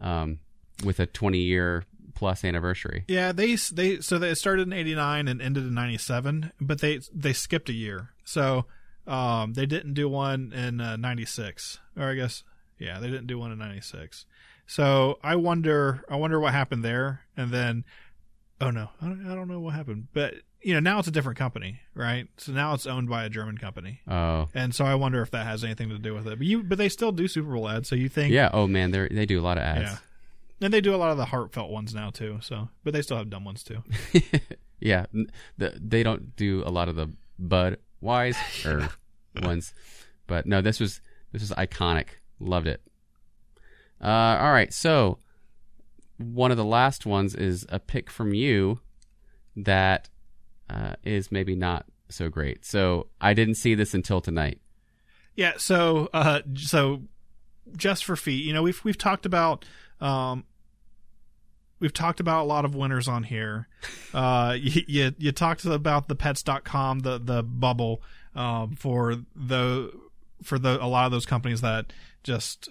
um, 0.00 0.40
with 0.84 0.98
a 0.98 1.06
20 1.06 1.38
year 1.38 1.84
plus 2.16 2.44
anniversary. 2.44 3.04
Yeah, 3.06 3.30
they 3.30 3.54
they 3.54 4.00
so 4.00 4.18
they 4.18 4.34
started 4.34 4.66
in 4.66 4.72
'89 4.72 5.28
and 5.28 5.40
ended 5.40 5.64
in 5.64 5.74
'97, 5.74 6.52
but 6.60 6.80
they 6.80 7.00
they 7.14 7.32
skipped 7.32 7.68
a 7.68 7.72
year. 7.72 8.10
So 8.24 8.66
um, 9.06 9.54
they 9.54 9.64
didn't 9.64 9.94
do 9.94 10.08
one 10.08 10.52
in 10.52 10.78
'96, 10.78 11.78
or 11.96 12.10
I 12.10 12.14
guess 12.14 12.42
yeah, 12.78 12.98
they 12.98 13.06
didn't 13.08 13.28
do 13.28 13.38
one 13.38 13.52
in 13.52 13.58
'96. 13.58 14.26
So 14.66 15.18
I 15.22 15.36
wonder 15.36 16.04
I 16.10 16.16
wonder 16.16 16.40
what 16.40 16.52
happened 16.52 16.84
there, 16.84 17.22
and 17.36 17.52
then 17.52 17.84
oh 18.60 18.70
no, 18.70 18.88
I 19.00 19.06
don't, 19.06 19.26
I 19.30 19.34
don't 19.34 19.48
know 19.48 19.60
what 19.60 19.74
happened, 19.74 20.08
but 20.12 20.34
you 20.62 20.74
know 20.74 20.80
now 20.80 20.98
it's 20.98 21.08
a 21.08 21.10
different 21.12 21.38
company, 21.38 21.80
right? 21.94 22.26
So 22.36 22.52
now 22.52 22.74
it's 22.74 22.86
owned 22.86 23.08
by 23.08 23.24
a 23.24 23.28
German 23.30 23.56
company. 23.58 24.00
Oh. 24.08 24.48
And 24.54 24.74
so 24.74 24.84
I 24.84 24.94
wonder 24.94 25.22
if 25.22 25.30
that 25.30 25.46
has 25.46 25.64
anything 25.64 25.88
to 25.90 25.98
do 25.98 26.14
with 26.14 26.26
it. 26.26 26.38
But 26.38 26.46
you, 26.46 26.62
but 26.62 26.76
they 26.78 26.88
still 26.88 27.12
do 27.12 27.26
Super 27.28 27.52
Bowl 27.52 27.68
ads. 27.68 27.88
So 27.88 27.94
you 27.96 28.08
think, 28.08 28.32
Yeah. 28.32 28.50
Oh 28.52 28.66
man, 28.66 28.90
they 28.90 29.08
they 29.08 29.26
do 29.26 29.40
a 29.40 29.42
lot 29.42 29.56
of 29.56 29.62
ads. 29.62 29.82
yeah, 29.90 29.96
and 30.60 30.72
they 30.74 30.80
do 30.80 30.94
a 30.94 30.98
lot 30.98 31.10
of 31.10 31.16
the 31.16 31.24
heartfelt 31.26 31.70
ones 31.70 31.94
now 31.94 32.10
too. 32.10 32.38
So, 32.42 32.68
but 32.84 32.92
they 32.92 33.02
still 33.02 33.16
have 33.16 33.30
dumb 33.30 33.44
ones 33.44 33.62
too. 33.64 33.82
Yeah. 34.82 35.04
The, 35.58 35.78
they 35.78 36.02
don't 36.02 36.34
do 36.36 36.62
a 36.64 36.70
lot 36.70 36.88
of 36.88 36.96
the 36.96 37.10
Bud 37.38 37.76
Wise 38.00 38.38
or 38.64 38.88
ones, 39.42 39.74
but 40.26 40.46
no, 40.46 40.62
this 40.62 40.80
was 40.80 41.02
this 41.32 41.42
was 41.42 41.50
iconic. 41.50 42.06
Loved 42.38 42.66
it. 42.66 42.80
Uh, 44.02 44.06
all 44.40 44.52
right, 44.52 44.72
so 44.72 45.18
one 46.20 46.50
of 46.50 46.56
the 46.56 46.64
last 46.64 47.06
ones 47.06 47.34
is 47.34 47.66
a 47.68 47.78
pick 47.78 48.10
from 48.10 48.34
you 48.34 48.80
that 49.56 50.08
uh, 50.68 50.94
is 51.02 51.32
maybe 51.32 51.54
not 51.54 51.86
so 52.08 52.28
great. 52.28 52.64
So 52.64 53.08
I 53.20 53.34
didn't 53.34 53.54
see 53.54 53.74
this 53.74 53.94
until 53.94 54.20
tonight. 54.20 54.60
Yeah. 55.34 55.54
So, 55.56 56.08
uh, 56.12 56.40
so 56.54 57.02
just 57.76 58.04
for 58.04 58.16
feet, 58.16 58.44
you 58.44 58.52
know, 58.52 58.62
we've 58.62 58.82
we've 58.84 58.98
talked 58.98 59.26
about, 59.26 59.64
um, 60.00 60.44
we've 61.78 61.92
talked 61.92 62.20
about 62.20 62.42
a 62.42 62.48
lot 62.48 62.64
of 62.64 62.74
winners 62.74 63.08
on 63.08 63.24
here. 63.24 63.68
Uh, 64.12 64.56
you, 64.60 64.82
you 64.88 65.14
you 65.18 65.30
talked 65.30 65.64
about 65.64 66.08
the 66.08 66.16
Pets.com, 66.16 66.98
the 66.98 67.16
the 67.18 67.44
bubble, 67.44 68.02
um, 68.34 68.74
for 68.74 69.14
the 69.36 69.92
for 70.42 70.58
the 70.58 70.82
a 70.82 70.86
lot 70.86 71.06
of 71.06 71.12
those 71.12 71.26
companies 71.26 71.60
that 71.60 71.92
just 72.22 72.68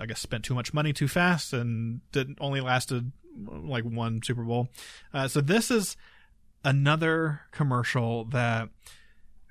I 0.00 0.06
guess 0.06 0.20
spent 0.20 0.44
too 0.44 0.54
much 0.54 0.72
money 0.74 0.92
too 0.92 1.08
fast 1.08 1.52
and 1.52 2.00
didn't 2.12 2.38
only 2.40 2.60
lasted 2.60 3.12
like 3.38 3.84
one 3.84 4.22
Super 4.22 4.42
Bowl. 4.42 4.68
Uh, 5.12 5.28
so 5.28 5.40
this 5.40 5.70
is 5.70 5.96
another 6.64 7.42
commercial 7.52 8.24
that 8.26 8.68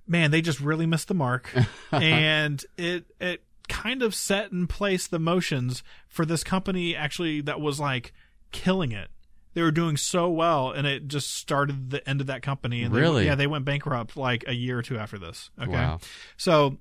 man 0.08 0.32
they 0.32 0.42
just 0.42 0.60
really 0.60 0.86
missed 0.86 1.08
the 1.08 1.14
mark 1.14 1.50
and 1.92 2.66
it 2.78 3.06
it 3.20 3.44
kind 3.68 4.04
of 4.04 4.14
set 4.14 4.52
in 4.52 4.68
place 4.68 5.08
the 5.08 5.18
motions 5.18 5.82
for 6.08 6.26
this 6.26 6.44
company 6.44 6.96
actually 6.96 7.42
that 7.42 7.60
was 7.60 7.80
like 7.80 8.14
killing 8.52 8.92
it 8.92 9.08
they 9.54 9.62
were 9.62 9.72
doing 9.72 9.96
so 9.98 10.30
well 10.30 10.70
and 10.72 10.86
it 10.86 11.08
just 11.08 11.34
started 11.34 11.90
the 11.90 12.08
end 12.08 12.22
of 12.22 12.28
that 12.28 12.42
company 12.42 12.84
and 12.84 12.94
they- 12.94 13.00
Really? 13.00 13.26
yeah 13.26 13.36
they 13.36 13.48
went 13.48 13.66
bankrupt 13.66 14.16
like 14.18 14.44
a 14.48 14.54
year 14.54 14.78
or 14.78 14.82
two 14.84 14.98
after 14.98 15.18
this 15.18 15.50
okay 15.60 15.72
Wow. 15.72 16.00
so 16.38 16.78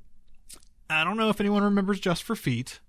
i 0.90 1.04
don't 1.04 1.16
know 1.16 1.28
if 1.30 1.40
anyone 1.40 1.62
remembers 1.62 1.98
just 2.00 2.22
for 2.22 2.34
feet 2.36 2.80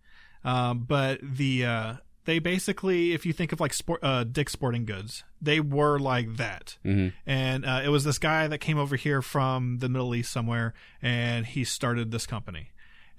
um, 0.44 0.80
but 0.88 1.20
the 1.24 1.66
uh, 1.66 1.94
they 2.26 2.40
basically 2.40 3.14
if 3.14 3.26
you 3.26 3.34
think 3.34 3.52
of 3.52 3.60
like 3.60 3.74
sport 3.74 4.00
uh, 4.04 4.24
dick 4.24 4.50
sporting 4.50 4.86
goods 4.86 5.24
they 5.42 5.60
were 5.60 5.98
like 6.00 6.38
that 6.38 6.78
Mhm. 6.86 7.14
and 7.26 7.66
uh, 7.66 7.82
it 7.84 7.90
was 7.90 8.04
this 8.04 8.20
guy 8.20 8.48
that 8.48 8.60
came 8.60 8.78
over 8.78 8.96
here 8.96 9.22
from 9.22 9.78
the 9.80 9.90
Middle 9.90 10.14
East 10.16 10.32
somewhere, 10.32 10.74
and 11.02 11.46
he 11.46 11.64
started 11.64 12.10
this 12.12 12.26
company, 12.26 12.70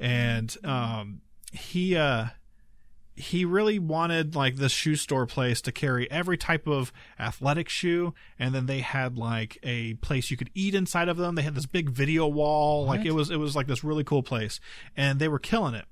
and 0.01 0.57
um, 0.65 1.21
he 1.53 1.95
uh, 1.97 2.27
he 3.17 3.45
really 3.47 3.79
wanted 3.79 4.37
like 4.37 4.57
this 4.57 4.73
shoe 4.73 4.95
store 4.95 5.27
place 5.27 5.61
to 5.63 5.73
carry 5.73 6.11
every 6.11 6.37
type 6.37 6.67
of 6.67 6.93
athletic 7.19 7.69
shoe, 7.69 8.15
and 8.39 8.55
then 8.55 8.67
they 8.67 8.81
had 8.81 9.17
like 9.17 9.59
a 9.63 9.95
place 9.95 10.31
you 10.31 10.37
could 10.37 10.51
eat 10.55 10.75
inside 10.75 11.09
of 11.09 11.17
them. 11.17 11.35
They 11.35 11.43
had 11.43 11.55
this 11.55 11.67
big 11.67 11.89
video 11.91 12.27
wall, 12.27 12.85
like 12.85 13.05
it 13.07 13.13
was 13.13 13.31
it 13.31 13.39
was 13.39 13.57
like 13.57 13.67
this 13.67 13.83
really 13.83 14.05
cool 14.05 14.23
place, 14.23 14.61
and 14.97 15.19
they 15.19 15.29
were 15.29 15.39
killing 15.39 15.75
it. 15.75 15.87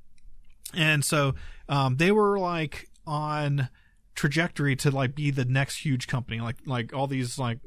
And 0.75 1.05
so 1.05 1.35
um, 1.69 1.97
they 1.97 2.13
were 2.13 2.39
like 2.39 2.91
on 3.07 3.69
trajectory 4.15 4.77
to 4.77 4.91
like 4.91 5.15
be 5.15 5.31
the 5.31 5.45
next 5.45 5.79
huge 5.79 6.07
company. 6.07 6.41
Like 6.41 6.57
like 6.67 6.93
all 6.93 7.07
these 7.07 7.39
like 7.39 7.59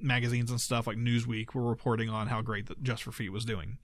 magazines 0.00 0.50
and 0.50 0.60
stuff 0.60 0.86
like 0.86 0.96
newsweek 0.96 1.54
were 1.54 1.62
reporting 1.68 2.08
on 2.08 2.28
how 2.28 2.42
great 2.42 2.66
that 2.66 2.82
just 2.82 3.02
for 3.02 3.10
feet 3.10 3.32
was 3.32 3.44
doing. 3.44 3.78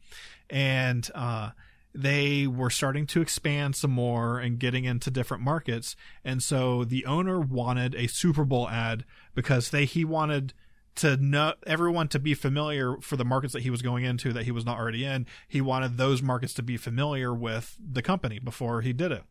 And 0.48 1.08
uh 1.14 1.50
they 1.94 2.46
were 2.46 2.70
starting 2.70 3.06
to 3.06 3.20
expand 3.20 3.74
some 3.74 3.90
more 3.90 4.38
and 4.38 4.58
getting 4.58 4.84
into 4.84 5.10
different 5.10 5.42
markets 5.42 5.96
and 6.24 6.42
so 6.42 6.84
the 6.84 7.04
owner 7.04 7.40
wanted 7.40 7.94
a 7.94 8.06
super 8.06 8.44
bowl 8.44 8.68
ad 8.68 9.04
because 9.34 9.70
they 9.70 9.84
he 9.84 10.04
wanted 10.04 10.52
to 10.96 11.16
know 11.16 11.54
everyone 11.66 12.08
to 12.08 12.18
be 12.18 12.34
familiar 12.34 12.96
for 13.00 13.16
the 13.16 13.24
markets 13.24 13.52
that 13.52 13.62
he 13.62 13.70
was 13.70 13.80
going 13.82 14.04
into 14.04 14.32
that 14.32 14.44
he 14.44 14.50
was 14.50 14.66
not 14.66 14.78
already 14.78 15.04
in. 15.04 15.26
He 15.48 15.60
wanted 15.60 15.96
those 15.96 16.20
markets 16.20 16.52
to 16.54 16.62
be 16.62 16.76
familiar 16.76 17.32
with 17.32 17.76
the 17.80 18.02
company 18.02 18.38
before 18.38 18.82
he 18.82 18.92
did 18.92 19.12
it, 19.12 19.22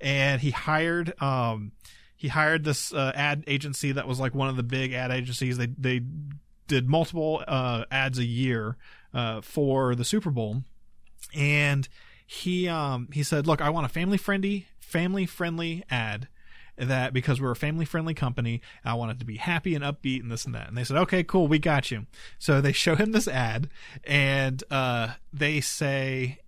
and 0.00 0.40
he 0.40 0.50
hired 0.50 1.20
um 1.22 1.72
he 2.16 2.28
hired 2.28 2.64
this 2.64 2.92
uh, 2.92 3.12
ad 3.14 3.44
agency 3.46 3.92
that 3.92 4.06
was 4.06 4.20
like 4.20 4.34
one 4.34 4.48
of 4.48 4.56
the 4.56 4.62
big 4.62 4.92
ad 4.92 5.10
agencies. 5.10 5.58
They 5.58 5.66
they 5.66 6.02
did 6.68 6.88
multiple 6.88 7.42
uh, 7.46 7.84
ads 7.90 8.18
a 8.18 8.24
year 8.24 8.76
uh, 9.12 9.40
for 9.40 9.94
the 9.94 10.04
Super 10.04 10.30
Bowl, 10.30 10.62
and 11.34 11.88
he 12.26 12.68
um 12.68 13.08
he 13.12 13.22
said, 13.22 13.46
"Look, 13.46 13.60
I 13.60 13.70
want 13.70 13.86
a 13.86 13.88
family 13.88 14.18
friendly 14.18 14.66
family 14.80 15.26
friendly 15.26 15.84
ad." 15.90 16.28
That 16.78 17.12
because 17.12 17.38
we're 17.38 17.50
a 17.50 17.56
family 17.56 17.84
friendly 17.84 18.14
company, 18.14 18.62
I 18.82 18.94
want 18.94 19.12
it 19.12 19.18
to 19.18 19.26
be 19.26 19.36
happy 19.36 19.74
and 19.74 19.84
upbeat 19.84 20.20
and 20.20 20.32
this 20.32 20.46
and 20.46 20.54
that. 20.54 20.68
And 20.68 20.76
they 20.76 20.84
said, 20.84 20.96
okay, 20.96 21.22
cool, 21.22 21.46
we 21.46 21.58
got 21.58 21.90
you. 21.90 22.06
So 22.38 22.62
they 22.62 22.72
show 22.72 22.96
him 22.96 23.12
this 23.12 23.28
ad, 23.28 23.68
and 24.04 24.64
uh, 24.70 25.12
they 25.34 25.60
say 25.60 26.38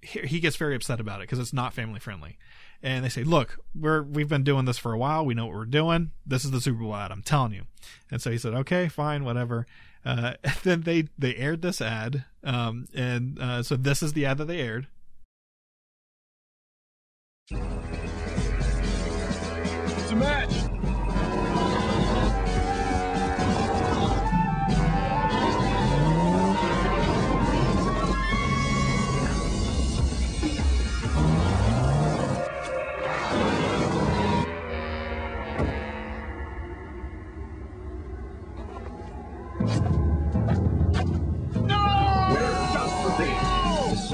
he 0.00 0.20
he 0.20 0.40
gets 0.40 0.56
very 0.56 0.74
upset 0.74 1.00
about 1.00 1.20
it 1.20 1.24
because 1.24 1.38
it's 1.38 1.52
not 1.52 1.74
family 1.74 2.00
friendly. 2.00 2.38
And 2.82 3.04
they 3.04 3.08
say, 3.08 3.24
"Look, 3.24 3.58
we're 3.74 4.02
we've 4.02 4.28
been 4.28 4.44
doing 4.44 4.64
this 4.64 4.78
for 4.78 4.92
a 4.92 4.98
while. 4.98 5.26
We 5.26 5.34
know 5.34 5.46
what 5.46 5.54
we're 5.54 5.64
doing. 5.66 6.12
This 6.26 6.44
is 6.44 6.50
the 6.50 6.60
Super 6.60 6.80
Bowl 6.80 6.94
ad. 6.94 7.10
I'm 7.10 7.22
telling 7.22 7.52
you." 7.52 7.64
And 8.10 8.22
so 8.22 8.30
he 8.30 8.38
said, 8.38 8.54
"Okay, 8.54 8.88
fine, 8.88 9.24
whatever." 9.24 9.66
Uh, 10.04 10.34
then 10.62 10.82
they 10.82 11.08
they 11.18 11.34
aired 11.36 11.62
this 11.62 11.80
ad, 11.80 12.24
um, 12.44 12.86
and 12.94 13.38
uh, 13.38 13.62
so 13.62 13.76
this 13.76 14.02
is 14.02 14.12
the 14.12 14.26
ad 14.26 14.38
that 14.38 14.46
they 14.46 14.60
aired. 14.60 14.86
It's 17.50 17.60
a 20.12 20.16
match. 20.16 20.77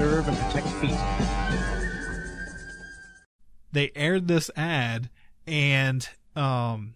To 0.05 0.11
serve 0.11 0.27
and 0.27 0.37
protect 0.37 0.67
feet. 0.67 0.97
they 3.71 3.91
aired 3.95 4.27
this 4.27 4.51
ad 4.55 5.09
and 5.47 6.07
um 6.35 6.93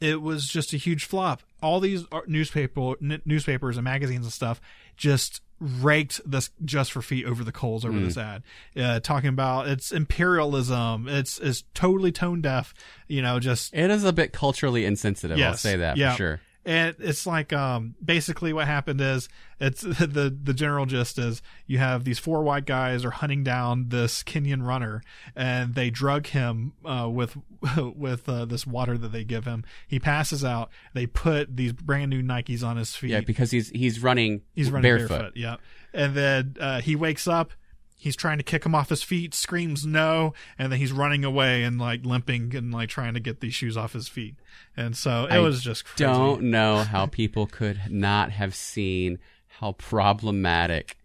it 0.00 0.20
was 0.20 0.46
just 0.48 0.72
a 0.72 0.76
huge 0.76 1.04
flop 1.04 1.42
all 1.62 1.78
these 1.78 2.04
newspaper 2.26 2.94
n- 3.00 3.22
newspapers 3.24 3.76
and 3.76 3.84
magazines 3.84 4.26
and 4.26 4.32
stuff 4.32 4.60
just 4.96 5.40
raked 5.60 6.20
this 6.28 6.50
just 6.64 6.90
for 6.92 7.00
feet 7.00 7.24
over 7.26 7.42
the 7.44 7.52
coals 7.52 7.84
over 7.84 7.96
Mm. 7.96 8.04
this 8.06 8.16
ad 8.18 8.42
uh, 8.76 8.98
talking 9.00 9.28
about 9.28 9.68
it's 9.68 9.92
imperialism 9.92 11.06
it's 11.08 11.38
it's 11.38 11.62
totally 11.74 12.10
tone 12.12 12.40
deaf 12.42 12.74
you 13.06 13.22
know 13.22 13.38
just 13.38 13.72
It 13.72 13.88
is 13.90 14.02
a 14.04 14.12
bit 14.12 14.32
culturally 14.32 14.84
insensitive. 14.84 15.38
I'll 15.40 15.54
say 15.54 15.76
that 15.76 15.96
Yeah. 15.96 16.10
for 16.12 16.16
sure. 16.16 16.40
And 16.66 16.96
it's 16.98 17.26
like 17.26 17.52
um 17.52 17.94
basically 18.04 18.52
what 18.52 18.66
happened 18.66 19.00
is 19.00 19.28
it's 19.60 19.80
the 19.82 20.36
the 20.42 20.52
general 20.52 20.84
gist 20.84 21.16
is 21.16 21.40
you 21.68 21.78
have 21.78 22.02
these 22.02 22.18
four 22.18 22.42
white 22.42 22.66
guys 22.66 23.04
are 23.04 23.12
hunting 23.12 23.44
down 23.44 23.88
this 23.90 24.24
Kenyan 24.24 24.66
runner 24.66 25.00
and 25.36 25.76
they 25.76 25.90
drug 25.90 26.26
him 26.26 26.72
uh, 26.84 27.08
with 27.08 27.36
with 27.94 28.28
uh, 28.28 28.44
this 28.46 28.66
water 28.66 28.98
that 28.98 29.12
they 29.12 29.22
give 29.22 29.44
him. 29.44 29.64
He 29.86 30.00
passes 30.00 30.44
out. 30.44 30.70
They 30.92 31.06
put 31.06 31.56
these 31.56 31.72
brand 31.72 32.10
new 32.10 32.20
Nikes 32.22 32.64
on 32.64 32.76
his 32.76 32.96
feet. 32.96 33.10
Yeah, 33.10 33.20
because 33.20 33.52
he's 33.52 33.68
he's 33.70 34.02
running 34.02 34.42
He's 34.52 34.70
running 34.70 34.82
barefoot. 34.90 35.08
barefoot. 35.08 35.32
Yeah, 35.36 35.56
and 35.94 36.14
then 36.16 36.56
uh, 36.60 36.80
he 36.80 36.96
wakes 36.96 37.28
up. 37.28 37.52
He's 37.98 38.16
trying 38.16 38.38
to 38.38 38.44
kick 38.44 38.64
him 38.64 38.74
off 38.74 38.90
his 38.90 39.02
feet, 39.02 39.34
screams 39.34 39.86
no, 39.86 40.34
and 40.58 40.70
then 40.70 40.78
he's 40.78 40.92
running 40.92 41.24
away 41.24 41.64
and 41.64 41.78
like 41.80 42.04
limping 42.04 42.54
and 42.54 42.72
like 42.72 42.88
trying 42.88 43.14
to 43.14 43.20
get 43.20 43.40
these 43.40 43.54
shoes 43.54 43.76
off 43.76 43.94
his 43.94 44.06
feet. 44.06 44.36
And 44.76 44.96
so 44.96 45.24
it 45.24 45.32
I 45.32 45.38
was 45.38 45.62
just 45.62 45.84
crazy. 45.84 46.04
don't 46.04 46.42
know 46.50 46.78
how 46.78 47.06
people 47.06 47.46
could 47.46 47.80
not 47.90 48.32
have 48.32 48.54
seen 48.54 49.18
how 49.60 49.72
problematic 49.72 50.96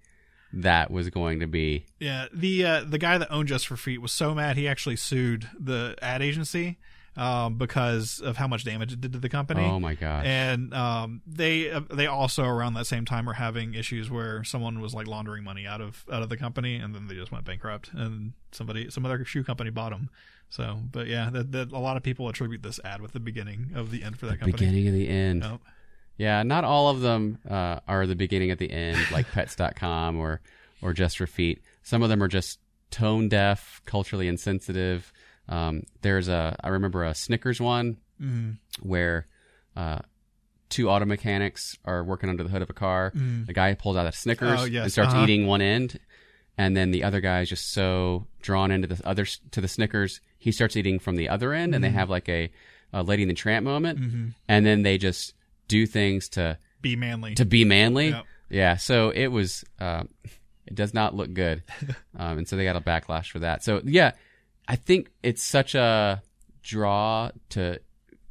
that 0.54 0.92
was 0.92 1.10
going 1.10 1.39
to 1.39 1.48
be. 1.48 1.86
Yeah, 2.00 2.28
the 2.34 2.66
uh, 2.66 2.84
the 2.84 2.98
guy 2.98 3.18
that 3.18 3.32
owned 3.32 3.48
Just 3.48 3.68
for 3.68 3.78
Feet 3.78 4.02
was 4.02 4.12
so 4.12 4.36
mad 4.36 4.58
he 4.58 4.68
actually 4.68 4.98
sued 4.98 5.48
the 5.58 5.96
ad 6.02 6.22
agency 6.22 6.78
um, 7.18 7.55
because 7.55 8.22
of 8.22 8.38
how 8.38 8.47
much 8.47 8.64
damage 8.64 8.93
it 8.93 9.01
did 9.01 9.14
to 9.14 9.20
the 9.20 9.30
company. 9.30 9.64
Oh 9.64 9.80
my 9.80 9.95
gosh. 9.95 10.24
And 10.26 10.74
um, 10.74 11.22
they 11.28 11.70
uh, 11.70 11.82
they 11.91 12.07
also 12.07 12.45
around 12.45 12.76
that 12.76 12.86
same 12.86 13.05
time 13.05 13.26
were 13.26 13.34
having 13.34 13.74
issues 13.74 14.09
where 14.09 14.43
someone 14.43 14.80
was 14.80 14.93
like 14.93 15.07
laundering 15.07 15.43
money 15.43 15.68
out 15.68 15.82
of 15.82 16.05
out 16.12 16.22
of 16.22 16.30
the 16.30 16.38
company, 16.38 16.76
and 16.78 16.95
then 16.95 17.07
they 17.07 17.16
just 17.16 17.32
went 17.32 17.45
bankrupt, 17.45 17.91
and 17.93 18.34
somebody 18.51 18.89
some 18.89 19.05
other 19.05 19.24
shoe 19.26 19.43
company 19.43 19.70
bought 19.70 19.91
them. 19.91 20.09
So, 20.49 20.80
but 20.91 21.07
yeah, 21.07 21.30
that, 21.30 21.51
that 21.53 21.72
a 21.72 21.80
lot 21.80 21.95
of 21.95 22.03
people 22.03 22.28
attribute 22.28 22.62
this 22.62 22.80
ad 22.84 23.01
with 23.01 23.14
the 23.14 23.22
beginning 23.22 23.72
of 23.74 23.89
the 23.89 24.03
end 24.03 24.20
for 24.20 24.26
that 24.26 24.39
company. 24.39 24.51
Beginning 24.51 24.88
of 24.88 24.93
the 24.93 25.07
end. 25.07 25.43
Yep. 25.43 25.62
Yeah, 26.18 26.43
not 26.43 26.66
all 26.66 26.89
of 26.89 26.99
them 26.99 27.39
uh, 27.49 27.80
are 27.88 28.05
the 28.05 28.16
beginning 28.16 28.51
at 28.51 28.59
the 28.59 28.70
end, 28.70 28.99
like 29.12 29.28
Pets.com 29.32 30.18
or 30.18 30.41
or 30.82 30.93
Just 30.93 31.18
Feet. 31.18 31.62
Some 31.84 32.03
of 32.03 32.09
them 32.09 32.22
are 32.22 32.28
just 32.28 32.59
tone 32.89 33.30
deaf, 33.30 33.82
culturally 33.86 34.28
insensitive. 34.28 35.12
Um, 35.52 35.84
there's 36.02 36.28
a 36.30 36.56
I 36.64 36.70
remember 36.70 37.04
a 37.04 37.14
Snickers 37.14 37.60
one 37.62 37.97
Mhm. 38.22 38.58
where 38.82 39.28
uh, 39.76 39.99
two 40.70 40.89
auto 40.89 41.06
mechanics 41.06 41.78
are 41.86 42.04
working 42.04 42.30
under 42.30 42.43
the 42.43 42.49
hood 42.49 42.62
of 42.62 42.70
a 42.70 42.74
car. 42.74 43.12
Mhm. 43.16 43.45
The 43.47 43.54
guy 43.54 43.74
pulls 43.74 43.97
out 43.97 44.08
a 44.08 44.12
Snickers 44.12 44.62
Oh, 44.62 44.66
yes. 44.66 44.84
and 44.84 44.91
starts 44.91 45.14
Uh-huh. 45.14 45.24
eating 45.24 45.45
one 45.47 45.62
end, 45.62 45.99
and 46.58 46.76
then 46.78 46.91
the 46.91 47.04
other 47.04 47.20
guy 47.22 47.41
is 47.41 47.49
just 47.49 47.72
so 47.72 48.28
drawn 48.41 48.72
into 48.72 48.88
the 48.88 49.06
other 49.08 49.26
to 49.26 49.62
the 49.62 49.68
Snickers, 49.68 50.22
he 50.38 50.52
starts 50.52 50.76
eating 50.78 50.97
from 50.99 51.16
the 51.18 51.28
other 51.30 51.54
end, 51.54 51.76
and 51.76 51.84
they 51.84 51.89
Mhm. 51.89 51.93
have 51.93 52.10
like 52.10 52.30
a, 52.30 52.49
a 52.93 53.04
Lady 53.04 53.24
and 53.24 53.30
the 53.30 53.36
Tramp 53.36 53.64
moment, 53.66 53.99
Mhm. 53.99 54.34
and 54.47 54.66
then 54.66 54.84
they 54.84 54.97
just 54.97 55.34
do 55.68 55.86
things 55.86 56.28
to 56.30 56.58
Be 56.82 56.95
manly. 56.95 57.36
to 57.36 57.45
be 57.45 57.64
manly. 57.66 58.10
Yep. 58.10 58.26
Yeah, 58.49 58.76
so 58.78 59.10
it 59.12 59.28
was. 59.28 59.64
Uh, 59.80 60.04
it 60.68 60.76
does 60.76 60.93
not 60.93 61.16
look 61.16 61.34
good, 61.34 61.64
um, 62.18 62.38
and 62.39 62.47
so 62.47 62.56
they 62.56 62.64
got 62.64 62.76
a 62.76 62.82
backlash 62.82 63.30
for 63.32 63.39
that. 63.39 63.64
So 63.64 63.82
yeah, 63.86 64.12
I 64.68 64.76
think 64.76 65.12
it's 65.24 65.43
such 65.43 65.76
a 65.76 66.22
draw 66.64 67.32
to 67.49 67.80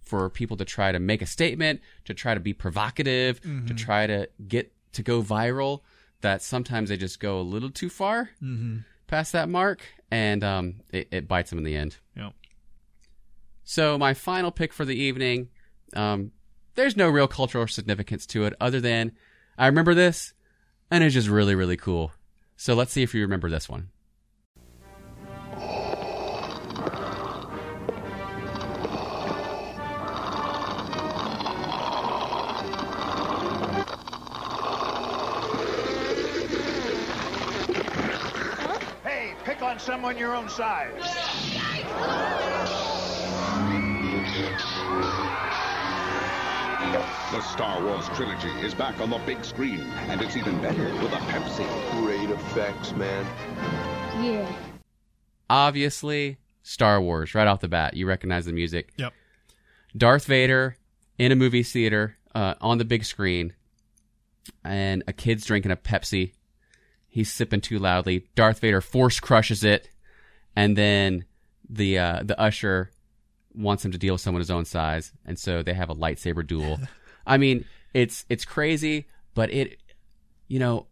for 0.03 0.29
people 0.29 0.57
to 0.57 0.65
try 0.65 0.91
to 0.91 0.99
make 0.99 1.23
a 1.23 1.27
statement, 1.27 1.81
to 2.05 2.15
try 2.15 2.35
to 2.35 2.41
be 2.41 2.53
provocative, 2.53 3.41
to 3.43 3.49
Mhm. 3.49 3.77
try 3.77 4.07
to 4.09 4.29
get 4.49 4.73
to 4.93 5.03
go 5.03 5.23
viral. 5.23 5.83
That 6.21 6.43
sometimes 6.43 6.89
they 6.89 6.97
just 6.97 7.21
go 7.21 7.41
a 7.41 7.43
little 7.43 7.71
too 7.71 7.89
far 7.89 8.31
Mhm. 8.43 8.85
past 9.07 9.33
that 9.33 9.49
mark, 9.49 9.83
and 10.11 10.43
um, 10.43 10.81
it, 10.93 11.09
it 11.13 11.29
bites 11.29 11.51
them 11.51 11.59
in 11.59 11.65
the 11.65 11.77
end. 11.77 11.99
Yep. 12.17 12.35
So 13.65 13.97
my 13.99 14.15
final 14.15 14.51
pick 14.51 14.73
for 14.73 14.85
the 14.85 14.97
evening, 14.97 15.49
um, 15.95 16.33
there's 16.75 16.97
no 16.97 17.09
real 17.09 17.29
cultural 17.29 17.67
significance 17.69 18.27
to 18.27 18.45
it 18.45 18.55
other 18.61 18.81
than 18.81 19.13
I 19.57 19.67
remember 19.67 19.95
this, 19.95 20.33
and 20.91 21.05
it's 21.05 21.15
just 21.15 21.29
really 21.29 21.55
really 21.55 21.77
cool. 21.77 22.13
So 22.57 22.75
let's 22.75 22.93
see 22.93 23.03
if 23.03 23.15
you 23.15 23.23
remember 23.23 23.49
this 23.49 23.69
one. 23.69 23.91
Hey, 39.81 39.87
someone 39.87 40.19
your 40.19 40.35
own 40.35 40.49
size. 40.49 40.93
The 47.33 47.41
Star 47.43 47.83
Wars 47.83 48.09
trilogy 48.15 48.49
is 48.61 48.75
back 48.75 49.01
on 49.01 49.11
the 49.11 49.19
big 49.19 49.45
screen, 49.45 49.81
and 50.09 50.21
it's 50.21 50.37
even 50.37 50.61
better 50.61 50.85
with 50.85 51.13
a 51.13 51.19
Pepsi. 51.29 51.67
Great 52.03 52.31
effects, 52.31 52.93
man. 52.93 53.25
Yeah. 54.23 54.51
Obviously, 55.49 56.39
Star 56.63 57.01
Wars 57.01 57.35
right 57.35 57.47
off 57.47 57.61
the 57.61 57.69
bat. 57.69 57.95
You 57.95 58.07
recognize 58.07 58.47
the 58.47 58.53
music. 58.53 58.93
Yep. 58.97 59.13
Darth 59.97 60.25
Vader 60.25 60.77
in 61.19 61.33
a 61.33 61.37
movie 61.37 61.63
theater 61.63 62.17
uh, 62.35 62.55
on 62.61 62.79
the 62.79 62.85
big 62.85 63.05
screen, 63.05 63.55
and 64.65 65.05
a 65.07 65.13
kid's 65.13 65.45
drinking 65.45 65.73
a 65.73 65.77
Pepsi. 65.77 66.33
He's 67.11 67.31
sipping 67.33 67.61
too 67.61 67.79
loudly. 67.79 68.27
Darth 68.35 68.61
Vader 68.61 68.81
force 68.81 69.19
crushes 69.21 69.65
it, 69.65 69.91
and 70.57 70.77
then 70.77 71.25
the 71.69 71.99
uh, 71.99 72.23
the 72.25 72.39
usher 72.41 72.91
wants 73.53 73.85
him 73.85 73.91
to 73.93 73.99
deal 73.99 74.15
with 74.15 74.21
someone 74.21 74.41
his 74.41 74.51
own 74.51 74.65
size, 74.65 75.13
and 75.27 75.39
so 75.39 75.63
they 75.63 75.75
have 75.75 75.91
a 75.91 75.95
lightsaber 75.95 76.47
duel. 76.47 76.79
I 77.27 77.37
mean, 77.37 77.65
it's 77.93 78.25
it's 78.29 78.45
crazy, 78.45 79.09
but 79.35 79.53
it, 79.53 79.79
you 80.47 80.59
know, 80.61 80.87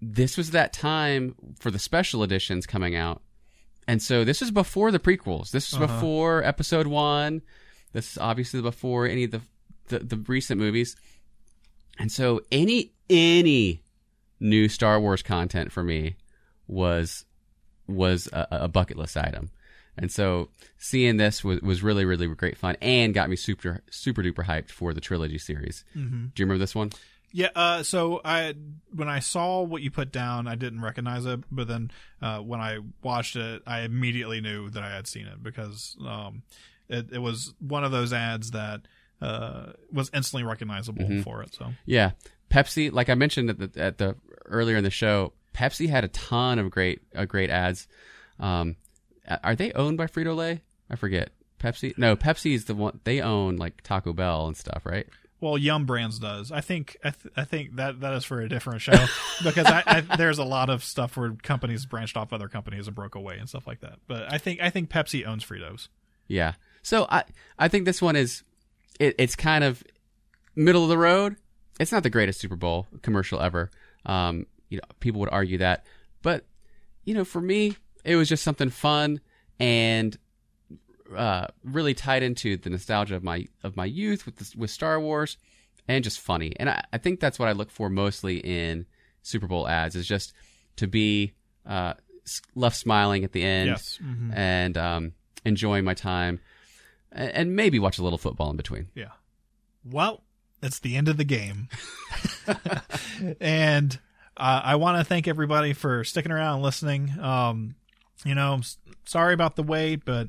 this 0.00 0.36
was 0.36 0.52
that 0.52 0.72
time 0.72 1.34
for 1.58 1.70
the 1.72 1.78
special 1.80 2.22
editions 2.22 2.64
coming 2.64 2.94
out, 2.94 3.20
and 3.88 4.00
so 4.00 4.22
this 4.24 4.40
was 4.40 4.52
before 4.52 4.92
the 4.92 5.00
prequels. 5.00 5.50
This 5.50 5.72
was 5.72 5.82
Uh-huh. 5.82 5.94
before 5.94 6.44
Episode 6.44 6.86
One. 6.86 7.42
This 7.92 8.12
is 8.12 8.18
obviously 8.18 8.62
before 8.62 9.06
any 9.06 9.24
of 9.24 9.32
the 9.32 9.40
the, 9.88 9.98
the 10.00 10.16
recent 10.16 10.60
movies, 10.60 10.94
And 11.98 12.10
so 12.12 12.40
any 12.52 12.92
any 13.10 13.82
new 14.40 14.68
Star 14.68 15.00
Wars 15.00 15.22
content 15.22 15.72
for 15.72 15.82
me 15.82 16.16
was 16.66 17.24
was 17.86 18.26
a, 18.32 18.46
a 18.50 18.68
bucket 18.68 18.96
list 18.96 19.16
item. 19.16 19.50
And 19.98 20.12
so 20.12 20.50
seeing 20.76 21.16
this 21.16 21.42
was, 21.42 21.60
was 21.62 21.82
really, 21.82 22.04
really 22.04 22.26
great 22.26 22.58
fun 22.58 22.76
and 22.82 23.14
got 23.14 23.30
me 23.30 23.36
super, 23.36 23.82
super 23.90 24.22
duper 24.22 24.44
hyped 24.44 24.70
for 24.70 24.92
the 24.92 25.00
trilogy 25.00 25.38
series. 25.38 25.84
Mhm. 25.96 26.34
Do 26.34 26.42
you 26.42 26.46
remember 26.46 26.58
this 26.58 26.74
one? 26.74 26.90
Yeah, 27.32 27.48
uh, 27.54 27.82
so 27.82 28.20
I 28.24 28.54
when 28.92 29.08
I 29.08 29.20
saw 29.20 29.62
what 29.62 29.82
you 29.82 29.90
put 29.90 30.10
down, 30.12 30.46
I 30.46 30.54
didn't 30.54 30.80
recognize 30.80 31.26
it, 31.26 31.40
but 31.50 31.68
then 31.68 31.90
uh, 32.22 32.38
when 32.38 32.60
I 32.60 32.78
watched 33.02 33.36
it, 33.36 33.62
I 33.66 33.80
immediately 33.80 34.40
knew 34.40 34.68
that 34.70 34.82
I 34.82 34.90
had 34.94 35.06
seen 35.06 35.26
it 35.26 35.42
because 35.42 35.96
um, 36.06 36.42
it, 36.88 37.12
it 37.12 37.18
was 37.18 37.54
one 37.58 37.84
of 37.84 37.90
those 37.92 38.12
ads 38.12 38.52
that 38.52 38.82
uh, 39.20 39.72
was 39.92 40.10
instantly 40.14 40.44
recognizable 40.44 41.04
Mhm. 41.04 41.22
for 41.24 41.42
it. 41.42 41.54
So 41.54 41.72
Yeah, 41.84 42.12
Pepsi. 42.50 42.92
Like 42.92 43.08
I 43.08 43.14
mentioned 43.14 43.50
at 43.50 43.58
the, 43.58 43.80
at 43.80 43.98
the 43.98 44.16
earlier 44.46 44.76
in 44.76 44.84
the 44.84 44.90
show, 44.90 45.32
Pepsi 45.54 45.88
had 45.88 46.04
a 46.04 46.08
ton 46.08 46.58
of 46.58 46.70
great 46.70 47.00
uh, 47.14 47.24
great 47.24 47.50
ads. 47.50 47.88
Um, 48.38 48.76
are 49.42 49.56
they 49.56 49.72
owned 49.72 49.98
by 49.98 50.06
Frito 50.06 50.36
Lay? 50.36 50.62
I 50.90 50.96
forget. 50.96 51.30
Pepsi? 51.58 51.96
No, 51.96 52.16
Pepsi 52.16 52.54
is 52.54 52.66
the 52.66 52.74
one 52.74 53.00
they 53.04 53.20
own 53.20 53.56
like 53.56 53.82
Taco 53.82 54.12
Bell 54.12 54.46
and 54.46 54.56
stuff, 54.56 54.82
right? 54.84 55.06
Well, 55.40 55.58
Yum 55.58 55.84
Brands 55.84 56.18
does. 56.18 56.50
I 56.50 56.60
think 56.60 56.96
I, 57.04 57.10
th- 57.10 57.34
I 57.36 57.44
think 57.44 57.76
that 57.76 58.00
that 58.00 58.14
is 58.14 58.24
for 58.24 58.40
a 58.40 58.48
different 58.48 58.80
show 58.80 59.04
because 59.44 59.66
I, 59.66 59.82
I, 59.86 60.16
there's 60.16 60.38
a 60.38 60.44
lot 60.44 60.70
of 60.70 60.82
stuff 60.82 61.16
where 61.16 61.32
companies 61.42 61.84
branched 61.84 62.16
off 62.16 62.32
other 62.32 62.48
companies 62.48 62.86
and 62.86 62.96
broke 62.96 63.14
away 63.14 63.38
and 63.38 63.48
stuff 63.48 63.66
like 63.66 63.80
that. 63.80 63.98
But 64.06 64.32
I 64.32 64.38
think 64.38 64.60
I 64.60 64.70
think 64.70 64.88
Pepsi 64.88 65.26
owns 65.26 65.44
Fritos. 65.44 65.88
Yeah. 66.26 66.54
So 66.82 67.06
I 67.10 67.24
I 67.58 67.68
think 67.68 67.84
this 67.84 68.00
one 68.00 68.16
is 68.16 68.44
it, 68.98 69.14
it's 69.18 69.36
kind 69.36 69.62
of 69.64 69.84
middle 70.54 70.82
of 70.82 70.88
the 70.88 70.98
road. 70.98 71.36
It's 71.78 71.92
not 71.92 72.02
the 72.02 72.10
greatest 72.10 72.40
Super 72.40 72.56
Bowl 72.56 72.86
commercial 73.02 73.40
ever. 73.40 73.70
Um, 74.04 74.46
you 74.68 74.78
know, 74.78 74.84
people 75.00 75.20
would 75.20 75.30
argue 75.30 75.58
that, 75.58 75.84
but 76.22 76.44
you 77.04 77.14
know, 77.14 77.24
for 77.24 77.40
me, 77.40 77.76
it 78.04 78.16
was 78.16 78.28
just 78.28 78.42
something 78.42 78.70
fun 78.70 79.20
and 79.60 80.16
uh, 81.14 81.46
really 81.62 81.94
tied 81.94 82.22
into 82.22 82.56
the 82.56 82.70
nostalgia 82.70 83.14
of 83.14 83.22
my 83.22 83.46
of 83.62 83.76
my 83.76 83.84
youth 83.84 84.26
with 84.26 84.36
this, 84.36 84.56
with 84.56 84.70
Star 84.70 84.98
Wars, 85.00 85.36
and 85.86 86.02
just 86.02 86.18
funny. 86.20 86.52
And 86.58 86.68
I, 86.70 86.84
I 86.92 86.98
think 86.98 87.20
that's 87.20 87.38
what 87.38 87.48
I 87.48 87.52
look 87.52 87.70
for 87.70 87.88
mostly 87.88 88.38
in 88.38 88.86
Super 89.22 89.46
Bowl 89.46 89.68
ads 89.68 89.94
is 89.94 90.06
just 90.06 90.32
to 90.76 90.86
be 90.88 91.32
uh, 91.64 91.94
left 92.54 92.76
smiling 92.76 93.22
at 93.24 93.32
the 93.32 93.42
end 93.42 93.68
Yes. 93.68 93.98
Mhm. 94.02 94.32
and 94.36 94.76
um, 94.78 95.12
enjoying 95.44 95.84
my 95.84 95.94
time, 95.94 96.40
and, 97.12 97.30
and 97.30 97.56
maybe 97.56 97.78
watch 97.78 97.98
a 97.98 98.02
little 98.02 98.18
football 98.18 98.50
in 98.50 98.56
between. 98.56 98.88
Yeah. 98.94 99.10
Well, 99.84 100.22
it's 100.62 100.78
the 100.78 100.96
end 100.96 101.08
of 101.08 101.16
the 101.16 101.24
game. 101.24 101.68
and 103.40 103.98
uh, 104.36 104.60
I 104.64 104.76
want 104.76 104.98
to 104.98 105.04
thank 105.04 105.28
everybody 105.28 105.72
for 105.72 106.04
sticking 106.04 106.32
around 106.32 106.56
and 106.56 106.62
listening. 106.62 107.18
Um, 107.20 107.74
you 108.24 108.34
know, 108.34 108.52
I'm 108.54 108.62
sorry 109.04 109.34
about 109.34 109.56
the 109.56 109.62
wait, 109.62 110.04
but 110.04 110.28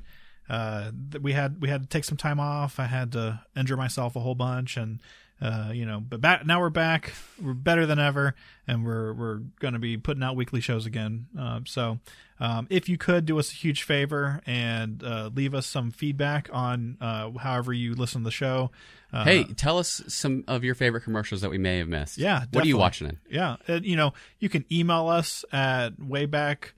uh, 0.49 0.91
we 1.21 1.33
had 1.33 1.61
we 1.61 1.69
had 1.69 1.81
to 1.83 1.87
take 1.87 2.03
some 2.03 2.17
time 2.17 2.39
off. 2.39 2.79
I 2.79 2.85
had 2.85 3.11
to 3.13 3.41
injure 3.55 3.77
myself 3.77 4.15
a 4.15 4.19
whole 4.19 4.35
bunch, 4.35 4.77
and 4.77 4.99
uh, 5.41 5.71
you 5.73 5.85
know, 5.85 5.99
but 5.99 6.19
back 6.19 6.45
now 6.45 6.59
we're 6.59 6.69
back. 6.69 7.13
We're 7.41 7.53
better 7.53 7.85
than 7.85 7.99
ever, 7.99 8.35
and 8.67 8.85
we're 8.85 9.13
we're 9.13 9.37
going 9.59 9.73
to 9.73 9.79
be 9.79 9.97
putting 9.97 10.23
out 10.23 10.35
weekly 10.35 10.61
shows 10.61 10.85
again. 10.85 11.27
Uh, 11.37 11.59
so, 11.65 11.99
um, 12.39 12.67
if 12.69 12.89
you 12.89 12.97
could 12.97 13.25
do 13.25 13.37
us 13.37 13.51
a 13.51 13.55
huge 13.55 13.83
favor 13.83 14.41
and 14.45 15.03
uh, 15.03 15.29
leave 15.33 15.53
us 15.53 15.67
some 15.67 15.91
feedback 15.91 16.49
on 16.51 16.97
uh, 17.01 17.31
however 17.37 17.71
you 17.71 17.93
listen 17.93 18.21
to 18.21 18.25
the 18.25 18.31
show. 18.31 18.71
Uh, 19.13 19.23
hey, 19.23 19.43
tell 19.43 19.77
us 19.77 20.01
some 20.07 20.43
of 20.47 20.63
your 20.63 20.75
favorite 20.75 21.01
commercials 21.01 21.41
that 21.41 21.49
we 21.49 21.57
may 21.57 21.77
have 21.77 21.87
missed. 21.87 22.17
yeah. 22.17 22.43
what 22.51 22.63
are 22.63 22.67
you 22.67 22.77
watching? 22.77 23.07
In? 23.07 23.19
Yeah. 23.29 23.55
And, 23.67 23.85
you 23.85 23.95
know, 23.95 24.13
you 24.39 24.49
can 24.49 24.65
email 24.71 25.07
us 25.07 25.45
at 25.51 25.97
wayback 25.97 26.71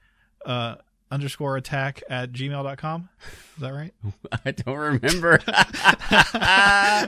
uh, 0.45 0.76
underscore 1.11 1.57
attack 1.57 2.03
at 2.10 2.31
gmail.com. 2.31 3.10
Is 3.56 3.61
that 3.61 3.73
right? 3.73 3.94
I 4.45 4.52
don't 4.52 4.77
remember. 4.77 5.40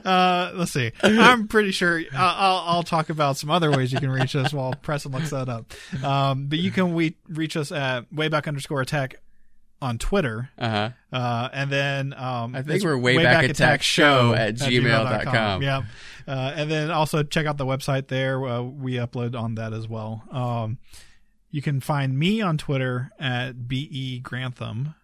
uh, 0.05 0.51
let's 0.55 0.71
see. 0.71 0.91
I'm 1.03 1.47
pretty 1.47 1.71
sure 1.71 2.01
I'll, 2.13 2.35
I'll, 2.35 2.63
I'll 2.67 2.83
talk 2.83 3.09
about 3.09 3.37
some 3.37 3.51
other 3.51 3.71
ways 3.71 3.93
you 3.93 3.99
can 3.99 4.09
reach 4.09 4.35
us 4.35 4.53
while 4.53 4.73
Preston 4.73 5.11
looks 5.11 5.29
that 5.29 5.49
up. 5.49 5.71
Um, 6.03 6.47
but 6.47 6.59
you 6.59 6.71
can 6.71 6.93
we 6.93 7.15
reach 7.29 7.55
us 7.55 7.71
at 7.71 8.11
wayback 8.11 8.47
underscore 8.47 8.81
attack 8.81 9.17
on 9.81 9.97
Twitter. 9.97 10.49
Uh-huh. 10.57 10.91
Uh, 11.11 11.49
and 11.51 11.71
then 11.71 12.13
um, 12.13 12.55
I 12.55 12.61
think 12.61 12.83
we're 12.83 12.95
Wayback 12.95 13.49
Attack 13.49 13.81
Show 13.81 14.33
at 14.33 14.55
gmail.com. 14.55 15.63
Yeah. 15.63 15.83
Uh, 16.27 16.53
and 16.55 16.69
then 16.69 16.91
also 16.91 17.23
check 17.23 17.47
out 17.47 17.57
the 17.57 17.65
website 17.65 18.07
there. 18.07 18.45
Uh, 18.45 18.61
we 18.61 18.93
upload 18.93 19.35
on 19.35 19.55
that 19.55 19.73
as 19.73 19.87
well. 19.87 20.23
Um, 20.31 20.77
you 21.51 21.61
can 21.61 21.79
find 21.81 22.17
me 22.17 22.41
on 22.41 22.57
Twitter 22.57 23.11
at 23.19 23.67
be 23.67 24.19
Grantham. 24.19 24.95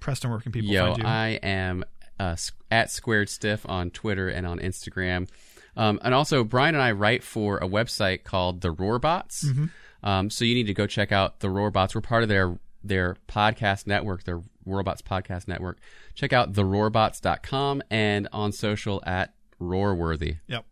Preston, 0.00 0.30
where 0.30 0.40
can 0.40 0.52
people 0.52 0.70
Yo, 0.70 0.86
find 0.86 0.98
you? 0.98 1.04
I 1.04 1.28
am 1.42 1.84
uh, 2.18 2.36
at 2.70 2.90
Squared 2.90 3.28
Stiff 3.28 3.68
on 3.68 3.90
Twitter 3.90 4.28
and 4.28 4.46
on 4.46 4.58
Instagram. 4.60 5.28
Um, 5.76 6.00
and 6.02 6.14
also, 6.14 6.42
Brian 6.44 6.74
and 6.74 6.82
I 6.82 6.92
write 6.92 7.22
for 7.22 7.58
a 7.58 7.68
website 7.68 8.24
called 8.24 8.60
The 8.62 8.72
Roarbots. 8.74 9.44
Mhm. 9.44 9.70
Um, 10.02 10.30
so 10.30 10.44
you 10.44 10.54
need 10.54 10.66
to 10.68 10.74
go 10.74 10.86
check 10.86 11.12
out 11.12 11.40
The 11.40 11.48
Roarbots. 11.48 11.94
We're 11.94 12.00
part 12.00 12.22
of 12.22 12.28
their 12.28 12.58
their 12.82 13.16
podcast 13.28 13.86
network, 13.86 14.22
their 14.24 14.40
Roarbots 14.66 15.02
podcast 15.02 15.48
network. 15.48 15.78
Check 16.14 16.32
out 16.32 16.52
theroarbots.com 16.52 17.82
and 17.90 18.28
on 18.32 18.52
social 18.52 19.02
at 19.04 19.34
Roarworthy. 19.60 20.38
Yep. 20.46 20.64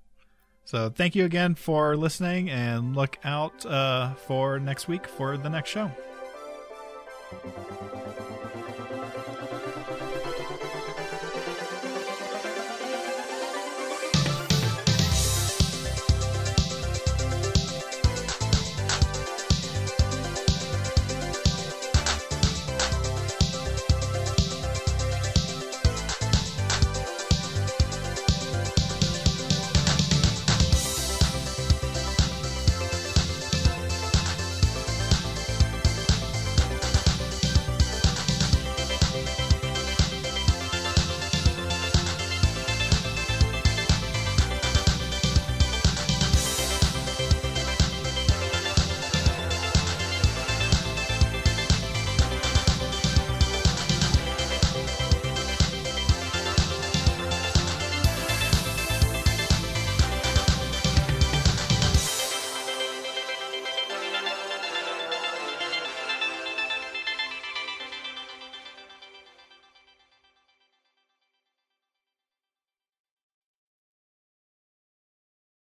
So 0.66 0.90
thank 0.90 1.14
you 1.14 1.24
again 1.24 1.54
for 1.54 1.96
listening 1.96 2.50
and 2.50 2.96
look 2.96 3.18
out 3.22 3.64
uh, 3.64 4.14
for 4.14 4.58
next 4.58 4.88
week 4.88 5.06
for 5.06 5.36
the 5.36 5.48
next 5.48 5.70
show. 5.70 5.92